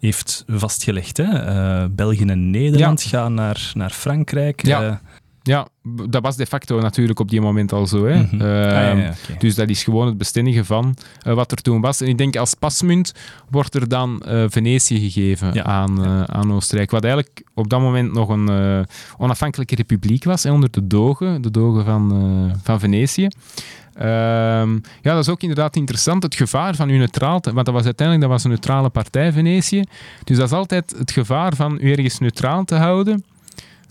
heeft 0.01 0.45
vastgelegd. 0.47 1.17
Hè? 1.17 1.89
België 1.89 2.25
en 2.25 2.51
Nederland 2.51 3.03
gaan 3.03 3.35
naar, 3.35 3.71
naar 3.75 3.91
Frankrijk. 3.91 4.67
Ja. 4.67 5.01
Ja, 5.49 5.69
dat 6.09 6.23
was 6.23 6.37
de 6.37 6.47
facto 6.47 6.81
natuurlijk 6.81 7.21
op 7.21 7.31
die 7.31 7.41
moment 7.41 7.73
al 7.73 7.87
zo. 7.87 8.07
Hè. 8.07 8.23
mhm. 8.23 8.35
Ah, 8.35 8.41
ja, 8.41 8.91
Ehm, 8.91 8.99
ja, 8.99 9.09
oké. 9.09 9.39
Dus 9.39 9.55
dat 9.55 9.69
is 9.69 9.85
gewoon 9.85 10.07
het 10.07 10.19
bestendigen 10.19 10.65
van 10.65 10.97
eh, 11.23 11.35
wat 11.35 11.53
er 11.53 11.63
toen 11.63 11.81
was. 11.81 12.01
En 12.01 12.07
ik 12.09 12.19
denk 12.19 12.37
als 12.37 12.55
pasmunt 12.55 13.13
wordt 13.51 13.75
er 13.75 13.89
dan 13.89 14.23
eh, 14.23 14.45
Venetië 14.49 15.11
gegeven 15.11 15.53
Ja. 15.53 15.63
aan, 15.65 16.05
eh, 16.05 16.23
aan 16.23 16.53
Oostenrijk. 16.53 16.91
Wat 16.91 17.05
eigenlijk 17.05 17.43
op 17.55 17.71
dat 17.71 17.81
moment 17.81 18.13
nog 18.13 18.29
een 18.29 18.87
onafhankelijke 19.19 19.75
republiek 19.75 20.25
was, 20.25 20.43
hè, 20.43 20.53
onder 20.53 20.71
de 20.71 20.87
dogen, 20.87 21.43
de 21.43 21.51
dogen 21.51 21.85
van, 21.85 22.55
van 22.63 22.81
Venetië. 22.81 23.29
Ehm, 23.95 24.73
ja, 25.03 25.15
dat 25.15 25.19
is 25.19 25.29
ook 25.29 25.41
inderdaad 25.41 25.77
interessant. 25.77 26.23
Het 26.23 26.35
gevaar 26.35 26.75
van 26.75 26.91
u 26.91 26.97
neutraal 26.99 27.41
te... 27.41 27.53
Want 27.53 27.67
dat 27.67 27.75
was 27.75 27.85
uiteindelijk 27.85 28.27
dat 28.27 28.37
was 28.37 28.45
een 28.45 28.51
neutrale 28.51 28.89
partij, 28.89 29.33
Venetië. 29.33 29.83
Dus 30.25 30.37
dat 30.37 30.47
is 30.47 30.57
altijd 30.57 30.95
het 30.99 31.11
gevaar 31.11 31.55
van 31.57 31.79
u 31.81 31.91
ergens 31.93 32.19
neutraal 32.19 32.65
te 32.65 32.75
houden. 32.75 33.25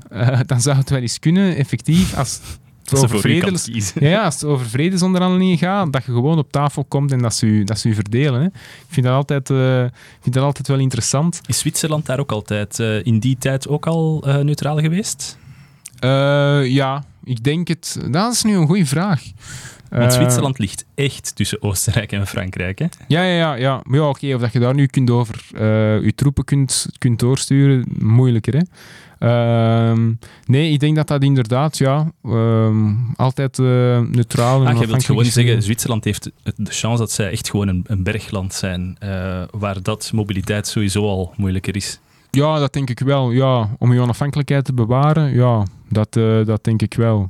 Eh, 0.09 0.39
dan 0.45 0.61
zou 0.61 0.77
het 0.77 0.89
wel 0.89 0.99
eens 0.99 1.19
kunnen, 1.19 1.55
effectief, 1.55 2.15
als 2.15 2.39
het 2.83 2.99
over 3.03 4.03
ja, 4.03 4.23
als 4.23 4.33
het 4.33 4.43
over 4.43 4.65
vredesonderhandelingen 4.65 5.57
gaat, 5.57 5.93
dat 5.93 6.05
je 6.05 6.11
gewoon 6.11 6.37
op 6.37 6.51
tafel 6.51 6.83
komt 6.83 7.11
en 7.11 7.19
dat 7.19 7.35
ze 7.35 7.45
u, 7.45 7.63
dat 7.63 7.79
ze 7.79 7.89
u 7.89 7.93
verdelen. 7.93 8.39
Hè. 8.39 8.45
Ik 8.47 8.87
vind 8.87 9.05
dat, 9.05 9.15
altijd, 9.15 9.49
ik 9.49 10.19
vind 10.21 10.35
dat 10.35 10.43
altijd 10.43 10.67
wel 10.67 10.79
interessant. 10.79 11.41
Is 11.45 11.59
Zwitserland 11.59 12.05
daar 12.05 12.19
ook 12.19 12.31
altijd 12.31 12.79
eh, 12.79 13.05
in 13.05 13.19
die 13.19 13.37
tijd 13.39 13.67
ook 13.67 13.87
al 13.87 14.23
neutraal 14.43 14.77
geweest? 14.77 15.37
Ja, 16.63 17.03
ik 17.23 17.43
denk 17.43 17.67
het. 17.67 17.99
Dat 18.11 18.33
is 18.33 18.43
nu 18.43 18.55
een 18.55 18.67
goede 18.67 18.85
vraag. 18.85 19.23
Want 19.89 20.13
Zwitserland 20.13 20.59
ligt 20.59 20.85
echt 20.95 21.35
tussen 21.35 21.61
Oostenrijk 21.61 22.11
en 22.11 22.27
Frankrijk. 22.27 22.79
Hè? 22.79 22.85
Ja, 23.07 23.23
ja, 23.23 23.35
ja. 23.35 23.53
ja. 23.53 23.81
Maar 23.83 23.99
ja, 23.99 24.09
oké, 24.09 24.33
of 24.33 24.41
dat 24.41 24.53
je 24.53 24.59
daar 24.59 24.73
nu 24.73 24.85
kunt 24.85 25.09
over 25.09 25.45
je 26.03 26.11
troepen 26.15 26.43
kunt, 26.43 26.87
kunt 26.97 27.19
doorsturen, 27.19 27.85
moeilijker, 27.99 28.53
hè. 28.53 28.61
Ehm, 29.19 30.13
nee, 30.45 30.71
ik 30.71 30.79
denk 30.79 30.95
dat 30.95 31.07
dat 31.07 31.23
inderdaad, 31.23 31.77
ja, 31.77 32.11
ehm, 32.23 32.93
altijd 33.15 33.59
eh, 33.59 33.65
neutraal 33.99 34.65
en 34.65 34.75
Ah, 34.75 34.79
je 34.79 34.87
wilt 34.87 35.03
gewoon 35.05 35.25
zeggen, 35.25 35.63
Zwitserland 35.63 36.03
heeft 36.03 36.31
de 36.43 36.71
chance 36.71 36.97
dat 36.97 37.11
zij 37.11 37.31
echt 37.31 37.49
gewoon 37.49 37.67
een, 37.67 37.83
een 37.87 38.03
bergland 38.03 38.53
zijn, 38.53 38.95
eh, 38.99 39.43
waar 39.51 39.81
dat 39.81 40.11
mobiliteit 40.13 40.67
sowieso 40.67 41.03
al 41.03 41.33
moeilijker 41.35 41.75
is. 41.75 41.99
Ja, 42.31 42.59
dat 42.59 42.73
denk 42.73 42.89
ik 42.89 42.99
wel. 42.99 43.31
Ja, 43.31 43.69
om 43.77 43.93
je 43.93 43.99
onafhankelijkheid 43.99 44.65
te 44.65 44.73
bewaren, 44.73 45.33
ja, 45.33 45.65
dat, 45.89 46.15
eh, 46.15 46.45
dat 46.45 46.63
denk 46.63 46.81
ik 46.81 46.93
wel. 46.93 47.27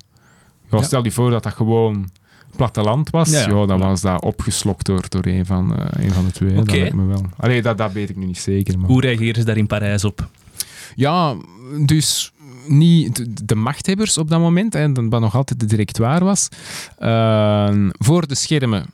Ja. 0.71 0.81
Stel 0.81 1.03
je 1.03 1.11
voor 1.11 1.29
dat 1.31 1.43
dat 1.43 1.53
gewoon 1.53 2.09
platteland 2.55 3.09
was, 3.09 3.29
Ja, 3.29 3.39
ja, 3.39 3.55
ja. 3.55 3.65
dan 3.65 3.79
was 3.79 4.01
dat 4.01 4.21
opgeslokt 4.21 4.85
door, 4.85 5.03
door 5.09 5.25
een, 5.25 5.45
van, 5.45 5.73
een 5.89 6.11
van 6.11 6.25
de 6.25 6.31
twee. 6.31 6.57
Oké. 6.57 6.83
Dat 6.83 6.93
me 6.93 7.05
wel. 7.05 7.25
Allee, 7.37 7.61
dat, 7.61 7.77
dat 7.77 7.91
weet 7.91 8.09
ik 8.09 8.15
nu 8.15 8.25
niet 8.25 8.37
zeker. 8.37 8.79
Maar... 8.79 8.89
Hoe 8.89 9.01
reageren 9.01 9.35
ze 9.35 9.43
daar 9.43 9.57
in 9.57 9.67
Parijs 9.67 10.03
op? 10.05 10.27
Ja, 10.95 11.35
dus 11.85 12.31
niet 12.67 13.47
de, 13.47 13.55
machthebbers 13.55 14.17
op 14.17 14.29
dat 14.29 14.39
moment, 14.39 14.75
en 14.75 15.09
wat 15.09 15.21
nog 15.21 15.35
altijd 15.35 15.59
de 15.59 15.65
directoire 15.65 16.25
was, 16.25 16.47
eh, 16.97 17.89
voor 17.91 18.27
de 18.27 18.35
schermen 18.35 18.85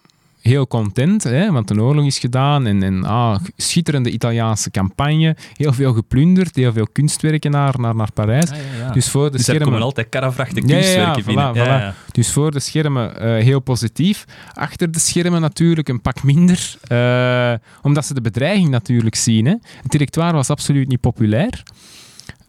heel 0.43 0.67
content, 0.67 1.23
hè, 1.23 1.51
want 1.51 1.67
de 1.67 1.81
oorlog 1.81 2.05
is 2.05 2.19
gedaan 2.19 2.65
en, 2.65 2.83
en 2.83 3.03
ah, 3.03 3.39
schitterende 3.55 4.09
Italiaanse 4.09 4.71
campagne, 4.71 5.35
heel 5.53 5.73
veel 5.73 5.93
geplunderd, 5.93 6.55
heel 6.55 6.73
veel 6.73 6.87
kunstwerken 6.91 7.51
naar, 7.51 7.79
naar, 7.79 7.95
naar 7.95 8.11
Parijs. 8.13 8.49
Dus 8.93 9.09
voor 9.09 9.23
de 9.25 9.29
Dus 9.31 9.39
er 9.39 9.43
schermen... 9.45 9.67
komen 9.67 9.81
altijd 9.81 10.09
karavrachten 10.09 10.67
Ja, 10.67 10.77
ja, 10.77 10.83
ja, 10.83 10.85
kunstwerken 10.85 11.23
voilà, 11.23 11.25
binnen. 11.25 11.53
voilà. 11.53 11.57
Ja, 11.57 11.79
ja. 11.79 11.93
Dus 12.11 12.31
voor 12.31 12.51
de 12.51 12.59
schermen 12.59 13.19
eh, 13.19 13.43
heel 13.43 13.59
positief. 13.59 14.25
Achter 14.53 14.91
de 14.91 14.99
schermen 14.99 15.41
natuurlijk 15.41 15.89
een 15.89 16.01
pak 16.01 16.23
minder. 16.23 16.75
eh, 16.87 17.53
omdat 17.81 18.05
ze 18.05 18.13
de 18.13 18.21
bedreiging 18.21 18.69
natuurlijk 18.69 19.15
zien. 19.15 19.45
Hè. 19.45 19.55
Het 19.81 19.91
directoire 19.91 20.33
was 20.33 20.49
absoluut 20.49 20.87
niet 20.87 20.99
populair. 21.01 21.63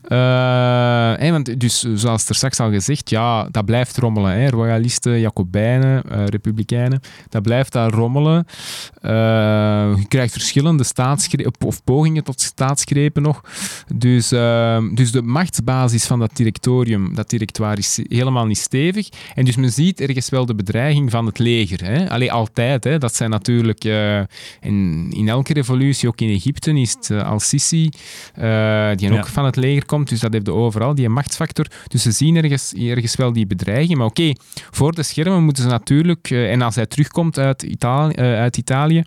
Eh, 0.08 1.12
hè, 1.16 1.30
want 1.30 1.60
dus, 1.60 1.86
zoals 1.94 2.28
er 2.28 2.34
straks 2.34 2.60
al 2.60 2.70
gezegd, 2.70 3.10
ja, 3.10 3.48
dat 3.50 3.64
blijft 3.64 3.96
rommelen. 3.96 4.32
Hè. 4.32 4.48
Royalisten, 4.48 5.20
Jacobijnen, 5.20 6.02
eh, 6.10 6.26
Republikeinen, 6.26 7.00
dat 7.28 7.42
blijft 7.42 7.72
daar 7.72 7.90
rommelen. 7.90 8.46
Eh, 9.00 9.10
je 9.96 10.04
krijgt 10.08 10.32
verschillende 10.32 10.84
staatsgrepen 10.84 11.66
of 11.66 11.84
pogingen 11.84 12.24
tot 12.24 12.40
staatsgrepen 12.40 13.22
nog. 13.22 13.40
Dus, 13.94 14.28
dus 14.94 15.12
de 15.12 15.22
machtsbasis 15.22 16.06
van 16.06 16.18
dat 16.18 16.36
directorium, 16.36 17.14
dat 17.14 17.30
directoire, 17.30 17.76
is 17.76 17.98
helemaal 18.08 18.46
niet 18.46 18.58
stevig. 18.58 19.08
En 19.34 19.44
dus 19.44 19.56
men 19.56 19.72
ziet 19.72 20.00
ergens 20.00 20.28
wel 20.28 20.46
de 20.46 20.54
bedreiging 20.54 21.10
van 21.10 21.26
het 21.26 21.38
leger. 21.38 21.84
Hè. 21.84 22.10
Allee, 22.10 22.32
altijd. 22.32 22.84
Hè. 22.84 22.98
Dat 22.98 23.14
zijn 23.14 23.30
natuurlijk... 23.30 23.84
in, 24.60 25.06
in 25.10 25.28
elke 25.28 25.52
revolutie, 25.52 26.08
ook 26.08 26.20
in 26.20 26.30
Egypte, 26.30 26.80
is 26.80 26.92
het 26.92 27.08
uh, 27.08 27.30
Al-Sisi, 27.30 27.90
die 28.94 29.12
ook 29.12 29.26
van 29.26 29.44
het 29.44 29.56
leger 29.56 29.84
komt. 29.86 29.93
Dus 30.02 30.20
dat 30.20 30.32
heeft 30.32 30.48
overal, 30.48 30.94
die 30.94 31.08
machtsfactor. 31.08 31.66
Dus 31.88 32.02
ze 32.02 32.10
zien 32.10 32.36
ergens, 32.36 32.72
ergens 32.72 33.16
wel 33.16 33.32
die 33.32 33.46
bedreiging. 33.46 33.98
Maar 33.98 34.06
oké, 34.06 34.32
voor 34.70 34.92
de 34.94 35.02
schermen 35.02 35.44
moeten 35.44 35.62
ze 35.62 35.68
natuurlijk... 35.68 36.30
eh, 36.30 36.52
en 36.52 36.62
als 36.62 36.74
hij 36.74 36.86
terugkomt 36.86 37.38
uit 37.38 37.62
Italië, 37.62 38.12
eh, 38.12 38.34
uit 38.34 38.56
Italië 38.56 39.02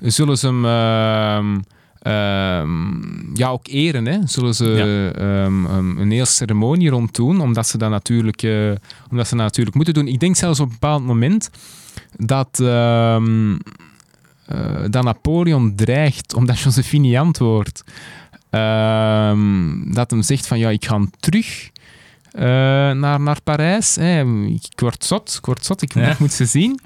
zullen 0.00 0.38
ze 0.38 0.46
hem... 0.46 0.64
ehm, 0.64 1.58
ehm, 2.02 3.36
ja, 3.36 3.48
ook 3.48 3.66
eren. 3.68 4.06
Hè. 4.06 4.18
Zullen 4.24 4.54
ze 4.54 4.64
Ja. 4.64 5.12
ehm, 5.12 5.64
um, 5.64 5.98
een 5.98 6.10
heel 6.10 6.26
ceremonie 6.26 6.90
rond 6.90 7.14
doen, 7.14 7.40
omdat 7.40 7.66
ze 7.66 7.78
dat 7.78 7.90
natuurlijk, 7.90 8.42
eh, 8.42 8.70
omdat 9.10 9.28
ze 9.28 9.36
dat 9.36 9.44
natuurlijk 9.44 9.76
moeten 9.76 9.94
doen. 9.94 10.06
Ik 10.08 10.20
denk 10.20 10.36
zelfs 10.36 10.60
op 10.60 10.66
een 10.66 10.72
bepaald 10.72 11.04
moment 11.04 11.50
dat, 12.16 12.56
dat 14.90 15.04
Napoleon 15.04 15.74
dreigt, 15.76 16.34
omdat 16.34 16.58
Josephine 16.60 17.06
niet 17.06 17.16
antwoordt, 17.16 17.84
dat 19.92 20.10
hem 20.10 20.22
zegt 20.22 20.46
van 20.46 20.58
ja, 20.58 20.70
ik 20.70 20.84
ga 20.84 21.00
terug 21.20 21.70
eh, 22.32 22.42
naar, 22.90 23.20
naar 23.20 23.42
Parijs. 23.44 23.96
Ik 24.48 24.80
word 24.80 25.04
zot, 25.04 25.34
ik 25.38 25.46
word 25.46 25.64
zot, 25.64 25.82
ik, 25.82 25.94
Ja. 25.94 26.16
moet 26.18 26.32
ze 26.32 26.44
zien. 26.46 26.80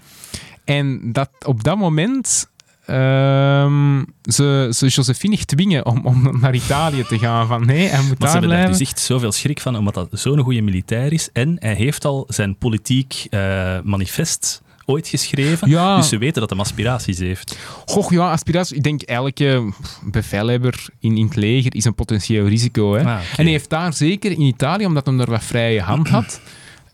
En 0.64 1.00
dat, 1.12 1.30
op 1.44 1.64
dat 1.64 1.78
moment 1.78 2.48
ehm, 2.86 4.02
ze, 4.22 4.68
ze 4.74 4.86
Josephine 4.86 5.36
dwingen 5.36 5.86
om, 5.86 6.06
om 6.06 6.38
naar 6.40 6.54
Italië 6.54 7.04
te 7.04 7.18
gaan. 7.18 7.46
Van 7.46 7.66
nee, 7.66 7.88
hij 7.88 8.02
moet 8.02 8.18
Maar 8.18 8.28
ze 8.28 8.32
daar 8.32 8.32
daar 8.32 8.50
blijven. 8.50 8.70
dus 8.70 8.80
echt 8.80 9.00
zoveel 9.00 9.32
schrik 9.32 9.60
van, 9.60 9.76
omdat 9.76 9.94
dat 9.94 10.08
zo'n 10.10 10.38
goede 10.40 10.60
militair 10.62 11.12
is. 11.12 11.28
En 11.32 11.56
hij 11.58 11.74
heeft 11.74 12.04
al 12.04 12.24
zijn 12.28 12.56
politiek 12.58 13.26
eh, 13.30 13.78
manifest 13.84 14.62
ooit 14.88 15.08
geschreven. 15.08 15.68
Ja. 15.68 15.96
Dus 15.96 16.08
ze 16.08 16.18
weten 16.18 16.40
dat 16.40 16.50
hij 16.50 16.58
aspiraties 16.58 17.18
heeft. 17.18 17.58
Goh, 17.86 18.10
ja, 18.10 18.30
aspiratie. 18.30 18.76
Ik 18.76 18.82
denk 18.82 19.02
elke 19.02 19.72
bevelhebber 20.02 20.86
in, 21.00 21.16
in 21.16 21.26
het 21.26 21.36
leger 21.36 21.74
is 21.74 21.84
een 21.84 21.94
potentieel 21.94 22.46
risico. 22.46 22.94
Hè. 22.94 23.00
Ah. 23.00 23.18
En 23.36 23.42
hij 23.42 23.50
heeft 23.50 23.70
daar 23.70 23.92
zeker 23.92 24.30
in 24.30 24.40
Italië, 24.40 24.86
omdat 24.86 25.06
hij 25.06 25.18
er 25.18 25.30
wat 25.30 25.44
vrije 25.44 25.80
hand 25.80 26.08
had. 26.08 26.40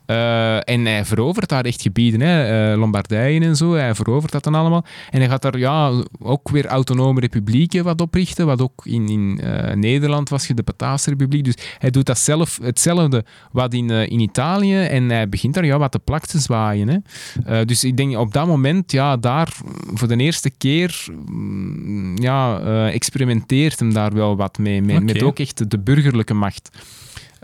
Eh, 0.07 0.69
en 0.69 0.85
hij 0.85 1.05
verovert 1.05 1.49
daar 1.49 1.65
echt 1.65 1.83
gebieden, 1.83 2.21
hè, 2.21 2.77
Lombardije 2.77 3.41
en 3.41 3.57
zo. 3.57 3.73
Hij 3.73 3.95
verovert 3.95 4.33
dat 4.33 4.45
dan 4.45 4.55
allemaal. 4.55 4.85
En 5.11 5.19
hij 5.21 5.29
gaat 5.29 5.43
daar 5.43 5.59
ja, 5.59 6.03
ook 6.19 6.51
weer 6.51 6.67
autonome 6.67 7.21
republieken 7.21 7.85
wat 7.85 8.01
oprichten. 8.01 8.47
Wat 8.47 8.61
ook 8.61 8.87
in, 8.87 9.09
in 9.09 9.41
eh, 9.41 9.75
Nederland 9.75 10.29
was, 10.29 10.47
je 10.47 10.55
de 10.55 10.63
Bataafse 10.63 11.11
Republiek. 11.11 11.45
Dus 11.45 11.55
hij 11.79 11.91
doet 11.91 12.07
dat 12.07 12.19
zelf, 12.19 12.59
hetzelfde 12.63 13.25
wat 13.53 13.75
in, 13.75 13.91
in 13.91 14.21
Italië. 14.21 14.83
En 14.83 15.11
hij 15.11 15.29
begint 15.29 15.55
daar 15.55 15.65
ja, 15.65 15.79
wat 15.79 15.93
te 15.93 15.99
plak 15.99 16.27
te 16.27 16.39
zwaaien. 16.39 16.89
Hè. 16.89 17.65
Dus 17.65 17.85
ik 17.85 17.97
denk 17.97 18.17
op 18.17 18.33
dat 18.33 18.47
moment, 18.47 18.93
ja, 18.93 19.17
daar 19.17 19.53
voor 19.95 20.09
de 20.09 20.17
eerste 20.17 20.51
keer 20.51 21.07
mm, 21.27 22.17
ja, 22.23 22.61
experimenteert 22.91 23.79
hem 23.79 23.93
daar 23.93 24.13
wel 24.13 24.37
wat 24.37 24.59
mee. 24.59 24.83
Met 24.83 25.23
ook 25.23 25.39
echt 25.39 25.71
de 25.71 25.79
burgerlijke 25.79 26.35
macht. 26.35 26.71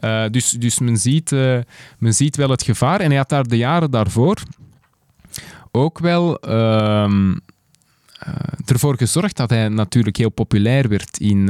Eh, 0.01 0.25
dus 0.31 0.51
dus 0.51 0.79
men, 0.79 0.97
ziet, 0.97 1.33
eh, 1.33 1.59
men 1.99 2.15
ziet 2.15 2.37
wel 2.37 2.51
het 2.51 2.63
gevaar. 2.63 3.01
En 3.01 3.09
hij 3.09 3.17
had 3.17 3.29
daar 3.29 3.49
de 3.49 3.57
jaren 3.57 3.91
daarvoor 3.91 4.43
ook 5.71 5.99
wel 5.99 6.39
ehm, 6.39 7.35
eh, 8.19 8.35
ervoor 8.67 8.97
gezorgd 8.97 9.37
dat 9.37 9.51
hij 9.51 9.69
natuurlijk 9.69 10.17
heel 10.17 10.31
populair 10.31 10.89
werd 10.89 11.19
in, 11.19 11.49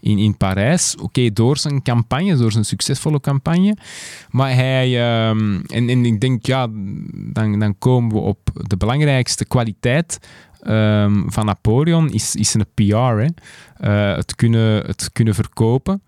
in, 0.00 0.18
in 0.18 0.36
Parijs. 0.36 0.96
Oké, 0.96 1.32
door 1.32 1.56
zijn 1.58 1.82
campagne, 1.82 2.36
door 2.36 2.52
zijn 2.52 2.64
succesvolle 2.64 3.20
campagne. 3.20 3.76
Maar 4.30 4.54
hij, 4.54 5.00
ehm, 5.00 5.60
en, 5.66 5.88
en 5.88 6.04
ik 6.04 6.20
denk, 6.20 6.46
ja, 6.46 6.68
dan, 7.12 7.58
dan 7.58 7.78
komen 7.78 8.12
we 8.12 8.18
op 8.18 8.50
de 8.66 8.76
belangrijkste 8.76 9.44
kwaliteit 9.44 10.18
ehm, 10.60 11.22
van 11.26 11.46
Napoleon, 11.46 12.10
is, 12.12 12.34
is 12.34 12.54
een 12.54 12.66
PR. 12.74 12.94
Hè. 12.94 13.28
Het, 14.14 14.34
kunnen, 14.34 14.86
het 14.86 15.10
kunnen 15.12 15.34
verkopen. 15.34 16.02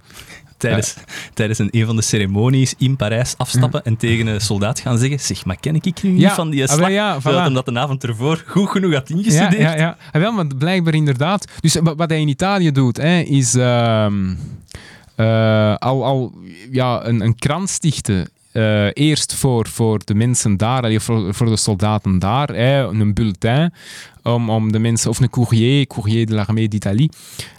Tijdens, 0.69 0.95
tijdens 1.35 1.59
een, 1.59 1.69
een 1.71 1.87
van 1.87 1.97
de 1.97 2.03
ceremonies 2.03 2.75
in 2.79 2.97
Parijs 2.97 3.35
afstappen 3.37 3.85
en 3.85 3.97
tegen 3.97 4.27
een 4.27 4.41
soldaat 4.41 4.81
gaan 4.81 4.99
zeggen 4.99 5.21
zeg, 5.21 5.45
maar 5.45 5.57
ken 5.61 5.75
ik 5.75 6.03
nu 6.03 6.11
niet 6.11 6.21
Ja, 6.21 6.35
van 6.35 6.51
die 6.51 6.63
ah, 6.69 6.75
slag? 6.75 6.91
ja, 6.91 7.21
voilà. 7.21 7.23
hij 7.25 7.49
dat 7.53 7.65
de 7.65 7.79
avond 7.79 8.05
ervoor 8.05 8.45
goed 8.47 8.69
genoeg 8.69 8.93
had 8.95 9.09
Ja, 9.09 9.15
ingestudeerd. 9.17 9.63
ja, 9.63 9.77
ja. 9.77 9.97
Ah, 10.13 10.21
wel, 10.21 10.33
maar 10.33 10.47
blijkbaar 10.47 10.95
inderdaad. 10.95 11.45
Dus 11.61 11.75
wa- 11.75 11.95
wat 11.95 12.11
hij 12.11 12.21
in 12.21 12.29
Italië 12.29 12.73
doet, 12.73 12.97
hè, 12.97 13.19
is 13.21 13.55
ehm, 13.55 14.35
eh, 15.15 15.75
al, 15.77 16.05
al 16.05 16.33
ja, 16.71 17.05
een, 17.07 17.21
een 17.21 17.35
krant 17.35 17.71
stichten. 17.71 18.29
eh, 18.53 18.87
eerst 18.93 19.35
voor, 19.35 19.69
voor 19.69 20.01
de 20.05 20.15
mensen 20.15 20.57
daar, 20.57 21.01
voor, 21.01 21.35
voor 21.35 21.47
de 21.47 21.57
soldaten 21.57 22.19
daar, 22.19 22.49
hè, 22.49 22.83
een 22.87 23.15
bulletin 23.15 23.73
om, 24.25 24.51
om 24.51 24.73
de 24.73 24.79
mensen, 24.79 25.11
of 25.11 25.21
een 25.21 25.31
courrier, 25.31 25.87
courrier 25.87 26.27
de 26.27 26.35
l'armée 26.35 26.69
d'Italie, 26.69 27.11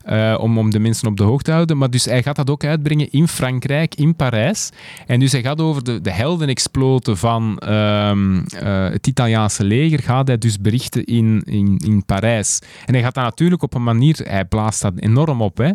eh, 0.04 0.38
om, 0.40 0.58
om 0.58 0.70
de 0.70 0.80
mensen 0.80 1.08
op 1.08 1.18
de 1.18 1.24
hoogte 1.24 1.44
te 1.44 1.52
houden. 1.52 1.78
Maar 1.78 1.90
dus 1.90 2.06
hij 2.06 2.24
gaat 2.24 2.36
dat 2.36 2.50
ook 2.50 2.64
uitbrengen 2.64 3.12
in 3.12 3.28
Frankrijk, 3.28 3.96
in 3.96 4.16
Parijs. 4.16 4.70
En 5.08 5.20
dus 5.20 5.32
hij 5.32 5.42
gaat 5.42 5.62
over 5.62 5.84
de, 5.84 6.02
de 6.02 6.12
heldenexploten 6.12 7.18
van 7.18 7.58
ehm, 7.58 8.38
eh, 8.38 8.90
het 8.90 9.08
Italiaanse 9.08 9.64
leger, 9.64 10.00
gaat 10.00 10.28
hij 10.28 10.38
dus 10.38 10.60
berichten 10.60 11.06
in, 11.06 11.42
in, 11.46 11.78
in 11.86 12.06
Parijs. 12.06 12.60
En 12.86 12.94
hij 12.94 13.04
gaat 13.04 13.14
dat 13.14 13.24
natuurlijk 13.24 13.64
op 13.64 13.74
een 13.74 13.84
manier, 13.84 14.16
hij 14.24 14.46
blaast 14.46 14.82
dat 14.82 14.94
enorm 14.96 15.42
op. 15.42 15.58
Hè. 15.58 15.72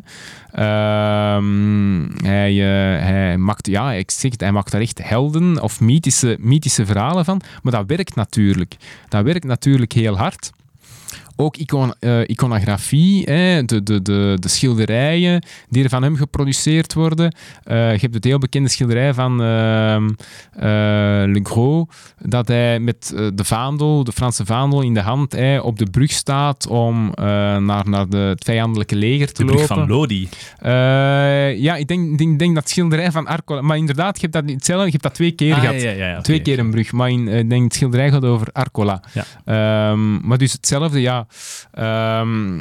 Ehm, 0.53 2.09
hij, 2.25 2.51
eh, 2.51 3.05
hij, 3.07 3.39
maakt, 3.39 3.67
ja, 3.67 3.93
ik 3.93 4.11
zeg 4.11 4.31
het, 4.31 4.41
hij 4.41 4.53
maakt 4.53 4.73
daar 4.73 4.81
echt 4.81 5.03
helden 5.03 5.63
of 5.63 5.81
mythische, 5.81 6.37
mythische 6.41 6.87
verhalen 6.87 7.25
van. 7.25 7.41
Maar 7.63 7.73
dat 7.73 7.85
werkt 7.87 8.15
natuurlijk. 8.15 8.77
Dat 9.09 9.25
werkt 9.25 9.45
natuurlijk 9.45 9.93
heel 9.93 10.19
hard. 10.19 10.51
Ook 11.41 11.57
icon, 11.57 11.95
eh, 11.99 12.21
iconografie, 12.27 13.23
hè, 13.25 13.65
de, 13.65 13.83
de, 13.83 14.03
de, 14.03 14.37
de 14.41 14.49
schilderijen 14.49 15.45
die 15.69 15.83
er 15.85 15.89
van 15.91 16.03
hem 16.03 16.17
geproduceerd 16.17 16.95
worden. 16.95 17.35
Eh, 17.65 17.77
je 17.93 17.99
hebt 18.01 18.15
het 18.15 18.25
heel 18.25 18.39
bekende 18.39 18.69
schilderij 18.69 19.15
van 19.15 19.33
eh, 19.33 19.97
Le 21.27 21.41
Gros, 21.43 21.87
dat 22.19 22.49
hij 22.49 22.81
met 22.81 23.13
de 23.35 23.45
vaandel, 23.45 24.05
de 24.05 24.13
Franse 24.13 24.45
vaandel 24.45 24.83
in 24.83 24.95
de 24.95 25.01
hand, 25.01 25.33
hè, 25.33 25.59
op 25.59 25.79
de 25.79 25.87
brug 25.91 26.11
staat 26.11 26.67
om 26.67 27.13
naar, 27.65 27.89
naar 27.89 28.09
de, 28.09 28.17
het 28.17 28.45
vijandelijke 28.45 28.97
leger 28.97 29.33
te 29.33 29.45
De 29.45 29.53
brug 29.53 29.61
lopen. 29.69 29.77
van 29.77 29.89
Lodi. 29.89 30.29
Ja, 31.63 31.77
ik 31.77 31.89
denk, 31.89 32.19
denk, 32.19 32.39
denk 32.39 32.55
dat 32.55 32.69
schilderij 32.69 33.11
van 33.13 33.27
Arcola... 33.27 33.61
Maar 33.61 33.77
inderdaad, 33.77 34.21
je 34.21 34.29
hebt 34.31 34.33
dat, 34.33 34.55
hetzelfde, 34.55 34.85
je 34.85 34.91
hebt 34.91 35.03
dat 35.03 35.15
twee 35.15 35.31
keer 35.33 35.55
Ah, 35.55 35.61
gehad. 35.61 35.81
ja, 35.83 35.91
ja, 35.91 36.07
ja, 36.07 36.13
oké, 36.13 36.23
Twee 36.23 36.43
keer 36.43 36.59
een 36.59 36.71
brug, 36.71 36.93
maar 36.93 37.11
in, 37.11 37.29
ik 37.29 37.51
denk 37.51 37.65
het 37.65 37.75
schilderij 37.75 38.11
gaat 38.11 38.25
over 38.25 38.49
Arcola. 38.53 39.03
Ehm, 39.45 40.27
maar 40.27 40.39
dus 40.39 40.53
hetzelfde, 40.53 41.01
ja. 41.01 41.27
Ehm, 41.73 42.59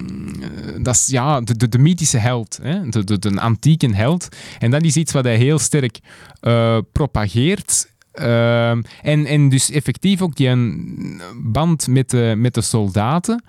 dat 0.82 0.96
is 0.96 1.08
ja, 1.08 1.42
de, 1.42 1.70
de, 1.70 1.80
mythische 1.80 2.18
held, 2.18 2.60
hè? 2.62 2.90
De, 2.90 3.04
de, 3.04 3.20
de 3.20 3.40
antieke 3.40 3.96
held. 3.96 4.28
En 4.60 4.72
dat 4.72 4.84
is 4.84 4.96
iets 4.96 5.12
wat 5.12 5.24
hij 5.24 5.38
heel 5.38 5.60
sterk 5.60 6.00
eh, 6.40 6.78
propageert. 6.92 7.92
Ehm, 8.12 8.82
en, 9.02 9.26
en 9.26 9.50
dus 9.50 9.72
effectief 9.72 10.22
ook 10.22 10.36
die 10.36 10.56
band 11.44 11.88
met 11.88 12.10
de, 12.10 12.34
met 12.38 12.54
de 12.54 12.62
soldaten. 12.62 13.44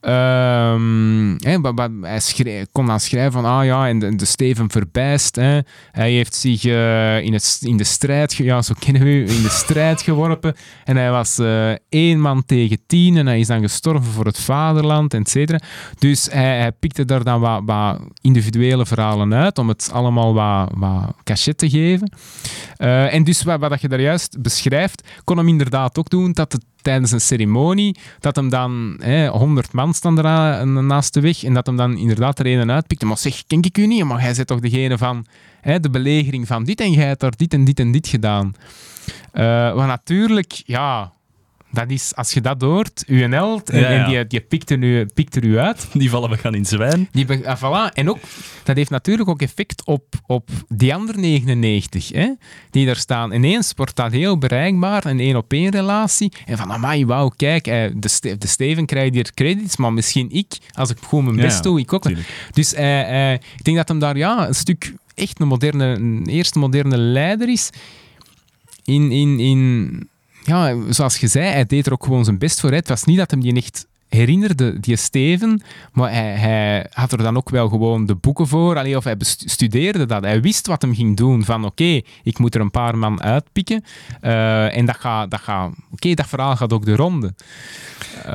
Ehm, 0.00 1.36
hij 1.38 2.66
kon 2.72 2.86
dan 2.86 3.00
schrijven 3.00 3.32
van, 3.32 3.44
ah 3.44 3.64
ja, 3.64 3.88
en 3.88 3.98
de, 4.16 4.24
Steven 4.24 4.70
verbijst. 4.70 5.36
Hij 5.36 5.64
heeft 5.92 6.34
zich 6.34 6.64
eh, 6.64 7.20
in, 7.20 7.32
het, 7.32 7.58
in 7.60 7.76
de 7.76 7.84
strijd, 7.84 8.34
ja, 8.34 8.62
zo 8.62 8.74
kennen 8.78 9.02
we 9.02 9.20
in 9.20 9.42
de 9.42 9.48
strijd 9.48 10.02
geworpen. 10.02 10.54
En 10.84 10.96
hij 10.96 11.10
was 11.10 11.38
eh, 11.38 11.72
één 11.88 12.20
man 12.20 12.44
tegen 12.44 12.78
tien 12.86 13.16
en 13.16 13.26
hij 13.26 13.38
is 13.38 13.46
dan 13.46 13.60
gestorven 13.60 14.12
voor 14.12 14.24
het 14.24 14.40
vaderland, 14.40 15.14
et 15.14 15.28
cetera. 15.28 15.60
Dus 15.98 16.28
hij, 16.30 16.58
hij 16.58 16.72
pikte 16.72 17.04
daar 17.04 17.24
dan 17.24 17.40
wat, 17.40 17.62
wat 17.64 18.00
individuele 18.20 18.86
verhalen 18.86 19.34
uit 19.34 19.58
om 19.58 19.68
het 19.68 19.90
allemaal 19.92 20.34
wat, 20.34 20.70
wat 20.74 21.14
cachet 21.24 21.58
te 21.58 21.70
geven. 21.70 22.12
Eh, 22.76 23.14
en 23.14 23.24
dus 23.24 23.42
wat, 23.42 23.60
wat 23.60 23.80
je 23.80 23.88
daar 23.88 24.00
juist 24.00 24.42
beschrijft, 24.42 25.08
kon 25.24 25.36
hem 25.36 25.48
inderdaad 25.48 25.98
ook 25.98 26.10
doen 26.10 26.32
dat 26.32 26.52
het 26.52 26.64
tijdens 26.86 27.12
een 27.12 27.20
ceremonie, 27.20 27.96
dat 28.20 28.36
hem 28.36 28.48
dan 28.48 29.00
100 29.30 29.72
man 29.72 29.94
staan 29.94 30.26
aan- 30.26 30.86
naast 30.86 31.14
de 31.14 31.20
weg 31.20 31.44
en 31.44 31.54
dat 31.54 31.66
hem 31.66 31.76
dan 31.76 31.96
inderdaad 31.96 32.38
er 32.38 32.46
een 32.46 32.70
uitpikte. 32.70 33.06
Maar 33.06 33.18
zeg, 33.18 33.42
ken 33.46 33.62
ik 33.62 33.78
u 33.78 33.86
niet? 33.86 34.04
Maar 34.04 34.22
jij 34.22 34.34
bent 34.34 34.46
toch 34.46 34.60
degene 34.60 34.98
van 34.98 35.26
hè, 35.60 35.80
de 35.80 35.90
belegering 35.90 36.46
van 36.46 36.64
dit 36.64 36.80
en 36.80 36.90
jij 36.92 37.06
hebt 37.06 37.20
daar 37.20 37.36
dit 37.36 37.52
en 37.52 37.64
dit 37.64 37.80
en 37.80 37.92
dit 37.92 38.08
gedaan. 38.08 38.54
Eh 39.32 39.42
maar 39.74 39.86
natuurlijk, 39.86 40.62
ja, 40.66 41.12
dat 41.76 41.90
is, 41.90 42.14
als 42.14 42.32
je 42.32 42.40
dat 42.40 42.60
hoort, 42.60 43.04
held, 43.06 43.70
en, 43.70 43.80
Ja, 43.80 43.90
ja. 43.90 44.04
en 44.04 44.10
die, 44.10 44.26
die 44.26 44.40
pikt, 44.40 44.70
er 44.70 44.78
nu, 44.78 45.06
pikt 45.14 45.36
er 45.36 45.44
u 45.44 45.58
uit, 45.58 45.86
Die 45.92 46.10
vallen 46.10 46.30
we 46.30 46.36
gaan 46.36 46.54
in 46.54 46.64
zwijn. 46.66 47.08
die 47.12 47.48
ah, 47.48 47.56
voilà. 47.62 47.92
En 47.94 48.10
ook, 48.10 48.18
dat 48.64 48.76
heeft 48.76 48.90
natuurlijk 48.90 49.28
ook 49.28 49.42
effect 49.42 49.84
op, 49.86 50.04
op 50.26 50.48
die 50.68 50.94
andere 50.94 51.18
99 51.18 52.08
hè, 52.12 52.32
die 52.70 52.86
daar 52.86 52.96
staan. 52.96 53.32
Ineens 53.32 53.72
wordt 53.76 53.96
dat 53.96 54.12
heel 54.12 54.38
bereikbaar, 54.38 55.06
een 55.06 55.20
één-op-één 55.20 55.70
relatie. 55.70 56.32
En 56.46 56.56
van, 56.56 56.72
amai, 56.72 57.06
wauw, 57.06 57.28
kijk, 57.36 57.66
eh, 57.66 57.90
de, 57.96 58.08
Ste- 58.08 58.38
de 58.38 58.46
Steven 58.46 58.86
krijgt 58.86 59.14
hier 59.14 59.30
credits, 59.34 59.76
maar 59.76 59.92
misschien 59.92 60.30
ik, 60.30 60.58
als 60.72 60.90
ik 60.90 60.96
gewoon 61.08 61.24
mijn 61.24 61.36
Ja, 61.36 61.42
best 61.42 61.62
doe, 61.62 61.80
ik 61.80 61.92
ook. 61.92 62.02
tuurlijk. 62.02 62.48
Dus 62.52 62.74
eh, 62.74 63.32
eh, 63.32 63.40
ik 63.56 63.64
denk 63.64 63.76
dat 63.76 63.88
hem 63.88 63.98
daar 63.98 64.16
ja, 64.16 64.48
een 64.48 64.54
stuk 64.54 64.94
echt 65.14 65.40
een, 65.40 65.46
moderne, 65.48 65.84
een 65.84 66.26
eerste 66.26 66.58
moderne 66.58 66.96
leider 66.96 67.48
is. 67.48 67.70
In, 68.84 69.10
in, 69.12 69.40
in, 69.40 70.08
ja, 70.46 70.92
zoals 70.92 71.16
je 71.16 71.26
zei, 71.26 71.46
hij 71.46 71.66
deed 71.66 71.86
er 71.86 71.92
ook 71.92 72.04
gewoon 72.04 72.24
zijn 72.24 72.38
best 72.38 72.60
voor. 72.60 72.72
Het 72.72 72.88
was 72.88 73.04
niet 73.04 73.18
dat 73.18 73.30
hem 73.30 73.40
die 73.40 73.54
echt 73.54 73.86
herinnerde, 74.16 74.80
die 74.80 74.96
Steven, 74.96 75.62
maar 75.92 76.10
hij, 76.12 76.34
hij 76.34 76.86
had 76.92 77.12
er 77.12 77.18
dan 77.18 77.36
ook 77.36 77.50
wel 77.50 77.68
gewoon 77.68 78.06
de 78.06 78.14
boeken 78.14 78.46
voor. 78.46 78.76
Allee, 78.78 78.96
of 78.96 79.04
hij 79.04 79.16
bestudeerde 79.16 80.06
dat. 80.06 80.22
Hij 80.24 80.40
wist 80.40 80.66
wat 80.66 80.82
hem 80.82 80.94
ging 80.94 81.16
doen. 81.16 81.44
Van 81.44 81.64
oké, 81.64 82.00
ik 82.22 82.38
moet 82.38 82.54
er 82.54 82.60
een 82.60 82.70
paar 82.70 82.98
man 82.98 83.22
uitpikken. 83.22 83.84
Eh, 84.20 84.76
en 84.76 84.86
dat 84.86 84.96
gaat, 84.96 85.30
dat 85.30 85.40
gaat 85.40 85.72
oké, 85.92 86.14
dat 86.14 86.26
verhaal 86.26 86.56
gaat 86.56 86.72
ook 86.72 86.84
de 86.84 86.96
ronde. 86.96 87.34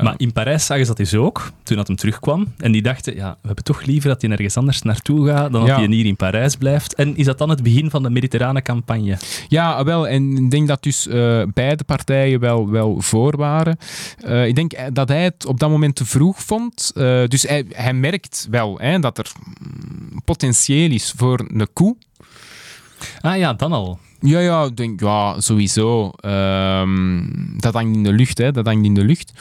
Maar 0.02 0.14
in 0.18 0.32
Parijs 0.32 0.66
zagen 0.66 0.86
ze 0.86 0.88
dat 0.90 0.98
dus 0.98 1.16
ook, 1.16 1.52
toen 1.64 1.78
dat 1.78 1.88
hem 1.88 1.96
terugkwam. 1.96 2.54
En 2.58 2.72
die 2.72 2.82
dachten, 2.82 3.16
ja, 3.16 3.30
we 3.42 3.46
hebben 3.48 3.64
toch 3.64 3.82
liever 3.86 4.10
dat 4.10 4.22
hij 4.22 4.30
nergens 4.30 4.58
anders 4.58 4.82
naartoe 4.82 5.28
gaat 5.28 5.52
dan 5.52 5.62
dat 5.62 5.70
Ja. 5.70 5.76
hij 5.78 5.86
hier 5.88 6.06
in 6.06 6.16
Parijs 6.16 6.56
blijft. 6.56 6.94
En 6.96 7.16
is 7.18 7.26
dat 7.26 7.38
dan 7.38 7.50
het 7.50 7.64
begin 7.64 7.90
van 7.90 8.04
de 8.04 8.10
mediterrane 8.10 8.62
campagne? 8.62 9.18
Ja, 9.48 9.84
wel. 9.84 10.08
En 10.08 10.38
ik 10.38 10.52
denk 10.52 10.68
dat 10.68 10.84
dus 10.84 11.08
eh, 11.08 11.42
beide 11.54 11.84
partijen 11.84 12.40
wel, 12.40 12.70
wel 12.70 13.02
voor 13.02 13.38
waren. 13.38 13.78
Eh, 14.24 14.48
ik 14.48 14.56
denk 14.56 14.74
eh, 14.74 14.86
dat 14.94 15.10
hij 15.10 15.24
het 15.24 15.46
op 15.46 15.60
dat 15.60 15.70
moment 15.72 15.96
te 15.96 16.06
vroeg 16.06 16.44
vond. 16.44 16.92
Eh, 16.96 17.26
dus 17.28 17.44
hij, 17.44 17.66
hij 17.70 17.94
merkt 17.94 18.48
wel 18.50 18.78
hè, 18.80 19.00
dat 19.00 19.18
er 19.18 19.32
mm, 19.60 20.22
potentieel 20.26 20.92
is 20.92 21.14
voor 21.16 21.46
een 21.48 21.68
coup. 21.74 21.98
Ah 23.22 23.38
ja, 23.38 23.54
dan 23.54 23.72
al. 23.72 24.00
Ja, 24.20 24.40
ja, 24.40 24.70
denk, 24.70 25.00
ja, 25.00 25.40
sowieso. 25.40 26.10
Ehm, 26.10 27.24
dat 27.58 27.74
hangt 27.74 27.96
in 27.96 28.04
de 28.04 28.14
lucht, 28.14 28.38
hè. 28.38 28.52
Dat 28.52 28.66
hangt 28.66 28.86
in 28.86 28.94
de 28.94 29.04
lucht. 29.04 29.32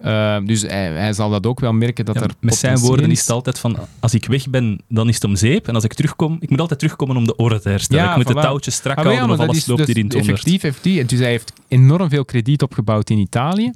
Ehm, 0.00 0.44
dus 0.44 0.62
hij, 0.62 0.92
hij 0.92 1.12
zal 1.12 1.30
dat 1.30 1.46
ook 1.46 1.60
wel 1.60 1.72
merken 1.72 2.04
dat 2.04 2.14
Ja, 2.14 2.20
er 2.20 2.30
met 2.40 2.54
zijn 2.54 2.78
woorden 2.78 3.10
is 3.10 3.20
het 3.20 3.30
altijd 3.30 3.58
van, 3.58 3.76
als 4.00 4.14
ik 4.14 4.26
weg 4.26 4.48
ben, 4.48 4.80
dan 4.88 5.08
is 5.08 5.14
het 5.14 5.24
om 5.24 5.36
zeep. 5.36 5.68
En 5.68 5.74
als 5.74 5.84
ik 5.84 5.94
terugkom, 5.94 6.36
ik 6.40 6.50
moet 6.50 6.60
altijd 6.60 6.78
terugkomen 6.78 7.16
om 7.16 7.26
de 7.26 7.36
orde 7.36 7.60
te 7.60 7.68
herstellen. 7.68 8.04
Ja, 8.04 8.10
ik 8.10 8.16
moet 8.16 8.32
voilà. 8.32 8.34
de 8.34 8.40
touwtjes 8.40 8.74
strak 8.74 8.96
Ah, 8.98 9.04
ja, 9.04 9.10
houden, 9.10 9.30
of 9.30 9.36
dat 9.36 9.48
alles 9.48 9.58
is 9.60 9.66
loopt 9.66 9.86
hier 9.86 9.96
in 9.96 10.08
dus 10.08 10.26
het. 10.26 10.28
Effectief. 10.28 11.06
Dus 11.06 11.18
hij 11.18 11.28
heeft 11.28 11.52
enorm 11.68 12.08
veel 12.08 12.24
krediet 12.24 12.62
opgebouwd 12.62 13.10
in 13.10 13.18
Italië. 13.18 13.70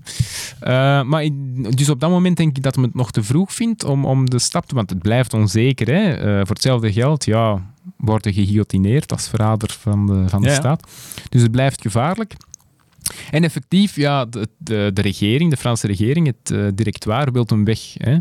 Eh, 0.60 1.02
maar 1.02 1.28
dus 1.76 1.88
op 1.88 2.00
dat 2.00 2.10
moment 2.10 2.36
denk 2.36 2.56
ik 2.56 2.62
dat 2.62 2.74
hij 2.74 2.84
het 2.84 2.94
nog 2.94 3.10
te 3.10 3.22
vroeg 3.22 3.52
vindt 3.52 3.84
om, 3.84 4.04
om 4.04 4.30
de 4.30 4.38
stap 4.38 4.66
te... 4.66 4.74
Want 4.74 4.90
het 4.90 4.98
blijft 4.98 5.34
onzeker. 5.34 5.86
Hè? 5.86 6.12
Eh, 6.12 6.36
voor 6.36 6.54
hetzelfde 6.54 6.92
geld, 6.92 7.24
ja, 7.24 7.62
worden 7.96 8.32
geguillotineerd 8.32 9.12
als 9.12 9.28
verrader 9.28 9.76
van 9.80 10.06
de, 10.06 10.24
van 10.28 10.40
de 10.40 10.46
Ja, 10.46 10.52
ja. 10.52 10.58
staat. 10.60 10.90
Dus 11.28 11.42
het 11.42 11.50
blijft 11.50 11.80
gevaarlijk. 11.80 12.36
En 13.30 13.44
effectief, 13.44 13.96
ja, 13.96 14.24
de, 14.24 14.48
de, 14.58 14.90
de 14.94 15.00
regering, 15.02 15.50
de 15.50 15.56
Franse 15.56 15.86
regering, 15.86 16.26
het 16.26 16.50
eh, 16.50 16.64
directoire, 16.74 17.30
wil 17.30 17.44
hem 17.46 17.64
weg. 17.64 17.78
Hè. 17.94 18.16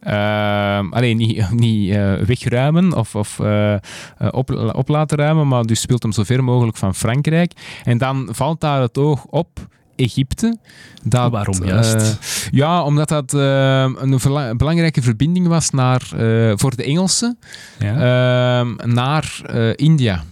Ehm, 0.00 0.92
alleen 0.92 1.16
niet, 1.16 1.50
niet 1.66 1.90
eh, 1.90 2.14
wegruimen 2.14 2.96
of, 2.96 3.14
of 3.14 3.38
eh, 3.40 3.72
eh, 3.74 3.78
op, 4.30 4.50
op 4.74 4.88
laten 4.88 5.18
ruimen, 5.18 5.48
maar 5.48 5.62
dus 5.64 5.80
speelt 5.80 6.02
hem 6.02 6.12
zo 6.12 6.22
ver 6.24 6.44
mogelijk 6.44 6.76
van 6.76 6.94
Frankrijk. 6.94 7.52
En 7.84 7.98
dan 7.98 8.28
valt 8.30 8.60
daar 8.60 8.80
het 8.80 8.98
oog 8.98 9.24
op 9.24 9.48
Egypte. 9.96 10.56
Dat, 11.02 11.30
Waarom 11.30 11.64
juist? 11.64 11.94
eh, 11.94 12.08
ja, 12.50 12.82
omdat 12.82 13.08
dat 13.08 13.34
eh, 13.34 13.90
een 13.98 14.20
verla- 14.20 14.54
belangrijke 14.54 15.02
verbinding 15.02 15.46
was 15.46 15.70
naar, 15.70 16.02
eh, 16.16 16.52
voor 16.56 16.76
de 16.76 16.84
Engelsen 16.84 17.38
Ja. 17.78 18.62
naar 18.84 19.40
eh, 19.46 19.70
India. 19.76 20.22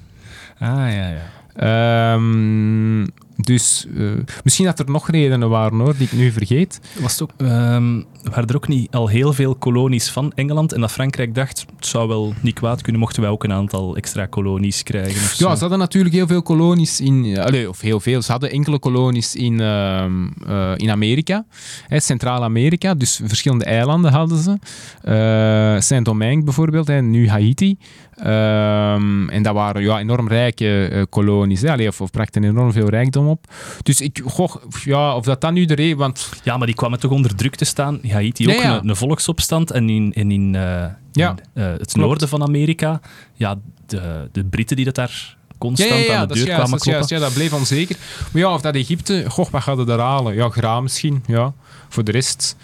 ah, 0.59 0.69
ja, 0.69 1.09
ja. 1.09 1.23
Ehm, 1.55 3.07
dus 3.41 3.87
eh, 3.97 4.05
misschien 4.45 4.67
dat 4.67 4.79
er 4.79 4.91
nog 4.91 5.11
redenen 5.11 5.49
waren 5.49 5.79
hoor, 5.79 5.97
die 5.97 6.07
ik 6.07 6.13
nu 6.13 6.33
vergeet. 6.33 6.81
Was 7.01 7.13
het 7.13 7.23
ook, 7.23 7.31
ehm, 7.37 8.03
waren 8.23 8.47
er 8.47 8.57
ook 8.57 8.69
niet 8.69 8.91
al 8.91 9.09
heel 9.09 9.33
veel 9.33 9.55
kolonies 9.55 10.11
van 10.11 10.33
Engeland 10.35 10.73
en 10.73 10.81
dat 10.81 10.93
Frankrijk 10.93 11.35
dacht, 11.35 11.67
het 11.77 11.87
zou 11.87 12.09
wel 12.09 12.35
niet 12.41 12.55
kwaad 12.55 12.83
kunnen 12.83 13.01
mochten 13.01 13.23
wij 13.23 13.31
ook 13.31 13.45
een 13.45 13.53
aantal 13.53 13.97
extra 13.97 14.27
kolonies 14.27 14.83
krijgen 14.83 15.23
of 15.23 15.33
zo. 15.33 15.49
Ja, 15.49 15.55
ze 15.55 15.61
hadden 15.61 15.79
natuurlijk 15.79 16.15
heel 16.15 16.27
veel 16.27 16.43
kolonies 16.43 17.01
in, 17.01 17.37
eh, 17.37 17.69
of 17.69 17.81
heel 17.81 18.01
veel, 18.01 18.23
ze 18.23 18.31
hadden 18.31 18.51
enkele 18.51 18.79
kolonies 18.79 19.35
in, 19.35 19.61
ehm, 19.61 20.29
eh, 20.47 20.73
in 20.77 20.91
Amerika, 20.91 21.45
Centraal-Amerika, 21.89 22.95
dus 22.95 23.21
verschillende 23.25 23.65
eilanden 23.65 24.13
hadden 24.13 24.39
ze. 24.39 24.59
Eh, 25.03 25.81
Saint-Domingue 25.81 26.45
bijvoorbeeld, 26.45 26.87
hè, 26.87 27.03
nu 27.03 27.29
Haiti. 27.29 27.77
Ehm, 28.17 29.29
en 29.29 29.43
dat 29.43 29.55
waren 29.55 29.83
ja, 29.83 29.99
enorm 29.99 30.29
rijke 30.29 31.07
kolonies, 31.11 31.61
hè, 31.61 31.73
allee, 31.73 31.89
of, 31.89 32.01
of 32.01 32.11
brachten 32.11 32.45
enorm 32.45 32.73
veel 32.73 32.89
rijkdom 32.89 33.29
op. 33.29 33.47
Dus 33.83 34.01
ik, 34.01 34.23
goh, 34.27 34.55
ja, 34.85 35.17
of 35.17 35.25
dat 35.25 35.41
dan 35.41 35.55
nu 35.55 35.65
de 35.65 35.75
reden, 35.75 35.97
want 35.97 36.29
Ja, 36.43 36.57
maar 36.57 36.67
die 36.67 36.77
kwamen 36.77 37.01
toch 37.01 37.11
onder 37.11 37.35
druk 37.35 37.55
te 37.55 37.65
staan. 37.65 37.99
Haiti 38.13 38.49
ook 38.49 38.63
ja. 38.63 38.79
Een, 38.79 38.89
een 38.89 38.97
volksopstand. 38.97 39.71
En 39.71 39.89
in, 39.91 40.13
in, 40.13 40.55
eh, 40.55 40.85
Ja, 41.13 41.31
in, 41.31 41.63
eh, 41.63 41.65
het 41.71 41.77
klopt. 41.77 41.97
noorden 41.97 42.29
van 42.29 42.43
Amerika, 42.43 43.01
ja, 43.35 43.59
de, 43.87 44.29
de 44.33 44.45
Britten 44.45 44.77
die 44.77 44.85
dat 44.85 44.95
daar 44.95 45.37
constant 45.59 46.09
aan 46.09 46.29
de 46.29 46.35
deur 46.35 46.45
kwamen 46.45 46.71
dat 46.71 46.79
is 46.81 46.85
juist. 46.85 46.85
kloppen. 46.85 47.17
Ja, 47.17 47.23
dat 47.23 47.33
bleef 47.33 47.53
onzeker. 47.53 47.97
Maar 48.33 48.43
ja, 48.43 48.55
of 48.55 48.61
dat 48.61 48.75
Egypte, 48.75 49.25
goh, 49.29 49.51
wat 49.51 49.63
gaat 49.63 49.77
het 49.77 49.87
daar 49.87 49.99
halen? 49.99 50.35
Ja, 50.35 50.49
graan 50.49 50.83
misschien, 50.83 51.23
ja. 51.27 51.53
Voor 51.89 52.05
de 52.05 52.13
rest... 52.13 52.57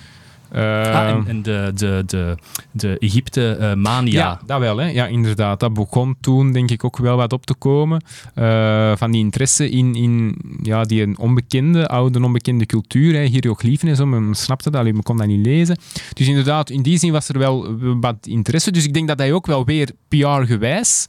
eh, 0.50 0.62
Ah, 0.94 1.28
en, 1.28 1.42
de, 1.42 1.72
de, 1.74 2.02
de, 2.06 2.34
de 2.70 2.98
Egypte-mania. 2.98 4.12
ja. 4.12 4.40
dat 4.46 4.58
wel, 4.58 4.76
hè. 4.76 4.88
Ja, 4.88 5.06
inderdaad. 5.06 5.60
Dat 5.60 5.74
begon 5.74 6.16
toen, 6.20 6.52
denk 6.52 6.70
ik, 6.70 6.84
ook 6.84 6.98
wel 6.98 7.16
wat 7.16 7.32
op 7.32 7.46
te 7.46 7.54
komen. 7.54 8.04
Eh, 8.34 8.92
van 8.96 9.10
die 9.10 9.20
interesse 9.20 9.70
in, 9.70 9.94
in 9.94 10.36
ja, 10.62 10.82
die 10.84 11.18
onbekende, 11.18 11.88
oude 11.88 12.22
onbekende 12.22 12.66
cultuur. 12.66 13.14
Hè. 13.14 13.24
Hieroglyphen 13.24 13.88
en 13.88 13.96
zo, 13.96 14.06
men 14.06 14.34
snapte 14.34 14.70
dat, 14.70 14.84
men 14.84 15.02
kon 15.02 15.16
dat 15.16 15.26
niet 15.26 15.46
lezen. 15.46 15.76
Dus 16.12 16.28
inderdaad, 16.28 16.70
in 16.70 16.82
die 16.82 16.98
zin 16.98 17.12
was 17.12 17.28
er 17.28 17.38
wel 17.38 17.76
wat 18.00 18.16
interesse. 18.26 18.70
Dus 18.70 18.84
ik 18.84 18.94
denk 18.94 19.08
dat 19.08 19.18
hij 19.18 19.32
ook 19.32 19.46
wel 19.46 19.64
weer 19.64 19.90
PR-gewijs 20.08 21.06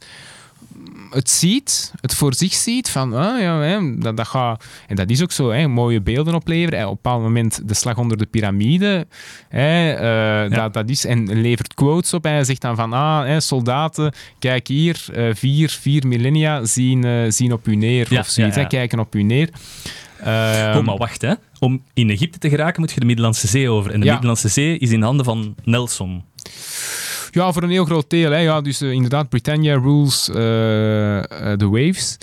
het 1.10 1.30
ziet, 1.30 1.92
het 2.00 2.14
voor 2.14 2.34
zich 2.34 2.52
ziet, 2.52 2.90
van 2.90 3.14
ah, 3.14 3.40
ja, 3.40 3.60
hè, 3.60 3.98
dat, 3.98 4.16
dat 4.16 4.26
gaat... 4.26 4.64
En 4.86 4.96
dat 4.96 5.10
is 5.10 5.22
ook 5.22 5.32
zo, 5.32 5.50
hè, 5.50 5.68
mooie 5.68 6.00
beelden 6.00 6.34
opleveren. 6.34 6.78
En 6.78 6.84
op 6.84 6.90
een 6.90 6.98
bepaald 7.02 7.22
moment 7.22 7.68
de 7.68 7.74
slag 7.74 7.96
onder 7.96 8.16
de 8.16 8.26
piramide, 8.26 9.06
hè, 9.48 9.92
eh, 9.92 10.50
dat, 10.56 10.74
dat 10.74 10.88
is... 10.88 11.04
En 11.04 11.40
levert 11.40 11.74
quotes 11.74 12.14
op 12.14 12.24
hij 12.24 12.44
zegt 12.44 12.60
dan 12.60 12.76
van, 12.76 12.92
ah, 12.92 13.24
hè, 13.24 13.40
soldaten, 13.40 14.12
kijk 14.38 14.66
hier, 14.66 15.04
eh, 15.12 15.34
vier, 15.34 15.70
vier 15.70 16.06
millennia 16.06 16.64
zien, 16.64 17.04
eh, 17.04 17.12
zien 17.28 17.52
op 17.52 17.66
u 17.66 17.76
neer, 17.76 18.06
Ja, 18.10 18.20
of 18.20 18.26
zoiets, 18.26 18.56
ja, 18.56 18.62
hè, 18.62 18.68
kijken 18.68 18.98
op 18.98 19.14
u 19.14 19.22
neer. 19.22 19.48
Ehm, 20.20 20.78
Oh, 20.78 20.84
maar 20.84 20.96
wacht, 20.96 21.22
hè. 21.22 21.32
Om 21.58 21.82
in 21.94 22.10
Egypte 22.10 22.38
te 22.38 22.48
geraken 22.48 22.80
moet 22.80 22.92
je 22.92 23.00
de 23.00 23.06
Middellandse 23.06 23.46
Zee 23.46 23.70
over. 23.70 23.92
En 23.92 24.00
de. 24.00 24.06
Middellandse 24.10 24.48
Zee 24.48 24.78
is 24.78 24.90
in 24.90 25.02
handen 25.02 25.24
van 25.24 25.54
Nelson. 25.64 26.24
Ja, 27.30 27.52
voor 27.52 27.62
een 27.62 27.70
heel 27.70 27.84
groot 27.84 28.10
deel. 28.10 28.30
Hè. 28.30 28.38
Ja, 28.38 28.60
dus 28.60 28.80
eh, 28.80 28.90
inderdaad, 28.90 29.28
Britannia 29.28 29.78
rules 29.78 30.30
eh, 30.30 31.18
eh, 31.18 31.58
the 31.58 31.68
waves. 31.68 32.18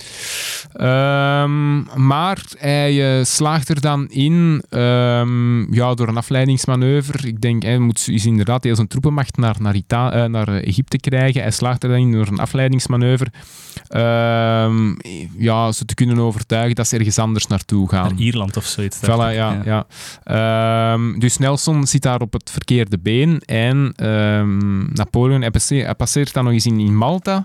Ehm, 0.73 1.81
maar 2.07 2.43
hij 2.57 3.23
slaagt 3.23 3.69
er 3.69 3.81
dan 3.81 4.09
in, 4.09 4.63
ehm, 4.69 5.73
ja, 5.73 5.93
door 5.93 6.07
een 6.07 6.17
afleidingsmanoeuvre. 6.17 7.27
Ik 7.27 7.41
denk, 7.41 7.63
hij 7.63 7.77
moet 7.77 8.07
is 8.07 8.25
inderdaad 8.25 8.63
heel 8.63 8.75
zijn 8.75 8.87
troepenmacht 8.87 9.37
naar, 9.37 9.55
naar, 9.59 9.75
Ita 9.75 10.27
naar 10.27 10.47
Egypte 10.47 10.97
krijgen. 10.97 11.41
Hij 11.41 11.51
slaagt 11.51 11.83
er 11.83 11.89
dan 11.89 11.97
in 11.97 12.11
door 12.11 12.27
een 12.27 12.39
afleidingsmanoeuvre. 12.39 13.31
ehm, 13.87 14.93
ja, 15.37 15.71
ze 15.71 15.85
te 15.85 15.93
kunnen 15.93 16.17
overtuigen 16.19 16.75
dat 16.75 16.87
ze 16.87 16.97
ergens 16.97 17.19
anders 17.19 17.47
naartoe 17.47 17.89
gaan. 17.89 18.09
Naar 18.09 18.19
Ierland 18.19 18.57
of 18.57 18.65
zoiets. 18.65 18.97
Voilà, 18.97 19.33
ja. 19.33 19.61
ja. 19.65 19.85
Dus 21.17 21.37
Nelson 21.37 21.87
zit 21.87 22.01
daar 22.01 22.21
op 22.21 22.33
het 22.33 22.51
verkeerde 22.51 22.99
been 22.99 23.41
en 23.45 23.93
Napoleon, 24.97 25.41
hij 25.41 25.51
passeert, 25.51 25.85
hij 25.85 25.93
passeert 25.95 26.33
dan 26.33 26.43
nog 26.43 26.53
eens 26.53 26.65
in, 26.65 26.79
in 26.79 26.95
Malta. 26.97 27.43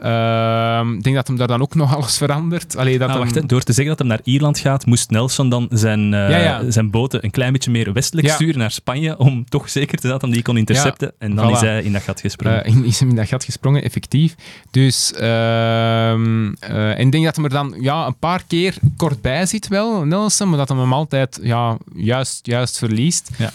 Ehm, 0.00 0.92
Ik 0.94 1.02
denk 1.02 1.16
dat 1.16 1.26
hem 1.26 1.36
daar 1.36 1.46
dan 1.48 1.60
ook 1.62 1.74
nog 1.74 1.94
alles 1.96 2.16
verandert. 2.16 2.76
Allee, 2.76 2.98
dat 2.98 3.08
Ah, 3.08 3.14
hem- 3.14 3.22
wacht, 3.24 3.34
hè. 3.34 3.46
Door 3.46 3.62
te 3.62 3.72
zeggen 3.72 3.96
dat 3.96 4.06
hij 4.06 4.16
naar 4.16 4.20
Ierland 4.24 4.58
gaat, 4.58 4.86
moest 4.86 5.10
Nelson 5.10 5.48
dan 5.48 5.66
zijn, 5.70 6.14
eh, 6.14 6.30
Ja, 6.30 6.36
ja. 6.38 6.70
zijn 6.70 6.90
boten 6.90 7.24
een 7.24 7.30
klein 7.30 7.52
beetje 7.52 7.70
meer 7.70 7.92
westelijk 7.92 8.28
sturen 8.30 8.58
naar 8.58 8.70
Spanje, 8.70 9.18
om 9.18 9.44
toch 9.48 9.68
zeker 9.70 9.94
te 9.94 10.00
zijn 10.00 10.12
dat 10.12 10.22
hij 10.22 10.30
die 10.30 10.42
kon 10.42 10.56
intercepten. 10.56 11.12
en 11.18 11.34
dan 11.34 11.48
voilà. 11.48 11.52
is 11.52 11.60
hij 11.60 11.82
in 11.82 11.92
dat 11.92 12.02
gat 12.02 12.20
gesprongen. 12.20 12.64
Eh, 12.64 12.72
in- 12.74 12.84
is 12.84 13.00
hem 13.00 13.08
in 13.08 13.16
dat 13.16 13.28
gat 13.28 13.44
gesprongen, 13.44 13.82
effectief. 13.82 14.34
Dus, 14.70 15.12
ehm, 15.12 16.52
eh, 16.60 16.98
en 16.98 16.98
ik 17.06 17.12
denk 17.12 17.24
dat 17.24 17.36
hij 17.36 17.44
er 17.44 17.50
dan 17.50 17.74
ja, 17.80 18.06
een 18.06 18.18
paar 18.18 18.42
keer 18.46 18.74
kort 18.96 19.20
bij 19.20 19.46
zit 19.46 19.68
wel, 19.68 20.04
Nelson, 20.04 20.48
maar 20.48 20.58
dat 20.58 20.68
hij 20.68 20.78
hem 20.78 20.92
altijd 20.92 21.38
ja, 21.42 21.76
juist, 21.94 22.46
juist 22.46 22.78
verliest. 22.78 23.30
Ja. 23.38 23.50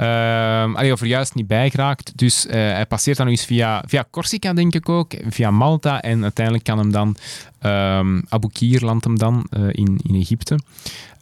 Ehm 0.00 0.74
allee, 0.76 0.92
of 0.92 1.00
er 1.00 1.06
juist 1.06 1.34
niet 1.34 1.46
bij 1.46 1.70
geraakt. 1.70 2.18
Dus 2.18 2.46
eh, 2.46 2.54
hij 2.54 2.86
passeert 2.86 3.16
dan 3.16 3.26
nog 3.26 3.34
eens 3.34 3.44
via, 3.44 3.82
via 3.86 4.04
Corsica, 4.10 4.52
denk 4.52 4.74
ik 4.74 4.88
ook, 4.88 5.12
via 5.28 5.50
Malta. 5.50 6.02
En 6.02 6.22
uiteindelijk 6.22 6.64
kan 6.64 6.78
hem 6.78 6.92
dan, 6.92 7.16
ehm 7.58 8.20
Abu 8.28 8.48
Kir 8.52 8.84
landt 8.84 9.04
hem 9.04 9.18
dan 9.18 9.46
eh, 9.50 9.62
in, 9.62 9.98
in 10.02 10.14
Egypte. 10.14 10.58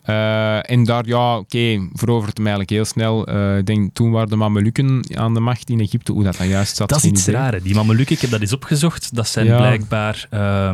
Eh, 0.08 0.70
en 0.70 0.84
daar, 0.84 1.06
ja, 1.06 1.38
oké, 1.38 1.88
verovert 1.92 2.36
hem 2.36 2.46
eigenlijk 2.46 2.70
heel 2.70 2.84
snel. 2.84 3.26
Eh, 3.26 3.56
ik 3.58 3.66
denk, 3.66 3.94
toen 3.94 4.10
waren 4.10 4.28
de 4.28 4.36
Mamelukken 4.36 5.04
aan 5.14 5.34
de 5.34 5.40
macht 5.40 5.70
in 5.70 5.80
Egypte. 5.80 6.12
Hoe 6.12 6.24
dat 6.24 6.36
dan 6.36 6.48
juist 6.48 6.76
zat, 6.76 6.88
dat 6.88 6.98
is 6.98 7.04
iets 7.04 7.26
raar. 7.26 7.62
Die 7.62 7.74
Mamelukken, 7.74 8.14
ik 8.14 8.20
heb 8.20 8.30
dat 8.30 8.40
eens 8.40 8.52
opgezocht, 8.52 9.14
dat 9.14 9.28
zijn 9.28 9.46
Ja. 9.46 9.56
blijkbaar 9.56 10.26
eh, 10.30 10.70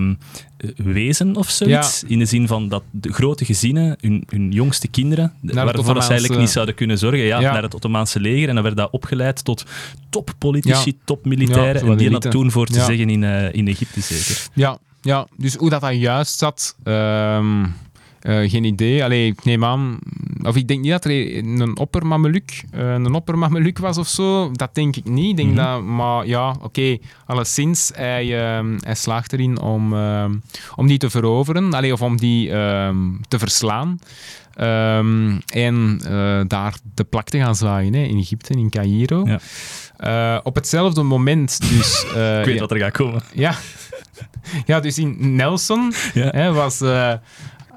wezen 0.76 1.36
of 1.36 1.50
zoiets. 1.50 2.02
In 2.06 2.18
de 2.18 2.24
zin 2.24 2.46
van 2.46 2.68
dat 2.68 2.82
de 2.90 3.12
grote 3.12 3.44
gezinnen, 3.44 3.96
hun, 4.00 4.24
hun 4.28 4.50
jongste 4.52 4.88
kinderen, 4.88 5.32
waarvoor 5.40 6.02
ze 6.02 6.08
eigenlijk 6.10 6.40
niet 6.40 6.50
zouden 6.50 6.74
kunnen 6.74 6.98
zorgen, 6.98 7.18
ja, 7.24 7.40
Ja. 7.40 7.52
naar 7.52 7.62
het 7.62 7.74
Ottomaanse 7.74 8.20
leger. 8.20 8.48
En 8.48 8.54
dan 8.54 8.64
werd 8.64 8.76
dat 8.76 8.90
opgeleid 8.90 9.44
tot 9.44 9.64
toppolitici, 10.10 10.98
topmilitairen. 11.04 11.86
En 11.90 11.96
die 11.96 12.10
hadden 12.10 12.30
toen 12.30 12.50
voor 12.50 12.66
te 12.66 12.80
zeggen 12.84 13.10
in, 13.10 13.22
in 13.52 13.68
Egypte 13.68 14.00
zeker. 14.00 14.46
Ja, 14.52 14.78
ja, 15.02 15.26
dus 15.36 15.54
hoe 15.54 15.70
dat 15.70 15.80
dan 15.80 15.98
juist 15.98 16.38
zat, 16.38 16.76
ehm, 16.82 17.64
eh, 18.24 18.50
geen 18.50 18.64
idee. 18.64 19.04
Allee, 19.04 19.26
ik 19.30 19.44
neem 19.44 19.64
aan, 19.64 19.98
of 20.42 20.56
ik 20.56 20.68
denk 20.68 20.80
niet 20.80 20.90
dat 20.90 21.04
er 21.04 21.36
een 21.36 21.76
oppermameluk, 21.78 22.64
eh, 22.70 22.92
een 22.92 23.14
oppermameluk 23.14 23.78
was 23.78 23.98
of 23.98 24.08
zo. 24.08 24.50
Dat 24.52 24.74
denk 24.74 24.96
ik 24.96 25.04
niet. 25.04 25.30
Ik 25.30 25.36
denk 25.36 25.48
Mhm. 25.48 25.56
dat, 25.64 25.82
maar 25.82 26.26
ja, 26.26 26.56
oké, 26.62 26.98
alleszins, 27.26 27.90
hij, 27.94 28.42
ehm, 28.56 28.78
hij 28.80 28.94
slaagt 28.94 29.32
erin 29.32 29.60
om, 29.60 29.94
ehm, 29.94 30.32
om 30.76 30.86
die 30.86 30.98
te 30.98 31.10
veroveren, 31.10 31.74
allee, 31.74 31.92
of 31.92 32.02
om 32.02 32.16
die 32.16 32.50
ehm, 32.52 32.96
te 33.28 33.38
verslaan. 33.38 33.98
En 35.46 36.00
eh, 36.04 36.40
daar 36.46 36.74
de 36.94 37.04
plak 37.04 37.28
te 37.28 37.38
gaan 37.38 37.56
zwaaien 37.56 37.94
hè, 37.94 38.02
in 38.02 38.18
Egypte, 38.18 38.52
in 38.54 38.70
Cairo. 38.70 39.24
Ja. 39.26 40.40
Op 40.42 40.54
hetzelfde 40.54 41.02
moment 41.02 41.58
dus... 41.70 42.04
Ik 42.40 42.44
weet 42.44 42.54
ja, 42.54 42.60
wat 42.60 42.70
er 42.70 42.78
gaat 42.78 42.92
komen. 42.92 43.22
ja. 43.34 43.54
ja, 44.66 44.80
dus 44.80 44.98
in 44.98 45.36
Nelson 45.36 45.92
Ja. 46.14 46.28
hè, 46.30 46.52
was, 46.52 46.80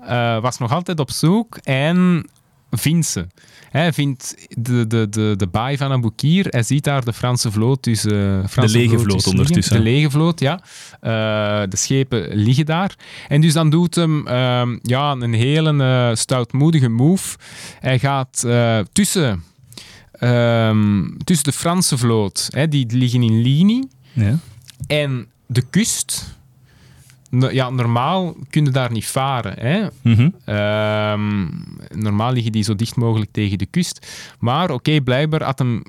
eh, 0.08 0.36
eh, 0.36 0.42
was 0.42 0.58
nog 0.58 0.72
altijd 0.72 1.00
op 1.00 1.12
zoek. 1.12 1.58
En 1.64 2.30
vindt 2.72 3.06
ze. 3.08 3.28
Hij 3.70 3.94
vindt 3.94 4.36
de, 4.50 4.88
de, 4.88 5.10
de, 5.10 5.34
de 5.38 5.48
baai 5.48 5.78
van 5.78 5.92
Aboukir. 5.92 6.46
Hij 6.50 6.64
ziet 6.64 6.84
daar 6.84 7.06
de 7.06 7.14
Franse 7.14 7.52
vloot 7.52 7.82
tussen... 7.82 8.50
Franse 8.50 8.78
lege 8.78 9.00
vloot 9.00 9.10
tussen 9.10 9.32
ondertussen. 9.32 9.74
liggen. 9.74 9.78
De 9.78 9.98
lege 10.00 10.10
vloot, 10.10 10.40
ja. 10.40 10.60
Eh, 11.00 11.70
de 11.70 11.78
schepen 11.78 12.36
liggen 12.36 12.66
daar. 12.66 12.96
En 13.28 13.42
dus 13.42 13.54
dan 13.54 13.70
doet 13.70 13.96
hem 13.96 14.28
ehm, 14.28 14.78
ja, 14.82 15.12
een 15.12 15.34
hele 15.34 15.84
eh, 15.84 16.16
stoutmoedige 16.16 16.90
move. 16.90 17.38
Hij 17.80 18.00
gaat 18.00 18.44
eh, 18.48 18.80
tussen, 18.92 19.44
ehm, 20.12 21.08
tussen 21.24 21.46
de 21.46 21.52
Franse 21.58 21.98
vloot, 21.98 22.48
hè, 22.52 22.68
die 22.68 22.86
liggen 22.96 23.24
in 23.24 23.42
linie, 23.42 23.88
Ja. 24.14 24.40
en 24.88 25.28
de 25.48 25.62
kust. 25.70 26.37
Ja, 27.30 27.70
normaal 27.70 28.36
kun 28.50 28.66
je 28.66 28.72
daar 28.72 28.92
niet 28.92 29.08
varen. 29.08 29.60
Hè? 29.60 29.88
Mhm. 30.02 30.30
Ehm, 30.46 31.48
normaal 32.02 32.32
liggen 32.32 32.52
die 32.52 32.64
zo 32.64 32.76
dicht 32.76 32.96
mogelijk 32.96 33.32
tegen 33.32 33.58
de 33.58 33.66
kust. 33.66 34.08
Maar 34.40 34.72
oké, 34.72 35.02
blijkbaar 35.02 35.44
had 35.44 35.60
hem 35.60 35.84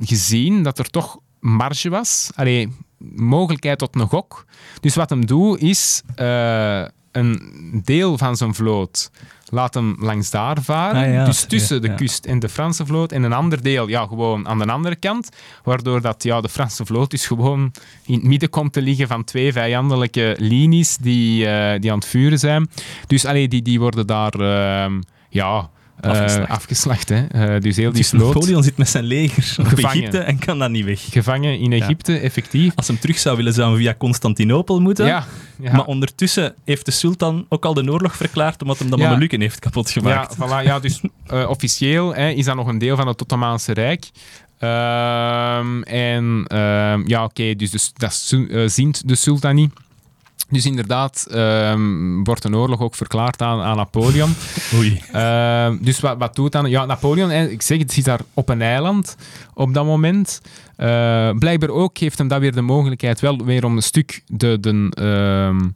gezien 0.00 0.62
dat 0.62 0.78
er 0.78 0.90
toch 0.90 1.18
marge 1.40 1.90
was. 1.90 2.30
Allee, 2.34 2.68
mogelijkheid 3.16 3.78
tot 3.78 3.94
een 3.94 4.08
gok. 4.08 4.44
Dus 4.80 4.94
wat 4.94 5.10
hem 5.10 5.26
doet 5.26 5.60
is 5.60 6.02
eh, 6.14 6.84
een 7.12 7.40
deel 7.84 8.18
van 8.18 8.36
zijn 8.36 8.54
vloot 8.54 9.10
laat 9.50 9.74
hem 9.74 9.96
langs 9.98 10.30
daar 10.30 10.62
varen. 10.62 11.02
Ah, 11.02 11.12
ja, 11.12 11.24
dus 11.24 11.44
tussen 11.44 11.82
de 11.82 11.94
kust 11.94 12.24
en 12.24 12.38
de 12.38 12.48
Franse 12.48 12.86
vloot. 12.86 13.12
En 13.12 13.22
een 13.22 13.32
ander 13.32 13.62
deel 13.62 13.88
ja, 13.88 14.06
gewoon 14.06 14.48
aan 14.48 14.58
de 14.58 14.66
andere 14.66 14.96
kant. 14.96 15.28
Waardoor 15.64 16.00
dat, 16.00 16.22
ja, 16.22 16.40
de 16.40 16.48
Franse 16.48 16.86
vloot 16.86 17.10
dus 17.10 17.26
gewoon 17.26 17.72
in 18.06 18.14
het 18.14 18.22
midden 18.22 18.50
komt 18.50 18.72
te 18.72 18.82
liggen 18.82 19.08
van 19.08 19.24
twee 19.24 19.52
vijandelijke 19.52 20.36
linies 20.38 20.96
die, 20.96 21.46
eh, 21.46 21.80
die 21.80 21.92
aan 21.92 21.98
het 21.98 22.08
vuren 22.08 22.38
zijn. 22.38 22.70
Dus 23.06 23.24
allee, 23.24 23.48
die, 23.48 23.62
die 23.62 23.80
worden 23.80 24.06
daar 24.06 24.32
ehm, 24.32 25.00
ja, 25.28 25.70
Afgeslacht. 26.00 26.50
afgeslacht. 26.50 27.08
hè. 27.08 27.26
Eh, 27.26 27.60
dus 27.60 27.76
heel 27.76 27.92
die 27.92 28.00
Dus 28.00 28.08
vloot 28.08 28.34
Napoleon 28.34 28.62
zit 28.62 28.76
met 28.76 28.88
zijn 28.88 29.04
leger 29.04 29.56
op 29.58 29.66
Gevangen. 29.66 29.98
Egypte 29.98 30.18
en 30.18 30.38
kan 30.38 30.58
dat 30.58 30.70
niet 30.70 30.84
weg. 30.84 31.00
gevangen 31.10 31.58
in 31.58 31.72
Egypte, 31.72 32.18
effectief. 32.18 32.72
Als 32.74 32.86
hem 32.86 32.98
terug 32.98 33.18
zou 33.18 33.36
willen, 33.36 33.52
zou 33.52 33.70
hij 33.70 33.78
via 33.80 33.94
Constantinopel 33.98 34.80
moeten. 34.80 35.06
Ja, 35.06 35.24
ja. 35.60 35.72
Maar 35.72 35.84
ondertussen 35.84 36.54
heeft 36.64 36.84
de 36.84 36.90
sultan 36.90 37.46
ook 37.48 37.64
al 37.64 37.74
de 37.74 37.90
oorlog 37.90 38.16
verklaard 38.16 38.62
omdat 38.62 38.78
hem 38.78 38.90
de 38.90 38.96
Ja. 38.96 39.08
Mamelukken 39.08 39.40
heeft 39.40 39.58
kapot 39.58 39.90
gemaakt. 39.90 40.36
Ja, 40.38 40.46
voilà, 40.46 40.64
ja 40.66 40.78
dus 40.78 41.00
eh, 41.26 41.48
officieel 41.48 42.14
hè, 42.14 42.28
is 42.28 42.44
dat 42.44 42.56
nog 42.56 42.66
een 42.66 42.78
deel 42.78 42.96
van 42.96 43.06
het 43.06 43.22
Ottomaanse 43.22 43.72
Rijk. 43.72 44.10
Ehm, 44.58 45.82
en 45.82 46.44
ehm, 46.46 47.02
ja, 47.06 47.24
oké, 47.24 47.54
dus, 47.54 47.92
dat 47.92 48.32
eh, 48.50 48.62
zint 48.66 49.08
de 49.08 49.14
sultan 49.14 49.54
niet. 49.54 49.72
Dus 50.50 50.66
inderdaad 50.66 51.26
ehm, 51.30 52.22
wordt 52.22 52.44
een 52.44 52.56
oorlog 52.56 52.80
ook 52.80 52.94
verklaard 52.94 53.42
aan, 53.42 53.60
aan 53.60 53.76
Napoleon. 53.76 54.34
Oei. 54.76 55.02
Ehm, 55.12 55.76
dus 55.80 56.00
wat, 56.00 56.18
wat 56.18 56.34
doet 56.34 56.52
dan? 56.52 56.70
Ja, 56.70 56.84
Napoleon, 56.84 57.30
ik 57.30 57.62
zeg 57.62 57.78
het, 57.78 57.92
zit 57.92 58.04
daar 58.04 58.20
op 58.34 58.48
een 58.48 58.62
eiland 58.62 59.16
op 59.54 59.74
dat 59.74 59.84
moment. 59.84 60.40
Eh, 60.76 61.30
blijkbaar 61.38 61.70
ook 61.70 61.98
heeft 61.98 62.18
hem 62.18 62.28
dat 62.28 62.40
weer 62.40 62.54
de 62.54 62.60
mogelijkheid 62.60 63.20
wel 63.20 63.44
weer 63.44 63.64
om 63.64 63.76
een 63.76 63.82
stuk 63.82 64.22
de, 64.26 64.60
de, 64.60 64.90
ehm, 64.94 65.60
eh, 65.60 65.66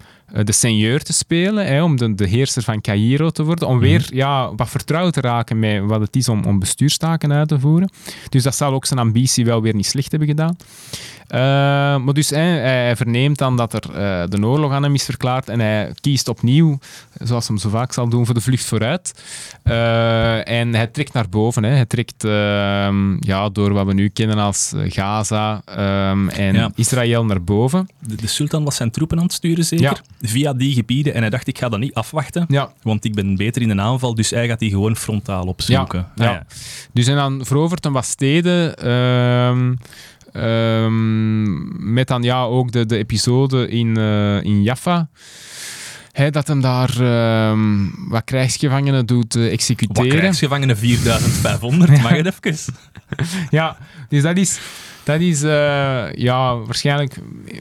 de 0.42 0.52
seigneur 0.52 1.02
te 1.02 1.12
spelen, 1.12 1.66
hè, 1.66 1.82
om 1.82 1.96
de, 1.96 2.14
de 2.14 2.26
heerser 2.26 2.62
van 2.62 2.80
Cairo 2.80 3.30
te 3.30 3.42
worden, 3.44 3.68
om 3.68 3.78
weer 3.78 4.06
ja, 4.12 4.54
wat 4.54 4.68
vertrouwd 4.68 5.12
te 5.12 5.20
raken 5.20 5.58
met 5.58 5.84
wat 5.84 6.00
het 6.00 6.16
is 6.16 6.28
om, 6.28 6.44
om 6.44 6.58
bestuurstaken 6.58 7.32
uit 7.32 7.48
te 7.48 7.60
voeren. 7.60 7.90
Dus 8.28 8.42
dat 8.42 8.54
zal 8.54 8.72
ook 8.72 8.84
zijn 8.86 9.00
ambitie 9.00 9.44
wel 9.44 9.62
weer 9.62 9.74
niet 9.74 9.86
slecht 9.86 10.10
hebben 10.10 10.28
gedaan. 10.28 10.56
Eh, 11.26 11.40
maar 11.96 12.12
dus 12.14 12.30
hè, 12.30 12.36
hij, 12.38 12.96
verneemt 12.96 13.38
dan 13.38 13.56
dat 13.56 13.72
er 13.72 13.90
eh, 13.94 14.28
de 14.28 14.46
oorlog 14.46 14.72
aan 14.72 14.82
hem 14.82 14.94
is 14.94 15.04
verklaard 15.04 15.48
en 15.48 15.60
hij 15.60 15.92
kiest 16.00 16.28
opnieuw, 16.28 16.78
zoals 17.20 17.48
hij 17.48 17.58
zo 17.58 17.68
vaak 17.68 17.92
zal 17.92 18.08
doen, 18.08 18.24
voor 18.26 18.34
de 18.34 18.40
vlucht 18.40 18.64
vooruit. 18.64 19.22
Eh, 19.62 20.48
en 20.48 20.74
hij 20.74 20.86
trekt 20.86 21.12
naar 21.12 21.28
boven. 21.28 21.62
Hè. 21.64 21.70
Hij 21.70 21.86
trekt 21.86 22.24
ehm, 22.24 23.16
ja, 23.20 23.48
door 23.48 23.72
wat 23.72 23.86
we 23.86 23.94
nu 23.94 24.08
kennen 24.08 24.38
als 24.38 24.72
eh, 24.72 24.92
Gaza 24.92 25.62
ehm, 25.64 26.28
en 26.28 26.54
Ja. 26.54 26.70
Israël 26.74 27.24
naar 27.24 27.42
boven. 27.42 27.88
De, 27.98 28.14
de 28.14 28.26
sultan 28.26 28.64
was 28.64 28.76
zijn 28.76 28.90
troepen 28.90 29.18
aan 29.18 29.24
het 29.24 29.32
sturen, 29.32 29.64
zeker? 29.64 30.02
Ja. 30.18 30.23
Via 30.26 30.52
die 30.52 30.74
gebieden. 30.74 31.14
En 31.14 31.20
hij 31.20 31.30
dacht, 31.30 31.46
ik 31.46 31.58
ga 31.58 31.68
dat 31.68 31.78
niet 31.80 31.94
afwachten, 31.94 32.44
Ja, 32.48 32.72
want 32.82 33.04
ik 33.04 33.14
ben 33.14 33.36
beter 33.36 33.62
in 33.62 33.70
een 33.70 33.80
aanval. 33.80 34.14
Dus 34.14 34.30
hij 34.30 34.46
gaat 34.48 34.58
die 34.58 34.70
gewoon 34.70 34.96
frontaal 34.96 35.44
opzoeken. 35.46 36.06
Ja, 36.14 36.26
Ah, 36.26 36.32
ja. 36.32 36.46
Dus 36.92 37.06
en 37.06 37.16
dan 37.16 37.44
verovert 37.46 37.84
hem 37.84 37.92
wat 37.92 38.04
steden. 38.04 38.76
ehm, 38.76 39.74
ehm, 40.32 41.92
met 41.94 42.08
dan 42.08 42.22
ja, 42.22 42.42
ook 42.42 42.72
de, 42.72 42.86
de 42.86 42.96
episode 42.96 43.68
in, 43.68 43.96
eh, 43.96 44.42
in 44.42 44.62
Jaffa. 44.62 45.08
Hè, 46.12 46.30
dat 46.30 46.48
hem 46.48 46.60
daar 46.60 47.00
ehm, 47.00 47.86
wat 48.08 48.24
krijgsgevangenen 48.24 49.06
doet 49.06 49.34
eh, 49.34 49.42
Wat 49.42 49.50
executeren. 49.50 50.08
krijgsgevangenen 50.18 50.76
4500, 50.76 51.90
mag 52.02 52.10
het 52.16 52.26
even? 52.44 52.74
Ja, 53.50 53.76
dus 54.08 54.22
dat 54.22 54.36
is, 54.36 54.58
dat 55.02 55.20
is 55.20 55.42
eh, 55.42 56.12
ja, 56.12 56.56
waarschijnlijk 56.56 57.16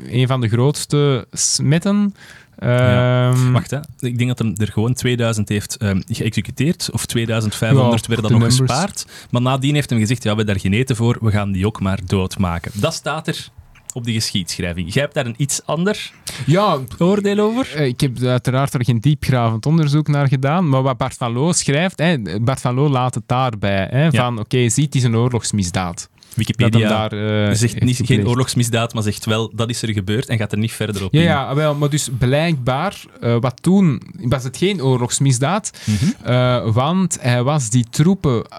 een 0.07 0.27
van 0.27 0.41
de 0.41 0.47
grootste 0.49 1.27
smetten. 1.31 2.15
Ja. 2.59 3.29
Ehm, 3.31 3.51
Wacht, 3.51 3.71
hè. 3.71 3.77
ik 3.99 4.17
denk 4.17 4.27
dat 4.29 4.39
hem 4.39 4.53
er 4.57 4.71
gewoon 4.71 4.93
2000 4.93 5.49
heeft 5.49 5.77
ehm, 5.77 6.01
geëxecuteerd. 6.07 6.89
Of 6.91 7.05
2500 7.05 8.01
Ja, 8.01 8.07
werden 8.07 8.15
de 8.15 8.31
dan 8.31 8.39
nog 8.41 8.49
numbers. 8.49 8.71
gespaard. 8.71 9.27
Maar 9.29 9.41
nadien 9.41 9.73
heeft 9.75 9.89
hem 9.89 9.99
gezegd, 9.99 10.23
ja, 10.23 10.29
we 10.29 10.35
hebben 10.35 10.53
daar 10.55 10.63
geen 10.63 10.73
eten 10.73 10.95
voor, 10.95 11.17
we 11.21 11.31
gaan 11.31 11.51
die 11.51 11.65
ook 11.65 11.79
maar 11.79 11.99
doodmaken. 12.05 12.71
Dat 12.73 12.93
staat 12.93 13.27
er 13.27 13.47
op 13.93 14.03
die 14.03 14.13
geschiedschrijving. 14.13 14.93
Jij 14.93 15.01
hebt 15.03 15.13
daar 15.13 15.25
een 15.25 15.35
iets 15.37 15.61
ander 15.65 16.11
ja, 16.45 16.77
oordeel 16.97 17.39
over? 17.39 17.75
Eh, 17.75 17.85
Ik 17.87 17.99
heb 18.01 18.21
uiteraard 18.23 18.73
er 18.73 18.83
geen 18.85 18.99
diepgravend 18.99 19.65
onderzoek 19.65 20.07
naar 20.07 20.27
gedaan, 20.27 20.69
maar 20.69 20.81
wat 20.81 20.97
Bart 20.97 21.13
van 21.17 21.31
Loo 21.33 21.51
schrijft, 21.51 21.99
hè, 21.99 22.17
Bart 22.41 22.61
van 22.61 22.73
Loo 22.75 22.89
laat 22.89 23.15
het 23.15 23.23
daarbij. 23.27 23.87
Hè, 23.91 24.11
Van, 24.11 24.39
oké, 24.39 24.69
ziet, 24.69 24.85
het 24.85 24.95
is 24.95 25.03
een 25.03 25.15
oorlogsmisdaad. 25.15 26.09
Wikipedia 26.35 26.89
daar, 26.89 27.11
eh, 27.11 27.55
zegt 27.55 27.73
niet, 27.83 27.95
geen 27.95 28.05
gepleegd. 28.05 28.27
oorlogsmisdaad, 28.27 28.93
maar 28.93 29.03
zegt 29.03 29.25
wel, 29.25 29.51
dat 29.55 29.69
is 29.69 29.81
er 29.81 29.89
gebeurd 29.93 30.27
en 30.27 30.37
gaat 30.37 30.51
er 30.51 30.57
niet 30.57 30.71
verder 30.71 31.03
op 31.05 31.13
Ja, 31.13 31.19
in. 31.19 31.25
ja, 31.25 31.55
wel, 31.55 31.75
maar 31.75 31.89
dus 31.89 32.09
blijkbaar, 32.19 33.03
eh, 33.21 33.35
wat 33.39 33.57
toen 33.61 34.01
was 34.21 34.43
het 34.43 34.57
geen 34.57 34.81
oorlogsmisdaad, 34.83 35.71
Mhm. 35.85 36.31
eh, 36.31 36.73
want 36.73 37.17
hij 37.21 37.43
was 37.43 37.69
die 37.69 37.85
troepen 37.89 38.49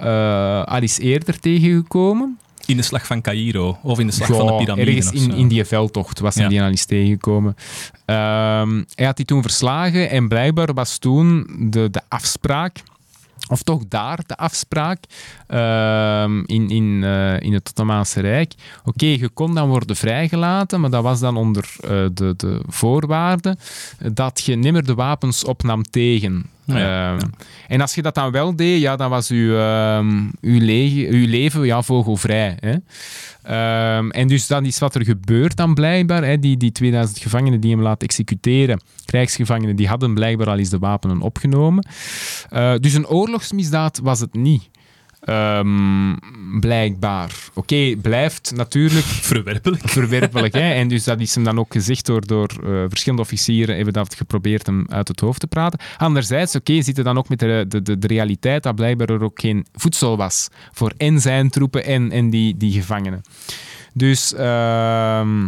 al 0.67 0.81
eens 0.81 0.99
eerder 0.99 1.39
tegengekomen. 1.41 2.39
In 2.67 2.77
de 2.77 2.83
slag 2.83 3.07
van 3.07 3.21
Cairo, 3.21 3.79
of 3.83 3.99
in 3.99 4.07
de 4.07 4.13
slag 4.13 4.29
van 4.29 4.47
de 4.47 4.53
Ja, 4.53 4.59
piramiden. 4.59 4.95
Ergens 4.97 5.23
in, 5.23 5.33
in 5.35 5.49
die 5.49 5.65
veldtocht 5.65 6.19
was 6.21 6.35
hij 6.35 6.43
Ja. 6.45 6.49
die 6.51 6.63
al 6.63 6.69
eens 6.69 6.85
tegengekomen. 6.85 7.57
Ehm, 8.05 8.83
hij 8.95 9.07
had 9.07 9.17
die 9.17 9.25
toen 9.27 9.43
verslagen 9.43 10.11
en 10.11 10.29
blijkbaar 10.29 10.75
was 10.75 10.99
toen 10.99 11.47
de, 11.71 11.91
de 11.91 12.01
afspraak, 12.09 12.83
of 13.49 13.63
toch 13.63 13.83
daar 13.89 14.21
de 14.27 14.37
afspraak, 14.37 15.05
ehm, 15.47 16.43
in, 16.47 16.71
in, 16.71 17.05
eh, 17.05 17.41
in 17.41 17.53
het 17.53 17.69
Ottomaanse 17.69 18.21
Rijk. 18.21 18.55
Oké, 18.85 19.07
je 19.07 19.29
kon 19.29 19.55
dan 19.55 19.69
worden 19.69 19.97
vrijgelaten, 19.97 20.81
maar 20.81 20.91
dat 20.91 21.03
was 21.03 21.21
dan 21.21 21.37
onder 21.37 21.77
eh, 21.81 21.89
de, 22.13 22.35
de 22.37 22.61
voorwaarde 22.67 23.57
dat 24.13 24.43
je 24.45 24.55
nimmer 24.55 24.85
de 24.85 24.95
wapens 24.95 25.45
opnam 25.45 25.83
tegen. 25.83 26.53
Ehm. 26.67 27.19
En 27.69 27.81
als 27.81 27.95
je 27.95 28.03
dat 28.03 28.15
dan 28.15 28.31
wel 28.31 28.57
deed, 28.57 28.81
ja, 28.81 28.97
dan 28.97 29.11
was 29.11 29.31
uw, 29.31 29.57
ehm, 29.57 30.23
uw, 30.41 30.61
lege- 30.61 31.09
uw 31.11 31.27
leven 31.29 31.65
ja, 31.67 31.83
vogelvrij. 31.83 32.59
Hè? 32.61 32.75
Ehm, 33.43 34.11
en 34.11 34.29
dus 34.29 34.47
dat 34.47 34.65
is 34.65 34.79
wat 34.79 34.95
er 34.95 35.05
gebeurt 35.05 35.57
dan 35.57 35.75
blijkbaar. 35.75 36.25
Hè? 36.25 36.39
Die, 36.39 36.57
die 36.57 36.73
2000 36.73 37.19
gevangenen 37.19 37.61
die 37.61 37.71
hem 37.71 37.83
laten 37.83 38.07
executeren, 38.09 38.81
krijgsgevangenen, 39.05 39.77
die 39.77 39.89
hadden 39.89 40.15
blijkbaar 40.15 40.49
al 40.49 40.59
eens 40.59 40.69
de 40.71 40.79
wapenen 40.79 41.21
opgenomen. 41.21 41.87
Eh, 42.51 42.75
dus 42.81 42.95
een 42.95 43.07
oorlogsmisdaad 43.07 44.01
was 44.03 44.21
het 44.21 44.35
niet. 44.35 44.69
Ehm, 45.25 46.15
blijkbaar. 46.61 47.35
Oké, 47.55 47.97
blijft 47.97 48.53
natuurlijk 48.57 49.05
Verwerpelijk. 49.33 49.89
verwerpelijk. 49.89 50.55
hè? 50.55 50.73
En 50.73 50.89
dus 50.89 51.05
dat 51.05 51.21
is 51.21 51.35
hem 51.35 51.45
dan 51.45 51.59
ook 51.59 51.73
gezegd 51.73 52.07
door, 52.07 52.27
door 52.27 52.49
eh, 52.49 52.85
verschillende 52.89 53.23
officieren. 53.23 53.77
Hebben 53.77 53.93
dat 53.95 54.15
geprobeerd 54.15 54.67
hem 54.67 54.87
uit 54.89 55.09
het 55.09 55.21
hoofd 55.21 55.41
te 55.41 55.47
praten. 55.47 55.79
Anderzijds, 55.97 56.55
oké, 56.57 56.83
zitten 56.83 57.05
dan 57.05 57.19
ook 57.19 57.29
met 57.29 57.39
de, 57.39 57.65
de, 57.69 57.83
de, 57.83 57.99
de 57.99 58.07
realiteit 58.07 58.63
dat 58.63 58.75
blijkbaar 58.75 59.09
er 59.09 59.23
ook 59.23 59.41
geen 59.41 59.67
voedsel 59.73 60.17
was 60.17 60.49
voor 60.73 60.93
en 60.97 61.21
zijn 61.21 61.51
troepen 61.51 61.85
en, 61.85 62.11
en 62.11 62.31
die, 62.31 62.57
die 62.57 62.73
gevangenen. 62.73 63.21
Dus 63.95 64.35
ehm, 64.35 65.47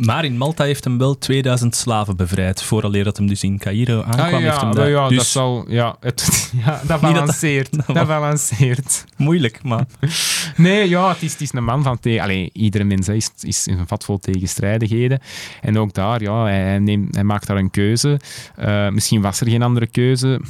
Maar 0.00 0.24
in 0.24 0.36
Malta 0.36 0.64
heeft 0.64 0.84
hem 0.84 0.98
wel 0.98 1.18
2000 1.18 1.76
slaven 1.76 2.16
bevrijd, 2.16 2.62
vooraleer 2.62 3.04
dat 3.04 3.16
hem 3.16 3.26
dus 3.26 3.42
in 3.42 3.58
Cairo 3.58 4.02
aankwam. 4.02 4.26
ah, 4.26 4.32
heeft 4.40 4.44
ja, 4.44 4.60
hem 4.60 4.72
wel 4.72 4.84
dat. 4.84 4.92
ja, 4.92 5.08
dus 5.08 5.16
dat 5.16 5.26
zal... 5.26 5.64
Ja, 5.68 5.96
het, 6.00 6.50
ja, 6.64 6.80
dat 6.86 7.00
balanceert. 7.00 7.76
dat 7.86 7.96
dat, 7.96 8.06
balanceert. 8.06 9.04
moeilijk, 9.16 9.62
maar... 9.62 9.86
Nee, 10.56 10.88
ja, 10.88 11.08
het 11.08 11.22
is, 11.22 11.32
het 11.32 11.40
is 11.40 11.52
een 11.52 11.64
man 11.64 11.82
van 11.82 11.98
tegen. 11.98 12.22
Allee, 12.22 12.50
iedere 12.52 12.84
mens 12.84 13.06
hè, 13.06 13.14
is, 13.14 13.30
is 13.40 13.66
een 13.66 13.86
vat 13.86 14.04
vol 14.04 14.18
tegenstrijdigheden. 14.18 15.20
En 15.60 15.78
ook 15.78 15.92
daar, 15.94 16.22
ja, 16.22 16.42
hij, 16.44 16.78
neemt, 16.78 17.14
hij 17.14 17.24
maakt 17.24 17.46
daar 17.46 17.56
een 17.56 17.70
keuze. 17.70 18.20
Eh, 18.56 18.88
misschien 18.88 19.20
was 19.20 19.40
er 19.40 19.48
geen 19.48 19.62
andere 19.62 19.86
keuze. 19.86 20.40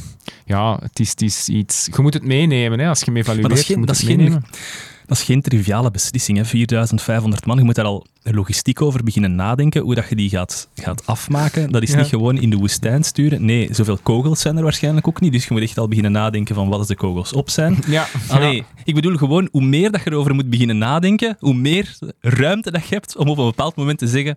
Ja, 0.44 0.78
het 0.82 1.00
is, 1.00 1.10
het 1.10 1.22
is 1.22 1.48
iets. 1.48 1.88
Je 1.96 2.02
moet 2.02 2.14
het 2.14 2.24
meenemen 2.24 2.78
hè, 2.78 2.88
als 2.88 2.98
je 2.98 3.04
hem 3.04 3.16
evalueert. 3.16 3.48
Maar 3.76 3.86
dat 3.86 3.96
is 3.96 4.02
geen- 4.06 4.42
dat 5.08 5.18
is 5.18 5.22
geen- 5.24 5.42
triviale 5.42 5.90
beslissing, 5.90 6.38
hè. 6.38 6.44
4500 6.44 7.46
man. 7.46 7.58
Je 7.58 7.64
moet 7.64 7.74
daar 7.74 7.84
al 7.84 8.06
logistiek 8.22 8.82
over 8.82 9.04
beginnen 9.04 9.34
nadenken, 9.34 9.82
hoe 9.82 9.94
dat 9.94 10.08
je 10.08 10.14
die 10.16 10.28
gaat, 10.28 10.68
gaat 10.74 11.06
afmaken. 11.06 11.72
Dat 11.72 11.82
is 11.82 11.90
Ja. 11.90 11.96
niet 11.96 12.06
gewoon 12.06 12.38
in 12.38 12.50
de 12.50 12.56
woestijn 12.56 13.04
sturen. 13.04 13.44
Nee, 13.44 13.68
zoveel 13.72 13.98
kogels 14.02 14.40
zijn 14.40 14.56
er 14.56 14.62
waarschijnlijk 14.62 15.08
ook 15.08 15.20
niet. 15.20 15.32
Dus 15.32 15.46
je 15.46 15.52
moet 15.54 15.62
echt 15.62 15.78
al 15.78 15.88
beginnen 15.88 16.12
nadenken 16.12 16.54
van 16.54 16.68
wat 16.68 16.78
als 16.78 16.88
de 16.88 16.94
kogels 16.96 17.32
op 17.32 17.50
zijn. 17.50 17.78
Ja. 17.86 18.06
Allee, 18.28 18.64
ik 18.84 18.94
bedoel 18.94 19.16
gewoon, 19.16 19.48
hoe 19.50 19.62
meer 19.62 19.90
dat 19.90 20.00
je 20.04 20.10
erover 20.10 20.34
moet 20.34 20.50
beginnen 20.50 20.78
nadenken, 20.78 21.36
hoe 21.38 21.54
meer 21.54 21.96
ruimte 22.20 22.70
dat 22.70 22.86
je 22.88 22.94
hebt 22.94 23.16
om 23.16 23.28
op 23.28 23.38
een 23.38 23.44
bepaald 23.44 23.76
moment 23.76 23.98
te 23.98 24.06
zeggen 24.08 24.36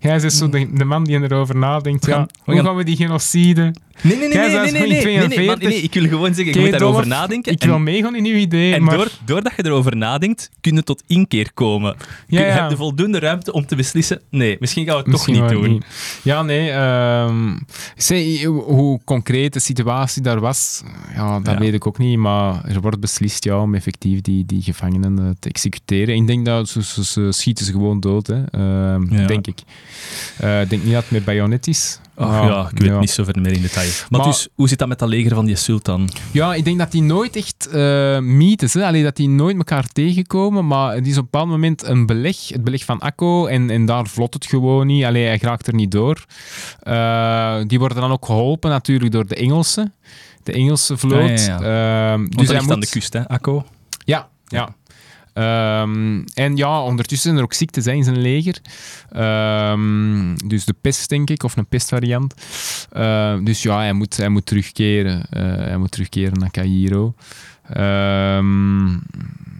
Jij 0.00 0.16
is 0.16 0.36
zo 0.38 0.48
de, 0.48 0.68
de 0.72 0.84
man 0.84 1.04
die 1.04 1.22
erover 1.22 1.56
nadenkt. 1.56 2.04
We 2.04 2.10
gaan- 2.12 2.20
Ja, 2.20 2.26
we 2.26 2.40
hoe 2.44 2.54
gaan- 2.54 2.64
gaan 2.64 2.76
we 2.76 2.84
die 2.84 2.96
genocide? 2.96 3.74
Nee, 4.02 4.16
nee, 4.16 4.28
nee, 4.28 4.36
Jij 4.36 4.48
nee, 4.48 4.58
nee, 4.60 4.72
nee, 4.72 4.80
nee, 4.80 4.88
nee, 4.88 4.88
nee, 4.88 5.00
42. 5.02 5.46
maar 5.46 5.58
nee, 5.58 5.80
ik 5.82 5.94
wil 5.94 6.08
gewoon 6.08 6.34
zeggen, 6.34 6.44
je 6.44 6.50
Oké, 6.60 6.60
moet 6.60 6.70
daarover 6.78 7.06
nadenken. 7.06 7.52
Ik 7.52 7.62
en- 7.62 7.68
wil 7.68 7.78
meegaan 7.78 8.14
in 8.16 8.24
uw 8.24 8.34
idee, 8.36 8.74
En 8.74 8.82
maar... 8.82 8.96
door, 8.96 9.10
doordat 9.24 9.52
je 9.56 9.64
erover 9.64 9.96
nadenkt, 9.96 10.50
kun 10.60 10.74
je 10.74 10.82
tot 10.82 11.02
inkeer 11.06 11.50
komen. 11.54 11.96
Ja, 12.26 12.40
je 12.40 12.46
ja. 12.46 12.52
hebt 12.52 12.70
de 12.70 12.76
voldoende 12.76 13.18
ruimte 13.18 13.52
om 13.52 13.66
te 13.66 13.76
beslissen. 13.76 14.20
Nee, 14.30 14.56
misschien 14.60 14.84
gaan 14.84 14.94
we 14.94 15.00
het 15.02 15.10
Misschien 15.10 15.34
toch 15.34 15.50
niet 15.50 15.62
doen. 15.62 15.82
Ja, 16.22 16.42
nee. 16.42 16.70
ehm 16.70 17.56
zeg, 17.96 18.44
hoe- 18.44 19.00
concreet 19.04 19.52
de 19.52 19.60
situatie 19.60 20.22
daar 20.22 20.40
was, 20.40 20.82
ja, 21.14 21.40
dat 21.40 21.54
Ja. 21.54 21.58
weet 21.60 21.74
ik 21.74 21.86
ook 21.86 21.98
niet. 21.98 22.18
Maar 22.18 22.64
er 22.64 22.80
wordt 22.80 23.00
beslist 23.00 23.44
ja, 23.44 23.60
om 23.62 23.74
effectief 23.74 24.20
die, 24.20 24.46
die 24.46 24.62
gevangenen 24.62 25.18
eh, 25.18 25.24
te 25.40 25.48
executeren. 25.48 26.14
Ik 26.14 26.26
denk 26.26 26.44
dat 26.44 26.68
ze, 26.68 26.82
ze, 26.82 27.04
ze 27.04 27.28
schieten 27.32 27.64
ze 27.64 27.72
gewoon 27.72 28.00
dood, 28.00 28.26
hè. 28.26 28.42
Ehm, 28.50 29.26
denk 29.26 29.46
ik. 29.46 29.58
Eh, 30.38 30.60
Ik 30.60 30.70
denk 30.70 30.82
niet 30.82 30.92
dat 30.92 31.02
het 31.02 31.10
met 31.12 31.24
bajonet 31.24 31.66
is. 31.66 31.98
Ach, 32.18 32.44
ja, 32.48 32.68
ik 32.72 32.78
weet 32.78 32.88
ja. 32.88 32.98
niet 33.00 33.10
zo 33.10 33.24
ver 33.24 33.40
meer 33.40 33.52
in 33.52 33.62
detail. 33.62 33.88
Maar, 34.08 34.20
Maar- 34.20 34.28
dus, 34.30 34.48
hoe 34.54 34.68
zit 34.68 34.78
dat 34.78 34.88
met 34.88 34.98
dat 34.98 35.08
leger 35.08 35.34
van 35.34 35.44
die 35.46 35.56
sultan? 35.56 36.08
Ja, 36.30 36.54
ik 36.54 36.64
denk 36.64 36.78
dat 36.78 36.90
die 36.92 37.02
nooit 37.02 37.36
echt 37.36 37.68
eh 37.72 38.18
mythes, 38.18 38.74
hè? 38.74 38.84
Allee, 38.86 39.02
dat 39.02 39.16
die 39.16 39.28
nooit 39.28 39.56
elkaar 39.56 39.86
tegenkomen, 39.86 40.66
maar 40.66 40.94
het 40.94 41.06
is 41.06 41.12
op 41.12 41.18
een 41.24 41.28
bepaald 41.30 41.48
moment 41.48 41.84
een 41.86 42.06
beleg, 42.06 42.48
het 42.48 42.64
beleg 42.64 42.84
van 42.84 42.98
Akko, 42.98 43.46
en, 43.46 43.70
en 43.70 43.86
daar 43.86 44.06
vlot 44.06 44.34
het 44.34 44.46
gewoon 44.46 44.86
niet. 44.86 45.04
Allee, 45.04 45.24
hij 45.26 45.38
raakt 45.40 45.66
er 45.66 45.74
niet 45.74 45.90
door. 45.90 46.24
Eh, 46.80 47.56
die 47.66 47.78
worden 47.78 48.00
dan 48.00 48.10
ook 48.10 48.24
geholpen 48.26 48.70
natuurlijk 48.70 49.12
door 49.12 49.26
de 49.26 49.34
Engelsen, 49.34 49.92
de 50.42 50.52
Engelse 50.52 50.96
vloot. 50.96 51.40
Ja, 51.46 51.60
ja, 51.60 52.12
Ehm, 52.12 52.24
dus 52.24 52.34
hij 52.34 52.56
ligt 52.56 52.70
aan 52.70 52.78
moet- 52.78 52.82
de 52.86 52.90
kust, 52.90 53.12
hè, 53.12 53.28
Akko? 53.28 53.64
ja, 54.04 54.28
ja. 54.46 54.76
Ehm, 55.38 56.22
en 56.34 56.56
ja, 56.56 56.82
ondertussen 56.82 57.26
zijn 57.26 57.36
er 57.36 57.44
ook 57.44 57.52
ziektes 57.52 57.84
hè, 57.84 57.92
in 57.92 58.04
zijn 58.04 58.20
leger. 58.20 58.60
Ehm, 59.10 60.34
dus 60.46 60.64
de 60.64 60.74
pest, 60.80 61.08
denk 61.08 61.30
ik, 61.30 61.42
of 61.42 61.56
een 61.56 61.66
pestvariant. 61.66 62.34
Ehm, 62.92 63.44
dus 63.44 63.62
ja, 63.62 63.76
hij 63.76 63.92
moet, 63.92 64.16
hij 64.16 64.28
moet 64.28 64.46
terugkeren. 64.46 65.26
Eh, 65.30 65.42
hij 65.42 65.76
moet 65.76 65.90
terugkeren 65.90 66.38
naar 66.38 66.50
Cairo. 66.50 67.14
Ehm, 67.68 68.88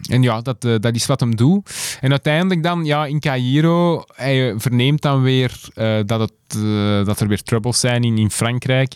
en 0.09 0.23
ja, 0.23 0.41
dat, 0.41 0.65
eh, 0.65 0.75
dat 0.81 0.95
is 0.95 1.07
wat 1.07 1.21
hem 1.21 1.37
doet. 1.37 1.99
En 2.01 2.11
uiteindelijk 2.11 2.63
dan, 2.63 2.85
ja, 2.85 3.07
in 3.07 3.21
Cairo, 3.21 4.05
hij 4.15 4.55
verneemt 4.57 5.03
dan 5.03 5.23
weer 5.23 5.61
eh, 5.75 5.99
dat, 6.07 6.21
het, 6.21 6.33
eh, 6.49 7.05
dat 7.05 7.21
er 7.21 7.29
weer 7.29 7.43
troubles 7.43 7.81
zijn 7.81 8.05
in, 8.05 8.19
in 8.19 8.31
Frankrijk. 8.31 8.95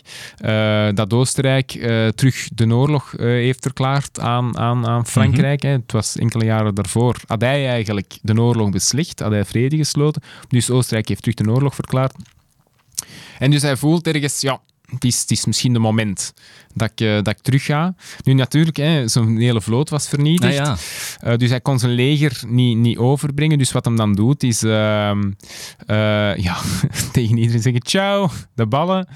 Dat 0.95 1.13
Oostenrijk 1.13 1.69
terug 2.15 2.47
de 2.53 2.73
oorlog 2.73 3.13
heeft 3.17 3.61
verklaard 3.61 4.19
aan, 4.19 4.57
aan, 4.57 4.87
aan 4.87 5.05
Frankrijk. 5.05 5.61
hè. 5.61 5.69
Het 5.69 5.91
was 5.91 6.17
enkele 6.17 6.45
jaren 6.45 6.75
daarvoor. 6.75 7.15
Had 7.27 7.41
hij 7.41 7.67
eigenlijk 7.67 8.17
de 8.21 8.41
oorlog 8.41 8.69
beslecht, 8.69 9.19
had 9.19 9.31
hij 9.31 9.45
vrede 9.45 9.77
gesloten. 9.77 10.21
Dus 10.47 10.69
Oostenrijk 10.69 11.07
heeft 11.07 11.21
terug 11.21 11.35
de 11.35 11.51
oorlog 11.51 11.75
verklaard. 11.75 12.15
En 13.39 13.51
dus 13.51 13.61
hij 13.61 13.77
voelt 13.77 14.07
ergens, 14.07 14.41
ja, 14.41 14.59
het 14.93 15.03
is, 15.03 15.21
het 15.21 15.31
is 15.31 15.45
misschien 15.45 15.73
de 15.73 15.79
moment 15.79 16.33
dat 16.73 16.91
ik, 16.91 17.01
eh, 17.01 17.13
dat 17.13 17.27
ik 17.27 17.39
terug 17.41 17.65
ga. 17.65 17.95
Nu 18.23 18.33
natuurlijk, 18.33 18.77
hè, 18.77 19.07
zo'n 19.07 19.37
hele 19.37 19.61
vloot 19.61 19.89
was 19.89 20.07
vernietigd. 20.07 20.59
Ah, 20.59 20.65
ja. 20.65 20.77
Eh, 21.31 21.37
dus 21.37 21.49
hij 21.49 21.61
kon 21.61 21.79
zijn 21.79 21.91
leger 21.91 22.41
niet, 22.47 22.77
niet 22.77 22.97
overbrengen. 22.97 23.57
Dus 23.57 23.71
wat 23.71 23.85
hem 23.85 23.95
dan 23.95 24.13
doet, 24.13 24.43
is 24.43 24.63
ehm, 24.63 25.31
eh, 25.85 26.35
ja, 26.35 26.57
tegen 27.11 27.37
iedereen 27.37 27.61
zeggen 27.61 27.81
ciao, 27.81 28.29
de 28.55 28.65
ballen. 28.65 29.07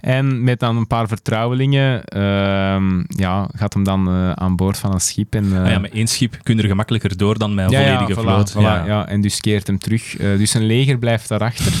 En 0.00 0.44
met 0.44 0.60
dan 0.60 0.76
een 0.76 0.86
paar 0.86 1.08
vertrouwelingen 1.08 2.04
ehm, 2.04 3.02
ja, 3.08 3.48
gaat 3.52 3.74
hem 3.74 3.84
dan 3.84 4.08
aan 4.36 4.56
boord 4.56 4.78
van 4.78 4.92
een 4.92 5.00
schip. 5.00 5.34
En, 5.34 5.44
Ah 5.56 5.70
ja, 5.70 5.78
met 5.78 5.92
één 5.92 6.06
schip 6.06 6.38
kun 6.42 6.56
je 6.56 6.62
er 6.62 6.68
gemakkelijker 6.68 7.16
door 7.16 7.38
dan 7.38 7.54
met 7.54 7.64
een 7.64 7.70
ja, 7.70 7.80
ja, 7.80 7.98
volledige 7.98 8.20
vloot. 8.20 8.52
voilà, 8.52 8.86
ja. 8.86 9.08
En 9.08 9.20
dus 9.20 9.40
keert 9.40 9.66
hem 9.66 9.78
terug. 9.78 10.16
Dus 10.16 10.50
zijn 10.50 10.64
leger 10.66 10.98
blijft 10.98 11.28
daarachter. 11.28 11.72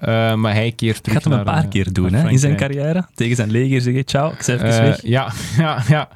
Eh, 0.00 0.34
maar 0.34 0.52
hij 0.52 0.72
keert 0.72 1.02
terug 1.02 1.22
Gaat 1.22 1.30
hem 1.30 1.38
een 1.38 1.44
paar 1.44 1.62
eh, 1.62 1.68
keer 1.68 1.92
doen 1.92 2.12
hè, 2.12 2.28
in 2.28 2.38
zijn 2.38 2.56
carrière. 2.56 3.06
Tegen 3.14 3.36
zijn 3.36 3.50
leger 3.50 3.80
zeggen, 3.80 4.04
ciao, 4.04 4.30
ik 4.30 4.42
zeg 4.42 4.62
even 4.62 4.78
Eh, 4.78 4.84
weg. 4.84 5.02
ja, 5.02 5.32
ja, 5.58 5.82
ja. 5.88 6.08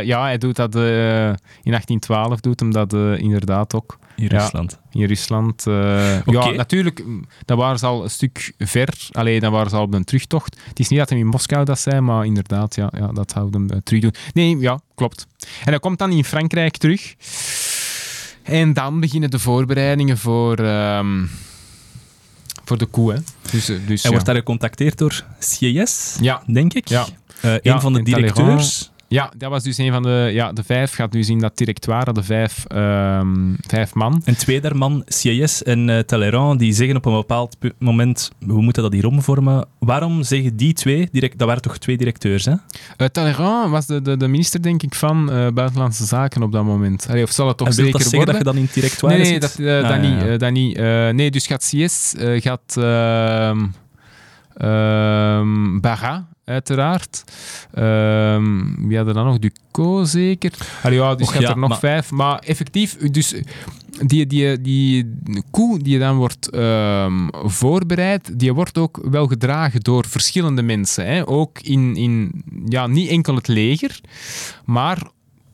Ja, 0.00 0.22
hij 0.22 0.38
doet 0.38 0.56
dat 0.56 0.74
in 0.74 0.82
1812 0.82 2.40
doet 2.40 2.60
hem 2.60 2.72
dat 2.72 2.92
inderdaad 2.92 3.74
ook. 3.74 3.98
In 4.16 4.24
ja. 4.24 4.38
Rusland. 4.38 4.78
In 4.90 5.04
Rusland. 5.06 5.62
Ja, 6.24 6.50
natuurlijk, 6.56 7.04
dan 7.44 7.58
waren 7.58 7.78
ze 7.78 7.86
al 7.86 8.02
een 8.02 8.10
stuk 8.10 8.52
ver. 8.58 8.88
Alleen 9.10 9.40
dan 9.40 9.52
waren 9.52 9.70
ze 9.70 9.76
al 9.76 9.82
op 9.82 9.94
een 9.94 10.04
terugtocht. 10.04 10.60
Het 10.68 10.78
is 10.78 10.88
niet 10.88 10.98
dat 10.98 11.08
hij 11.08 11.18
in 11.18 11.26
Moskou 11.26 11.64
dat 11.64 11.78
zei, 11.78 12.00
maar 12.00 12.26
inderdaad, 12.26 12.74
ja, 12.74 12.92
ja 12.98 13.06
dat 13.06 13.30
zou 13.30 13.48
hem 13.50 13.82
terug 13.82 14.00
doen. 14.00 14.14
Nee, 14.32 14.58
ja, 14.58 14.80
klopt. 14.94 15.26
En 15.64 15.70
hij 15.70 15.78
komt 15.78 15.98
dan 15.98 16.10
in 16.12 16.24
Frankrijk 16.24 16.76
terug. 16.76 17.14
En 18.42 18.72
dan 18.72 19.00
beginnen 19.00 19.30
de 19.30 19.38
voorbereidingen 19.38 20.18
voor, 20.18 20.56
ehm, 20.56 21.24
voor 22.64 22.78
de 22.78 22.86
koe. 22.86 23.12
Hè. 23.12 23.18
Dus, 23.50 23.68
eh, 23.68 23.76
dus, 23.86 24.02
Hij 24.02 24.10
wordt 24.10 24.26
daar 24.26 24.36
gecontacteerd 24.36 24.98
door 24.98 25.24
Ja. 26.20 26.42
denk 26.46 26.74
ik. 26.74 26.88
Ja. 26.88 27.06
Eh, 27.40 27.54
Ja, 27.62 27.74
een 27.74 27.80
van 27.80 27.92
de 27.92 28.02
directeurs. 28.02 28.90
Ja, 29.12 29.32
dat 29.36 29.50
was 29.50 29.62
dus 29.62 29.78
een 29.78 29.92
van 29.92 30.02
de... 30.02 30.30
Ja, 30.32 30.52
de 30.52 30.64
vijf 30.64 30.94
gaat 30.94 31.12
dus 31.12 31.28
in 31.28 31.38
dat 31.38 31.56
directoire, 31.56 32.12
de 32.12 32.22
vijf, 32.22 32.64
ehm, 32.64 33.54
vijf 33.60 33.94
man. 33.94 34.22
En 34.24 34.36
twee 34.36 34.60
daarvan, 34.60 35.02
Sieyès 35.06 35.62
en 35.62 35.90
eh, 35.90 35.98
Talleyrand, 35.98 36.58
die 36.58 36.72
zeggen 36.72 36.96
op 36.96 37.04
een 37.04 37.12
bepaald 37.12 37.56
moment, 37.78 38.30
we 38.38 38.62
moeten 38.62 38.82
dat 38.82 38.92
hier 38.92 39.06
omvormen. 39.06 39.66
Waarom 39.78 40.22
zeggen 40.22 40.56
die 40.56 40.72
twee, 40.72 41.08
direct, 41.12 41.38
dat 41.38 41.46
waren 41.46 41.62
toch 41.62 41.78
twee 41.78 41.96
directeurs, 41.96 42.44
hè? 42.44 42.52
Uh, 42.52 43.06
Talleyrand 43.06 43.70
was 43.70 43.86
de, 43.86 44.02
de, 44.02 44.16
de 44.16 44.28
minister, 44.28 44.62
denk 44.62 44.82
ik, 44.82 44.94
van 44.94 45.30
eh, 45.30 45.46
Buitenlandse 45.54 46.04
Zaken 46.04 46.42
op 46.42 46.52
dat 46.52 46.64
moment. 46.64 47.06
Allee, 47.08 47.22
of 47.22 47.30
zal 47.30 47.48
het 47.48 47.56
toch 47.56 47.68
en 47.68 47.74
wil 47.74 47.84
zeker 47.84 48.00
dat 48.00 48.08
zeggen 48.10 48.26
worden? 48.32 48.44
dat 48.44 48.54
je 48.54 48.58
dan 48.58 48.62
in 48.62 48.64
het 48.64 48.74
directoire 48.74 49.18
nee, 49.18 49.30
nee, 49.30 49.40
dat, 49.40 49.58
eh, 49.58 49.76
Ah, 49.76 49.82
dat 49.82 49.90
ja, 49.90 50.14
niet. 50.14 50.22
ja. 50.22 50.36
dat 50.36 50.50
niet. 50.52 50.76
Nee, 51.16 51.30
dus 51.30 51.46
gaat 51.46 51.72
eh, 51.72 52.40
gaat 52.40 52.76
ehm 52.76 53.66
ehm, 54.56 55.80
Barra, 55.80 56.28
uiteraard. 56.44 57.24
Ehm, 57.72 58.86
wie 58.88 58.96
hadden 58.96 59.14
dan 59.14 59.24
nog? 59.24 59.38
Ducot, 59.38 60.08
zeker? 60.08 60.52
Allee, 60.82 60.98
ja, 60.98 61.14
dus 61.14 61.26
Och, 61.26 61.32
gaat 61.32 61.42
ja, 61.42 61.50
er 61.50 61.58
nog 61.58 61.68
maar- 61.68 61.78
vijf. 61.78 62.10
Maar 62.10 62.38
effectief, 62.38 62.96
dus 62.96 63.34
die, 64.06 64.26
die, 64.26 64.60
die 64.60 65.14
koe 65.50 65.78
die 65.78 65.98
dan 65.98 66.16
wordt 66.16 66.50
ehm, 66.50 67.28
voorbereid, 67.32 68.38
die 68.38 68.52
wordt 68.54 68.78
ook 68.78 69.00
wel 69.10 69.26
gedragen 69.26 69.80
door 69.80 70.04
verschillende 70.08 70.62
mensen. 70.62 71.06
Hè? 71.06 71.28
Ook 71.28 71.60
in, 71.60 71.96
in 71.96 72.42
ja, 72.68 72.86
niet 72.86 73.08
enkel 73.08 73.34
het 73.34 73.48
leger, 73.48 74.00
maar 74.64 74.98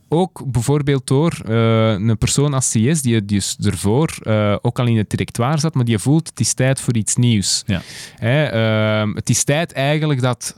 ook 0.08 0.42
bijvoorbeeld 0.46 1.06
door 1.06 1.40
eh, 1.46 1.90
een 1.90 2.18
persoon 2.18 2.54
als 2.54 2.70
CS, 2.70 3.02
die 3.02 3.24
dus 3.24 3.56
ervoor 3.60 4.16
eh, 4.22 4.56
ook 4.62 4.78
al 4.78 4.86
in 4.86 4.96
het 4.96 5.10
directoire 5.10 5.58
zat, 5.58 5.74
maar 5.74 5.84
die 5.84 5.98
voelt 5.98 6.28
het 6.28 6.40
is 6.40 6.52
tijd 6.54 6.80
voor 6.80 6.96
iets 6.96 7.16
nieuws. 7.16 7.64
Ja. 7.66 7.82
Ehm, 8.18 9.14
het 9.14 9.30
is 9.30 9.44
tijd 9.44 9.72
eigenlijk 9.72 10.20
dat 10.20 10.54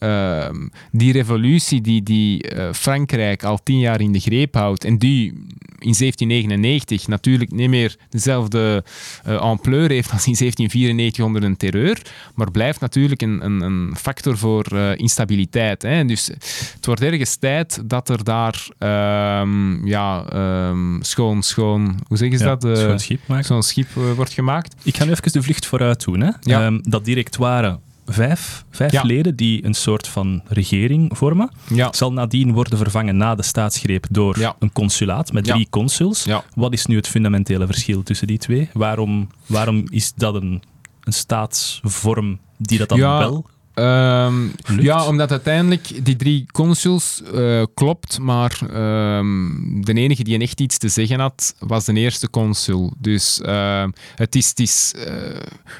ehm, 0.00 0.68
die 0.92 1.12
revolutie 1.12 1.80
die, 1.80 2.02
die 2.02 2.42
eh, 2.42 2.72
Frankrijk 2.72 3.42
al 3.42 3.62
tien 3.62 3.78
jaar 3.78 4.00
in 4.00 4.12
de 4.12 4.20
greep 4.20 4.54
houdt 4.54 4.84
en 4.84 4.98
die 4.98 5.32
in 5.80 5.94
1799 5.98 7.08
natuurlijk 7.08 7.50
niet 7.50 7.68
meer 7.68 7.96
dezelfde 8.08 8.84
eh, 9.24 9.36
ampleur 9.36 9.90
heeft 9.90 10.10
als 10.10 10.26
in 10.26 10.36
1794 10.38 11.24
onder 11.24 11.42
een 11.42 11.56
terreur, 11.56 12.02
maar 12.34 12.50
blijft 12.50 12.80
natuurlijk 12.80 13.22
een, 13.22 13.44
een, 13.44 13.60
een 13.60 13.96
factor 13.96 14.38
voor 14.38 14.64
eh, 14.64 14.96
instabiliteit. 14.96 15.82
Hè. 15.82 16.04
Dus 16.04 16.26
het 16.74 16.86
wordt 16.86 17.02
ergens 17.02 17.36
tijd 17.36 17.82
dat 17.84 18.08
er 18.08 18.24
daar 18.24 18.68
ehm, 18.78 19.86
ja, 19.86 20.24
ehm, 20.28 21.00
schoon, 21.00 21.42
schoon, 21.42 21.98
hoe 22.06 22.16
zeggen 22.16 22.38
ze 22.38 22.44
Ja, 22.44 22.56
dat? 22.56 22.78
Schoon 22.78 23.00
schip 23.00 23.20
maken. 23.26 23.44
Zo'n 23.44 23.62
schip 23.62 23.92
wordt 23.92 24.32
gemaakt. 24.32 24.74
Ik 24.82 24.96
ga 24.96 25.04
nu 25.04 25.10
even 25.10 25.32
de 25.32 25.42
vlucht 25.42 25.66
vooruit 25.66 26.04
doen. 26.04 26.20
Hè. 26.20 26.30
Ja. 26.40 26.78
Dat 26.82 27.04
directoire 27.04 27.78
vijf, 28.12 28.64
vijf 28.70 28.92
Ja. 28.92 29.02
leden 29.02 29.36
die 29.36 29.64
een 29.64 29.74
soort 29.74 30.08
van 30.08 30.42
regering 30.48 31.16
vormen, 31.16 31.50
Ja. 31.74 31.88
zal 31.92 32.12
nadien 32.12 32.52
worden 32.52 32.78
vervangen 32.78 33.16
na 33.16 33.34
de 33.34 33.42
staatsgreep 33.42 34.06
door 34.10 34.38
Ja. 34.38 34.56
een 34.58 34.72
consulaat 34.72 35.32
met 35.32 35.44
drie 35.44 35.66
consuls. 35.70 36.26
Wat 36.54 36.72
is 36.72 36.86
nu 36.86 36.96
het 36.96 37.08
fundamentele 37.08 37.66
verschil 37.66 38.02
tussen 38.02 38.26
die 38.26 38.38
twee? 38.38 38.68
Waarom, 38.72 39.28
waarom 39.46 39.84
is 39.90 40.12
dat 40.14 40.34
een, 40.34 40.62
een 41.00 41.12
staatsvorm 41.12 42.38
die 42.58 42.78
dat 42.78 42.88
dan 42.88 42.98
wel 42.98 43.46
Ehm, 43.74 44.34
ja, 44.78 45.06
omdat 45.06 45.30
uiteindelijk 45.30 46.04
die 46.04 46.16
drie 46.16 46.46
consuls 46.52 47.22
eh, 47.34 47.62
klopt, 47.74 48.18
maar 48.18 48.58
ehm, 48.62 49.48
de 49.80 49.92
enige 49.92 50.22
die 50.22 50.38
echt 50.38 50.60
iets 50.60 50.78
te 50.78 50.88
zeggen 50.88 51.20
had, 51.20 51.54
was 51.58 51.84
de 51.84 51.92
eerste 51.92 52.30
consul. 52.30 52.92
Dus 52.98 53.40
ehm, 53.40 53.90
het 54.14 54.34
is, 54.34 54.48
het 54.48 54.60
is 54.60 54.94
eh, 55.06 55.14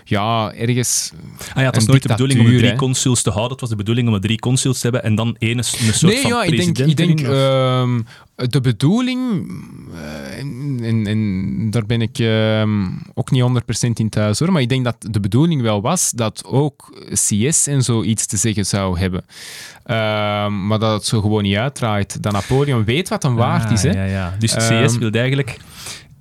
ja, 0.04 0.52
ergens... 0.52 1.12
Ah 1.54 1.56
ja, 1.56 1.64
het 1.64 1.74
was 1.74 1.86
nooit 1.86 2.02
de 2.02 2.08
bedoeling 2.08 2.40
om 2.40 2.46
de 2.46 2.56
drie 2.56 2.76
consuls 2.76 3.22
te 3.22 3.30
houden. 3.30 3.52
Het 3.52 3.60
was 3.60 3.70
de 3.70 3.76
bedoeling 3.76 4.08
om 4.08 4.14
de 4.14 4.20
drie 4.20 4.38
consuls 4.38 4.76
te 4.76 4.82
hebben 4.82 5.02
en 5.02 5.14
dan 5.14 5.36
één 5.38 5.58
een 5.58 5.64
soort 5.64 6.02
nee, 6.02 6.20
van 6.20 6.30
ja, 6.30 6.42
ik 6.42 6.56
denk, 6.56 6.78
ik 6.78 6.96
denk 6.96 7.18
de 8.48 8.60
bedoeling, 8.60 9.50
eh, 9.94 10.38
en, 10.38 10.78
en, 10.82 11.06
en 11.06 11.70
daar 11.70 11.86
ben 11.86 12.00
ik 12.00 12.18
ook 13.14 13.30
niet 13.30 13.42
100% 13.42 13.90
in 13.94 14.08
thuis 14.08 14.38
hoor, 14.38 14.52
maar 14.52 14.62
ik 14.62 14.68
denk 14.68 14.84
dat 14.84 14.96
de 14.98 15.20
bedoeling 15.20 15.62
wel 15.62 15.80
was 15.80 16.10
dat 16.10 16.44
ook 16.44 17.02
CS 17.12 17.66
en 17.66 17.79
zo 17.82 18.02
iets 18.02 18.26
te 18.26 18.36
zeggen 18.36 18.66
zou 18.66 18.98
hebben. 18.98 19.24
Ehm, 19.84 20.66
maar 20.66 20.78
dat 20.78 20.92
het 20.92 21.04
zo 21.04 21.20
gewoon 21.20 21.42
niet 21.42 21.56
uitdraait. 21.56 22.22
Dat 22.22 22.32
Napoleon 22.32 22.84
weet 22.84 23.08
wat 23.08 23.22
hem 23.22 23.34
waard 23.34 23.64
Ah, 23.64 23.72
is. 23.72 23.82
Hè? 23.82 23.90
Ja, 23.90 24.04
ja. 24.04 24.34
Dus 24.38 24.54
Ehm, 24.54 24.86
CS 24.86 24.98
wil 24.98 25.10
eigenlijk... 25.10 25.56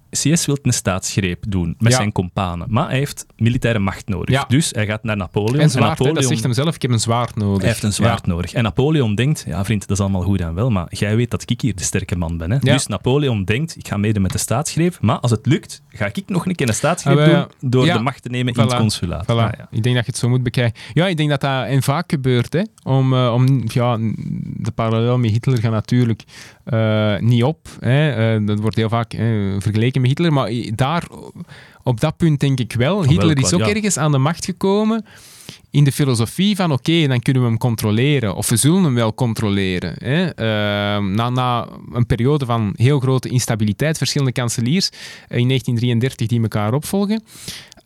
CS 0.09 0.45
wil 0.45 0.57
een 0.61 0.73
staatsgreep 0.73 1.43
doen 1.47 1.75
met 1.77 1.91
Ja. 1.91 1.97
zijn 1.97 2.11
kompanen, 2.11 2.67
maar 2.69 2.87
hij 2.89 2.97
heeft 2.97 3.25
militaire 3.37 3.79
macht 3.79 4.07
nodig. 4.07 4.35
Ja. 4.35 4.45
Dus 4.47 4.71
hij 4.71 4.85
gaat 4.85 5.03
naar 5.03 5.17
Napoleon. 5.17 5.59
En 5.59 5.69
zwaard, 5.69 5.83
hè, 5.83 5.89
Napoleon 5.89 6.15
dat 6.15 6.25
zegt 6.25 6.43
hem 6.43 6.53
zelf, 6.53 6.75
ik 6.75 6.81
heb 6.81 6.91
een 6.91 6.99
zwaard 6.99 7.35
nodig. 7.35 7.57
Hij 7.61 7.67
heeft 7.69 7.83
een 7.83 7.93
zwaard 7.93 8.25
nodig. 8.25 8.53
En 8.53 8.63
Napoleon 8.63 9.15
denkt, 9.15 9.43
ja 9.47 9.65
vriend, 9.65 9.81
dat 9.87 9.97
is 9.97 9.99
allemaal 10.03 10.21
goed 10.21 10.41
en 10.41 10.53
wel, 10.53 10.69
maar 10.69 10.87
jij 10.89 11.15
weet 11.15 11.31
dat 11.31 11.49
ik 11.49 11.61
hier 11.61 11.75
de 11.75 11.83
sterke 11.83 12.15
man 12.15 12.37
ben. 12.37 12.51
Hè? 12.51 12.57
Ja. 12.61 12.73
Dus 12.73 12.87
Napoleon 12.87 13.43
denkt, 13.43 13.75
ik 13.77 13.87
ga 13.87 13.97
meedoen 13.97 14.21
met 14.21 14.31
de 14.31 14.37
staatsgreep, 14.37 14.97
maar 15.01 15.19
als 15.19 15.31
het 15.31 15.45
lukt, 15.45 15.81
ga 15.89 16.05
ik 16.13 16.23
nog 16.27 16.45
een 16.45 16.55
keer 16.55 16.67
een 16.67 16.73
staatsgreep 16.73 17.17
Ah, 17.19 17.25
doen 17.59 17.69
door 17.69 17.85
de 17.85 17.99
macht 17.99 18.21
te 18.23 18.29
nemen 18.29 18.53
in 18.53 18.61
het 18.61 18.75
consulaat. 18.75 19.23
Voilà. 19.23 19.27
Ah, 19.27 19.49
ja. 19.57 19.67
Ik 19.71 19.83
denk 19.83 19.95
dat 19.95 20.05
je 20.05 20.11
het 20.11 20.17
zo 20.19 20.29
moet 20.29 20.43
bekijken. 20.43 20.81
Ja, 20.93 21.07
ik 21.07 21.17
denk 21.17 21.29
dat 21.29 21.41
dat 21.41 21.65
en 21.65 21.83
vaak 21.83 22.09
gebeurt. 22.11 22.53
Hè. 22.53 22.61
Om, 22.83 23.13
eh, 23.13 23.33
om, 23.33 23.63
ja, 23.67 23.97
de 24.57 24.71
parallel 24.75 25.17
met 25.17 25.31
Hitler 25.31 25.57
gaat 25.57 25.71
natuurlijk 25.71 26.23
eh, 26.69 27.17
niet 27.19 27.43
op. 27.43 27.67
Hè. 27.79 28.33
Eh, 28.35 28.45
dat 28.45 28.59
wordt 28.59 28.75
heel 28.75 28.89
vaak 28.89 29.13
vergeleken 29.59 30.01
met 30.01 30.09
Hitler. 30.09 30.33
Maar 30.33 30.51
daar, 30.75 31.07
op 31.83 31.99
dat 31.99 32.17
punt 32.17 32.39
denk 32.39 32.59
ik 32.59 32.73
wel. 32.73 33.03
Hitler 33.03 33.37
is 33.37 33.53
ook 33.53 33.59
ja. 33.59 33.69
ergens 33.69 33.97
aan 33.97 34.11
de 34.11 34.17
macht 34.17 34.45
gekomen 34.45 35.05
in 35.71 35.83
de 35.83 35.91
filosofie 35.91 36.55
van 36.55 36.71
oké, 36.71 37.07
dan 37.07 37.19
kunnen 37.19 37.41
we 37.41 37.47
hem 37.47 37.57
controleren. 37.57 38.35
Of 38.35 38.49
we 38.49 38.55
zullen 38.55 38.83
hem 38.83 38.93
wel 38.93 39.13
controleren. 39.13 39.93
Hè. 39.97 40.25
Eh, 40.25 41.03
na, 41.03 41.29
na 41.29 41.67
een 41.91 42.05
periode 42.05 42.45
van 42.45 42.73
heel 42.75 42.99
grote 42.99 43.29
instabiliteit, 43.29 43.97
verschillende 43.97 44.33
kanseliers 44.33 44.89
eh, 44.89 45.37
in 45.37 45.47
1933 45.47 46.27
die 46.27 46.41
elkaar 46.41 46.73
opvolgen. 46.73 47.23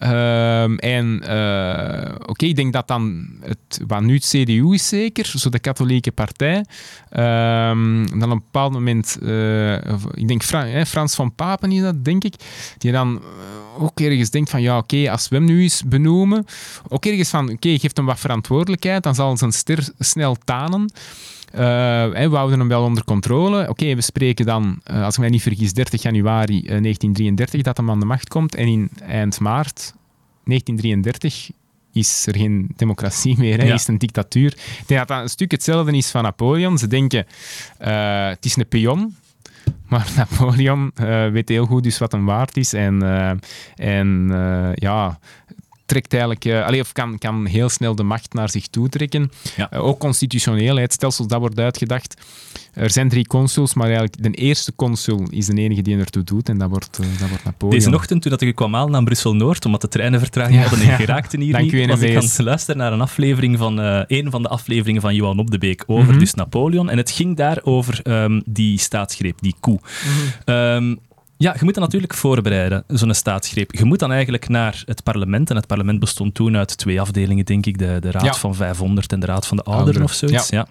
Ehm, 0.04 0.76
en 0.76 1.22
eh, 1.28 2.16
oké, 2.26 2.46
ik 2.46 2.56
denk 2.56 2.74
dat 2.74 2.88
dan, 2.88 3.28
het, 3.40 3.82
wat 3.88 4.02
nu 4.02 4.14
het 4.14 4.26
CDU 4.26 4.74
is 4.74 4.88
zeker, 4.88 5.26
zo 5.26 5.50
de 5.50 5.60
katholieke 5.60 6.12
partij, 6.12 6.66
ehm, 7.10 8.06
dan 8.06 8.24
op 8.24 8.30
een 8.32 8.44
bepaald 8.52 8.74
moment, 8.74 9.18
eh, 9.22 9.74
ik 10.14 10.28
denk 10.28 10.44
Frans 10.88 11.16
van 11.16 11.36
Papen 11.36 11.72
is 11.72 11.82
dat, 11.82 12.06
denk 12.06 12.24
ik, 12.24 12.36
die 12.78 12.92
dan 12.92 13.22
eh, 13.22 13.84
ook 13.84 14.00
ergens 14.00 14.30
denkt 14.30 14.50
van, 14.50 14.62
ja 14.62 14.78
oké, 14.78 15.12
als 15.12 15.28
we 15.28 15.36
hem 15.36 15.46
nu 15.46 15.62
eens 15.62 15.84
benoemen, 15.84 16.46
ook 16.88 17.06
ergens 17.06 17.30
van, 17.30 17.50
oké, 17.50 17.80
geeft 17.80 17.98
hem 17.98 18.06
wat 18.06 18.20
verantwoordelijkheid, 18.20 19.04
dan 19.04 19.16
zal 19.16 19.38
zijn 19.38 19.52
ster 19.52 19.90
snel 20.00 20.36
tanen. 20.46 20.92
Eh, 21.54 21.60
we 22.30 22.36
houden 22.36 22.60
hem 22.60 22.68
wel 22.68 22.84
onder 22.84 23.04
controle. 23.04 23.70
Oké, 23.70 23.96
we 23.96 24.02
spreken 24.02 24.46
dan, 24.46 24.80
eh, 24.84 25.04
als 25.04 25.14
ik 25.14 25.20
mij 25.20 25.30
niet 25.30 25.42
vergis, 25.42 25.74
30 25.74 26.02
januari 26.02 26.58
eh, 26.60 26.82
1933 26.82 27.62
dat 27.62 27.78
hem 27.78 27.90
aan 27.90 28.00
de 28.00 28.06
macht 28.06 28.28
komt. 28.28 28.56
En 28.56 28.68
in 28.68 28.90
eind 29.08 29.40
maart 29.40 29.94
1933 30.44 31.52
is 31.94 32.28
er 32.28 32.36
geen 32.36 32.70
democratie 32.76 33.38
meer, 33.38 33.58
hè, 33.60 33.66
Ja. 33.66 33.74
is 33.74 33.80
het 33.80 33.90
een 33.90 33.98
dictatuur. 33.98 34.52
Ik 34.80 34.84
denk 34.88 35.00
dat 35.00 35.08
dat 35.08 35.22
een 35.22 35.30
stuk 35.30 35.52
hetzelfde 35.52 35.98
is 35.98 36.12
van 36.12 36.24
Napoleon. 36.24 36.78
Ze 36.78 36.88
denken, 36.88 37.26
eh, 37.78 38.28
het 38.28 38.46
is 38.46 38.56
een 38.56 38.68
pion, 38.68 39.16
maar 39.88 40.12
Napoleon 40.18 40.92
eh, 40.96 41.28
weet 41.28 41.50
heel 41.50 41.66
goed 41.66 41.84
dus 41.84 41.98
wat 41.98 42.12
hem 42.12 42.26
waard 42.26 42.58
is. 42.58 42.74
En, 42.74 43.02
eh, 43.04 43.32
en 43.98 44.28
eh, 44.32 44.70
ja, 44.76 45.20
trekt 45.86 46.12
eigenlijk, 46.14 46.46
eh, 46.46 46.66
allee, 46.66 46.80
of 46.80 46.92
kan, 46.92 47.18
kan 47.18 47.46
heel 47.46 47.70
snel 47.70 47.96
de 47.96 48.04
macht 48.04 48.34
naar 48.34 48.50
zich 48.50 48.68
toe 48.68 48.90
trekken. 48.90 49.32
Ja. 49.56 49.72
Eh, 49.72 49.84
ook 49.84 50.00
constitutioneel, 50.00 50.76
het 50.76 50.94
stelsel 50.94 51.28
dat 51.28 51.40
wordt 51.40 51.60
uitgedacht. 51.60 52.22
Er 52.74 52.90
zijn 52.90 53.10
drie 53.10 53.28
consuls, 53.28 53.74
maar 53.74 53.86
eigenlijk 53.86 54.24
de 54.24 54.30
eerste 54.32 54.76
consul 54.76 55.28
is 55.30 55.46
de 55.46 55.54
enige 55.62 55.82
die 55.82 55.98
ertoe 55.98 56.24
doet 56.24 56.50
en 56.50 56.58
dat 56.58 56.70
wordt, 56.70 57.00
eh, 57.00 57.06
dat 57.20 57.30
wordt 57.30 57.44
Napoleon. 57.44 57.80
Deze 57.80 57.96
ochtend, 57.96 58.22
toen 58.22 58.32
dat 58.32 58.42
ik 58.42 58.56
kwam 58.56 58.76
aan 58.76 58.92
naar 58.92 59.04
Brussel-Noord, 59.04 59.66
omdat 59.66 59.82
de 59.82 59.88
treinen 59.88 60.20
vertraging 60.20 60.56
Ja, 60.56 60.62
hadden 60.62 60.80
en 60.80 60.86
ja. 60.86 60.96
geraakten 60.96 61.42
hier 61.42 61.52
Dank 61.52 61.64
niet, 61.64 61.74
u, 61.74 61.88
was 61.88 62.02
ik 62.02 62.16
aan 62.16 62.24
het 62.24 62.40
luisteren 62.40 62.78
naar 62.78 62.94
een 62.94 63.02
aflevering 63.02 63.58
van, 63.58 63.78
een 64.08 64.32
van 64.32 64.42
de 64.42 64.48
afleveringen 64.48 65.02
van 65.02 65.16
Johan 65.16 65.40
Op 65.40 65.52
de 65.52 65.58
Beek 65.58 65.84
over 65.88 66.10
Mhm. 66.10 66.20
dus 66.20 66.34
Napoleon. 66.34 66.90
En 66.90 66.98
het 66.98 67.12
ging 67.12 67.38
daar 67.38 67.60
over 67.64 68.00
ehm, 68.04 68.42
die 68.46 68.80
staatsgreep, 68.80 69.42
die 69.42 69.56
coup. 69.60 69.88
Ehm, 70.46 70.96
ja, 71.38 71.56
je 71.60 71.64
moet 71.64 71.74
dat 71.74 71.84
natuurlijk 71.84 72.14
voorbereiden, 72.14 72.84
zo'n 72.88 73.14
staatsgreep. 73.14 73.74
Je 73.74 73.86
moet 73.86 74.00
dan 74.00 74.12
eigenlijk 74.12 74.50
naar 74.50 74.84
het 74.86 75.04
parlement. 75.04 75.50
En 75.50 75.56
het 75.56 75.68
parlement 75.68 76.00
bestond 76.00 76.34
toen 76.34 76.58
uit 76.58 76.78
twee 76.78 77.02
afdelingen, 77.02 77.46
denk 77.46 77.66
ik. 77.66 77.78
De, 77.78 77.98
de 78.00 78.12
Raad 78.12 78.24
Ja. 78.24 78.34
van 78.34 78.56
500 78.56 79.12
en 79.14 79.20
de 79.20 79.26
Raad 79.26 79.48
van 79.48 79.58
de 79.58 79.64
Ouderen 79.64 79.84
Ouderen, 79.86 80.04
of 80.08 80.14
zoiets. 80.14 80.50
Ja. 80.50 80.68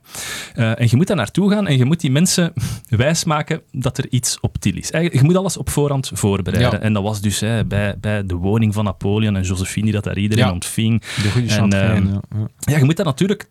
Eh, 0.55 0.81
en 0.81 0.87
je 0.91 0.97
moet 0.97 1.07
daar 1.07 1.17
naartoe 1.17 1.51
gaan 1.51 1.67
en 1.67 1.77
je 1.77 1.85
moet 1.85 2.01
die 2.01 2.11
mensen 2.11 2.53
wijsmaken 2.89 3.63
dat 3.73 3.99
er 3.99 4.07
iets 4.11 4.41
op 4.41 4.59
til 4.59 4.77
is. 4.77 4.91
Eigenlijk, 4.91 5.23
je 5.23 5.29
moet 5.31 5.39
alles 5.41 5.57
op 5.57 5.71
voorhand 5.71 6.11
voorbereiden. 6.15 6.79
Ja. 6.79 6.85
En 6.85 6.93
dat 6.93 7.03
was 7.03 7.21
dus 7.21 7.41
hè, 7.41 7.65
bij, 7.65 7.97
bij 8.01 8.27
de 8.27 8.35
woning 8.35 8.75
van 8.75 8.85
Napoleon 8.85 9.37
en 9.37 9.43
Josephine, 9.43 9.85
die 9.85 9.95
dat 9.95 10.05
daar 10.05 10.19
iedereen 10.19 10.45
Ja. 10.47 10.53
ontving. 10.53 11.01
De 11.01 11.31
goede 11.31 11.55
En, 11.55 11.73
ehm, 11.73 12.07
ja, 12.07 12.21
ja. 12.37 12.47
Ja, 12.59 12.79
je 12.79 12.85
moet 12.85 12.97
dat 12.97 13.07
natuurlijk 13.07 13.49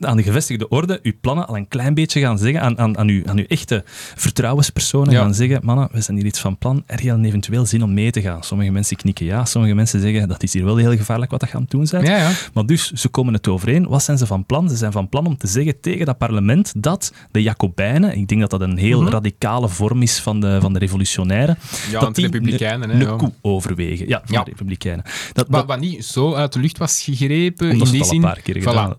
aan 0.00 0.16
de 0.16 0.22
gevestigde 0.22 0.68
orde, 0.68 0.98
je 1.02 1.12
plannen 1.20 1.46
al 1.46 1.56
een 1.56 1.68
klein 1.68 1.94
beetje 1.94 2.20
gaan 2.20 2.38
zeggen, 2.38 2.60
aan, 2.60 2.78
aan, 2.78 2.98
aan, 2.98 3.08
uw, 3.08 3.22
aan 3.26 3.38
uw 3.38 3.44
echte 3.48 3.82
vertrouwenspersonen 4.14 5.12
Ja. 5.12 5.20
gaan 5.20 5.34
zeggen, 5.34 5.60
mannen, 5.64 5.88
we 5.92 6.00
zijn 6.00 6.16
hier 6.16 6.26
iets 6.26 6.38
van 6.40 6.58
plan, 6.58 6.82
er 6.86 7.08
een 7.08 7.24
eventueel 7.24 7.66
zin 7.66 7.82
om 7.82 7.94
mee 7.94 8.10
te 8.10 8.20
gaan. 8.20 8.42
Sommige 8.42 8.70
mensen 8.70 8.96
knikken 8.96 9.26
ja, 9.26 9.44
sommige 9.44 9.74
mensen 9.74 10.00
zeggen, 10.00 10.28
dat 10.28 10.42
is 10.42 10.52
hier 10.52 10.64
wel 10.64 10.76
heel 10.76 10.96
gevaarlijk 10.96 11.30
wat 11.30 11.40
dat 11.40 11.48
gaan 11.48 11.64
doen 11.68 11.86
zijn. 11.86 12.04
Ja, 12.04 12.16
ja. 12.16 12.30
Maar 12.54 12.66
dus, 12.66 12.92
ze 12.92 13.08
komen 13.08 13.34
het 13.34 13.48
overeen. 13.48 13.88
Wat 13.88 14.02
zijn 14.02 14.18
ze 14.18 14.26
van 14.26 14.46
plan? 14.46 14.68
Ze 14.68 14.76
zijn 14.76 14.92
van 14.92 15.08
plan 15.08 15.26
om 15.26 15.36
te 15.36 15.46
zeggen 15.46 15.80
tegen 15.80 16.06
dat 16.06 16.18
parlement 16.18 16.72
dat 16.76 17.12
de 17.30 17.42
Jacobijnen, 17.42 18.16
ik 18.16 18.28
denk 18.28 18.40
dat 18.40 18.50
dat 18.50 18.60
een 18.60 18.76
heel 18.76 19.00
Mhm. 19.02 19.10
radicale 19.10 19.68
vorm 19.68 20.02
is 20.02 20.18
van 20.18 20.40
de, 20.40 20.58
van 20.60 20.72
de 20.72 20.78
revolutionairen, 20.78 21.58
Ja, 21.90 22.00
dat 22.00 22.14
de 22.14 22.20
republikeinen. 22.22 22.90
Een 22.90 22.98
ja. 23.00 23.16
coup 23.16 23.34
overwegen. 23.40 24.08
Ja, 24.08 24.22
van 24.24 24.34
Ja. 24.36 24.42
de 24.44 24.50
republikeinen. 24.50 25.04
Dat, 25.04 25.12
Wat, 25.48 25.50
dat, 25.50 25.66
wat 25.66 25.80
niet 25.80 26.04
zo 26.04 26.34
uit 26.34 26.52
de 26.52 26.58
lucht 26.60 26.78
was 26.78 27.02
gegrepen, 27.02 27.70
in 27.70 27.78
die 27.78 28.04
zin. 28.04 28.14
een 28.16 28.20
paar 28.20 28.40
keer 28.40 28.54
gedaan 28.54 28.76
hadden. 28.76 28.98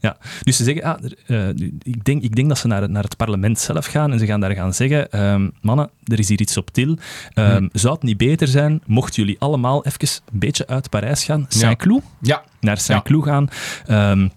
Ja. 0.00 0.16
Dus 0.42 0.56
ze 0.56 0.64
zeggen, 0.64 0.82
ah, 0.82 1.04
er, 1.04 1.14
eh, 1.26 1.66
ik, 1.82 2.04
denk, 2.04 2.22
ik 2.22 2.34
denk 2.36 2.48
dat 2.48 2.58
ze 2.58 2.66
naar, 2.66 2.90
naar 2.90 3.02
het 3.02 3.16
parlement 3.16 3.58
zelf 3.58 3.86
gaan 3.86 4.12
en 4.12 4.18
ze 4.18 4.26
gaan 4.26 4.40
daar 4.40 4.54
gaan 4.54 4.74
zeggen, 4.74 5.10
ehm, 5.10 5.48
mannen, 5.60 5.90
er 6.04 6.18
is 6.18 6.28
hier 6.28 6.40
iets 6.40 6.56
op 6.56 6.70
til. 6.70 6.98
Ehm, 7.34 7.56
Hm. 7.56 7.68
Zou 7.72 7.94
het 7.94 8.02
niet 8.02 8.16
beter 8.16 8.48
zijn, 8.48 8.82
mochten 8.86 9.22
jullie 9.22 9.38
allemaal 9.40 9.84
even 9.84 10.08
een 10.32 10.38
beetje 10.38 10.66
uit 10.66 10.90
Parijs 10.90 11.24
gaan, 11.24 11.46
Saint-Cloud, 11.48 12.02
Ja, 12.20 12.44
naar 12.60 12.78
Saint-Cloud 12.78 13.24
gaan, 13.24 13.48
ehm, 13.86 14.28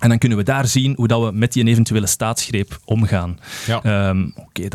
en 0.00 0.08
dan 0.08 0.18
kunnen 0.18 0.38
we 0.38 0.44
daar 0.44 0.66
zien 0.66 0.92
hoe 0.96 1.08
dat 1.08 1.22
we 1.24 1.32
met 1.32 1.52
die 1.52 1.64
eventuele 1.66 2.06
staatsgreep 2.06 2.78
omgaan. 2.84 3.38
ja. 3.66 4.14
Oké, 4.36 4.68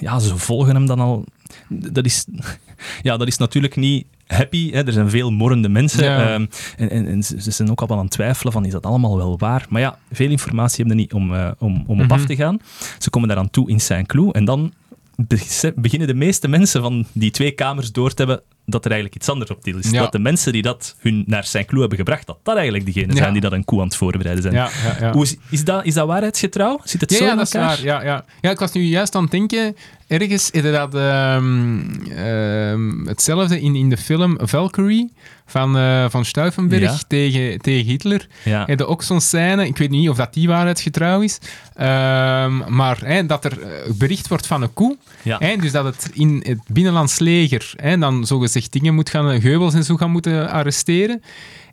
ja, 0.00 0.18
ze 0.18 0.36
volgen 0.36 0.74
hem 0.74 0.86
dan 0.86 1.00
al. 1.00 1.24
Dat 1.68 2.04
is, 2.04 2.26
ja, 3.02 3.16
dat 3.16 3.26
is 3.28 3.36
natuurlijk 3.36 3.76
niet 3.76 4.06
happy. 4.28 4.70
Hè. 4.72 4.86
Er 4.86 4.92
zijn 4.92 5.10
veel 5.10 5.30
morrende 5.30 5.68
mensen. 5.68 6.04
Ja. 6.04 6.32
Ehm, 6.32 6.46
en 6.76 6.90
en, 6.90 7.06
en 7.06 7.22
ze, 7.22 7.42
ze 7.42 7.50
zijn 7.50 7.70
ook 7.70 7.80
al 7.80 7.90
aan 7.90 7.98
het 7.98 8.10
twijfelen 8.10 8.52
van, 8.52 8.64
is 8.64 8.72
dat 8.72 8.86
allemaal 8.86 9.16
wel 9.16 9.38
waar? 9.38 9.66
Maar 9.68 9.80
ja, 9.80 9.98
veel 10.12 10.30
informatie 10.30 10.76
hebben 10.84 10.94
ze 10.96 11.00
niet 11.02 11.12
om, 11.12 11.34
eh, 11.34 11.50
om, 11.58 11.84
om 11.86 12.00
op 12.00 12.06
Mhm. 12.06 12.12
af 12.12 12.24
te 12.24 12.36
gaan. 12.36 12.58
Ze 12.98 13.10
komen 13.10 13.28
daaraan 13.28 13.50
toe 13.50 13.70
in 13.70 13.80
Saint-Cloud. 13.80 14.34
En 14.34 14.44
dan 14.44 14.72
be- 15.16 15.72
beginnen 15.76 16.08
de 16.08 16.14
meeste 16.14 16.48
mensen 16.48 16.82
van 16.82 17.04
die 17.12 17.30
twee 17.30 17.50
kamers 17.50 17.92
door 17.92 18.14
te 18.14 18.22
hebben 18.24 18.42
dat 18.70 18.84
er 18.84 18.90
eigenlijk 18.90 19.20
iets 19.20 19.28
anders 19.28 19.50
op 19.50 19.62
til 19.62 19.78
is. 19.78 19.90
Ja. 19.90 20.00
Dat 20.00 20.12
de 20.12 20.18
mensen 20.18 20.52
die 20.52 20.62
dat 20.62 20.96
hun 20.98 21.24
naar 21.26 21.44
Saint-Cloud 21.44 21.80
hebben 21.80 21.98
gebracht, 21.98 22.26
dat 22.26 22.38
dat 22.42 22.54
eigenlijk 22.54 22.86
degenen 22.86 23.14
Ja. 23.14 23.20
zijn 23.20 23.32
die 23.32 23.42
dat 23.42 23.52
een 23.52 23.64
coup 23.64 23.80
aan 23.80 23.86
het 23.86 23.96
voorbereiden 23.96 24.42
zijn. 24.42 24.68
Hoe 25.12 25.22
is, 25.22 25.36
is, 25.50 25.64
dat, 25.64 25.84
is 25.84 25.94
dat 25.94 26.06
waarheidsgetrouw? 26.06 26.80
Zit 26.84 27.00
het 27.00 27.12
zo 27.12 27.24
ja, 27.24 27.30
in 27.30 27.36
dat 27.36 27.46
is 27.46 27.54
elkaar? 27.54 27.68
waar. 27.68 27.84
Ja, 27.84 28.02
ja. 28.04 28.24
ja, 28.40 28.50
ik 28.50 28.58
was 28.58 28.72
nu 28.72 28.82
juist 28.82 29.14
aan 29.14 29.22
het 29.22 29.30
denken, 29.30 29.76
ergens 30.06 30.50
dat 30.50 30.94
ehm, 30.94 31.80
ehm, 32.10 33.06
hetzelfde 33.06 33.60
in, 33.60 33.74
in 33.74 33.88
de 33.88 33.96
film 33.96 34.38
Valkyrie 34.40 35.12
van, 35.50 35.76
eh, 35.78 36.04
van 36.08 36.24
Stauffenberg 36.24 36.82
Ja. 36.82 36.98
tegen, 37.08 37.58
tegen 37.58 37.84
Hitler. 37.90 38.26
Ja. 38.44 38.60
Je 38.60 38.76
ook 38.88 39.02
zo'n 39.02 39.20
scène, 39.20 39.66
ik 39.66 39.76
weet 39.76 39.90
niet 39.90 40.08
of 40.08 40.16
dat 40.16 40.34
die 40.34 40.48
waarheidsgetrouw 40.48 41.20
is, 41.20 41.38
ehm, 41.74 42.74
maar 42.74 43.26
dat 43.26 43.44
er 43.44 43.62
eh, 43.62 43.68
bericht 43.92 44.28
wordt 44.28 44.46
van 44.46 44.62
een 44.62 44.74
coup. 44.74 44.96
Ja. 45.22 45.56
Dus 45.56 45.72
dat 45.72 45.84
het 45.84 46.10
in 46.12 46.42
het 46.46 46.58
binnenlands 46.66 47.18
leger 47.18 47.72
dan 48.00 48.26
zogezegd 48.26 48.72
dingen 48.72 48.94
moet 48.94 49.10
gaan, 49.10 49.40
Geubels 49.40 49.74
en 49.74 49.84
zo 49.84 49.96
gaan 49.96 50.10
moeten 50.10 50.50
arresteren. 50.50 51.22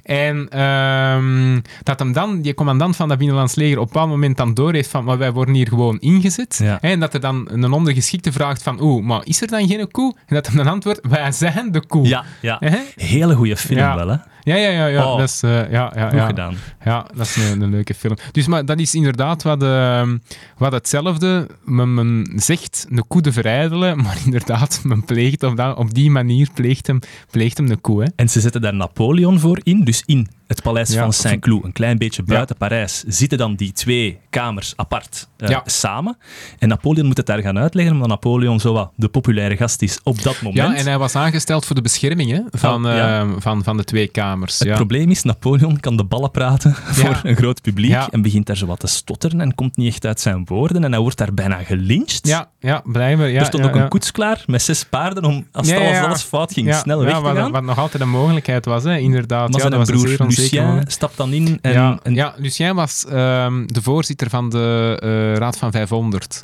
En 0.06 0.50
ehm, 0.50 1.60
dat 1.84 2.00
hem 2.00 2.14
dan, 2.14 2.42
die 2.42 2.54
commandant 2.54 2.96
van 2.96 3.08
dat 3.08 3.18
Binnenlands 3.18 3.56
leger, 3.56 3.78
op 3.78 3.84
een 3.86 3.92
bepaald 3.92 4.10
moment 4.10 4.38
dan 4.38 4.54
doorheeft 4.54 4.90
van, 4.90 5.04
maar 5.04 5.18
wij 5.18 5.32
worden 5.32 5.54
hier 5.56 5.68
gewoon 5.68 6.00
ingezet. 6.00 6.60
Ja. 6.64 6.82
En 6.82 7.00
dat 7.00 7.14
er 7.14 7.20
dan 7.20 7.48
een 7.52 7.72
ondergeschikte 7.72 8.32
vraagt 8.32 8.64
van, 8.64 8.82
oeh, 8.82 9.04
maar 9.06 9.22
is 9.24 9.42
er 9.42 9.48
dan 9.48 9.68
geen 9.68 9.92
koe? 9.92 10.16
En 10.26 10.36
dat 10.36 10.48
hem 10.48 10.56
dan 10.56 10.68
antwoordt, 10.68 11.08
wij 11.08 11.32
zijn 11.32 11.72
de 11.72 11.86
koe. 11.86 12.08
Ja, 12.08 12.24
ja. 12.42 12.62
Hele 12.96 13.36
goede 13.36 13.58
film 13.58 13.80
Ja. 13.80 13.96
wel, 13.96 14.08
hè? 14.08 14.16
Ja, 14.46 14.56
ja, 14.56 14.70
ja. 14.70 14.86
ja. 14.86 15.12
Oh. 15.12 15.18
Dat 15.20 15.30
is, 15.30 15.44
eh, 15.44 15.72
ja, 15.72 15.92
ja, 15.96 16.10
Goed 16.10 16.18
ja. 16.20 16.26
gedaan. 16.26 16.56
Ja, 16.86 17.06
dat 17.16 17.26
is 17.26 17.36
een, 17.36 17.62
een 17.62 17.70
leuke 17.70 17.94
film. 17.94 18.16
Dus 18.32 18.48
maar 18.48 18.66
dat 18.66 18.80
is 18.80 18.96
inderdaad 18.96 19.44
wat, 19.44 19.64
ehm, 19.64 20.18
wat 20.58 20.72
hetzelfde. 20.72 21.48
Men, 21.64 21.94
men 21.94 22.32
zegt 22.36 22.86
een 22.90 23.08
koe 23.08 23.22
te 23.22 23.32
verijdelen, 23.32 23.98
maar 24.04 24.18
inderdaad, 24.26 24.80
men 24.84 25.04
pleegt 25.06 25.44
op, 25.44 25.58
dat, 25.58 25.78
op 25.78 25.94
die 25.94 26.12
manier 26.12 26.50
pleegt 26.54 26.88
hem, 26.88 27.00
pleegt 27.32 27.58
hem 27.58 27.70
een 27.72 27.82
koe. 27.82 28.04
Hè. 28.04 28.08
En 28.16 28.30
ze 28.30 28.40
zetten 28.40 28.62
daar 28.62 28.74
Napoleon 28.74 29.40
voor 29.40 29.60
in, 29.64 29.84
dus 29.84 30.04
in 30.06 30.28
het 30.48 30.62
paleis 30.62 30.90
Ja. 30.94 31.02
van 31.02 31.14
Saint-Cloud, 31.14 31.64
een 31.64 31.72
klein 31.72 31.98
beetje 31.98 32.24
buiten 32.24 32.58
Parijs, 32.58 33.04
zitten 33.08 33.38
dan 33.38 33.56
die 33.56 33.72
twee 33.72 34.20
kamers 34.30 34.74
apart 34.76 35.28
eh, 35.38 35.50
Ja. 35.50 35.62
samen. 35.66 36.18
En 36.60 36.68
Napoleon 36.68 37.06
moet 37.08 37.18
het 37.18 37.26
daar 37.26 37.42
gaan 37.42 37.58
uitleggen, 37.58 37.94
omdat 37.94 38.08
Napoleon 38.10 38.60
zo 38.60 38.74
wat 38.74 38.92
de 38.96 39.08
populaire 39.08 39.56
gast 39.58 39.82
is 39.82 40.00
op 40.04 40.22
dat 40.22 40.42
moment. 40.42 40.70
Ja, 40.72 40.76
en 40.76 40.86
hij 40.86 40.98
was 40.98 41.16
aangesteld 41.16 41.66
voor 41.66 41.76
de 41.76 41.82
bescherming 41.82 42.32
hè, 42.32 42.42
van, 42.52 42.86
Oh, 42.86 42.92
ja. 42.92 43.20
ehm, 43.20 43.40
van, 43.40 43.64
van 43.64 43.78
de 43.78 43.84
twee 43.84 44.08
kamers. 44.08 44.34
Het 44.42 44.58
ja. 44.64 44.76
probleem 44.76 45.12
is, 45.12 45.24
Napoleon 45.24 45.80
kan 45.80 45.98
de 45.98 46.04
ballen 46.04 46.32
praten 46.32 46.76
voor 46.98 47.20
een 47.24 47.36
groot 47.36 47.62
publiek 47.62 47.90
Ja. 47.92 48.10
en 48.12 48.22
begint 48.22 48.46
daar 48.46 48.58
zo 48.58 48.66
wat 48.66 48.80
te 48.80 48.88
stotteren 48.88 49.42
en 49.42 49.56
komt 49.56 49.78
niet 49.78 49.88
echt 49.88 50.06
uit 50.06 50.20
zijn 50.20 50.46
woorden 50.46 50.84
en 50.84 50.92
hij 50.92 51.02
wordt 51.02 51.18
daar 51.18 51.34
bijna 51.34 51.64
gelyncht. 51.64 52.28
Ja, 52.28 52.50
ja, 52.60 52.82
blijkbaar. 52.86 53.30
Ja, 53.30 53.40
er 53.40 53.46
stond 53.46 53.64
ook 53.66 53.76
een 53.76 53.88
koets 53.88 54.12
klaar 54.12 54.44
met 54.46 54.62
zes 54.62 54.84
paarden 54.86 55.24
om, 55.24 55.48
als, 55.52 55.72
alles, 55.72 55.98
alles 55.98 56.22
fout 56.22 56.54
ging, 56.54 56.74
snel 56.76 57.00
weg 57.04 57.16
te 57.16 57.22
wat, 57.22 57.36
gaan. 57.36 57.52
Wat 57.52 57.64
nog 57.64 57.78
altijd 57.78 58.04
een 58.04 58.10
mogelijkheid 58.10 58.66
was, 58.66 58.84
hè, 58.84 58.98
inderdaad. 58.98 59.52
maar 59.52 59.62
ja, 59.62 59.86
zijn 59.86 59.98
broer 60.00 60.28
Lucien 60.28 60.84
stapt 60.88 61.18
dan 61.18 61.34
in 61.34 61.60
en, 61.62 61.72
ja, 61.72 62.00
en- 62.04 62.14
ja, 62.16 62.34
Lucien 62.38 62.76
was 62.76 63.06
ehm, 63.06 63.66
de 63.66 63.82
voorzitter 63.82 64.30
van 64.30 64.50
de 64.50 64.98
eh, 65.02 65.38
Raad 65.40 65.58
van 65.58 65.72
500. 65.72 66.44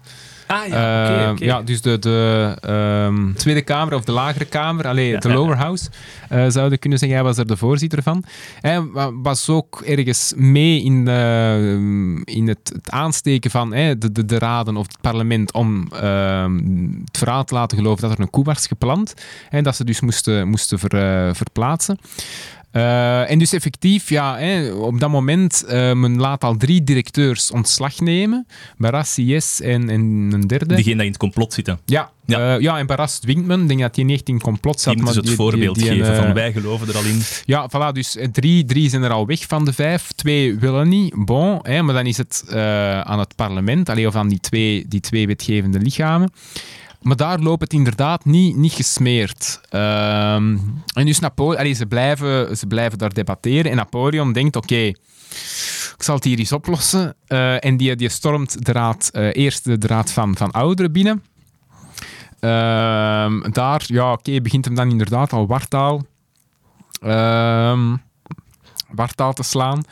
Ah 0.51 0.67
ja, 0.67 1.03
oké, 1.03 1.23
Eh, 1.23 1.31
oké. 1.31 1.45
ja, 1.45 1.61
dus 1.61 1.81
de, 1.81 1.99
de 1.99 2.55
ehm, 2.61 3.33
Tweede 3.33 3.61
Kamer 3.61 3.93
of 3.93 4.03
de 4.03 4.11
Lagere 4.11 4.45
Kamer, 4.45 4.87
allee, 4.87 5.07
Ja, 5.09 5.19
de 5.19 5.33
Lower 5.33 5.57
House, 5.57 5.89
eh, 6.29 6.45
zouden 6.47 6.79
kunnen 6.79 6.99
zeggen. 6.99 7.17
Hij 7.17 7.27
was 7.27 7.37
er 7.37 7.47
de 7.47 7.57
voorzitter 7.57 8.03
van. 8.03 8.23
Hij 8.61 8.81
wa- 8.81 9.11
was 9.13 9.49
ook 9.49 9.81
ergens 9.85 10.33
mee 10.35 10.83
in, 10.83 11.05
de, 11.05 12.21
in 12.25 12.47
het, 12.47 12.71
het 12.73 12.89
aansteken 12.91 13.51
van 13.51 13.69
de, 13.69 14.11
de, 14.11 14.25
de 14.25 14.39
raden 14.39 14.77
of 14.77 14.87
het 14.87 15.01
parlement 15.01 15.53
om 15.53 15.87
ehm, 15.91 16.55
het 17.05 17.17
verhaal 17.17 17.43
te 17.43 17.53
laten 17.53 17.77
geloven 17.77 18.01
dat 18.01 18.11
er 18.17 18.19
een 18.23 18.29
koe 18.29 18.43
was 18.43 18.67
gepland. 18.67 19.13
En 19.49 19.63
dat 19.63 19.75
ze 19.75 19.83
dus 19.83 19.99
moesten, 20.01 20.47
moesten 20.47 20.79
ver, 20.79 20.93
eh, 21.27 21.33
verplaatsen. 21.33 21.97
Eh, 22.71 23.31
en 23.31 23.39
dus 23.39 23.53
effectief, 23.53 24.09
ja, 24.09 24.37
hè, 24.37 24.71
op 24.71 24.99
dat 24.99 25.09
moment, 25.09 25.63
eh, 25.63 25.93
men 25.93 26.17
laat 26.19 26.43
al 26.43 26.57
drie 26.57 26.83
directeurs 26.83 27.51
ontslag 27.51 27.99
nemen. 27.99 28.47
Barras, 28.77 29.13
Sies 29.13 29.61
en, 29.61 29.89
en 29.89 30.01
een 30.31 30.47
derde. 30.47 30.75
Diegene 30.75 30.95
die 30.95 31.03
in 31.05 31.09
het 31.11 31.17
complot 31.17 31.53
zitten. 31.53 31.79
Ja, 31.85 32.11
Ja. 32.25 32.39
ja. 32.39 32.55
ja, 32.59 32.77
en 32.77 32.85
Barras 32.85 33.19
dwingt 33.19 33.45
men. 33.45 33.61
Ik 33.61 33.67
denk 33.67 33.79
dat 33.79 33.95
hij 33.95 34.05
niet 34.05 34.15
echt 34.19 34.29
in 34.29 34.41
complot 34.41 34.79
zat. 34.79 34.97
Die 34.97 35.11
ze 35.11 35.19
het 35.19 35.29
voorbeeld 35.29 35.75
die- 35.75 35.83
die- 35.89 35.93
geven 35.97 36.13
eh, 36.15 36.23
van 36.23 36.33
wij 36.33 36.51
geloven 36.51 36.87
er 36.87 36.95
al 36.97 37.03
in. 37.03 37.21
Ja, 37.45 37.69
voilà, 37.69 37.91
dus 37.93 38.15
eh, 38.17 38.27
drie, 38.31 38.65
drie 38.65 38.89
zijn 38.89 39.03
er 39.03 39.11
al 39.11 39.25
weg 39.25 39.45
van 39.47 39.65
de 39.65 39.73
vijf. 39.73 40.11
Twee 40.11 40.55
willen 40.59 40.89
niet. 40.89 41.13
Bon, 41.25 41.59
hè, 41.61 41.81
maar 41.81 41.93
dan 41.93 42.05
is 42.05 42.17
het 42.17 42.43
eh, 42.49 43.01
aan 43.01 43.19
het 43.19 43.35
parlement, 43.35 43.89
allee, 43.89 44.07
of 44.07 44.15
aan 44.15 44.27
die 44.29 44.39
twee, 44.39 44.85
die 44.87 44.99
twee 44.99 45.27
wetgevende 45.27 45.79
lichamen. 45.79 46.31
Maar 47.01 47.15
daar 47.15 47.39
loopt 47.39 47.61
het 47.61 47.73
inderdaad 47.73 48.25
niet, 48.25 48.55
niet 48.55 48.73
gesmeerd. 48.73 49.61
Ehm, 49.69 50.57
en 50.93 51.05
dus 51.05 51.19
Napoleon, 51.19 51.75
ze, 51.75 51.85
blijven, 51.85 52.57
ze 52.57 52.67
blijven 52.67 52.97
daar 52.97 53.13
debatteren. 53.13 53.71
En 53.71 53.77
Napoleon 53.77 54.33
denkt, 54.33 54.55
oké, 54.55 54.75
ik 54.75 55.95
zal 55.97 56.15
het 56.15 56.23
hier 56.23 56.39
eens 56.39 56.51
oplossen. 56.51 57.15
Eh, 57.27 57.65
en 57.65 57.77
die, 57.77 57.95
die 57.95 58.09
stormt 58.09 58.65
de 58.65 58.71
raad, 58.71 59.09
eh, 59.13 59.29
eerst 59.33 59.81
de 59.81 59.87
raad 59.87 60.11
van, 60.11 60.37
van 60.37 60.51
ouderen 60.51 60.91
binnen. 60.91 61.23
Ehm, 62.39 63.51
daar, 63.51 63.83
ja, 63.85 64.11
oké, 64.11 64.41
begint 64.41 64.65
hem 64.65 64.75
dan 64.75 64.89
inderdaad 64.89 65.33
al 65.33 65.47
wartaal, 65.47 66.05
ehm 67.01 67.95
wartaal 68.91 69.33
te 69.33 69.43
slaan. 69.43 69.83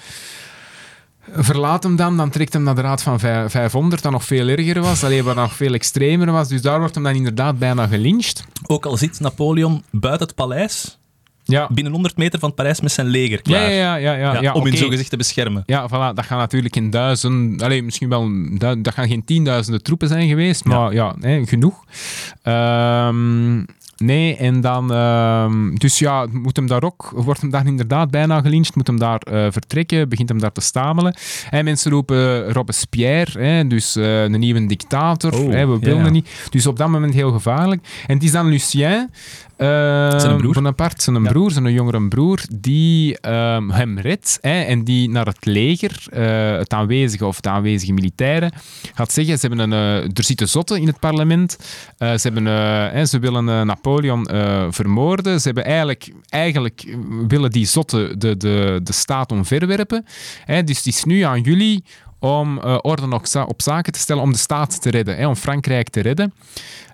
Verlaat 1.34 1.84
hem 1.84 1.96
dan, 1.96 2.18
dan 2.18 2.30
trekt 2.30 2.54
hem 2.54 2.64
naar 2.64 2.76
de 2.76 2.82
raad 2.82 3.02
van 3.04 3.20
vij- 3.20 3.50
500, 3.50 4.02
dat 4.02 4.12
nog 4.12 4.26
veel 4.26 4.48
erger 4.48 4.82
was, 4.82 5.04
alleen 5.04 5.24
wat 5.24 5.36
nog 5.36 5.54
veel 5.56 5.74
extremer 5.74 6.32
was. 6.32 6.48
Dus 6.48 6.62
daar 6.62 6.80
wordt 6.80 6.96
hem 6.96 7.04
dan 7.04 7.14
inderdaad 7.16 7.60
bijna 7.60 7.88
gelyncht. 7.88 8.44
Ook 8.68 8.86
al 8.86 8.98
zit 8.98 9.20
Napoleon 9.20 9.84
buiten 9.92 10.28
het 10.28 10.36
paleis, 10.36 10.98
Ja, 11.44 11.68
binnen 11.72 11.92
100 11.94 12.18
meter 12.18 12.40
van 12.40 12.48
het 12.50 12.58
paleis 12.58 12.82
met 12.82 12.92
zijn 12.92 13.08
leger 13.08 13.42
klaar. 13.42 13.62
ja, 13.62 13.68
ja. 13.70 13.96
ja, 13.96 14.14
ja, 14.34 14.42
Ja, 14.42 14.54
om 14.54 14.68
in 14.68 14.78
zogezegd 14.78 15.10
te 15.10 15.18
beschermen. 15.18 15.64
Ja, 15.66 15.88
voilà, 15.88 16.14
dat 16.16 16.26
gaan 16.26 16.38
natuurlijk 16.38 16.76
in 16.76 16.90
duizend, 16.90 17.62
alleen 17.62 17.86
misschien 17.86 18.10
wel, 18.10 18.30
dat 18.82 18.94
gaan 18.94 19.08
geen 19.08 19.24
tienduizenden 19.26 19.84
troepen 19.84 20.08
zijn 20.08 20.28
geweest, 20.28 20.64
maar 20.66 20.94
ja, 20.94 21.16
hè, 21.20 21.46
genoeg. 21.46 21.84
Ehm, 22.42 23.64
nee, 24.00 24.36
en 24.36 24.62
dan, 24.62 24.94
ehm, 24.94 25.76
dus 25.76 26.00
ja, 26.00 26.26
moet 26.32 26.56
hem 26.56 26.68
daar 26.68 26.84
ook, 26.84 27.12
wordt 27.16 27.42
hem 27.42 27.50
daar 27.50 27.66
inderdaad 27.66 28.12
bijna 28.12 28.42
gelyncht, 28.42 28.76
moet 28.76 28.88
hem 28.88 29.00
daar 29.00 29.20
eh, 29.20 29.48
vertrekken, 29.50 30.10
begint 30.10 30.30
hem 30.30 30.40
daar 30.40 30.52
te 30.52 30.62
stamelen. 30.62 31.16
En 31.50 31.64
mensen 31.64 31.92
roepen 31.92 32.52
Robespierre, 32.54 33.40
hè, 33.40 33.68
dus 33.68 33.96
eh, 33.96 34.24
een 34.24 34.40
nieuwe 34.40 34.66
dictator, 34.66 35.34
Oh, 35.34 35.52
hè, 35.52 35.68
we 35.68 35.80
willen 35.80 36.04
ja. 36.04 36.10
niet. 36.10 36.48
Dus 36.50 36.68
op 36.68 36.78
dat 36.78 36.90
moment 36.90 37.14
heel 37.14 37.32
gevaarlijk. 37.32 37.88
En 38.08 38.14
het 38.14 38.24
is 38.24 38.32
dan 38.32 38.48
Lucien, 38.48 39.10
Zijn 39.60 40.38
broer. 40.38 40.54
Bonaparte, 40.54 41.02
zijn 41.02 41.24
Ja. 41.24 41.30
broer, 41.30 41.52
zijn 41.52 41.74
jongere 41.74 42.08
broer, 42.08 42.42
die 42.54 43.20
ehm, 43.20 43.70
hem 43.70 44.00
redt 44.00 44.38
hè, 44.42 44.62
en 44.62 44.84
die 44.84 45.10
naar 45.10 45.26
het 45.26 45.46
leger, 45.46 46.04
eh, 46.12 46.58
het 46.58 46.74
aanwezige 46.74 47.26
of 47.26 47.42
de 47.42 47.50
aanwezige 47.50 47.94
militairen, 47.94 48.52
gaat 48.94 49.12
zeggen, 49.12 49.40
ze 49.40 49.48
hebben 49.48 49.72
een, 49.72 50.04
eh, 50.04 50.18
er 50.18 50.24
zitten 50.24 50.50
zotten 50.50 50.82
in 50.82 50.88
het 50.88 51.00
parlement, 51.00 51.58
Eh, 51.98 52.14
ze, 52.14 52.20
hebben, 52.22 52.46
hè, 52.46 53.06
ze 53.06 53.20
willen 53.20 53.44
Napoleon 53.66 54.28
vermoorden, 54.70 55.40
ze 55.40 55.46
hebben 55.46 55.66
eigenlijk, 55.66 56.12
eigenlijk 56.30 56.96
willen 57.28 57.52
die 57.52 57.66
zotten 57.66 58.20
de, 58.20 58.38
de, 58.38 58.80
de 58.84 58.94
staat 58.94 59.32
omverwerpen. 59.32 60.06
Hè, 60.46 60.64
dus 60.64 60.78
het 60.78 60.86
is 60.86 61.04
nu 61.04 61.22
aan 61.22 61.42
jullie 61.42 61.84
om 62.20 62.60
eh, 62.60 62.78
orde 62.82 63.22
op 63.48 63.62
zaken 63.62 63.94
te 63.94 64.00
stellen 64.00 64.24
om 64.24 64.32
de 64.32 64.38
staat 64.38 64.82
te 64.82 64.90
redden, 64.90 65.18
hè, 65.18 65.28
om 65.28 65.36
Frankrijk 65.36 65.90
te 65.90 66.02
redden. 66.02 66.34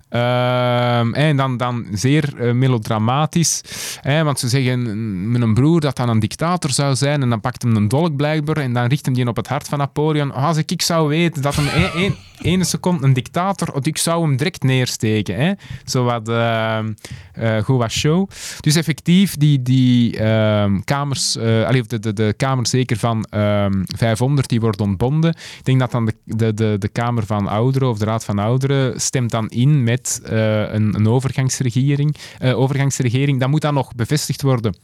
Ehm, 0.10 1.14
en 1.14 1.38
dan, 1.38 1.57
dan 1.57 1.86
zeer 1.91 2.34
eh, 2.38 2.53
melodramatisch. 2.53 3.61
Hè, 4.02 4.23
want 4.23 4.40
ze 4.40 4.49
zeggen 4.49 5.32
met 5.32 5.41
een 5.41 5.53
broer 5.53 5.80
dat 5.80 5.95
dan 5.95 6.10
een 6.10 6.19
dictator 6.19 6.72
zou 6.72 6.95
zijn. 6.95 7.22
En 7.22 7.30
dan 7.30 7.41
pakt 7.41 7.61
hem 7.61 7.76
een 7.76 7.88
dolk 7.88 8.15
blijkbaar. 8.15 8.57
En 8.57 8.73
dan 8.73 8.86
richt 8.88 9.06
hem 9.06 9.14
die 9.15 9.27
op 9.27 9.36
het 9.36 9.48
hart 9.48 9.68
van 9.68 9.77
Napoleon. 9.77 10.32
Als 10.34 10.57
ik, 10.57 10.72
ik 10.72 10.82
zou 10.82 11.07
weten 11.07 11.41
dat 11.41 11.56
hem 11.56 11.68
één- 11.68 11.94
één- 11.94 12.15
ene 12.41 12.64
seconde 12.64 13.06
een 13.06 13.14
dictator... 13.14 13.73
Ik 13.82 13.98
zou 13.98 14.22
hem 14.22 14.38
direct 14.38 14.64
neersteken. 14.64 15.36
Hè. 15.36 15.52
Zo 15.86 16.03
wat 16.03 16.30
ehm, 16.30 16.94
eh, 17.34 17.57
goed 17.57 17.77
wat 17.77 17.91
show. 17.91 18.30
Dus 18.60 18.76
effectief, 18.76 19.36
die, 19.38 19.61
die 19.61 20.18
ehm, 20.18 20.80
kamers... 20.84 21.38
eh 21.38 21.65
allee, 21.65 21.84
de, 21.84 21.99
de, 21.99 22.14
de 22.14 22.34
kamer 22.38 22.68
zeker 22.68 22.98
van 22.98 23.23
ehm 23.30 23.84
500, 23.98 24.49
die 24.49 24.60
wordt 24.60 24.82
ontbonden. 24.82 25.30
Ik 25.30 25.64
denk 25.64 25.80
dat 25.80 25.91
dan 25.91 26.06
de, 26.06 26.14
de, 26.23 26.53
de, 26.53 26.76
de 26.80 26.88
Kamer 26.88 27.26
van 27.26 27.48
Ouderen 27.48 27.90
of 27.90 27.98
de 27.98 28.06
Raad 28.06 28.26
van 28.26 28.40
Ouderen 28.40 29.02
stemt 29.02 29.32
dan 29.32 29.49
in 29.49 29.84
met 29.84 29.95
eh, 30.02 30.74
een, 30.74 30.96
een 30.96 31.08
overgangsregering. 31.08 32.16
eh, 32.40 32.60
overgangsregering. 32.60 33.40
Dat 33.40 33.50
moet 33.50 33.62
dan 33.62 33.74
nog 33.74 33.96
bevestigd 33.96 34.42
worden 34.42 34.76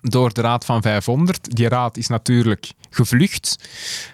door 0.00 0.32
de 0.32 0.40
Raad 0.40 0.64
van 0.64 0.82
500. 0.82 1.56
Die 1.56 1.68
raad 1.68 1.96
is 1.96 2.08
natuurlijk 2.08 2.72
gevlucht. 2.90 3.58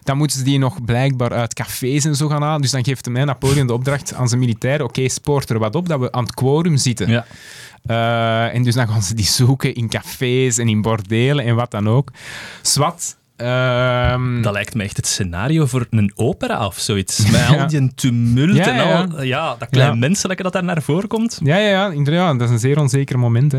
Dan 0.03 0.17
moeten 0.17 0.39
ze 0.39 0.45
die 0.45 0.59
nog 0.59 0.85
blijkbaar 0.85 1.33
uit 1.33 1.55
cafés 1.55 2.05
en 2.05 2.17
zo 2.17 2.29
gaan 2.29 2.43
halen. 2.43 2.61
Dus 2.61 2.71
dan 2.71 2.85
geeft 2.85 3.07
hè, 3.07 3.25
Napoleon 3.25 3.67
de 3.67 3.73
opdracht 3.73 4.15
aan 4.15 4.29
zijn 4.29 4.41
militairen. 4.41 4.87
Oké, 4.87 5.09
spoort 5.09 5.51
er 5.51 5.59
wat 5.59 5.75
op 5.75 5.89
dat 5.89 6.01
we 6.01 6.13
aan 6.13 6.25
het 6.25 6.35
quorum 6.35 6.77
zitten. 6.77 7.09
Ja. 7.09 7.27
Eh, 7.83 8.55
en 8.55 8.63
dus 8.63 8.75
dan 8.75 8.89
gaan 8.89 9.03
ze 9.03 9.15
die 9.15 9.25
zoeken 9.25 9.75
in 9.75 9.89
cafés 9.89 10.59
en 10.59 10.69
in 10.69 10.83
bordelen 10.83 11.45
en 11.45 11.55
wat 11.55 11.71
dan 11.71 11.89
ook. 11.89 12.11
Swat. 12.63 13.19
Ehm, 13.41 14.43
Dat 14.43 14.53
lijkt 14.53 14.75
me 14.75 14.83
echt 14.83 14.97
het 14.97 15.07
scenario 15.07 15.67
voor 15.67 15.87
een 15.91 16.13
opera 16.15 16.67
of 16.67 16.79
zoiets. 16.79 17.31
Met 17.31 17.59
al 17.59 17.67
die 17.67 17.95
tumult 17.95 18.57
Ja, 18.57 18.67
en 18.67 19.11
al 19.13 19.23
ja, 19.23 19.57
dat 19.59 19.69
klein 19.69 19.99
menselijke 19.99 20.43
dat 20.43 20.53
daar 20.53 20.65
naar 20.65 20.83
voren 20.83 21.09
komt. 21.09 21.41
Ja, 21.43 21.57
ja, 21.57 21.69
ja, 21.69 21.91
inderdaad. 21.91 22.39
Dat 22.39 22.49
is 22.49 22.55
een 22.55 22.61
zeer 22.61 22.79
onzeker 22.79 23.19
moment. 23.19 23.53
Hè. 23.53 23.59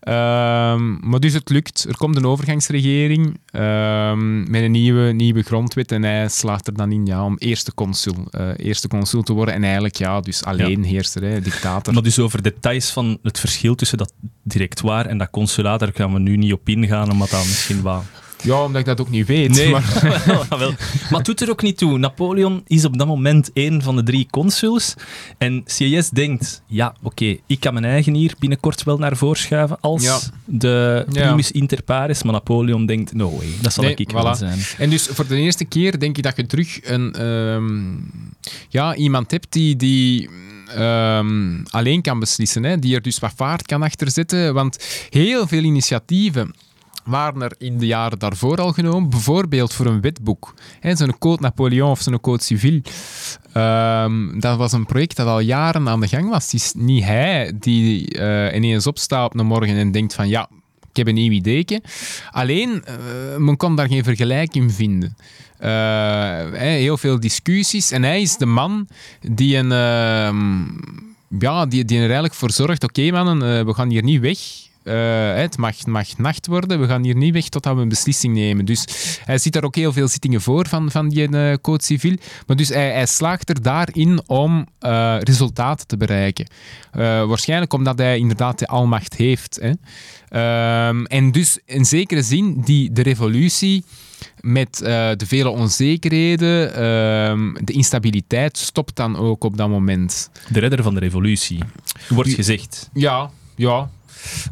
Ehm, 0.00 1.08
maar 1.08 1.20
dus 1.20 1.32
het 1.32 1.50
lukt. 1.50 1.84
Er 1.88 1.96
komt 1.96 2.16
een 2.16 2.26
overgangsregering 2.26 3.38
ehm, 3.50 4.50
met 4.50 4.62
een 4.62 4.70
nieuwe, 4.70 5.12
nieuwe 5.12 5.42
grondwet. 5.42 5.92
En 5.92 6.02
hij 6.02 6.28
slaagt 6.28 6.66
er 6.66 6.74
dan 6.74 6.92
in 6.92 7.06
ja, 7.06 7.24
om 7.24 7.36
eerste 7.38 7.74
consul, 7.74 8.26
eh, 8.30 8.48
eerste 8.56 8.88
consul 8.88 9.22
te 9.22 9.32
worden. 9.32 9.54
En 9.54 9.62
eigenlijk, 9.62 9.96
ja, 9.96 10.20
dus 10.20 10.44
alleen 10.44 10.84
heerser, 10.84 11.22
hè, 11.22 11.40
dictator. 11.40 11.94
Maar 11.94 12.02
dus 12.02 12.18
over 12.18 12.42
details 12.42 12.90
van 12.90 13.18
het 13.22 13.40
verschil 13.40 13.74
tussen 13.74 13.98
dat 13.98 14.12
directoire 14.42 15.08
en 15.08 15.18
dat 15.18 15.30
consulaat, 15.30 15.80
daar 15.80 15.90
gaan 15.94 16.12
we 16.12 16.18
nu 16.18 16.36
niet 16.36 16.52
op 16.52 16.68
ingaan, 16.68 17.10
omdat 17.10 17.30
dat 17.30 17.44
misschien 17.44 17.82
wat 17.82 18.04
Ja, 18.42 18.62
omdat 18.64 18.80
ik 18.80 18.86
dat 18.86 19.00
ook 19.00 19.10
niet 19.10 19.26
weet. 19.26 19.50
Nee, 19.50 19.70
Maar, 19.70 20.22
wel, 20.48 20.58
wel. 20.58 20.70
maar 21.10 21.16
het 21.18 21.24
doet 21.24 21.40
er 21.40 21.50
ook 21.50 21.62
niet 21.62 21.78
toe. 21.78 21.98
Napoleon 21.98 22.62
is 22.66 22.84
op 22.84 22.98
dat 22.98 23.06
moment 23.06 23.50
een 23.54 23.82
van 23.82 23.96
de 23.96 24.02
drie 24.02 24.26
consuls. 24.30 24.94
En 25.38 25.62
CIS 25.64 26.10
denkt, 26.10 26.62
ja, 26.66 26.94
oké, 27.02 27.36
ik 27.46 27.60
kan 27.60 27.72
mijn 27.72 27.84
eigen 27.84 28.14
hier 28.14 28.34
binnenkort 28.38 28.82
wel 28.82 28.98
naar 28.98 29.16
voren 29.16 29.36
schuiven 29.38 29.80
als 29.80 30.02
Ja. 30.02 30.18
de 30.44 31.04
Ja. 31.12 31.22
primus 31.26 31.50
inter 31.52 31.82
pares. 31.82 32.22
Maar 32.22 32.32
Napoleon 32.32 32.86
denkt, 32.86 33.12
no 33.14 33.36
way, 33.36 33.46
dat 33.60 33.72
zal 33.72 33.84
Nee, 33.84 33.94
ik 33.94 34.10
voilà. 34.10 34.14
wel 34.14 34.34
zijn. 34.34 34.58
en 34.78 34.90
dus 34.90 35.06
voor 35.06 35.26
de 35.26 35.36
eerste 35.36 35.64
keer 35.64 35.98
denk 35.98 36.16
ik 36.16 36.22
dat 36.22 36.36
je 36.36 36.46
terug 36.46 36.78
een, 36.82 37.12
ehm, 37.14 37.84
ja, 38.68 38.94
iemand 38.94 39.30
hebt 39.30 39.52
die, 39.52 39.76
die 39.76 40.28
ehm, 40.74 41.62
alleen 41.70 42.02
kan 42.02 42.18
beslissen. 42.18 42.64
Hè, 42.64 42.78
die 42.78 42.94
er 42.94 43.02
dus 43.02 43.18
wat 43.18 43.32
vaart 43.36 43.66
kan 43.66 43.82
achterzetten. 43.82 44.54
Want 44.54 44.84
heel 45.10 45.46
veel 45.46 45.62
initiatieven 45.62 46.54
waren 47.06 47.42
er 47.42 47.54
in 47.58 47.78
de 47.78 47.86
jaren 47.86 48.18
daarvoor 48.18 48.60
al 48.60 48.72
genomen. 48.72 49.10
Bijvoorbeeld 49.10 49.72
voor 49.72 49.86
een 49.86 50.00
wetboek. 50.00 50.54
Hè, 50.80 50.96
Zo'n 50.96 51.18
Code 51.18 51.42
Napoleon 51.42 51.90
of 51.90 52.00
zo'n 52.00 52.20
Code 52.20 52.42
Civil. 52.42 52.80
Ehm, 53.52 54.40
dat 54.40 54.56
was 54.56 54.72
een 54.72 54.86
project 54.86 55.16
dat 55.16 55.26
al 55.26 55.40
jaren 55.40 55.88
aan 55.88 56.00
de 56.00 56.08
gang 56.08 56.28
was. 56.28 56.44
Het 56.44 56.54
is 56.54 56.72
niet 56.76 57.04
hij 57.04 57.52
die 57.60 58.18
eh, 58.18 58.56
ineens 58.56 58.86
opstaat 58.86 59.24
op 59.24 59.38
een 59.38 59.46
morgen 59.46 59.76
en 59.76 59.92
denkt 59.92 60.14
van 60.14 60.28
ja, 60.28 60.48
ik 60.90 60.96
heb 60.96 61.06
een 61.06 61.14
nieuw 61.14 61.32
ideetje. 61.32 61.82
Alleen, 62.30 62.84
eh, 62.84 62.94
men 63.36 63.56
kon 63.56 63.76
daar 63.76 63.88
geen 63.88 64.04
vergelijking 64.04 64.72
vinden. 64.72 65.16
Eh, 65.58 66.52
heel 66.52 66.96
veel 66.96 67.20
discussies. 67.20 67.90
En 67.90 68.02
hij 68.02 68.20
is 68.20 68.36
de 68.36 68.46
man 68.46 68.88
die 69.20 69.56
een... 69.56 69.72
ehm, 69.72 70.64
ja, 71.38 71.66
die, 71.66 71.84
die 71.84 71.96
er 71.96 72.04
eigenlijk 72.04 72.34
voor 72.34 72.50
zorgt, 72.50 72.84
oké 72.84 73.10
mannen, 73.10 73.66
we 73.66 73.74
gaan 73.74 73.90
hier 73.90 74.02
niet 74.02 74.20
weg. 74.20 74.38
Eh, 74.86 75.34
het, 75.34 75.56
mag, 75.56 75.86
mag 75.86 76.18
nacht 76.18 76.46
worden, 76.46 76.80
we 76.80 76.86
gaan 76.86 77.02
hier 77.02 77.16
niet 77.16 77.32
weg 77.32 77.48
totdat 77.48 77.74
we 77.74 77.80
een 77.80 77.88
beslissing 77.88 78.34
nemen. 78.34 78.64
Dus 78.64 78.86
hij 79.24 79.38
ziet 79.38 79.52
daar 79.52 79.64
ook 79.64 79.74
heel 79.74 79.92
veel 79.92 80.08
zittingen 80.08 80.40
voor 80.40 80.68
van, 80.68 80.90
van 80.90 81.08
die 81.08 81.28
uh, 81.28 81.54
code 81.60 81.82
civil. 81.82 82.16
Maar 82.46 82.56
dus 82.56 82.68
hij, 82.68 82.92
hij 82.92 83.06
slaagt 83.06 83.48
er 83.48 83.62
daarin 83.62 84.20
om 84.26 84.66
uh, 84.80 85.16
resultaten 85.20 85.86
te 85.86 85.96
bereiken. 85.96 86.46
Waarschijnlijk 86.92 87.72
omdat 87.72 87.98
hij 87.98 88.18
inderdaad 88.18 88.58
de 88.58 88.66
almacht 88.66 89.16
heeft. 89.16 89.58
Hè. 89.60 89.72
Um, 90.88 91.06
en 91.06 91.32
dus 91.32 91.58
in 91.64 91.84
zekere 91.84 92.22
zin, 92.22 92.60
die, 92.60 92.92
de 92.92 93.02
revolutie 93.02 93.84
met 94.40 94.80
uh, 94.82 94.88
de 95.16 95.26
vele 95.26 95.48
onzekerheden, 95.48 96.68
uh, 96.68 97.54
de 97.64 97.72
instabiliteit, 97.72 98.58
stopt 98.58 98.96
dan 98.96 99.16
ook 99.16 99.44
op 99.44 99.56
dat 99.56 99.68
moment. 99.68 100.30
De 100.48 100.60
redder 100.60 100.82
van 100.82 100.94
de 100.94 101.00
revolutie, 101.00 101.58
wordt 102.08 102.32
gezegd. 102.32 102.90
Ja, 102.92 103.30
ja. 103.54 103.90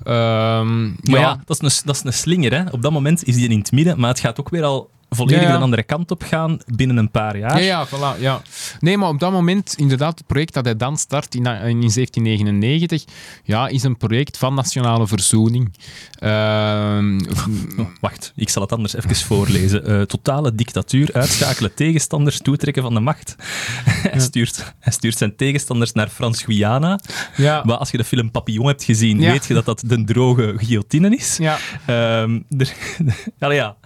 Um, 0.06 0.86
maar 0.86 0.96
ja, 1.02 1.18
ja 1.18 1.40
dat, 1.44 1.62
is 1.62 1.78
een, 1.78 1.86
dat 1.86 1.94
is 1.94 2.04
een 2.04 2.12
slinger. 2.12 2.52
Hè. 2.52 2.70
Op 2.70 2.82
dat 2.82 2.92
moment 2.92 3.24
is 3.24 3.34
die 3.34 3.48
in 3.48 3.58
het 3.58 3.72
midden, 3.72 4.00
maar 4.00 4.10
het 4.10 4.20
gaat 4.20 4.40
ook 4.40 4.48
weer 4.48 4.64
al 4.64 4.90
volledig 5.14 5.42
Ja, 5.42 5.48
ja. 5.48 5.56
de 5.56 5.62
andere 5.62 5.82
kant 5.82 6.10
op 6.10 6.22
gaan 6.22 6.58
binnen 6.66 6.96
een 6.96 7.10
paar 7.10 7.38
jaar. 7.38 7.62
Ja, 7.62 7.64
ja, 7.64 7.86
voilà, 7.86 8.20
ja. 8.20 8.42
Nee, 8.80 8.98
maar 8.98 9.08
op 9.08 9.20
dat 9.20 9.32
moment, 9.32 9.74
inderdaad, 9.76 10.18
het 10.18 10.26
project 10.26 10.54
dat 10.54 10.64
hij 10.64 10.76
dan 10.76 10.96
start 10.96 11.34
in, 11.34 11.46
in 11.46 11.80
1799, 11.80 13.04
ja, 13.44 13.68
is 13.68 13.82
een 13.82 13.96
project 13.96 14.38
van 14.38 14.54
nationale 14.54 15.06
verzoening. 15.06 15.74
Ehm, 16.18 17.20
Oh, 17.76 17.86
wacht, 18.00 18.32
ik 18.36 18.48
zal 18.48 18.62
het 18.62 18.72
anders 18.72 18.94
even 18.94 19.16
voorlezen. 19.16 19.90
Uh, 19.90 20.02
totale 20.02 20.54
dictatuur, 20.54 21.12
uitschakelen 21.12 21.74
tegenstanders, 21.74 22.38
toetrekken 22.38 22.82
van 22.82 22.94
de 22.94 23.00
macht. 23.00 23.36
hij, 23.84 24.20
stuurt, 24.20 24.74
hij 24.80 24.92
stuurt 24.92 25.18
zijn 25.18 25.36
tegenstanders 25.36 25.92
naar 25.92 26.08
Frans-Guyana. 26.08 27.00
ja. 27.36 27.62
Maar 27.64 27.76
als 27.76 27.90
je 27.90 27.96
de 27.96 28.04
film 28.04 28.30
Papillon 28.30 28.66
hebt 28.66 28.84
gezien, 28.84 29.18
weet 29.18 29.46
je 29.46 29.54
dat 29.54 29.64
dat 29.64 29.82
de 29.86 30.04
droge 30.04 30.54
guillotine 30.56 31.16
is. 31.16 31.36
Ja. 31.36 31.58
Ehm, 31.86 32.40
er, 32.58 32.72
Allee, 33.38 33.56
ja. 33.56 33.76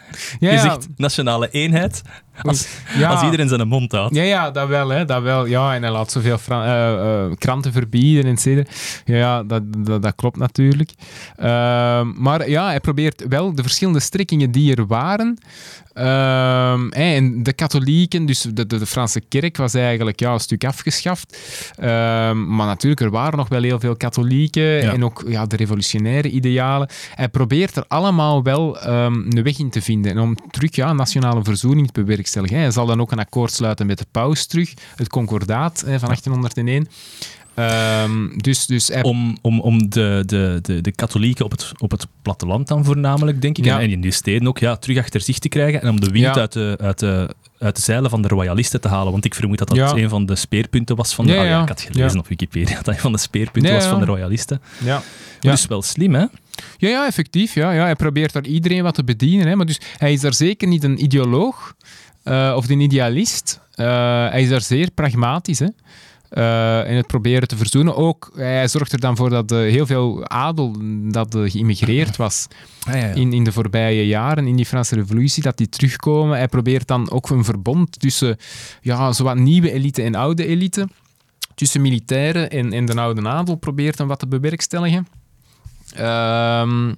Ja, 0.41 0.51
je 0.53 0.59
zegt 0.59 0.87
nationale 1.19 1.49
eenheid 1.51 2.03
als, 2.49 2.69
Ja. 2.97 3.09
als 3.11 3.23
iedereen 3.23 3.49
zijn 3.49 3.69
mond 3.69 3.93
houdt. 3.93 4.15
Ja, 4.15 4.23
ja, 4.23 4.51
dat 4.51 4.69
wel, 4.69 4.89
hè, 4.89 5.05
dat 5.05 5.23
wel. 5.23 5.47
Ja, 5.47 5.75
en 5.75 5.83
hij 5.83 5.91
laat 5.93 6.11
zoveel 6.11 6.39
eh, 6.49 7.25
kranten 7.39 7.73
verbieden 7.73 8.25
en 8.25 8.37
cetera. 8.37 8.71
Ja, 9.05 9.17
ja 9.17 9.43
dat, 9.43 9.63
dat, 9.79 10.03
dat 10.03 10.15
klopt 10.15 10.37
natuurlijk. 10.37 10.91
Ehm, 11.37 12.07
maar 12.23 12.51
ja, 12.51 12.67
hij 12.67 12.81
probeert 12.81 13.25
wel 13.29 13.55
de 13.55 13.63
verschillende 13.63 14.01
strekkingen 14.01 14.51
die 14.51 14.75
er 14.77 14.87
waren. 14.87 15.39
Ehm, 15.93 16.89
en 16.89 17.43
de 17.43 17.53
katholieken, 17.53 18.27
dus 18.27 18.41
de, 18.41 18.67
de, 18.67 18.79
de 18.79 18.87
Franse 18.87 19.21
kerk, 19.21 19.57
was 19.57 19.75
eigenlijk 19.75 20.21
ja, 20.21 20.33
een 20.33 20.41
stuk 20.41 20.65
afgeschaft. 20.65 21.39
Ehm, 21.77 22.55
maar 22.57 22.67
natuurlijk, 22.67 23.01
er 23.01 23.11
waren 23.11 23.39
nog 23.39 23.49
wel 23.49 23.63
heel 23.63 23.81
veel 23.81 23.97
katholieken 23.97 24.63
Ja. 24.63 24.93
en 24.93 25.05
ook 25.05 25.25
ja, 25.27 25.47
de 25.47 25.57
revolutionaire 25.57 26.29
idealen. 26.31 26.89
Hij 27.15 27.29
probeert 27.29 27.77
er 27.77 27.85
allemaal 27.89 28.43
wel 28.43 28.83
een 28.87 29.43
weg 29.43 29.59
in 29.59 29.71
te 29.71 29.83
vinden. 29.83 30.11
En 30.13 30.19
om 30.19 30.37
terug 30.51 30.75
ja, 30.77 30.93
nationale 30.93 31.45
verzoening 31.45 31.91
te 31.93 32.05
bewerkstelligen. 32.33 32.59
Hij 32.59 32.71
zal 32.71 32.87
dan 32.87 33.01
ook 33.01 33.13
een 33.13 33.19
akkoord 33.19 33.53
sluiten 33.53 33.87
met 33.87 33.99
de 33.99 34.07
paus 34.11 34.47
terug, 34.47 34.75
het 34.97 35.09
concordaat 35.09 35.81
hè, 35.87 35.99
van 35.99 36.09
1801. 36.09 36.89
Ehm, 37.55 38.39
dus, 38.39 38.67
dus 38.67 38.89
hij 38.89 39.03
Om, 39.03 39.37
om, 39.43 39.61
om 39.61 39.91
de, 39.91 40.23
de, 40.27 40.59
de, 40.63 40.81
de 40.81 40.93
katholieken 40.93 41.45
op 41.45 41.51
het, 41.51 41.73
op 41.79 41.91
het 41.91 42.07
platteland 42.23 42.69
dan 42.69 42.85
voornamelijk, 42.85 43.43
denk 43.43 43.59
ik, 43.59 43.65
Ja. 43.65 43.81
en 43.81 43.91
in 43.91 44.01
die 44.01 44.11
steden 44.11 44.49
ook, 44.49 44.59
ja, 44.59 44.77
terug 44.77 44.99
achter 44.99 45.21
zich 45.21 45.39
te 45.39 45.49
krijgen 45.49 45.83
en 45.83 45.89
om 45.89 46.01
de 46.01 46.11
wind 46.11 46.25
Ja. 46.35 46.35
uit, 46.41 46.53
de, 46.53 46.77
uit, 46.81 46.99
de, 46.99 47.35
uit 47.59 47.77
de 47.77 47.83
zeilen 47.83 48.11
van 48.11 48.23
de 48.23 48.29
royalisten 48.29 48.81
te 48.81 48.89
halen. 48.89 49.13
Want 49.13 49.25
ik 49.25 49.35
vermoed 49.35 49.59
dat 49.59 49.69
dat 49.69 49.77
Ja. 49.77 49.93
een 49.95 50.09
van 50.09 50.27
de 50.27 50.37
speerpunten 50.37 50.97
was 50.97 51.15
van 51.15 51.27
de... 51.27 51.33
Ja, 51.33 51.41
ah, 51.41 51.47
ja. 51.47 51.63
ik 51.63 51.69
had 51.69 51.81
gelezen 51.81 52.19
op 52.19 52.29
Wikipedia 52.29 52.77
dat 52.77 52.89
een 52.89 53.01
van 53.01 53.13
de 53.13 53.19
speerpunten 53.19 53.73
was 53.75 53.85
van 53.87 53.99
de 53.99 54.05
royalisten. 54.05 54.61
ja. 54.85 55.03
Ja. 55.41 55.51
Dus 55.51 55.67
wel 55.67 55.83
slim, 55.83 56.15
hè? 56.15 56.21
Ja, 56.77 56.89
ja, 56.89 57.07
effectief. 57.07 57.55
Ja, 57.55 57.71
ja. 57.73 57.83
Hij 57.83 57.95
probeert 57.97 58.33
daar 58.33 58.45
iedereen 58.45 58.83
wat 58.83 58.95
te 58.95 59.05
bedienen. 59.05 59.47
Hè. 59.47 59.57
Maar 59.57 59.67
dus, 59.67 59.81
hij 59.99 60.13
is 60.13 60.21
daar 60.21 60.35
zeker 60.35 60.69
niet 60.69 60.85
een 60.85 61.03
ideoloog 61.03 61.75
eh, 62.29 62.57
of 62.57 62.69
een 62.69 62.81
idealist. 62.81 63.61
Eh, 63.75 63.87
hij 64.29 64.43
is 64.43 64.49
daar 64.49 64.61
zeer 64.61 64.91
pragmatisch. 64.91 65.59
Hè. 65.59 65.67
Eh, 66.29 66.91
en 66.91 66.97
het 66.97 67.07
proberen 67.07 67.49
te 67.49 67.57
verzoenen. 67.57 67.97
Ook, 67.97 68.31
hij 68.35 68.69
zorgt 68.69 68.93
er 68.93 69.01
dan 69.01 69.17
voor 69.17 69.31
dat 69.31 69.51
heel 69.51 69.87
veel 69.87 70.29
adel 70.29 70.77
dat 71.03 71.37
geïmmigreerd 71.45 72.17
was 72.27 72.47
in, 73.15 73.33
in 73.33 73.45
de 73.45 73.53
voorbije 73.53 74.07
jaren, 74.07 74.47
in 74.47 74.57
die 74.57 74.67
Franse 74.67 74.95
revolutie, 74.95 75.43
dat 75.43 75.57
die 75.57 75.69
terugkomen. 75.69 76.37
Hij 76.37 76.49
probeert 76.49 76.87
dan 76.87 77.11
ook 77.11 77.31
een 77.31 77.45
verbond 77.45 78.01
tussen 78.01 78.37
ja, 78.81 79.13
zowat 79.13 79.37
nieuwe 79.37 79.73
elite 79.73 80.03
en 80.03 80.15
oude 80.15 80.47
elite. 80.47 80.89
Tussen 81.55 81.81
militairen 81.81 82.51
en, 82.51 82.73
en 82.73 82.87
de 82.87 83.01
oude 83.01 83.29
adel 83.29 83.55
probeert 83.55 83.99
hem 83.99 84.09
wat 84.09 84.19
te 84.19 84.27
bewerkstelligen. 84.27 85.07
Ehm, 85.95 86.93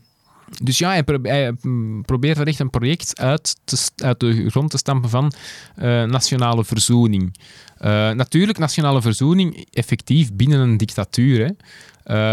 dus 0.62 0.78
ja, 0.78 0.88
hij, 0.90 1.04
hij, 1.22 1.52
mm, 1.62 2.02
probeert 2.02 2.38
er 2.38 2.46
echt 2.46 2.58
een 2.60 2.70
project 2.70 3.20
uit, 3.20 3.56
te, 3.64 3.76
uit 3.96 4.20
de 4.20 4.50
grond 4.50 4.70
te 4.70 4.78
stampen 4.78 5.10
van 5.10 5.32
eh, 5.76 6.02
nationale 6.04 6.64
verzoening. 6.64 7.36
Eh, 7.78 7.90
natuurlijk, 8.10 8.58
nationale 8.58 9.02
verzoening 9.02 9.66
effectief 9.72 10.32
binnen 10.32 10.60
een 10.60 10.76
dictatuur. 10.76 11.38
Hè. 11.46 11.50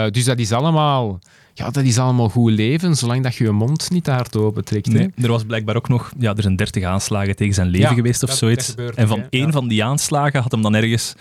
Eh, 0.06 0.11
dus 0.11 0.23
dat 0.23 0.39
is 0.39 0.52
allemaal... 0.52 1.19
Ja, 1.53 1.69
dat 1.69 1.84
is 1.84 1.98
allemaal 1.98 2.30
goed 2.30 2.52
leven, 2.52 2.95
zolang 2.95 3.23
dat 3.23 3.35
je 3.35 3.44
je 3.44 3.52
mond 3.52 3.89
niet 3.89 4.03
te 4.03 4.11
hard 4.11 4.35
opentrekt. 4.35 4.85
hè. 4.88 4.94
Nee, 4.94 5.11
er 5.22 5.27
was 5.30 5.44
blijkbaar 5.44 5.76
ook 5.76 5.89
nog... 5.89 6.11
Ja, 6.19 6.35
er 6.35 6.41
zijn 6.41 6.56
dertig 6.56 6.84
aanslagen 6.84 7.35
tegen 7.35 7.53
zijn 7.53 7.68
leven 7.68 7.89
Ja, 7.89 7.95
geweest 7.95 8.23
of 8.23 8.31
zoiets. 8.31 8.76
en 8.95 9.07
van 9.07 9.23
één 9.30 9.45
Ja. 9.45 9.52
van 9.52 9.68
die 9.68 9.84
aanslagen 9.84 10.41
had 10.41 10.52
hem 10.52 10.61
dan 10.61 10.76
ergens 10.76 11.14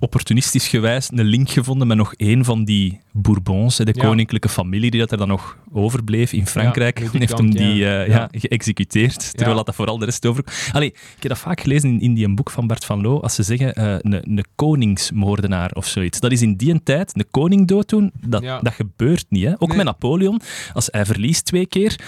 opportunistisch 0.00 0.68
gewijs 0.68 1.08
een 1.12 1.24
link 1.24 1.50
gevonden 1.50 1.86
met 1.86 1.96
nog 1.96 2.14
één 2.14 2.44
van 2.44 2.64
die 2.64 3.00
Bourbons, 3.12 3.76
de 3.76 3.90
Ja. 3.94 4.04
koninklijke 4.04 4.48
familie 4.48 4.90
die 4.90 5.00
dat 5.00 5.10
er 5.10 5.18
dan 5.18 5.28
nog 5.28 5.56
overbleef 5.72 6.32
in 6.32 6.46
Frankrijk. 6.46 6.98
Ja, 6.98 7.08
heeft 7.18 7.38
hem 7.38 7.50
die 7.50 7.74
ja. 7.74 8.02
eh, 8.02 8.08
ja. 8.08 8.28
Geëxecuteerd, 8.32 9.30
terwijl 9.36 9.56
dat, 9.56 9.66
dat 9.66 9.74
vooral 9.74 9.98
de 9.98 10.04
rest 10.04 10.26
over... 10.26 10.44
Allee, 10.72 10.88
ik 10.88 11.22
heb 11.22 11.28
dat 11.28 11.38
vaak 11.38 11.60
gelezen 11.60 11.88
in, 11.88 12.00
in 12.00 12.14
die 12.14 12.24
een 12.24 12.34
boek 12.34 12.50
van 12.50 12.66
Bart 12.66 12.84
van 12.84 13.00
Loo, 13.00 13.20
als 13.20 13.34
ze 13.34 13.42
zeggen 13.42 13.74
eh, 13.74 13.94
een, 13.98 14.12
een 14.38 14.44
koningsmoordenaar 14.54 15.70
of 15.72 15.86
zoiets. 15.86 16.20
Dat 16.20 16.32
is 16.32 16.42
in 16.42 16.56
die 16.56 16.82
tijd, 16.82 17.16
een 17.16 17.26
koning 17.30 17.66
dood 17.68 17.88
doen, 17.88 18.10
dat, 18.26 18.42
dat 18.42 18.72
gebeurt 18.72 19.24
niet. 19.28 19.44
Hè? 19.44 19.52
Ook 19.58 19.68
Nee. 19.68 19.76
met 19.76 19.86
Napoleon, 19.86 20.40
als 20.72 20.88
hij 20.90 21.06
verliest 21.06 21.44
twee 21.44 21.66
keer, 21.66 21.98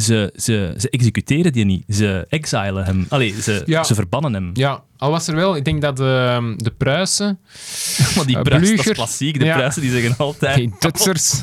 ze, 0.00 0.32
ze, 0.36 0.74
ze 0.76 0.90
executeren 0.90 1.52
die 1.52 1.64
niet. 1.64 1.84
Ze 1.88 2.26
exilen 2.28 2.84
hem. 2.84 3.06
Allee, 3.08 3.34
ze, 3.42 3.62
Ja. 3.66 3.82
ze 3.84 3.94
verbannen 3.94 4.34
hem. 4.34 4.50
Ja, 4.52 4.82
al 4.96 5.10
was 5.10 5.28
er 5.28 5.34
wel... 5.34 5.56
Ik 5.56 5.64
denk 5.64 5.80
dat 5.82 5.96
de, 5.96 6.54
de 6.56 6.70
Pruisen... 6.70 7.38
Maar 8.16 8.26
die 8.26 8.36
Eh, 8.36 8.42
Pruisen, 8.42 8.76
dat 8.76 8.86
is 8.86 8.92
klassiek. 8.92 9.38
De 9.38 9.44
Ja. 9.44 9.56
Pruisen 9.56 9.82
die 9.82 9.90
zeggen 9.90 10.14
altijd... 10.18 10.56
Die 10.56 10.74
Duitsers. 10.78 11.42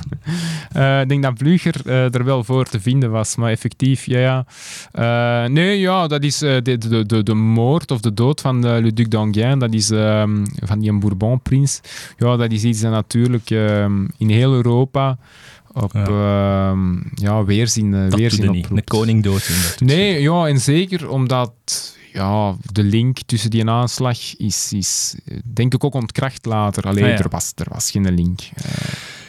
Eh, 0.72 1.02
ik 1.02 1.10
denk 1.10 1.24
dat 1.24 1.34
Blücher 1.38 1.76
eh, 1.86 2.14
er 2.16 2.24
wel 2.24 2.44
voor 2.44 2.66
te 2.66 2.80
vinden 2.80 3.12
was, 3.12 3.36
maar 3.36 3.52
effectief, 3.52 4.06
ja, 4.06 4.20
ja. 4.20 5.48
Nee, 5.48 5.80
ja, 5.80 6.08
dat 6.08 6.24
is 6.24 6.38
de, 6.38 6.62
de, 6.64 7.06
de, 7.06 7.24
de 7.24 7.34
moord 7.34 7.92
of 7.92 8.02
de 8.02 8.14
dood 8.14 8.42
van 8.42 8.62
de 8.62 8.80
Le 8.82 8.94
Duc 8.94 9.08
d'Enghien, 9.08 9.60
dat 9.60 9.74
is 9.74 9.90
ehm, 9.92 10.46
van 10.64 10.80
die 10.80 10.94
Bourbon-prins. 10.98 11.82
Ja, 12.18 12.36
dat 12.36 12.52
is 12.52 12.64
iets 12.64 12.82
dat 12.82 12.92
natuurlijk 12.92 13.50
ehm, 13.50 14.06
in 14.18 14.30
heel 14.30 14.54
Europa 14.54 15.18
op 15.74 15.94
Ja. 15.94 16.06
ja. 16.08 16.76
ja, 17.16 17.44
weerzin, 17.46 17.94
eh, 17.94 18.10
Dat 18.10 18.20
weerzin 18.20 18.40
doe 18.46 18.50
je 18.50 18.56
niet. 18.56 18.64
oproept. 18.66 18.92
Een 18.92 18.98
koning 18.98 19.24
dood. 19.24 19.50
Nee, 19.80 20.22
ja, 20.22 20.48
en 20.48 20.60
zeker 20.60 21.10
omdat 21.10 21.52
ja, 22.14 22.56
de 22.72 22.84
link 22.84 23.18
tussen 23.26 23.50
die 23.50 23.70
aanslag 23.70 24.36
is, 24.36 24.74
is 24.74 25.16
eh, 25.26 25.38
denk 25.54 25.74
ik 25.74 25.84
ook 25.84 25.94
ontkracht 25.94 26.46
later. 26.46 26.84
Alleen 26.84 27.04
Ah, 27.04 27.10
ja. 27.10 27.18
er, 27.18 27.30
was, 27.30 27.52
er 27.56 27.68
was 27.70 27.92
geen 27.92 28.14
link. 28.14 28.40
Eh, 28.56 28.64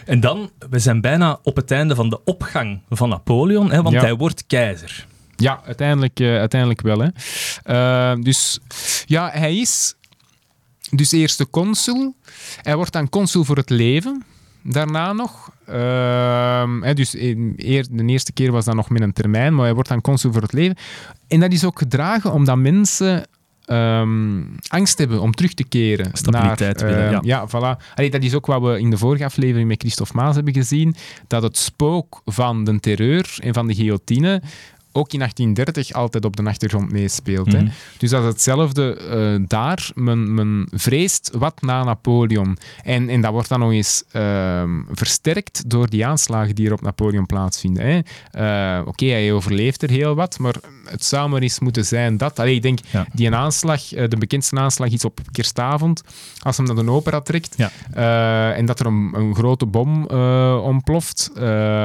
En 0.04 0.20
dan, 0.20 0.50
we 0.70 0.78
zijn 0.78 1.00
bijna 1.00 1.38
op 1.42 1.56
het 1.56 1.70
einde 1.70 1.94
van 1.94 2.08
de 2.10 2.24
opgang 2.24 2.80
van 2.90 3.08
Napoleon, 3.08 3.70
hè, 3.70 3.82
want 3.82 3.94
Ja. 3.94 4.00
hij 4.00 4.14
wordt 4.14 4.44
keizer. 4.46 5.06
Ja, 5.36 5.60
uiteindelijk, 5.66 6.20
uiteindelijk 6.20 6.80
wel. 6.80 6.98
Hè. 6.98 7.08
Eh, 7.62 8.22
dus 8.22 8.58
ja, 9.06 9.30
hij 9.32 9.56
is 9.56 9.94
dus 10.90 11.12
eerste 11.12 11.50
consul. 11.50 12.14
Hij 12.62 12.76
wordt 12.76 12.92
dan 12.92 13.08
consul 13.08 13.44
voor 13.44 13.56
het 13.56 13.70
leven. 13.70 14.24
Daarna 14.62 15.12
nog. 15.12 15.50
Ehm, 15.66 16.82
hè, 16.82 16.94
dus 16.94 17.14
eer- 17.14 17.86
de 17.90 18.04
eerste 18.04 18.32
keer 18.32 18.52
was 18.52 18.64
dat 18.64 18.74
nog 18.74 18.90
met 18.90 19.02
een 19.02 19.12
termijn, 19.12 19.54
maar 19.54 19.64
hij 19.64 19.74
wordt 19.74 19.88
dan 19.88 20.00
consul 20.00 20.32
voor 20.32 20.42
het 20.42 20.52
leven. 20.52 20.76
En 21.28 21.40
dat 21.40 21.52
is 21.52 21.64
ook 21.64 21.78
gedragen 21.78 22.32
omdat 22.32 22.56
mensen 22.58 23.26
ehm, 23.64 24.42
angst 24.68 24.98
hebben 24.98 25.20
om 25.20 25.32
terug 25.34 25.54
te 25.54 25.64
keren. 25.64 26.10
Stabiliteit 26.12 26.80
naar, 26.80 26.90
willen, 26.90 27.04
ehm, 27.04 27.12
ja. 27.12 27.20
ja, 27.22 27.48
voilà. 27.48 27.94
Allee, 27.94 28.10
dat 28.10 28.22
is 28.22 28.34
ook 28.34 28.46
wat 28.46 28.62
we 28.62 28.80
in 28.80 28.90
de 28.90 28.98
vorige 28.98 29.24
aflevering 29.24 29.68
met 29.68 29.80
Christophe 29.80 30.16
Maas 30.16 30.34
hebben 30.34 30.54
gezien. 30.54 30.94
Dat 31.26 31.42
het 31.42 31.56
spook 31.56 32.20
van 32.24 32.64
de 32.64 32.80
terreur 32.80 33.36
en 33.40 33.54
van 33.54 33.66
de 33.66 33.74
guillotine 33.74 34.42
ook 34.98 35.12
in 35.12 35.18
1830 35.18 35.92
altijd 35.92 36.24
op 36.24 36.36
de 36.36 36.42
achtergrond 36.44 36.92
meespeelt. 36.92 37.52
hè. 37.52 37.58
Mhm. 37.62 37.70
Dus 37.98 38.10
dat 38.10 38.22
is 38.22 38.28
hetzelfde 38.28 38.96
eh, 38.96 39.44
daar. 39.48 39.90
Men, 39.94 40.34
men 40.34 40.68
vreest 40.70 41.30
wat 41.38 41.62
na 41.62 41.84
Napoleon. 41.84 42.58
En, 42.84 43.08
en 43.08 43.20
dat 43.20 43.32
wordt 43.32 43.48
dan 43.48 43.60
nog 43.60 43.72
eens 43.72 44.02
ehm, 44.12 44.70
versterkt 44.92 45.70
door 45.70 45.88
die 45.90 46.06
aanslagen 46.06 46.54
die 46.54 46.66
er 46.66 46.72
op 46.72 46.80
Napoleon 46.82 47.26
plaatsvinden. 47.26 47.84
hè. 47.86 47.98
Eh, 48.78 48.86
Oké, 48.86 49.06
hij 49.06 49.32
overleeft 49.32 49.82
er 49.82 49.90
heel 49.90 50.14
wat, 50.14 50.38
maar 50.38 50.54
het 50.84 51.04
zou 51.04 51.28
maar 51.28 51.40
eens 51.40 51.58
moeten 51.60 51.84
zijn 51.84 52.16
dat... 52.16 52.38
Allee, 52.38 52.54
ik 52.54 52.62
denk, 52.62 52.78
Ja. 52.90 53.06
die 53.12 53.26
een 53.26 53.34
aanslag, 53.34 53.92
eh, 53.92 54.08
de 54.08 54.16
bekendste 54.16 54.56
aanslag 54.56 54.90
is 54.90 55.04
op 55.04 55.20
kerstavond, 55.32 56.02
als 56.38 56.56
hem 56.56 56.66
naar 56.66 56.84
de 56.84 56.90
opera 56.90 57.20
trekt, 57.20 57.54
Ja. 57.56 57.70
en 58.52 58.66
dat 58.66 58.80
er 58.80 58.86
een, 58.86 59.10
een 59.14 59.34
grote 59.34 59.66
bom 59.66 60.04
ontploft, 60.62 61.30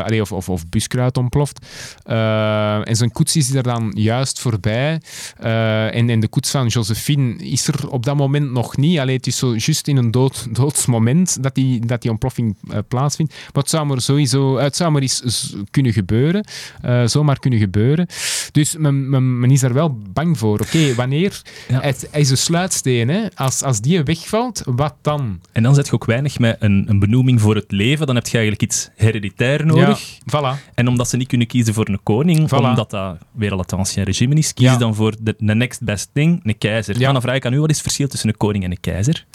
allee, 0.06 0.22
of, 0.22 0.32
of, 0.32 0.50
of 0.50 0.68
buskruid 0.70 1.18
ontploft. 1.18 1.66
En 2.04 2.96
zijn 3.04 3.16
koets 3.16 3.36
is 3.36 3.54
er 3.54 3.64
dan 3.64 3.92
juist 3.96 4.40
voorbij. 4.40 5.02
Eh, 5.38 5.96
en, 5.96 6.10
en 6.10 6.20
de 6.20 6.28
koets 6.28 6.52
van 6.52 6.68
Josephine 6.68 7.36
is 7.36 7.68
er 7.68 7.90
op 7.90 8.06
dat 8.06 8.16
moment 8.16 8.52
nog 8.52 8.78
niet. 8.78 9.00
Allee, 9.00 9.16
het 9.16 9.28
is 9.28 9.38
zo 9.38 9.56
juist 9.56 9.88
in 9.88 9.98
een 9.98 10.12
dood, 10.12 10.48
doodsmoment 10.60 11.44
dat 11.44 11.56
die, 11.56 11.86
dat 11.86 12.02
die 12.02 12.12
ontploffing 12.12 12.58
eh, 12.70 12.78
plaatsvindt. 12.88 13.34
Maar 13.34 13.64
het 13.64 13.70
zou 13.70 13.86
maar 13.86 14.02
sowieso 14.02 14.58
het 14.58 14.76
zou 14.76 14.92
maar 14.92 15.02
eens 15.02 15.56
kunnen 15.72 15.94
gebeuren. 15.94 16.46
Eh, 16.82 17.06
zomaar 17.06 17.40
kunnen 17.40 17.60
gebeuren. 17.60 18.08
Dus 18.52 18.78
men, 18.78 19.10
men, 19.10 19.40
men 19.40 19.52
is 19.52 19.64
er 19.64 19.74
wel 19.74 19.98
bang 20.14 20.38
voor. 20.38 20.60
Oké, 20.60 20.96
wanneer... 20.96 21.42
Ja. 21.68 21.82
Het, 21.82 22.10
is 22.12 22.30
een 22.30 22.38
sluitsteen. 22.38 23.10
Hè? 23.10 23.28
Als, 23.36 23.64
als 23.64 23.82
die 23.82 24.04
wegvalt, 24.04 24.62
wat 24.66 24.96
dan? 25.02 25.40
En 25.52 25.64
dan 25.64 25.76
zet 25.76 25.86
je 25.86 25.94
ook 25.94 26.06
weinig 26.06 26.40
met 26.40 26.56
een, 26.60 26.86
een 26.88 27.00
benoeming 27.00 27.42
voor 27.42 27.56
het 27.56 27.72
leven. 27.72 28.06
Dan 28.06 28.16
heb 28.16 28.28
je 28.28 28.38
eigenlijk 28.38 28.72
iets 28.72 28.90
hereditair 28.96 29.66
nodig. 29.66 30.18
Ja, 30.26 30.58
voilà. 30.58 30.74
En 30.74 30.88
omdat 30.88 31.10
ze 31.10 31.18
niet 31.18 31.28
kunnen 31.28 31.48
kiezen 31.48 31.74
voor 31.74 31.88
een 31.88 32.04
koning, 32.04 32.50
Voilà. 32.50 32.58
omdat 32.58 32.93
dat 32.94 33.18
weer 33.32 33.52
al 33.52 33.58
het 33.58 33.74
ancien 33.74 34.04
regime 34.04 34.36
is, 34.36 34.52
Ja. 34.56 34.78
dan 34.78 34.96
voor 34.96 35.16
de, 35.22 35.36
de 35.38 35.56
next 35.56 35.84
best 35.84 36.10
thing, 36.14 36.40
een 36.44 36.58
keizer. 36.58 37.00
Ja. 37.00 37.12
Dan 37.12 37.22
vraag 37.22 37.36
ik 37.36 37.46
aan 37.46 37.54
u, 37.54 37.60
wat 37.60 37.70
is 37.70 37.76
het 37.76 37.84
verschil 37.86 38.08
tussen 38.08 38.30
een 38.30 38.38
koning 38.38 38.64
en 38.64 38.72
een 38.72 38.80
keizer? 38.80 39.26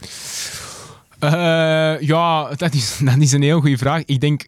Eh, 1.18 2.00
ja, 2.00 2.54
dat 2.56 2.74
is, 2.74 2.98
dat 3.04 3.16
is 3.18 3.32
een 3.32 3.42
heel 3.42 3.60
goede 3.60 3.78
vraag. 3.78 4.02
Ik 4.04 4.20
denk 4.20 4.46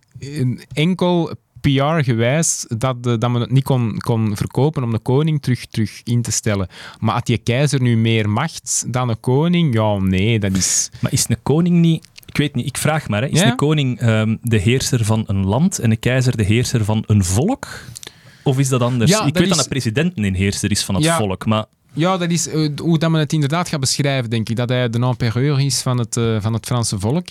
enkel 0.72 1.30
PR-gewijs 1.60 2.64
dat, 2.68 2.96
eh, 3.06 3.14
dat 3.18 3.30
men 3.30 3.40
het 3.40 3.50
niet 3.50 3.64
kon, 3.64 3.98
kon 3.98 4.36
verkopen 4.36 4.82
om 4.82 4.90
de 4.90 4.98
koning 4.98 5.42
terug, 5.42 5.66
terug 5.66 6.00
in 6.04 6.22
te 6.22 6.30
stellen. 6.30 6.68
Maar 6.98 7.14
had 7.14 7.26
die 7.26 7.38
keizer 7.38 7.82
nu 7.82 7.96
meer 7.96 8.30
macht 8.30 8.84
dan 8.88 9.08
een 9.08 9.20
koning? 9.20 9.74
Ja, 9.74 9.96
nee, 9.98 10.38
dat 10.38 10.56
is... 10.56 10.90
Maar 11.00 11.12
is 11.12 11.24
een 11.28 11.42
koning 11.42 11.76
niet... 11.76 12.08
Ik 12.26 12.36
weet 12.36 12.54
niet, 12.54 12.66
ik 12.66 12.76
vraag 12.76 13.08
maar. 13.08 13.22
Hè, 13.22 13.28
is 13.28 13.40
Ja? 13.40 13.50
een 13.50 13.56
koning 13.56 13.98
ehm, 14.00 14.36
de 14.42 14.56
heerser 14.58 15.04
van 15.04 15.24
een 15.26 15.46
land 15.46 15.78
en 15.78 15.90
een 15.90 15.98
keizer 15.98 16.36
de 16.36 16.42
heerser 16.42 16.84
van 16.84 17.04
een 17.06 17.24
volk? 17.24 17.68
Of 18.42 18.58
is 18.58 18.68
dat 18.68 18.80
anders? 18.82 19.10
Ja, 19.10 19.18
ik 19.18 19.24
dat 19.24 19.32
weet 19.32 19.42
is- 19.42 19.48
dat 19.56 19.58
een 19.64 19.70
president 19.70 20.12
een 20.18 20.34
heerser 20.34 20.70
is 20.70 20.84
van 20.84 20.94
het 20.94 21.04
Ja. 21.04 21.16
volk, 21.16 21.46
maar 21.46 21.64
Ja, 21.92 22.16
dat 22.16 22.30
is 22.30 22.48
eh, 22.48 22.68
hoe 22.82 22.98
dat 22.98 23.10
men 23.10 23.20
het 23.20 23.32
inderdaad 23.32 23.68
gaat 23.68 23.80
beschrijven, 23.80 24.30
denk 24.30 24.48
ik. 24.48 24.56
Dat 24.56 24.68
hij 24.68 24.90
de 24.90 24.98
empereur 24.98 25.60
is 25.60 25.80
van 25.82 25.98
het, 25.98 26.16
eh, 26.16 26.36
van 26.40 26.52
het 26.52 26.66
Franse 26.66 26.98
volk. 26.98 27.26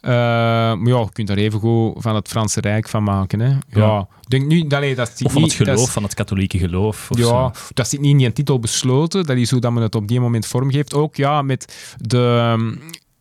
Eh, 0.00 0.10
maar 0.10 0.86
ja, 0.88 0.98
je 0.98 1.08
kunt 1.12 1.30
er 1.30 1.38
even 1.38 1.60
goed 1.60 2.02
van 2.02 2.14
het 2.14 2.28
Franse 2.28 2.60
Rijk 2.60 2.88
van 2.88 3.02
maken. 3.02 3.40
Hè. 3.40 3.52
Ja. 3.68 4.08
Denk 4.28 4.46
nu, 4.46 4.66
dat, 4.66 4.96
dat 4.96 5.20
of 5.24 5.32
van 5.32 5.42
het 5.42 5.50
is- 5.50 5.56
geloof, 5.56 5.92
van 5.92 6.02
het 6.02 6.14
katholieke 6.14 6.58
geloof. 6.58 7.10
Of 7.10 7.18
Ja, 7.18 7.24
zo. 7.24 7.50
dat 7.74 7.88
zit 7.88 8.00
niet 8.00 8.10
in 8.10 8.16
die 8.18 8.32
titel 8.32 8.58
besloten. 8.58 9.26
Dat 9.26 9.36
is 9.36 9.50
hoe 9.50 9.60
dat 9.60 9.72
men 9.72 9.82
het 9.82 9.94
op 9.94 10.08
die 10.08 10.20
moment 10.20 10.46
vormgeeft. 10.46 10.94
Ook 10.94 11.16
ja, 11.16 11.42
met 11.42 11.94
de 11.98 12.56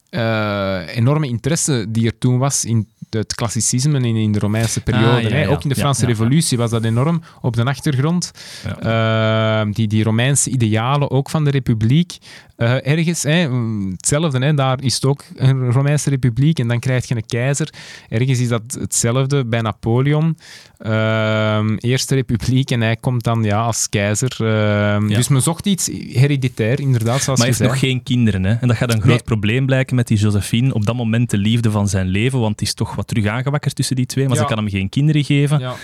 eh, 0.10 0.96
enorme 0.96 1.28
interesse 1.28 1.86
die 1.90 2.06
er 2.06 2.18
toen 2.18 2.38
was 2.38 2.66
in 2.66 2.88
het 3.14 3.36
klassicisme 3.36 3.98
en 3.98 4.06
in 4.06 4.32
de 4.32 4.40
Romeinse 4.40 4.82
periode. 4.82 5.16
Ah, 5.16 5.22
ja, 5.22 5.30
hè. 5.30 5.42
ja. 5.42 5.48
Ook 5.48 5.64
in 5.64 5.70
de 5.70 5.76
Franse 5.76 6.06
revolutie 6.06 6.58
was 6.58 6.70
dat 6.70 6.84
enorm 6.84 7.22
op 7.42 7.56
de 7.56 7.64
achtergrond. 7.64 8.32
Eh, 8.80 9.62
die, 9.72 9.88
die 9.88 10.04
Romeinse 10.04 10.50
idealen, 10.50 11.12
ook 11.12 11.30
van 11.30 11.44
de 11.44 11.50
republiek. 11.50 12.18
Eh, 12.64 12.92
ergens, 12.98 13.24
hè, 13.24 13.48
mm, 13.48 13.92
hetzelfde, 13.92 14.46
hè, 14.46 14.54
daar 14.54 14.78
is 14.84 14.94
het 14.94 15.06
ook 15.06 15.24
een 15.36 15.72
Romeinse 15.72 16.10
republiek 16.10 16.60
en 16.60 16.68
dan 16.68 16.80
krijg 16.80 17.08
je 17.08 17.16
een 17.16 17.26
keizer. 17.26 17.70
Ergens 18.10 18.40
is 18.40 18.48
dat 18.48 18.62
hetzelfde 18.80 19.46
bij 19.46 19.62
Napoleon. 19.62 20.38
Ehm, 20.78 21.76
Eerste 21.80 22.16
republiek 22.16 22.72
en 22.72 22.82
hij 22.82 22.96
komt 22.96 23.24
dan 23.24 23.44
ja, 23.44 23.62
als 23.62 23.90
keizer. 23.90 24.36
Ehm, 24.40 25.08
Ja. 25.10 25.16
Dus 25.16 25.28
men 25.28 25.42
zocht 25.42 25.66
iets 25.66 25.90
hereditair, 26.12 26.80
inderdaad, 26.80 27.22
zoals 27.22 27.40
Maar 27.40 27.48
hij 27.48 27.58
heeft 27.58 27.72
nog 27.72 27.80
geen 27.80 28.04
kinderen. 28.04 28.44
Hè? 28.44 28.54
En 28.54 28.68
dat 28.68 28.78
gaat 28.78 28.94
een 28.94 29.02
groot 29.02 29.14
Nee. 29.16 29.24
probleem 29.24 29.66
blijken 29.66 29.96
met 29.96 30.08
die 30.08 30.18
Josephine. 30.18 30.74
Op 30.74 30.86
dat 30.86 30.96
moment 30.96 31.30
de 31.30 31.38
liefde 31.38 31.72
van 31.72 31.88
zijn 31.88 32.08
leven, 32.08 32.40
want 32.40 32.58
die 32.58 32.68
is 32.68 32.74
toch 32.74 32.96
wat 32.96 33.08
terug 33.08 33.26
aangewakkerd 33.26 33.76
tussen 33.76 33.96
die 33.96 34.06
twee. 34.06 34.28
Maar 34.28 34.36
Ja. 34.36 34.42
ze 34.42 34.48
kan 34.48 34.58
hem 34.58 34.70
geen 34.70 34.90
kinderen 34.90 35.24
geven. 35.24 35.60
Ja. 35.60 35.76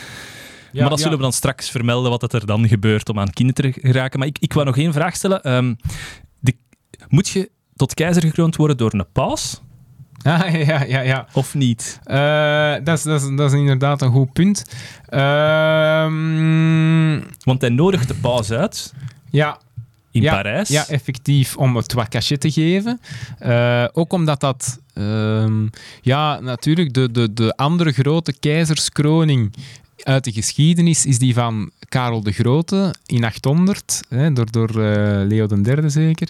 maar 0.81 0.89
dat 0.89 0.99
zullen 0.99 1.17
we 1.17 1.23
dan 1.23 1.33
straks 1.33 1.69
vermelden, 1.69 2.11
wat 2.11 2.33
er 2.33 2.45
dan 2.45 2.67
gebeurt 2.67 3.09
om 3.09 3.19
aan 3.19 3.29
kinderen 3.29 3.71
te 3.73 3.79
geraken. 3.81 4.19
Maar 4.19 4.27
ik, 4.27 4.37
ik 4.39 4.53
wou 4.53 4.65
nog 4.65 4.77
één 4.77 4.93
vraag 4.93 5.15
stellen. 5.15 5.41
Ehm, 5.43 5.73
moet 7.09 7.27
je 7.29 7.49
tot 7.75 7.93
keizer 7.93 8.21
gekroond 8.21 8.55
worden 8.55 8.77
door 8.77 8.93
een 8.93 9.05
paus, 9.11 9.61
Ah, 10.23 10.65
ja, 10.65 10.83
ja, 10.83 10.99
ja. 11.01 11.27
of 11.33 11.53
niet? 11.53 11.99
Eh, 12.03 12.73
dat, 12.83 12.97
is, 12.97 13.03
dat, 13.03 13.21
is, 13.21 13.35
dat 13.35 13.51
is 13.53 13.59
inderdaad 13.59 14.01
een 14.01 14.11
goed 14.11 14.33
punt. 14.33 14.65
Ehm, 15.89 17.19
Want 17.43 17.61
hij 17.61 17.69
nodigt 17.69 18.07
de 18.07 18.13
paus 18.15 18.51
uit 18.51 18.93
ja, 19.29 19.57
in 20.11 20.21
Ja, 20.21 20.33
Parijs. 20.33 20.69
Ja, 20.69 20.87
effectief, 20.87 21.57
om 21.57 21.75
het 21.75 21.93
wat 21.93 22.07
cachet 22.07 22.41
te 22.41 22.51
geven. 22.51 22.99
Eh, 23.39 23.85
ook 23.93 24.13
omdat 24.13 24.39
dat... 24.39 24.79
ehm, 24.93 25.67
ja, 26.01 26.39
natuurlijk, 26.39 26.93
de, 26.93 27.11
de, 27.11 27.33
de 27.33 27.55
andere 27.55 27.91
grote 27.91 28.33
keizerskroning 28.39 29.53
uit 30.03 30.23
de 30.23 30.31
geschiedenis 30.31 31.05
is 31.05 31.19
die 31.19 31.33
van 31.33 31.71
Karel 31.89 32.23
de 32.23 32.31
Grote 32.31 32.93
in 33.05 33.23
800, 33.23 34.01
hè, 34.09 34.33
door, 34.33 34.51
door 34.51 34.69
eh, 34.69 35.27
Leo 35.27 35.47
III 35.65 35.89
zeker. 35.89 36.27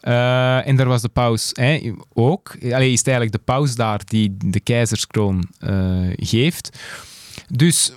Eh, 0.00 0.66
en 0.66 0.76
daar 0.76 0.86
was 0.86 1.02
de 1.02 1.08
paus 1.08 1.50
hè, 1.52 1.92
ook. 2.12 2.56
Allee, 2.62 2.92
is 2.92 2.98
het 2.98 3.08
eigenlijk 3.08 3.36
de 3.36 3.52
paus 3.52 3.74
daar 3.74 4.00
die 4.04 4.36
de 4.44 4.60
keizerskroon 4.60 5.48
eh, 5.58 5.98
geeft. 6.16 6.78
Dus 7.48 7.92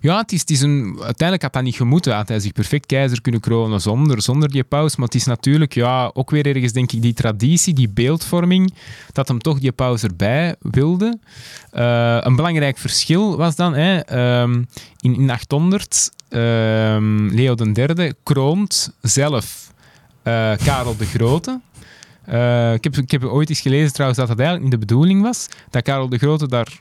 ja, 0.00 0.18
het 0.18 0.50
is, 0.50 0.60
een, 0.60 0.84
uiteindelijk 0.92 1.42
had 1.42 1.52
dat 1.52 1.62
niet 1.62 1.76
gemoeten. 1.76 2.14
Had 2.14 2.28
hij 2.28 2.40
zich 2.40 2.52
perfect 2.52 2.86
keizer 2.86 3.20
kunnen 3.20 3.40
kronen 3.40 3.80
zonder, 3.80 4.22
zonder 4.22 4.50
die 4.50 4.64
paus. 4.64 4.96
Maar 4.96 5.06
het 5.06 5.14
is 5.14 5.24
natuurlijk 5.24 5.74
ja, 5.74 6.10
ook 6.14 6.30
weer 6.30 6.46
ergens, 6.46 6.72
denk 6.72 6.92
ik, 6.92 7.02
die 7.02 7.12
traditie, 7.12 7.74
die 7.74 7.88
beeldvorming, 7.88 8.74
dat 9.12 9.28
hem 9.28 9.38
toch 9.38 9.58
die 9.58 9.72
paus 9.72 10.02
erbij 10.02 10.54
wilde. 10.60 11.18
Eh, 11.70 12.18
een 12.20 12.36
belangrijk 12.36 12.78
verschil 12.78 13.36
was 13.36 13.56
dan, 13.56 13.74
hè, 13.74 13.98
ehm, 13.98 14.62
in, 15.00 15.14
in 15.14 15.30
800, 15.30 16.10
ehm, 16.28 17.26
Leo 17.26 17.54
III 17.74 18.12
kroont 18.22 18.92
zelf 19.00 19.72
eh, 20.22 20.52
Karel 20.64 20.96
de 20.96 21.06
Grote. 21.06 21.60
Eh, 22.26 22.72
ik, 22.72 22.84
heb, 22.84 22.96
ik 22.96 23.10
heb 23.10 23.24
ooit 23.24 23.48
eens 23.48 23.60
gelezen 23.60 23.92
trouwens 23.92 24.18
dat 24.20 24.28
dat 24.28 24.38
eigenlijk 24.38 24.70
niet 24.70 24.80
de 24.80 24.86
bedoeling 24.86 25.22
was. 25.22 25.46
Dat 25.70 25.82
Karel 25.82 26.08
de 26.08 26.18
Grote 26.18 26.48
daar 26.48 26.78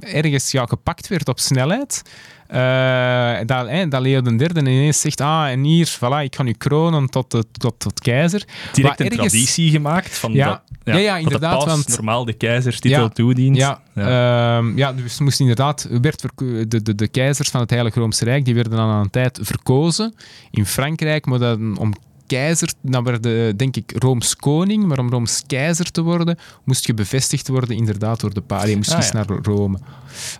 ergens 0.00 0.50
ja, 0.50 0.66
gepakt 0.66 1.08
werd 1.08 1.28
op 1.28 1.38
snelheid. 1.38 2.02
Eh, 2.46 3.38
dat, 3.46 3.68
hè, 3.68 3.88
dat 3.88 4.00
Leo 4.00 4.20
III 4.24 4.48
ineens 4.58 5.00
zegt, 5.00 5.20
ah, 5.20 5.48
en 5.50 5.62
hier, 5.62 5.88
voilà, 5.98 6.22
ik 6.24 6.36
ga 6.36 6.42
nu 6.42 6.52
kronen 6.52 7.06
tot, 7.06 7.30
tot, 7.30 7.46
tot, 7.52 7.74
tot 7.78 8.00
keizer. 8.00 8.44
Direct 8.72 8.98
Maar 8.98 9.06
een 9.06 9.12
ergens- 9.12 9.30
traditie 9.32 9.70
gemaakt 9.70 10.18
van 10.18 10.32
Ja. 10.32 10.46
dat, 10.48 10.60
Ja, 10.94 10.96
ja, 10.96 11.12
dat 11.14 11.22
inderdaad, 11.22 11.60
de 11.60 11.66
paus 11.66 11.74
want- 11.74 11.88
normaal 11.88 12.24
de 12.24 12.32
keizerstitel 12.32 13.02
Ja. 13.02 13.08
toedient. 13.08 13.56
Ja, 13.56 13.80
ja. 13.94 14.62
ja, 14.76 14.92
dus 14.92 15.20
moest 15.20 15.40
inderdaad, 15.40 15.88
werd 16.02 16.24
de, 16.68 16.82
de, 16.82 16.94
de 16.94 17.08
keizers 17.08 17.48
van 17.50 17.60
het 17.60 17.70
Heilige 17.70 18.00
Roomse 18.00 18.24
Rijk, 18.24 18.44
die 18.44 18.54
werden 18.54 18.72
dan 18.76 18.88
aan 18.90 19.00
een 19.00 19.10
tijd 19.10 19.38
verkozen 19.42 20.14
in 20.50 20.66
Frankrijk, 20.66 21.26
maar 21.26 21.38
dan 21.38 21.78
om 21.78 21.94
keizer, 22.30 22.72
dan 22.80 23.04
werden 23.04 23.56
denk 23.56 23.76
ik 23.76 23.92
Rooms 23.98 24.36
koning, 24.36 24.86
maar 24.86 24.98
om 24.98 25.10
Rooms 25.10 25.42
keizer 25.46 25.90
te 25.90 26.02
worden, 26.02 26.38
moest 26.64 26.86
je 26.86 26.94
bevestigd 26.94 27.48
worden 27.48 27.76
inderdaad 27.76 28.20
door 28.20 28.34
de 28.34 28.40
pa. 28.40 28.64
Je 28.64 28.76
moest 28.76 28.92
Ah, 28.92 29.02
ja. 29.02 29.12
naar 29.12 29.26
Rome. 29.42 29.78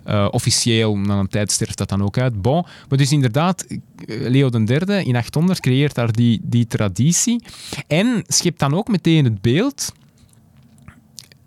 Eh, 0.03 0.27
officieel, 0.31 0.97
na 0.97 1.19
een 1.19 1.27
tijd 1.27 1.51
sterft 1.51 1.77
dat 1.77 1.89
dan 1.89 2.03
ook 2.03 2.17
uit. 2.17 2.41
Bon, 2.41 2.65
maar 2.89 2.97
dus 2.97 3.11
inderdaad, 3.11 3.65
eh, 3.65 3.77
Leo 4.05 4.49
III 4.49 5.03
in 5.03 5.15
800 5.15 5.59
creëert 5.59 5.95
daar 5.95 6.11
die, 6.11 6.39
die 6.43 6.67
traditie 6.67 7.43
en 7.87 8.23
schept 8.27 8.59
dan 8.59 8.73
ook 8.73 8.87
meteen 8.87 9.23
het 9.23 9.41
beeld 9.41 9.91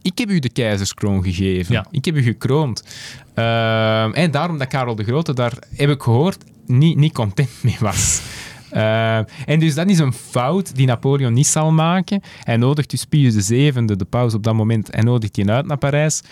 ik 0.02 0.18
heb 0.18 0.30
u 0.30 0.38
de 0.38 0.48
keizerskroon 0.48 1.22
gegeven. 1.22 1.74
Ja. 1.74 1.86
Ik 1.90 2.04
heb 2.04 2.16
u 2.16 2.22
gekroond. 2.22 2.82
Ehm, 3.34 4.12
en 4.12 4.30
daarom 4.30 4.58
dat 4.58 4.68
Karel 4.68 4.94
de 4.94 5.04
Grote, 5.04 5.34
daar 5.34 5.52
heb 5.74 5.90
ik 5.90 6.02
gehoord, 6.02 6.44
niet, 6.66 6.96
niet 6.96 7.12
content 7.12 7.48
mee 7.62 7.76
was. 7.80 8.20
Uh, 8.74 9.16
en 9.16 9.58
dus 9.58 9.74
dat 9.74 9.88
is 9.88 9.98
een 9.98 10.12
fout 10.12 10.74
die 10.76 10.86
Napoleon 10.86 11.32
niet 11.32 11.46
zal 11.46 11.72
maken. 11.72 12.20
Hij 12.42 12.56
nodigt 12.56 12.90
dus 12.90 13.04
Pius 13.04 13.46
VII, 13.46 13.72
de 13.86 14.06
paus 14.08 14.34
op 14.34 14.42
dat 14.42 14.54
moment, 14.54 14.88
hij 14.90 15.02
nodigt 15.02 15.36
hij 15.36 15.46
uit 15.46 15.66
naar 15.66 15.76
Parijs. 15.76 16.22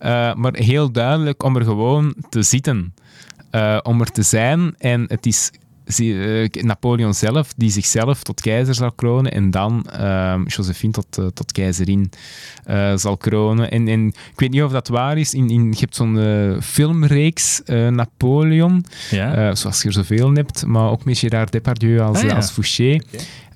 Uh, 0.00 0.34
maar 0.34 0.56
heel 0.56 0.92
duidelijk 0.92 1.42
om 1.42 1.56
er 1.56 1.64
gewoon 1.64 2.14
te 2.28 2.42
zitten. 2.42 2.94
Uh, 3.52 3.78
om 3.82 4.00
er 4.00 4.10
te 4.10 4.22
zijn. 4.22 4.74
En 4.78 5.04
het 5.08 5.26
is 5.26 5.50
Napoleon 6.50 7.14
zelf, 7.14 7.52
die 7.56 7.70
zichzelf 7.70 8.22
tot 8.22 8.40
keizer 8.40 8.74
zal 8.74 8.92
kronen 8.92 9.32
en 9.32 9.50
dan 9.50 9.86
uh, 10.00 10.34
Josephine 10.46 10.92
tot, 10.92 11.18
uh, 11.18 11.26
tot 11.26 11.52
keizerin 11.52 12.10
zal 12.94 13.16
kronen. 13.16 13.70
En, 13.70 13.88
en 13.88 14.06
ik 14.06 14.40
weet 14.40 14.50
niet 14.50 14.62
of 14.62 14.72
dat 14.72 14.88
waar 14.88 15.18
is, 15.18 15.34
in, 15.34 15.50
in, 15.50 15.70
je 15.70 15.78
hebt 15.78 15.94
zo'n 15.94 16.18
filmreeks 16.62 17.62
Napoleon, 17.90 18.84
ja. 19.10 19.54
zoals 19.54 19.82
je 19.82 19.88
er 19.88 19.94
zoveel 19.94 20.32
hebt, 20.32 20.66
maar 20.66 20.90
ook 20.90 21.04
met 21.04 21.18
Gérard 21.18 21.52
Depardieu 21.52 22.00
als, 22.00 22.24
ah, 22.24 22.36
als 22.36 22.50
Fouché. 22.50 23.00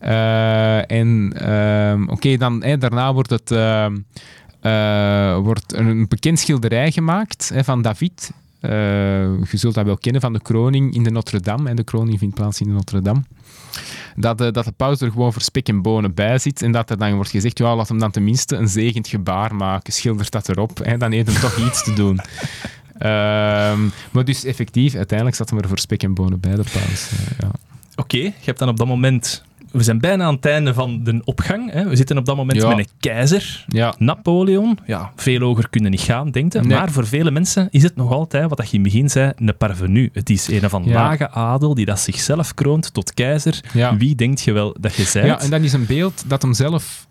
Okay. 0.01 0.81
en 0.81 1.33
ehm, 1.37 2.09
oké, 2.09 2.37
dan 2.37 2.61
daarna 2.79 3.13
wordt 3.13 3.31
het... 3.31 3.51
Ehm, 3.51 3.97
wordt 5.43 5.73
een 5.73 6.09
bekend 6.09 6.39
schilderij 6.39 6.91
gemaakt 6.91 7.51
hè, 7.55 7.65
van 7.65 7.83
David, 7.83 8.33
uh, 8.61 8.71
je 9.51 9.57
zult 9.57 9.75
dat 9.75 9.85
wel 9.85 9.99
kennen 9.99 10.21
van 10.21 10.33
de 10.33 10.41
kroning 10.41 10.95
in 10.95 11.03
de 11.03 11.11
Notre-Dame. 11.11 11.69
En 11.69 11.77
de 11.77 11.85
kroning 11.85 12.19
vindt 12.19 12.35
plaats 12.35 12.61
in 12.61 12.67
de 12.67 12.73
Notre-Dame. 12.73 13.23
Dat, 14.17 14.41
uh, 14.41 14.51
dat 14.51 14.65
de 14.65 14.73
paus 14.73 15.01
er 15.01 15.11
gewoon 15.11 15.33
voor 15.33 15.43
spek 15.43 15.69
en 15.69 15.83
bonen 15.83 16.15
bij 16.15 16.39
zit. 16.39 16.63
En 16.63 16.73
dat 16.73 16.91
er 16.91 16.99
dan 16.99 17.15
wordt 17.15 17.31
gezegd, 17.31 17.59
ja, 17.59 17.77
laat 17.77 17.89
hem 17.89 17.99
dan 17.99 18.11
tenminste 18.11 18.57
een 18.57 18.69
zegend 18.69 19.09
gebaar 19.09 19.55
maken. 19.55 19.93
Schildert 19.93 20.31
dat 20.31 20.49
erop. 20.49 20.79
Hè, 20.79 20.97
dan 20.97 21.13
heeft 21.13 21.33
hem 21.33 21.41
toch 21.41 21.57
iets 21.57 21.85
te 21.85 21.93
doen. 21.93 22.21
Ehm, 22.99 23.81
maar 24.11 24.25
dus 24.25 24.45
effectief, 24.45 24.95
uiteindelijk 24.95 25.37
zat 25.37 25.51
hem 25.51 25.59
er 25.59 25.69
voor 25.69 25.79
spek 25.79 26.03
en 26.03 26.15
bonen 26.15 26.41
bij, 26.41 26.55
de 26.55 26.57
paus. 26.57 27.11
Uh, 27.13 27.39
ja. 27.39 27.47
Oké, 27.47 28.17
okay, 28.17 28.21
je 28.21 28.45
hebt 28.45 28.59
dan 28.59 28.69
op 28.69 28.77
dat 28.77 28.87
moment 28.87 29.43
we 29.73 29.83
zijn 29.83 30.01
bijna 30.01 30.25
aan 30.25 30.35
het 30.35 30.47
einde 30.47 30.75
van 30.75 31.05
de 31.05 31.21
opgang. 31.25 31.73
Hè. 31.73 31.89
We 31.89 31.97
zitten 31.97 32.19
op 32.19 32.25
dat 32.25 32.37
moment 32.37 32.63
met 32.67 32.79
een 32.79 32.87
keizer, 33.01 33.65
ja. 33.69 33.95
Napoleon. 33.99 34.79
Ja, 34.87 35.13
veel 35.17 35.41
hoger 35.41 35.69
kunnen 35.69 35.91
niet 35.91 36.01
gaan, 36.01 36.31
denkt 36.31 36.53
je. 36.53 36.63
Maar 36.63 36.91
voor 36.91 37.07
vele 37.07 37.31
mensen 37.31 37.69
is 37.71 37.83
het 37.83 37.97
nog 37.97 38.13
altijd, 38.13 38.49
wat 38.49 38.71
je 38.71 38.77
in 38.77 38.83
het 38.83 38.93
begin 38.93 39.11
zei, 39.11 39.33
een 39.37 39.57
parvenu. 39.57 40.11
Het 40.13 40.31
is 40.31 40.49
een 40.49 40.71
van 40.71 40.91
lage 40.91 41.31
adel 41.31 41.75
die 41.75 41.85
dat 41.85 42.01
zichzelf 42.01 42.55
kroont 42.55 42.95
tot 42.95 43.15
keizer. 43.15 43.61
Wie 43.99 44.15
denkt 44.15 44.41
je 44.41 44.53
wel 44.53 44.77
dat 44.81 44.95
je 44.95 45.11
bent? 45.13 45.27
Ja, 45.27 45.41
en 45.41 45.51
dat 45.51 45.61
is 45.61 45.73
een 45.73 45.87
beeld 45.87 46.25
dat 46.27 46.43
hem 46.43 46.55
zelf 46.55 47.09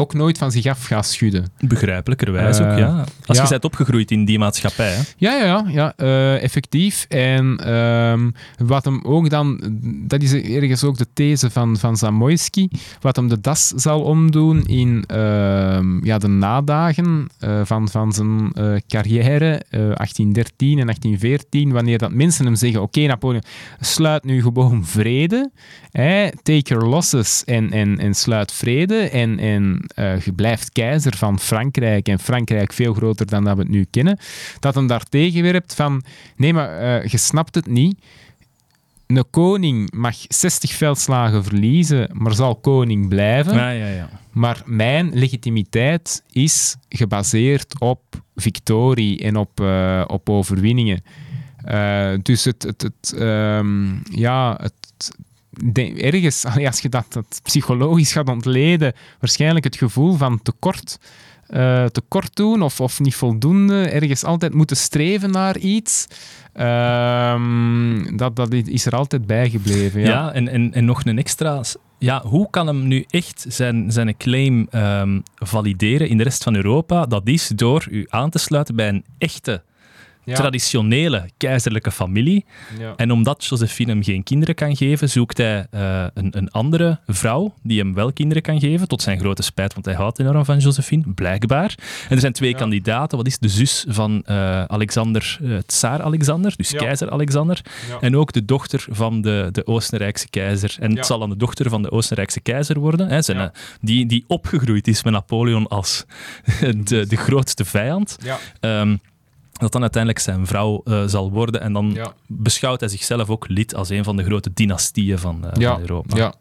ook 0.00 0.14
nooit 0.14 0.38
van 0.38 0.50
zich 0.50 0.66
af 0.66 0.86
gaat 0.86 1.06
schudden. 1.06 1.46
Begrijpelijkerwijs 1.60 2.60
ook, 2.60 2.78
ja. 2.78 3.04
Als 3.26 3.38
je 3.38 3.48
bent 3.48 3.64
opgegroeid 3.64 4.10
in 4.10 4.24
die 4.24 4.38
maatschappij. 4.38 4.92
Hè? 4.92 5.02
Ja, 5.16 5.36
ja, 5.36 5.44
ja, 5.44 5.64
ja 5.68 5.92
uh, 5.96 6.42
effectief. 6.42 7.06
En 7.08 7.74
um, 7.74 8.34
wat 8.58 8.84
hem 8.84 9.00
ook 9.04 9.30
dan, 9.30 9.60
dat 9.82 10.22
is 10.22 10.32
ergens 10.32 10.84
ook 10.84 10.96
de 10.96 11.06
these 11.12 11.50
van, 11.50 11.76
van 11.76 11.96
Zamoyski, 11.96 12.68
wat 13.00 13.16
hem 13.16 13.28
de 13.28 13.40
das 13.40 13.66
zal 13.68 14.02
omdoen 14.02 14.66
in 14.66 15.04
uh, 15.12 15.78
ja, 16.02 16.18
de 16.18 16.28
nadagen 16.28 17.26
uh, 17.44 17.60
van, 17.64 17.88
van 17.88 18.12
zijn 18.12 18.52
carrière, 18.88 19.62
1813 19.70 20.78
en 20.78 20.84
1814, 20.84 21.72
wanneer 21.72 21.98
dat 21.98 22.12
mensen 22.12 22.44
hem 22.44 22.54
zeggen, 22.54 22.82
oké 22.82 22.98
okay, 22.98 23.10
Napoleon, 23.10 23.42
sluit 23.80 24.24
nu 24.24 24.42
gewoon 24.42 24.86
vrede, 24.86 25.50
hè, 25.90 26.30
take 26.42 26.62
your 26.62 26.86
losses 26.86 27.44
en, 27.44 27.70
en, 27.70 27.98
en 27.98 28.14
sluit 28.14 28.52
vrede 28.52 29.08
en, 29.08 29.38
en 29.38 29.89
uh, 29.96 30.20
je 30.20 30.32
blijft 30.32 30.72
keizer 30.72 31.16
van 31.16 31.38
Frankrijk 31.38 32.08
en 32.08 32.18
Frankrijk 32.18 32.72
veel 32.72 32.94
groter 32.94 33.26
dan 33.26 33.44
dat 33.44 33.56
we 33.56 33.62
het 33.62 33.70
nu 33.70 33.86
kennen, 33.90 34.18
dat 34.58 34.74
hem 34.74 34.86
daar 34.86 35.04
tegenwerpt 35.04 35.74
van 35.74 36.02
nee, 36.36 36.52
maar 36.52 36.82
uh, 36.82 37.06
je 37.06 37.16
snapt 37.16 37.54
het 37.54 37.66
niet. 37.66 37.98
Een 39.06 39.24
koning 39.30 39.92
mag 39.92 40.16
60 40.28 40.72
veldslagen 40.72 41.44
verliezen, 41.44 42.10
maar 42.12 42.34
zal 42.34 42.56
koning 42.56 43.08
blijven. 43.08 43.54
Ja, 43.54 43.70
ja, 43.70 43.88
ja. 43.88 44.10
Maar 44.30 44.62
mijn 44.64 45.10
legitimiteit 45.14 46.22
is 46.32 46.76
gebaseerd 46.88 47.80
op 47.80 48.02
victorie 48.34 49.18
en 49.18 49.36
op, 49.36 49.60
uh, 49.60 50.04
op 50.06 50.30
overwinningen. 50.30 51.02
dus 52.22 52.44
het, 52.44 52.62
het, 52.62 52.82
het, 52.82 53.14
um, 53.20 54.02
ja, 54.10 54.56
het, 54.60 54.79
ergens, 55.96 56.44
als 56.66 56.80
je 56.80 56.88
dat, 56.88 57.20
psychologisch 57.42 58.12
gaat 58.12 58.28
ontleden, 58.28 58.92
waarschijnlijk 59.20 59.64
het 59.64 59.76
gevoel 59.76 60.14
van 60.14 60.42
tekort, 60.42 60.98
uh, 61.48 61.84
tekort 61.84 62.36
doen 62.36 62.62
of, 62.62 62.80
of 62.80 63.00
niet 63.00 63.14
voldoende, 63.14 63.88
ergens 63.88 64.24
altijd 64.24 64.54
moeten 64.54 64.76
streven 64.76 65.30
naar 65.30 65.58
iets. 65.58 66.06
Um, 66.54 68.16
dat, 68.16 68.36
dat 68.36 68.52
is 68.52 68.86
er 68.86 68.96
altijd 68.96 69.26
bijgebleven. 69.26 70.00
Ja, 70.00 70.06
ja 70.06 70.32
en, 70.32 70.48
en, 70.48 70.74
en 70.74 70.84
nog 70.84 71.04
een 71.04 71.18
extra. 71.18 71.62
Ja, 71.98 72.22
hoe 72.22 72.50
kan 72.50 72.66
hem 72.66 72.86
nu 72.88 73.04
echt 73.08 73.44
zijn, 73.48 73.92
zijn 73.92 74.16
claim 74.16 74.68
um, 74.74 75.22
valideren 75.34 76.08
in 76.08 76.16
de 76.16 76.22
rest 76.22 76.42
van 76.42 76.54
Europa? 76.54 77.06
Dat 77.06 77.28
is 77.28 77.48
door 77.48 77.86
u 77.90 78.06
aan 78.08 78.30
te 78.30 78.38
sluiten 78.38 78.76
bij 78.76 78.88
een 78.88 79.04
echte 79.18 79.62
traditionele 80.24 81.28
keizerlijke 81.36 81.90
familie. 81.90 82.44
Ja. 82.78 82.92
En 82.96 83.10
omdat 83.10 83.44
Josephine 83.44 83.92
hem 83.92 84.02
geen 84.02 84.22
kinderen 84.22 84.54
kan 84.54 84.76
geven, 84.76 85.10
zoekt 85.10 85.36
hij 85.36 85.66
uh, 85.74 86.04
een, 86.14 86.36
een, 86.36 86.50
andere 86.50 86.98
vrouw 87.06 87.54
die 87.62 87.78
hem 87.78 87.94
wel 87.94 88.12
kinderen 88.12 88.42
kan 88.42 88.60
geven, 88.60 88.88
tot 88.88 89.02
zijn 89.02 89.18
grote 89.18 89.42
spijt, 89.42 89.74
want 89.74 89.86
hij 89.86 89.94
houdt 89.94 90.18
enorm 90.18 90.44
van 90.44 90.58
Josephine, 90.58 91.02
blijkbaar. 91.14 91.74
En 92.08 92.14
er 92.14 92.20
zijn 92.20 92.32
twee 92.32 92.54
kandidaten. 92.54 93.16
Wat 93.16 93.26
is 93.26 93.38
de 93.38 93.48
zus 93.48 93.84
van 93.88 94.22
uh, 94.26 94.64
Alexander, 94.64 95.38
uh, 95.42 95.58
Tsaar 95.66 96.02
Alexander, 96.02 96.52
dus 96.56 96.72
keizer 96.72 97.10
Alexander, 97.10 97.60
en 98.00 98.16
ook 98.16 98.32
de 98.32 98.44
dochter 98.44 98.86
van 98.90 99.20
de, 99.20 99.48
de 99.52 99.66
Oostenrijkse 99.66 100.28
keizer. 100.28 100.76
En 100.80 100.96
het 100.96 101.06
zal 101.06 101.18
dan 101.18 101.30
de 101.30 101.36
dochter 101.36 101.70
van 101.70 101.82
de 101.82 101.90
Oostenrijkse 101.90 102.40
keizer 102.40 102.78
worden, 102.78 103.08
hè, 103.08 103.22
zijn, 103.22 103.52
die, 103.80 104.06
die 104.06 104.24
opgegroeid 104.26 104.88
is 104.88 105.02
met 105.02 105.12
Napoleon 105.12 105.68
als 105.68 106.04
de, 106.84 107.06
de 107.06 107.16
grootste 107.16 107.64
vijand. 107.64 108.16
Um, 108.60 109.00
dat 109.60 109.72
dan 109.72 109.80
uiteindelijk 109.80 110.22
zijn 110.22 110.46
vrouw 110.46 110.80
uh, 110.84 111.02
zal 111.06 111.30
worden. 111.30 111.60
En 111.60 111.72
dan 111.72 111.98
beschouwt 112.26 112.80
hij 112.80 112.88
zichzelf 112.88 113.28
ook 113.28 113.48
lid 113.48 113.74
als 113.74 113.88
een 113.88 114.04
van 114.04 114.16
de 114.16 114.24
grote 114.24 114.50
dynastieën 114.54 115.18
van, 115.18 115.42
uh, 115.44 115.50
ja, 115.52 115.72
van 115.72 115.80
Europa. 115.80 116.16
Ja, 116.16 116.34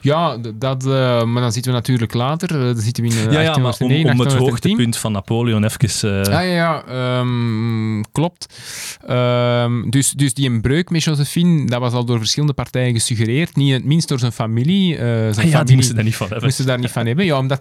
ja 0.00 0.36
dat, 0.54 0.86
uh, 0.86 1.22
maar 1.24 1.42
dan 1.42 1.52
zitten 1.52 1.72
we 1.72 1.78
natuurlijk 1.78 2.14
later. 2.14 2.48
dan 2.48 2.76
zitten 2.76 3.04
we 3.04 3.10
in 3.10 3.30
ja, 3.30 3.40
ja, 3.40 3.56
maar 3.56 3.76
om, 3.78 4.06
om 4.06 4.20
het 4.20 4.32
hoogtepunt 4.32 4.96
van 4.96 5.12
Napoleon 5.12 5.64
even... 5.64 5.78
Ja, 6.30 6.40
ja, 6.40 6.82
ja 6.94 7.18
um, 7.18 8.04
klopt. 8.12 8.54
Um, 9.10 9.90
dus, 9.90 10.10
dus 10.10 10.34
die 10.34 10.50
een 10.50 10.60
breuk 10.60 10.90
met 10.90 11.02
Josephine, 11.02 11.66
dat 11.66 11.80
was 11.80 11.92
al 11.92 12.04
door 12.04 12.18
verschillende 12.18 12.54
partijen 12.54 12.94
gesuggereerd. 12.94 13.56
Niet 13.56 13.72
het 13.72 13.84
minst 13.84 14.08
door 14.08 14.18
zijn 14.18 14.32
familie. 14.32 14.96
zijn 14.96 15.28
ah, 15.28 15.44
ja, 15.44 15.50
familie 15.50 15.74
moesten 15.74 15.94
daar 15.94 16.04
niet 16.04 16.16
van 16.16 16.28
hebben. 16.28 16.44
Moesten 16.44 16.66
daar 16.66 16.78
niet 16.78 16.90
van 16.90 17.06
hebben. 17.06 17.24
Ja, 17.24 17.38
omdat, 17.38 17.60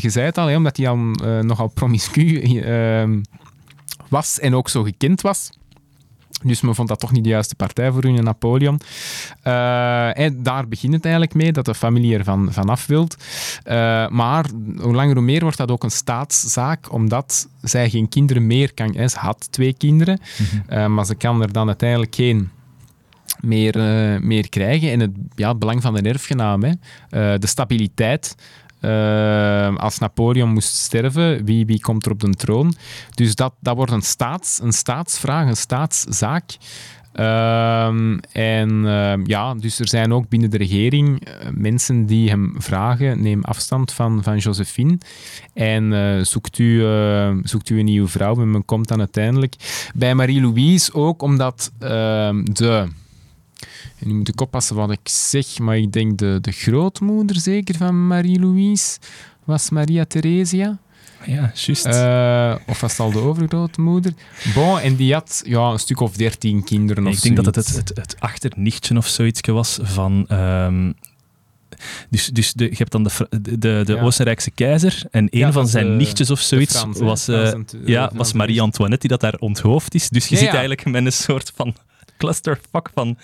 je 0.00 0.10
zei 0.10 0.26
het 0.26 0.38
al, 0.38 0.46
hè, 0.46 0.56
omdat 0.56 0.76
hij 0.76 0.88
al 0.88 0.96
nogal 1.42 1.68
promiscu 1.68 2.40
ehm, 2.40 3.20
was 4.10 4.38
en 4.38 4.54
ook 4.54 4.68
zo 4.68 4.82
gekend 4.82 5.20
was. 5.20 5.50
Dus 6.44 6.60
men 6.60 6.74
vond 6.74 6.88
dat 6.88 7.00
toch 7.00 7.12
niet 7.12 7.24
de 7.24 7.30
juiste 7.30 7.54
partij 7.54 7.90
voor 7.90 8.02
hun 8.02 8.24
Napoleon. 8.24 8.80
Uh, 9.44 10.18
en 10.18 10.42
daar 10.42 10.68
begint 10.68 10.92
het 10.92 11.02
eigenlijk 11.04 11.34
mee, 11.34 11.52
dat 11.52 11.64
de 11.64 11.74
familie 11.74 12.18
er 12.18 12.24
van, 12.24 12.52
vanaf 12.52 12.86
wilt. 12.86 13.16
Uh, 13.64 14.08
maar 14.08 14.46
hoe 14.80 14.94
langer 14.94 15.14
hoe 15.14 15.24
meer 15.24 15.40
wordt 15.40 15.56
dat 15.56 15.70
ook 15.70 15.84
een 15.84 15.90
staatszaak, 15.90 16.92
omdat 16.92 17.48
zij 17.62 17.90
geen 17.90 18.08
kinderen 18.08 18.46
meer 18.46 18.74
kan... 18.74 18.94
Hè, 18.94 19.08
ze 19.08 19.18
had 19.18 19.52
twee 19.52 19.72
kinderen, 19.72 20.20
mm 20.38 20.46
-hmm. 20.46 20.78
uh, 20.78 20.86
maar 20.86 21.06
ze 21.06 21.14
kan 21.14 21.42
er 21.42 21.52
dan 21.52 21.66
uiteindelijk 21.66 22.14
geen 22.14 22.50
meer, 23.40 23.76
meer 24.22 24.48
krijgen. 24.48 24.90
En 24.90 25.00
het, 25.00 25.10
ja, 25.34 25.48
het 25.48 25.58
belang 25.58 25.82
van 25.82 25.94
de 25.94 26.08
erfgenaam, 26.08 26.62
hè, 26.62 27.38
de 27.38 27.46
stabiliteit 27.46 28.36
uh, 28.80 29.76
als 29.76 29.98
Napoleon 29.98 30.52
moest 30.52 30.74
sterven, 30.74 31.44
wie, 31.44 31.66
wie 31.66 31.80
komt 31.80 32.06
er 32.06 32.12
op 32.12 32.20
de 32.20 32.30
troon? 32.30 32.74
Dus 33.14 33.34
dat, 33.34 33.54
dat 33.60 33.76
wordt 33.76 33.92
een, 33.92 34.02
staats, 34.02 34.60
een 34.62 34.72
staatsvraag, 34.72 35.48
een 35.48 35.56
staatszaak. 35.56 36.56
Uh, 37.14 37.86
en 38.32 38.70
uh, 38.84 39.12
ja, 39.24 39.54
dus 39.54 39.78
er 39.78 39.88
zijn 39.88 40.12
ook 40.12 40.28
binnen 40.28 40.50
de 40.50 40.56
regering 40.56 41.28
uh, 41.28 41.34
mensen 41.54 42.06
die 42.06 42.28
hem 42.28 42.54
vragen: 42.58 43.22
neem 43.22 43.44
afstand 43.44 43.92
van, 43.92 44.22
van 44.22 44.38
Josephine 44.38 44.98
en 45.54 45.92
eh, 45.92 46.24
zoekt, 46.24 46.58
u, 46.58 46.84
zoekt 47.42 47.68
u 47.68 47.78
een 47.78 47.84
nieuwe 47.84 48.08
vrouw. 48.08 48.40
En 48.40 48.50
men 48.50 48.64
komt 48.64 48.88
dan 48.88 48.98
uiteindelijk 48.98 49.54
bij 49.94 50.14
Marie-Louise 50.14 50.94
ook 50.94 51.22
omdat 51.22 51.72
ehm, 51.78 52.44
de 52.44 52.88
en 54.00 54.08
nu 54.08 54.14
moet 54.14 54.28
ik 54.28 54.40
oppassen 54.40 54.76
wat 54.76 54.90
ik 54.90 55.08
zeg, 55.08 55.58
maar 55.58 55.78
ik 55.78 55.92
denk 55.92 56.18
de, 56.18 56.38
de 56.40 56.52
grootmoeder 56.52 57.40
zeker 57.40 57.76
van 57.76 58.06
Marie-Louise 58.06 58.98
was 59.44 59.70
Maria 59.70 60.04
Theresia. 60.04 60.78
Ja, 61.26 61.52
juist. 61.54 61.86
Uh, 61.86 62.54
of 62.66 62.80
was 62.80 62.90
het 62.90 63.00
al 63.00 63.10
de 63.10 63.18
overgrootmoeder? 63.18 64.12
Bon, 64.54 64.78
en 64.78 64.96
die 64.96 65.12
had 65.12 65.42
ja, 65.44 65.70
een 65.70 65.78
stuk 65.78 66.00
of 66.00 66.16
dertien 66.16 66.64
kinderen 66.64 67.02
nee, 67.02 67.12
of 67.12 67.18
Ik 67.18 67.24
denk 67.24 67.36
dat 67.36 67.54
het 67.54 67.66
het, 67.66 67.76
het, 67.76 67.90
het 67.94 68.16
achternichtje 68.18 68.96
of 68.96 69.06
zoiets 69.06 69.40
was 69.40 69.78
van... 69.82 70.26
Um, 70.32 70.94
dus, 72.10 72.26
dus 72.26 72.52
de, 72.52 72.64
je 72.64 72.76
hebt 72.76 72.92
dan 72.92 73.02
de, 73.02 73.10
de, 73.40 73.58
de 73.58 73.92
ja. 73.92 74.00
Oostenrijkse 74.00 74.50
keizer 74.50 75.02
en 75.10 75.28
een 75.30 75.38
ja, 75.38 75.52
van 75.52 75.68
zijn 75.68 75.86
de, 75.86 75.92
nichtjes 75.92 76.30
of 76.30 76.40
zoiets 76.40 76.78
Frans, 76.78 76.98
was, 76.98 77.28
uh, 77.28 77.52
ja, 77.84 78.10
was 78.14 78.32
Marie-Antoinette 78.32 79.08
die 79.08 79.18
dat 79.18 79.30
daar 79.30 79.40
onthoofd 79.40 79.94
is. 79.94 80.08
Dus 80.08 80.26
je 80.26 80.36
zit 80.36 80.48
eigenlijk 80.48 80.84
met 80.84 81.04
een 81.04 81.12
soort 81.12 81.52
van 81.54 81.74
clusterfuck 82.20 82.90
van 82.94 83.18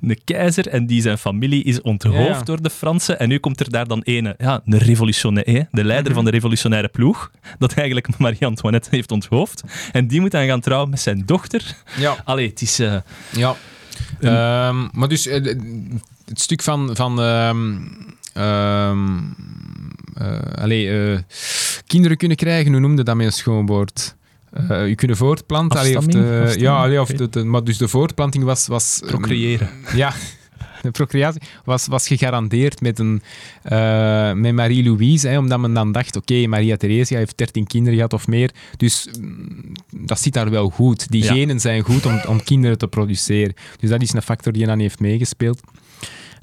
een 0.00 0.20
keizer 0.24 0.68
en 0.68 0.86
die 0.86 1.02
zijn 1.02 1.18
familie 1.18 1.64
is 1.64 1.80
onthoofd 1.80 2.18
Ja. 2.38 2.42
door 2.42 2.62
de 2.62 2.70
Fransen. 2.70 3.18
En 3.18 3.28
nu 3.28 3.38
komt 3.38 3.60
er 3.60 3.70
daar 3.70 3.86
dan 3.86 4.00
ene, 4.02 4.34
ja, 4.38 4.60
een 4.64 4.78
revolutionaire, 4.78 5.68
de 5.70 5.84
leider 5.84 6.06
Mhm. 6.06 6.14
van 6.14 6.24
de 6.24 6.30
revolutionaire 6.30 6.88
ploeg, 6.88 7.30
dat 7.58 7.72
eigenlijk 7.74 8.08
Marie-Antoinette 8.18 8.88
heeft 8.90 9.12
onthoofd. 9.12 9.62
En 9.92 10.06
die 10.06 10.20
moet 10.20 10.30
dan 10.30 10.46
gaan 10.46 10.60
trouwen 10.60 10.90
met 10.90 11.00
zijn 11.00 11.22
dochter. 11.26 11.74
Ja. 11.96 12.16
Allee, 12.24 12.48
het 12.48 12.60
is... 12.62 12.78
eh, 12.78 12.96
Ja. 13.32 13.56
Ehm, 14.20 14.88
maar 14.92 15.08
dus 15.08 15.26
eh, 15.26 15.42
de- 15.42 15.86
het 16.24 16.40
stuk 16.40 16.62
van. 16.62 16.96
van 16.96 17.18
allee, 20.54 21.12
eh, 21.12 21.18
kinderen 21.86 22.16
kunnen 22.16 22.36
krijgen, 22.36 22.72
hoe 22.72 22.80
noemde 22.80 23.02
dat 23.02 23.16
met 23.16 23.26
een 23.26 23.32
schoon 23.32 23.66
Eh, 24.52 24.88
je 24.88 24.94
kunnen 24.94 25.16
voortplanten. 25.16 25.78
allee, 25.78 25.96
of 25.96 26.06
de, 26.06 26.54
ja, 26.58 26.82
allee, 26.82 27.00
of 27.00 27.08
de, 27.08 27.28
de- 27.28 27.44
maar 27.44 27.64
dus 27.64 27.78
de 27.78 27.88
voortplanting 27.88 28.44
was. 28.44 28.66
was 28.66 29.00
procreëren. 29.06 29.68
ja, 29.94 30.12
de 30.82 30.90
procreatie 30.90 31.40
was, 31.64 31.86
was 31.86 32.06
gegarandeerd 32.06 32.80
met, 32.80 32.98
een, 32.98 33.22
eh, 33.62 34.32
met 34.32 34.54
Marie-Louise, 34.54 35.28
hè, 35.28 35.38
omdat 35.38 35.58
men 35.60 35.74
dan 35.74 35.92
dacht, 35.92 36.16
oké, 36.16 36.46
Maria 36.46 36.76
Theresia 36.76 37.18
heeft 37.18 37.36
13 37.36 37.66
kinderen 37.66 37.94
gehad 37.94 38.12
of 38.12 38.26
meer, 38.26 38.50
dus 38.76 39.08
mm, 39.20 39.72
dat 40.06 40.20
zit 40.20 40.32
daar 40.32 40.50
wel 40.50 40.68
goed. 40.68 41.10
Die 41.10 41.24
Ja. 41.24 41.32
genen 41.32 41.60
zijn 41.60 41.82
goed 41.82 42.06
om, 42.06 42.20
om 42.28 42.42
kinderen 42.42 42.78
te 42.78 42.88
produceren. 42.88 43.54
Dus 43.80 43.90
dat 43.90 44.02
is 44.02 44.12
een 44.12 44.22
factor 44.22 44.52
die 44.52 44.66
dan 44.66 44.78
heeft 44.78 45.00
meegespeeld. 45.00 45.60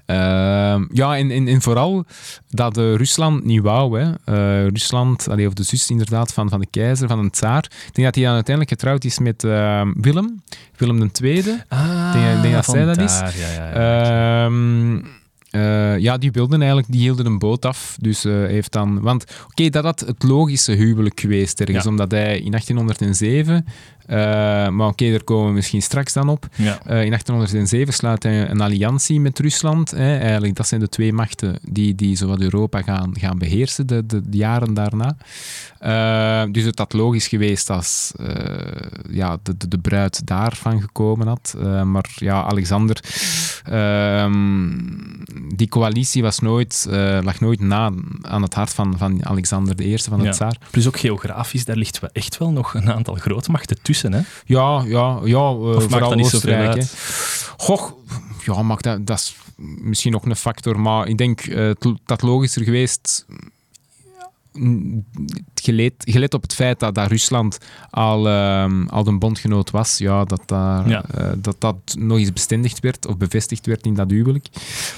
Ehm, 0.07 0.85
ja, 0.91 1.17
en, 1.17 1.31
en, 1.31 1.47
en 1.47 1.61
vooral 1.61 2.05
dat 2.49 2.77
eh, 2.77 2.95
Rusland 2.95 3.43
niet 3.45 3.61
wou. 3.61 3.99
Hè. 3.99 4.11
Eh, 4.25 4.67
Rusland, 4.67 5.29
allee, 5.29 5.47
of 5.47 5.53
de 5.53 5.63
zus 5.63 5.89
inderdaad 5.89 6.34
van, 6.34 6.49
van 6.49 6.59
de 6.59 6.67
keizer, 6.71 7.07
van 7.07 7.19
een 7.19 7.29
tsaar. 7.29 7.63
Ik 7.88 7.93
denk 7.95 8.07
dat 8.07 8.15
hij 8.15 8.23
dan 8.23 8.34
uiteindelijk 8.34 8.69
getrouwd 8.79 9.03
is 9.03 9.19
met 9.19 9.43
ehm, 9.43 9.91
Willem, 10.01 10.41
Willem 10.77 11.11
II. 11.21 11.43
Ah, 11.67 12.13
denk- 12.13 12.35
ik 12.35 12.41
denk 12.41 12.53
dat 12.53 12.65
zij 12.65 12.85
dat 12.85 12.97
is. 12.97 13.19
Ja, 13.19 13.29
ja, 13.38 13.69
ja. 13.69 14.45
Ehm, 14.45 14.97
eh, 15.49 15.97
ja, 15.97 16.17
die 16.17 16.31
wilden 16.31 16.59
eigenlijk, 16.59 16.91
die 16.91 17.01
hielden 17.01 17.25
een 17.25 17.39
boot 17.39 17.65
af. 17.65 17.97
Dus 18.01 18.23
heeft 18.23 18.71
dan, 18.71 19.01
want 19.01 19.25
oké, 19.49 19.69
dat 19.69 19.84
had 19.84 19.99
het 19.99 20.23
logische 20.23 20.71
huwelijk 20.71 21.19
geweest 21.19 21.59
ergens, 21.61 21.84
Ja. 21.84 21.89
omdat 21.89 22.11
hij 22.11 22.39
in 22.39 22.51
1807, 22.51 23.55
eh, 23.55 23.61
maar 24.07 24.88
oké, 24.88 25.09
daar 25.11 25.23
komen 25.23 25.47
we 25.47 25.53
misschien 25.53 25.81
straks 25.81 26.13
dan 26.13 26.29
op. 26.29 26.47
ja. 26.55 26.71
Eh, 26.85 27.03
in 27.03 27.09
1807 27.09 27.93
sluit 27.93 28.23
hij 28.23 28.49
een 28.49 28.61
alliantie 28.61 29.19
met 29.19 29.39
Rusland. 29.39 29.91
Hè. 29.91 30.17
Eigenlijk, 30.17 30.55
dat 30.55 30.67
zijn 30.67 30.81
de 30.81 30.89
twee 30.89 31.13
machten 31.13 31.59
die, 31.61 31.95
die 31.95 32.15
zowat 32.15 32.41
Europa 32.41 32.81
gaan, 32.81 33.11
gaan 33.19 33.38
beheersen 33.38 33.88
de, 33.88 34.05
de, 34.05 34.29
de 34.29 34.38
jaren 34.38 34.73
daarna. 34.73 35.17
Eh, 35.79 36.51
dus 36.51 36.63
het 36.63 36.77
had 36.79 36.93
logisch 36.93 37.27
geweest 37.27 37.69
als 37.69 38.11
eh, 38.19 38.25
ja, 39.09 39.38
de, 39.43 39.57
de, 39.57 39.67
de 39.67 39.77
bruid 39.77 40.25
daarvan 40.27 40.81
gekomen 40.81 41.27
had. 41.27 41.55
Eh, 41.61 41.84
maar 41.84 42.05
ja, 42.15 42.43
Alexander, 42.43 42.99
ehm, 43.63 44.77
die 45.55 45.67
coalitie 45.69 46.21
was 46.21 46.39
nooit, 46.39 46.88
eh, 46.89 47.19
lag 47.21 47.39
nooit 47.39 47.59
na 47.59 47.91
aan 48.21 48.41
het 48.41 48.53
hart 48.53 48.73
van, 48.73 48.97
van 48.97 49.25
Alexander 49.25 49.81
I, 49.81 49.97
van 49.97 50.19
de 50.19 50.25
Ja. 50.25 50.31
tsaar. 50.31 50.57
Plus 50.71 50.88
ook 50.88 50.99
geografisch, 50.99 51.65
daar 51.65 51.75
ligt 51.77 51.99
echt 52.11 52.38
wel 52.38 52.51
nog 52.51 52.73
een 52.73 52.91
aantal 52.91 53.15
grootmachten 53.15 53.77
tussen. 53.81 53.95
Hè? 54.03 54.19
Ja, 54.45 54.83
ja, 54.85 55.19
ja 55.23 55.51
maakt 55.51 55.83
vooral 55.83 56.09
dat 56.09 56.15
niet 56.17 56.25
Oostenrijk. 56.33 56.75
Goh, 57.57 57.91
ja, 58.45 58.61
maakt 58.61 58.83
dat, 58.83 59.05
dat 59.05 59.17
is 59.19 59.35
misschien 59.81 60.11
nog 60.11 60.25
een 60.25 60.35
factor, 60.35 60.79
maar 60.79 61.07
ik 61.07 61.17
denk 61.17 61.41
het- 61.41 61.87
dat 62.05 62.21
logischer 62.21 62.63
geweest. 62.63 63.25
Gelet, 65.53 65.93
gelet 65.97 66.34
op 66.34 66.41
het 66.41 66.53
feit 66.53 66.79
dat, 66.79 66.95
dat 66.95 67.07
Rusland 67.09 67.57
al, 67.89 68.27
ehm, 68.27 68.88
al 68.88 69.07
een 69.07 69.19
bondgenoot 69.19 69.71
was, 69.71 69.97
ja, 69.97 70.23
dat, 70.25 70.41
daar, 70.45 70.89
Ja. 70.89 71.03
eh, 71.13 71.29
dat 71.38 71.55
dat 71.61 71.75
nog 71.99 72.17
eens 72.17 72.34
bestendigd 72.34 72.79
werd 72.79 73.07
of 73.07 73.17
bevestigd 73.17 73.65
werd 73.65 73.85
in 73.85 73.93
dat 73.93 74.09
huwelijk. 74.11 74.47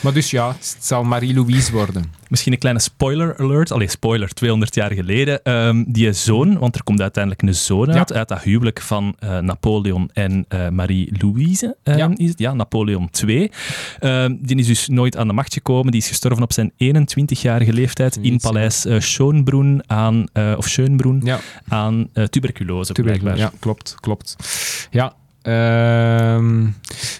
Maar 0.01 0.13
dus 0.13 0.31
ja, 0.31 0.47
het 0.47 0.77
zal 0.79 1.03
Marie-Louise 1.03 1.71
worden. 1.71 2.03
Misschien 2.27 2.53
een 2.53 2.59
kleine 2.59 2.81
spoiler 2.81 3.37
alert. 3.37 3.71
Allee, 3.71 3.87
spoiler, 3.87 4.29
200 4.33 4.75
jaar 4.75 4.91
geleden. 4.91 5.43
Ehm, 5.43 5.83
die 5.87 6.13
zoon, 6.13 6.57
want 6.57 6.75
er 6.75 6.83
komt 6.83 7.01
uiteindelijk 7.01 7.43
een 7.43 7.55
zoon 7.55 7.91
uit, 7.91 8.09
Ja. 8.09 8.15
uit 8.15 8.27
dat 8.27 8.41
huwelijk 8.41 8.81
van 8.81 9.15
eh, 9.19 9.37
Napoleon 9.39 10.09
en 10.13 10.45
eh, 10.47 10.69
Marie-Louise. 10.69 11.77
ehm, 11.83 11.97
Ja. 11.97 12.11
is 12.15 12.29
het? 12.29 12.39
ja, 12.39 12.53
Napoleon 12.53 13.09
II. 13.27 13.51
Die 14.41 14.55
is 14.57 14.67
dus 14.67 14.87
nooit 14.87 15.17
aan 15.17 15.27
de 15.27 15.33
macht 15.33 15.53
gekomen. 15.53 15.91
Die 15.91 16.01
is 16.01 16.07
gestorven 16.07 16.43
op 16.43 16.53
zijn 16.53 16.71
21-jarige 16.77 17.73
leeftijd 17.73 18.17
in 18.21 18.37
paleis 18.37 18.85
eh 18.85 18.99
Schönbrunn 19.49 19.81
aan, 19.87 20.27
eh, 20.33 20.57
of 20.57 20.67
Schönbrunn 20.67 21.21
Ja, 21.25 21.39
aan 21.67 22.09
eh, 22.13 22.23
tuberculose, 22.23 22.93
tuberculose. 22.93 23.37
Ja, 23.37 23.51
klopt, 23.59 23.95
klopt. 23.99 24.35
Ja. 24.91 25.13
Ehm, 25.49 26.65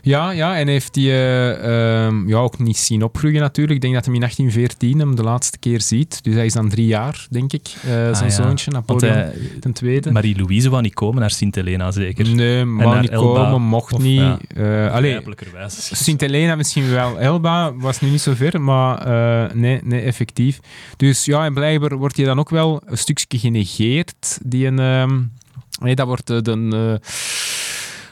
ja, 0.02 0.32
ja, 0.32 0.58
en 0.58 0.68
heeft 0.68 0.96
hij 0.96 1.04
eh, 1.06 2.06
ehm, 2.06 2.28
ja, 2.28 2.38
ook 2.38 2.60
niet 2.60 2.78
zien 2.78 3.04
opgroeien 3.04 3.42
natuurlijk. 3.42 3.76
Ik 3.76 3.82
denk 3.82 3.94
dat 3.94 4.06
hij 4.06 4.14
in 4.14 4.20
1814 4.20 5.00
hem 5.00 5.16
de 5.16 5.24
laatste 5.24 5.58
keer 5.58 5.82
ziet. 5.82 6.24
Dus 6.24 6.34
hij 6.34 6.46
is 6.46 6.54
dan 6.54 6.70
drie 6.70 6.86
jaar, 6.88 7.28
denk 7.30 7.54
ik, 7.54 7.68
eh, 7.68 7.90
zijn 7.92 8.14
Ah, 8.16 8.22
ja. 8.22 8.30
zoontje, 8.30 8.72
Napoleon 8.72 9.14
eh, 9.16 9.28
ten 9.60 9.74
tweede. 9.74 10.12
Marie-Louise 10.12 10.70
wou 10.70 10.82
niet 10.82 10.94
komen 10.94 11.20
naar 11.20 11.32
Sint-Helena, 11.32 11.92
zeker. 11.92 12.28
Nee, 12.36 12.66
wou 12.66 13.00
niet 13.00 13.10
Elba, 13.10 13.44
komen, 13.44 13.62
mocht 13.62 13.94
of, 13.94 14.02
niet. 14.02 14.20
ja. 14.20 14.38
Eh, 14.56 14.64
allee, 14.94 15.02
Begrijpelijkerwijs. 15.16 16.04
Sint-Helena 16.04 16.56
misschien 16.56 16.90
wel. 16.90 17.20
Elba 17.20 17.74
was 17.74 18.00
nu 18.02 18.10
niet 18.10 18.22
zo 18.22 18.34
ver, 18.36 18.62
maar 18.62 18.98
eh, 18.98 19.54
nee, 19.56 19.80
nee, 19.84 20.02
effectief. 20.02 20.60
Dus 20.98 21.26
ja, 21.26 21.46
en 21.46 21.54
blijkbaar 21.54 21.98
wordt 21.98 22.16
hij 22.18 22.26
dan 22.26 22.40
ook 22.40 22.50
wel 22.50 22.82
een 22.86 22.98
stukje 22.98 23.40
genegeerd. 23.40 24.40
Die 24.44 24.66
een, 24.68 24.80
ehm, 24.80 25.20
nee, 25.82 25.96
dat 25.96 26.08
wordt 26.08 26.30
eh, 26.30 26.94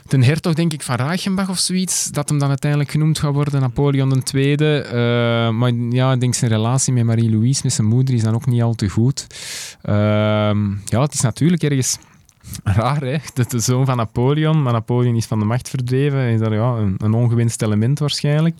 de 0.09 0.25
hertog, 0.25 0.53
denk 0.53 0.73
ik, 0.73 0.81
van 0.81 0.95
Reichenbach 0.95 1.49
of 1.49 1.57
zoiets, 1.57 2.11
dat 2.11 2.29
hem 2.29 2.39
dan 2.39 2.49
uiteindelijk 2.49 2.91
genoemd 2.91 3.19
gaat 3.19 3.33
worden, 3.33 3.61
Napoleon 3.61 4.23
II. 4.33 4.55
Eh, 4.55 5.49
maar 5.49 5.73
ja, 5.89 6.13
ik 6.13 6.19
denk 6.19 6.33
zijn 6.33 6.51
relatie 6.51 6.93
met 6.93 7.03
Marie-Louise, 7.03 7.61
met 7.63 7.73
zijn 7.73 7.87
moeder, 7.87 8.15
is 8.15 8.23
dan 8.23 8.33
ook 8.33 8.45
niet 8.45 8.61
al 8.61 8.73
te 8.73 8.89
goed. 8.89 9.27
Ehm, 9.81 10.69
ja, 10.85 11.01
het 11.01 11.13
is 11.13 11.21
natuurlijk 11.21 11.63
ergens 11.63 11.97
raar, 12.63 13.01
hè? 13.01 13.17
Dat 13.33 13.51
de 13.51 13.59
zoon 13.59 13.85
van 13.85 13.97
Napoleon, 13.97 14.61
maar 14.63 14.73
Napoleon 14.73 15.15
is 15.15 15.25
van 15.25 15.39
de 15.39 15.45
macht 15.45 15.69
verdreven. 15.69 16.29
Is 16.29 16.39
dat 16.39 16.51
ja, 16.51 16.73
een, 16.75 16.95
een 16.97 17.13
ongewenst 17.13 17.61
element 17.61 17.99
waarschijnlijk. 17.99 18.55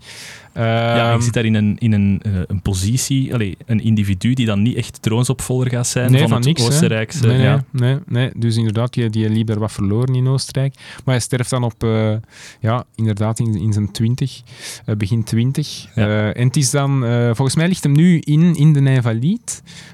Ja, 0.53 1.09
Ehm, 1.09 1.18
je 1.18 1.23
zit 1.23 1.34
daar 1.34 1.45
in 1.45 1.53
een, 1.53 1.76
in 1.77 1.93
een, 1.93 2.19
eh, 2.23 2.31
een 2.47 2.61
positie, 2.61 3.34
allee, 3.34 3.57
een 3.65 3.80
individu 3.80 4.34
die 4.34 4.45
dan 4.45 4.61
niet 4.61 4.76
echt 4.76 5.01
troonsopvolger 5.01 5.69
gaat 5.69 5.88
zijn 5.88 6.11
Nee, 6.11 6.19
van, 6.19 6.30
van 6.30 6.38
het 6.38 6.45
niks. 6.45 6.65
Oostenrijkse. 6.65 7.27
Nee, 7.27 7.38
nee, 7.38 7.45
ja. 7.45 7.64
nee, 7.72 7.97
nee. 8.05 8.31
Dus 8.35 8.55
inderdaad, 8.55 8.93
die, 8.93 9.09
die 9.09 9.30
liep 9.30 9.47
daar 9.47 9.59
wat 9.59 9.72
verloren 9.72 10.15
in 10.15 10.27
Oostenrijk. 10.27 10.76
Maar 10.76 11.15
hij 11.15 11.19
sterft 11.19 11.49
dan 11.49 11.64
op, 11.64 11.84
eh, 11.84 12.15
ja, 12.59 12.84
inderdaad, 12.95 13.39
in, 13.39 13.55
in 13.55 13.73
zijn 13.73 13.91
twintig, 13.91 14.41
eh, 14.85 14.95
begin 14.95 15.23
twintig. 15.23 15.88
Ja. 15.95 16.34
En 16.34 16.47
het 16.47 16.57
is 16.57 16.72
dan, 16.72 16.99
volgens 17.26 17.55
mij 17.55 17.68
ligt 17.68 17.84
hem 17.84 17.91
nu 17.91 18.19
in, 18.19 18.55
in 18.55 18.73
de 18.73 18.91
Invalide, 18.91 19.39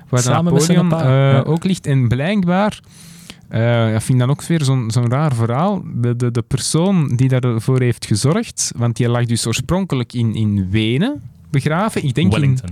waar 0.09 0.43
met 0.43 0.63
zijn 0.63 0.87
Napoleon 0.87 1.45
ook 1.45 1.63
ligt. 1.63 1.85
En 1.85 2.07
blijkbaar, 2.07 2.79
eh, 3.53 3.95
ik 3.95 4.01
vind 4.01 4.19
dat 4.19 4.29
ook 4.29 4.43
weer 4.43 4.63
zo'n 4.63 4.91
zo'n 4.91 5.09
raar 5.09 5.35
verhaal, 5.35 5.83
de, 5.95 6.15
de, 6.15 6.31
de 6.31 6.41
persoon 6.41 7.15
die 7.15 7.27
daarvoor 7.27 7.81
heeft 7.81 8.05
gezorgd, 8.05 8.71
want 8.75 8.95
die 8.95 9.09
lag 9.09 9.25
dus 9.25 9.47
oorspronkelijk 9.47 10.13
in, 10.13 10.35
in 10.35 10.69
Wenen 10.69 11.21
begraven. 11.49 12.03
Ik 12.03 12.13
denk 12.13 12.33
in... 12.33 12.39
Wellington. 12.39 12.69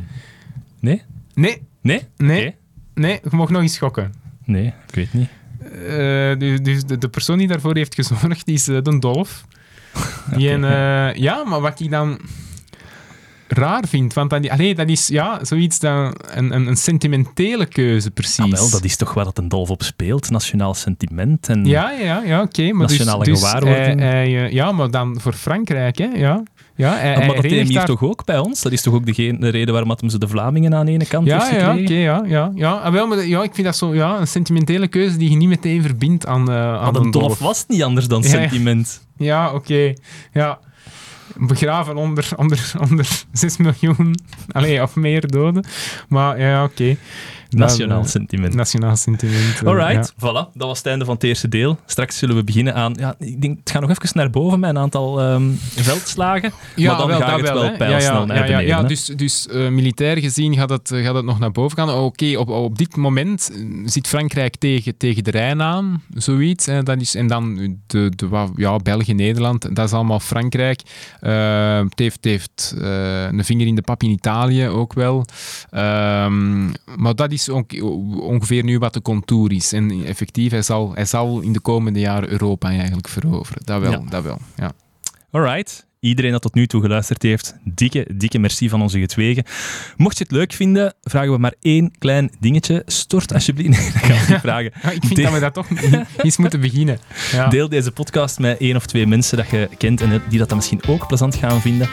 Nee? 0.79 1.01
Nee, 1.33 1.61
Nee? 1.81 2.01
Nee. 2.17 2.47
Oké. 2.47 2.55
nee, 2.93 3.19
je 3.23 3.35
mag 3.35 3.49
nog 3.49 3.61
eens 3.61 3.73
schokken. 3.73 4.13
Nee, 4.45 4.65
ik 4.87 4.95
weet 4.95 5.13
niet. 5.13 5.29
Eh, 5.59 6.39
dus 6.39 6.61
dus 6.61 6.83
de, 6.83 6.97
de 6.97 7.09
persoon 7.09 7.37
die 7.37 7.47
daarvoor 7.47 7.75
heeft 7.75 7.95
gezorgd 7.95 8.47
is 8.47 8.67
eh, 8.67 8.81
de 8.81 8.99
Dolf. 8.99 9.45
Die 10.35 10.59
ja, 11.15 11.43
maar 11.43 11.61
wat 11.61 11.79
ik 11.79 11.91
dan 11.91 12.19
raar 13.51 13.83
vind, 13.87 14.13
want 14.13 14.49
allee, 14.49 14.75
dat 14.75 14.89
is 14.89 15.07
ja, 15.07 15.39
zoiets 15.41 15.79
dan 15.79 16.15
een, 16.33 16.55
een, 16.55 16.67
een 16.67 16.75
sentimentele 16.77 17.65
keuze 17.65 18.11
precies. 18.11 18.39
Ah, 18.39 18.51
wel, 18.51 18.69
dat 18.69 18.83
is 18.83 18.95
toch 18.95 19.13
waar 19.13 19.25
dat 19.25 19.37
een 19.37 19.47
dolf 19.47 19.69
op 19.69 19.83
speelt, 19.83 20.29
nationaal 20.29 20.73
sentiment. 20.73 21.47
En 21.49 21.65
Ja, 21.65 21.91
ja, 21.91 22.21
ja, 22.25 22.41
oké. 22.41 22.71
maar 22.71 22.87
Nationale 22.87 23.23
dus, 23.23 23.39
dus 23.39 23.49
gewaarwording. 23.49 23.99
hij- 23.99 24.09
hij, 24.09 24.45
eh, 24.45 24.51
ja, 24.51 24.71
maar 24.71 24.91
dan 24.91 25.19
voor 25.21 25.33
Frankrijk, 25.33 25.97
hè? 25.97 26.05
Ja, 26.05 26.43
ja 26.75 26.93
hij, 26.95 27.15
Ah, 27.15 27.25
maar 27.27 27.35
dat 27.35 27.41
deed 27.43 27.67
hier 27.67 27.83
toch 27.85 28.03
ook 28.03 28.25
bij 28.25 28.37
ons? 28.39 28.61
Dat 28.61 28.71
is 28.71 28.81
toch 28.81 28.93
ook 28.93 29.05
de 29.05 29.49
reden 29.49 29.71
waarom 29.71 29.89
dat 29.89 29.99
hem 29.99 30.09
ze 30.09 30.17
de 30.19 30.27
Vlamingen 30.27 30.73
aan 30.75 30.85
de 30.85 30.91
ene 30.91 31.05
kant 31.05 31.27
Ja, 31.27 31.45
heeft 31.45 31.61
ja, 31.61 31.71
oké, 31.77 31.93
ja, 31.93 32.23
ja, 32.27 32.51
ja. 32.55 32.71
Ah, 32.71 32.91
wel, 32.91 33.07
maar, 33.07 33.25
ja, 33.27 33.43
ik 33.43 33.53
vind 33.53 33.65
dat 33.67 33.75
zo 33.77 33.93
ja, 33.95 34.19
een 34.19 34.27
sentimentele 34.27 34.87
keuze 34.87 35.17
die 35.17 35.29
je 35.29 35.35
niet 35.35 35.49
meteen 35.49 35.81
verbindt 35.81 36.25
aan, 36.25 36.49
eh 36.49 36.55
aan 36.73 36.93
Want 36.93 37.05
een 37.05 37.11
dolf 37.11 37.39
was 37.39 37.65
niet 37.67 37.83
anders 37.83 38.07
dan 38.07 38.21
ja. 38.21 38.27
sentiment. 38.27 39.07
Ja, 39.17 39.53
oké. 39.53 39.93
Ja. 40.33 40.59
Begraven 41.35 41.95
onder, 41.95 42.29
onder, 42.35 42.71
onder 42.89 43.07
6 43.31 43.57
miljoen 43.57 44.15
allee, 44.51 44.81
of 44.81 44.95
meer 44.95 45.27
doden. 45.27 45.65
Maar 46.07 46.39
ja, 46.39 46.63
oké. 46.63 46.97
Nationaal 47.57 48.01
eh, 48.01 48.07
sentiment. 48.07 48.53
Nationaal 48.53 48.95
sentiment. 48.95 49.61
eh, 49.61 49.67
Alright, 49.67 50.13
voilà. 50.13 50.51
Dat 50.53 50.67
was 50.67 50.77
het 50.77 50.87
einde 50.87 51.05
van 51.05 51.13
het 51.13 51.23
eerste 51.23 51.47
deel. 51.47 51.77
Straks 51.85 52.17
zullen 52.17 52.35
we 52.35 52.43
beginnen 52.43 52.75
aan... 52.75 52.93
Ja, 52.99 53.15
ik 53.19 53.41
denk, 53.41 53.57
het 53.59 53.69
gaat 53.69 53.81
nog 53.81 53.89
even 53.89 54.09
naar 54.13 54.29
boven 54.29 54.59
met 54.59 54.69
een 54.69 54.77
aantal 54.77 55.21
ehm, 55.21 55.49
veldslagen. 55.59 56.51
Ja, 56.75 56.89
maar 56.89 56.97
dan 56.99 57.07
wel, 57.07 57.19
gaat 57.19 57.39
het 57.39 57.49
wel 57.49 57.63
hè. 57.63 57.77
pijlsnel 57.77 58.13
ja, 58.13 58.19
ja, 58.19 58.25
naar 58.25 58.35
ja, 58.35 58.43
ja, 58.43 58.47
beneden. 58.47 58.67
ja, 58.67 58.83
dus, 58.83 59.05
dus 59.05 59.47
eh, 59.47 59.67
militair 59.67 60.17
gezien 60.17 60.55
gaat 60.55 60.69
het, 60.69 60.91
gaat 60.93 61.15
het 61.15 61.25
nog 61.25 61.39
naar 61.39 61.51
boven 61.51 61.77
gaan. 61.77 61.89
Oké, 61.89 62.37
op, 62.37 62.49
op 62.49 62.77
dit 62.77 62.95
moment 62.95 63.51
zit 63.85 64.07
Frankrijk 64.07 64.55
tegen, 64.57 64.97
tegen 64.97 65.23
de 65.23 65.31
Rijn 65.31 65.61
aan, 65.61 66.03
zoiets. 66.13 66.65
Hè. 66.65 66.83
Dat 66.83 67.01
is, 67.01 67.15
en 67.15 67.27
dan 67.27 67.55
de, 67.87 68.11
de, 68.15 68.47
ja, 68.55 68.77
België, 68.77 69.13
Nederland, 69.13 69.75
dat 69.75 69.85
is 69.85 69.93
allemaal 69.93 70.19
Frankrijk. 70.19 70.81
Eh, 71.19 71.79
het 71.79 71.99
heeft, 71.99 72.15
het 72.15 72.25
heeft 72.25 72.75
een 73.31 73.45
vinger 73.45 73.67
in 73.67 73.75
de 73.75 73.81
pap 73.81 74.03
in 74.03 74.09
Italië 74.09 74.67
ook 74.67 74.93
wel. 74.93 75.25
Ehm, 75.69 76.65
maar 76.95 77.15
dat 77.15 77.31
is 77.31 77.40
ongeveer 77.49 78.63
nu 78.63 78.77
wat 78.77 78.93
de 78.93 79.01
contour 79.01 79.51
is. 79.51 79.73
En 79.73 80.05
effectief, 80.05 80.51
hij 80.51 80.61
zal, 80.61 80.91
hij 80.93 81.05
zal 81.05 81.39
in 81.41 81.53
de 81.53 81.59
komende 81.59 81.99
jaren 81.99 82.29
Europa 82.29 82.69
eigenlijk 82.69 83.07
veroveren. 83.07 83.61
Dat 83.65 83.81
wel, 83.81 83.91
Ja. 83.91 84.01
dat 84.09 84.23
wel. 84.23 84.37
Ja. 84.55 84.71
Alright. 85.31 85.89
Iedereen 85.99 86.31
dat 86.31 86.41
tot 86.41 86.53
nu 86.53 86.67
toe 86.67 86.81
geluisterd 86.81 87.23
heeft, 87.23 87.55
dikke, 87.63 88.07
dikke 88.15 88.39
merci 88.39 88.69
van 88.69 88.81
onze 88.81 88.99
getwegen. 88.99 89.43
Mocht 89.97 90.17
je 90.17 90.23
het 90.23 90.31
leuk 90.31 90.53
vinden, 90.53 90.93
vragen 91.03 91.31
we 91.31 91.37
maar 91.37 91.53
één 91.61 91.91
klein 91.97 92.31
dingetje. 92.39 92.83
Stort 92.85 93.33
alsjeblieft... 93.33 93.69
Nee, 93.79 93.91
dat 93.91 94.01
kan 94.01 94.11
ik 94.15 94.27
niet 94.29 94.39
vragen. 94.49 94.71
Ja, 94.81 94.91
ik 94.91 95.01
vind 95.03 95.15
Deel- 95.15 95.23
dat 95.25 95.33
we 95.33 95.39
dat 95.39 95.53
toch 95.53 95.67
eens 96.17 96.37
moeten 96.37 96.59
beginnen. 96.61 96.99
Ja. 97.31 97.47
Deel 97.47 97.69
deze 97.69 97.91
podcast 97.91 98.39
met 98.39 98.57
één 98.59 98.75
of 98.75 98.85
twee 98.85 99.07
mensen 99.07 99.37
dat 99.37 99.49
je 99.49 99.69
kent 99.77 100.01
en 100.01 100.21
die 100.29 100.39
dat 100.39 100.47
dan 100.47 100.57
misschien 100.57 100.81
ook 100.87 101.07
plezant 101.07 101.35
gaan 101.35 101.61
vinden. 101.61 101.89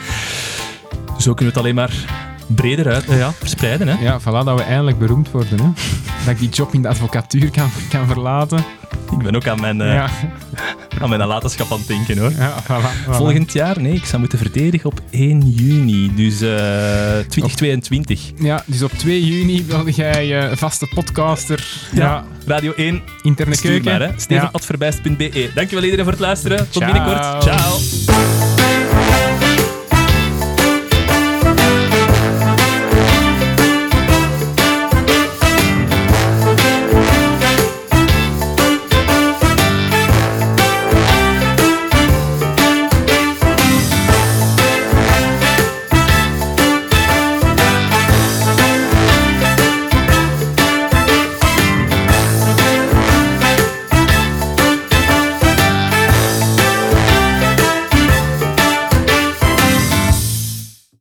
Zo 1.19 1.33
kunnen 1.33 1.37
we 1.37 1.45
het 1.45 1.57
alleen 1.57 1.75
maar 1.75 1.93
breder 2.55 2.93
uit, 2.93 3.05
eh, 3.05 3.17
ja, 3.17 3.31
verspreiden. 3.33 3.87
Hè? 3.87 4.03
Ja, 4.03 4.19
voilà, 4.21 4.23
dat 4.45 4.57
we 4.57 4.61
eindelijk 4.63 4.99
beroemd 4.99 5.31
worden. 5.31 5.59
Hè? 5.59 5.69
Dat 6.25 6.27
ik 6.33 6.39
die 6.39 6.49
job 6.49 6.73
in 6.73 6.81
de 6.81 6.87
advocatuur 6.87 7.51
kan, 7.51 7.69
kan 7.89 8.07
verlaten. 8.07 8.57
Ik 9.11 9.17
ben 9.23 9.35
ook 9.35 9.47
aan 9.47 9.59
mijn, 9.61 9.81
eh, 9.81 9.93
Ja, 9.93 10.09
aan 11.01 11.09
mijn 11.09 11.21
nalatenschap 11.21 11.71
aan 11.71 11.77
het 11.77 11.87
denken 11.87 12.17
hoor. 12.17 12.31
ja 12.37 12.53
voilà, 12.63 13.05
voilà. 13.05 13.11
Volgend 13.15 13.53
jaar, 13.53 13.81
nee, 13.81 13.93
ik 13.93 14.05
zou 14.05 14.19
moeten 14.19 14.37
verdedigen 14.37 14.89
op 14.89 15.01
1 15.11 15.49
juni, 15.49 16.15
dus 16.15 16.41
eh 16.41 16.49
2022. 17.27 18.31
Ja, 18.39 18.63
dus 18.65 18.83
op 18.83 18.91
2 18.91 19.25
juni 19.25 19.65
wilde 19.65 19.91
jij 19.91 20.39
eh, 20.49 20.57
vaste 20.57 20.87
podcaster. 20.93 21.65
Ja. 21.91 21.99
Ja, 22.01 22.23
Radio 22.45 22.73
1, 22.75 23.01
interne 23.21 23.57
keuken. 23.57 23.99
maar, 23.99 24.13
steven.verbeist.be. 24.17 25.49
Dankjewel 25.55 25.83
iedereen 25.83 26.03
voor 26.05 26.13
het 26.13 26.21
luisteren. 26.21 26.57
Tot 26.57 26.67
Ciao. 26.83 26.91
binnenkort. 26.91 27.43
Ciao. 27.43 28.08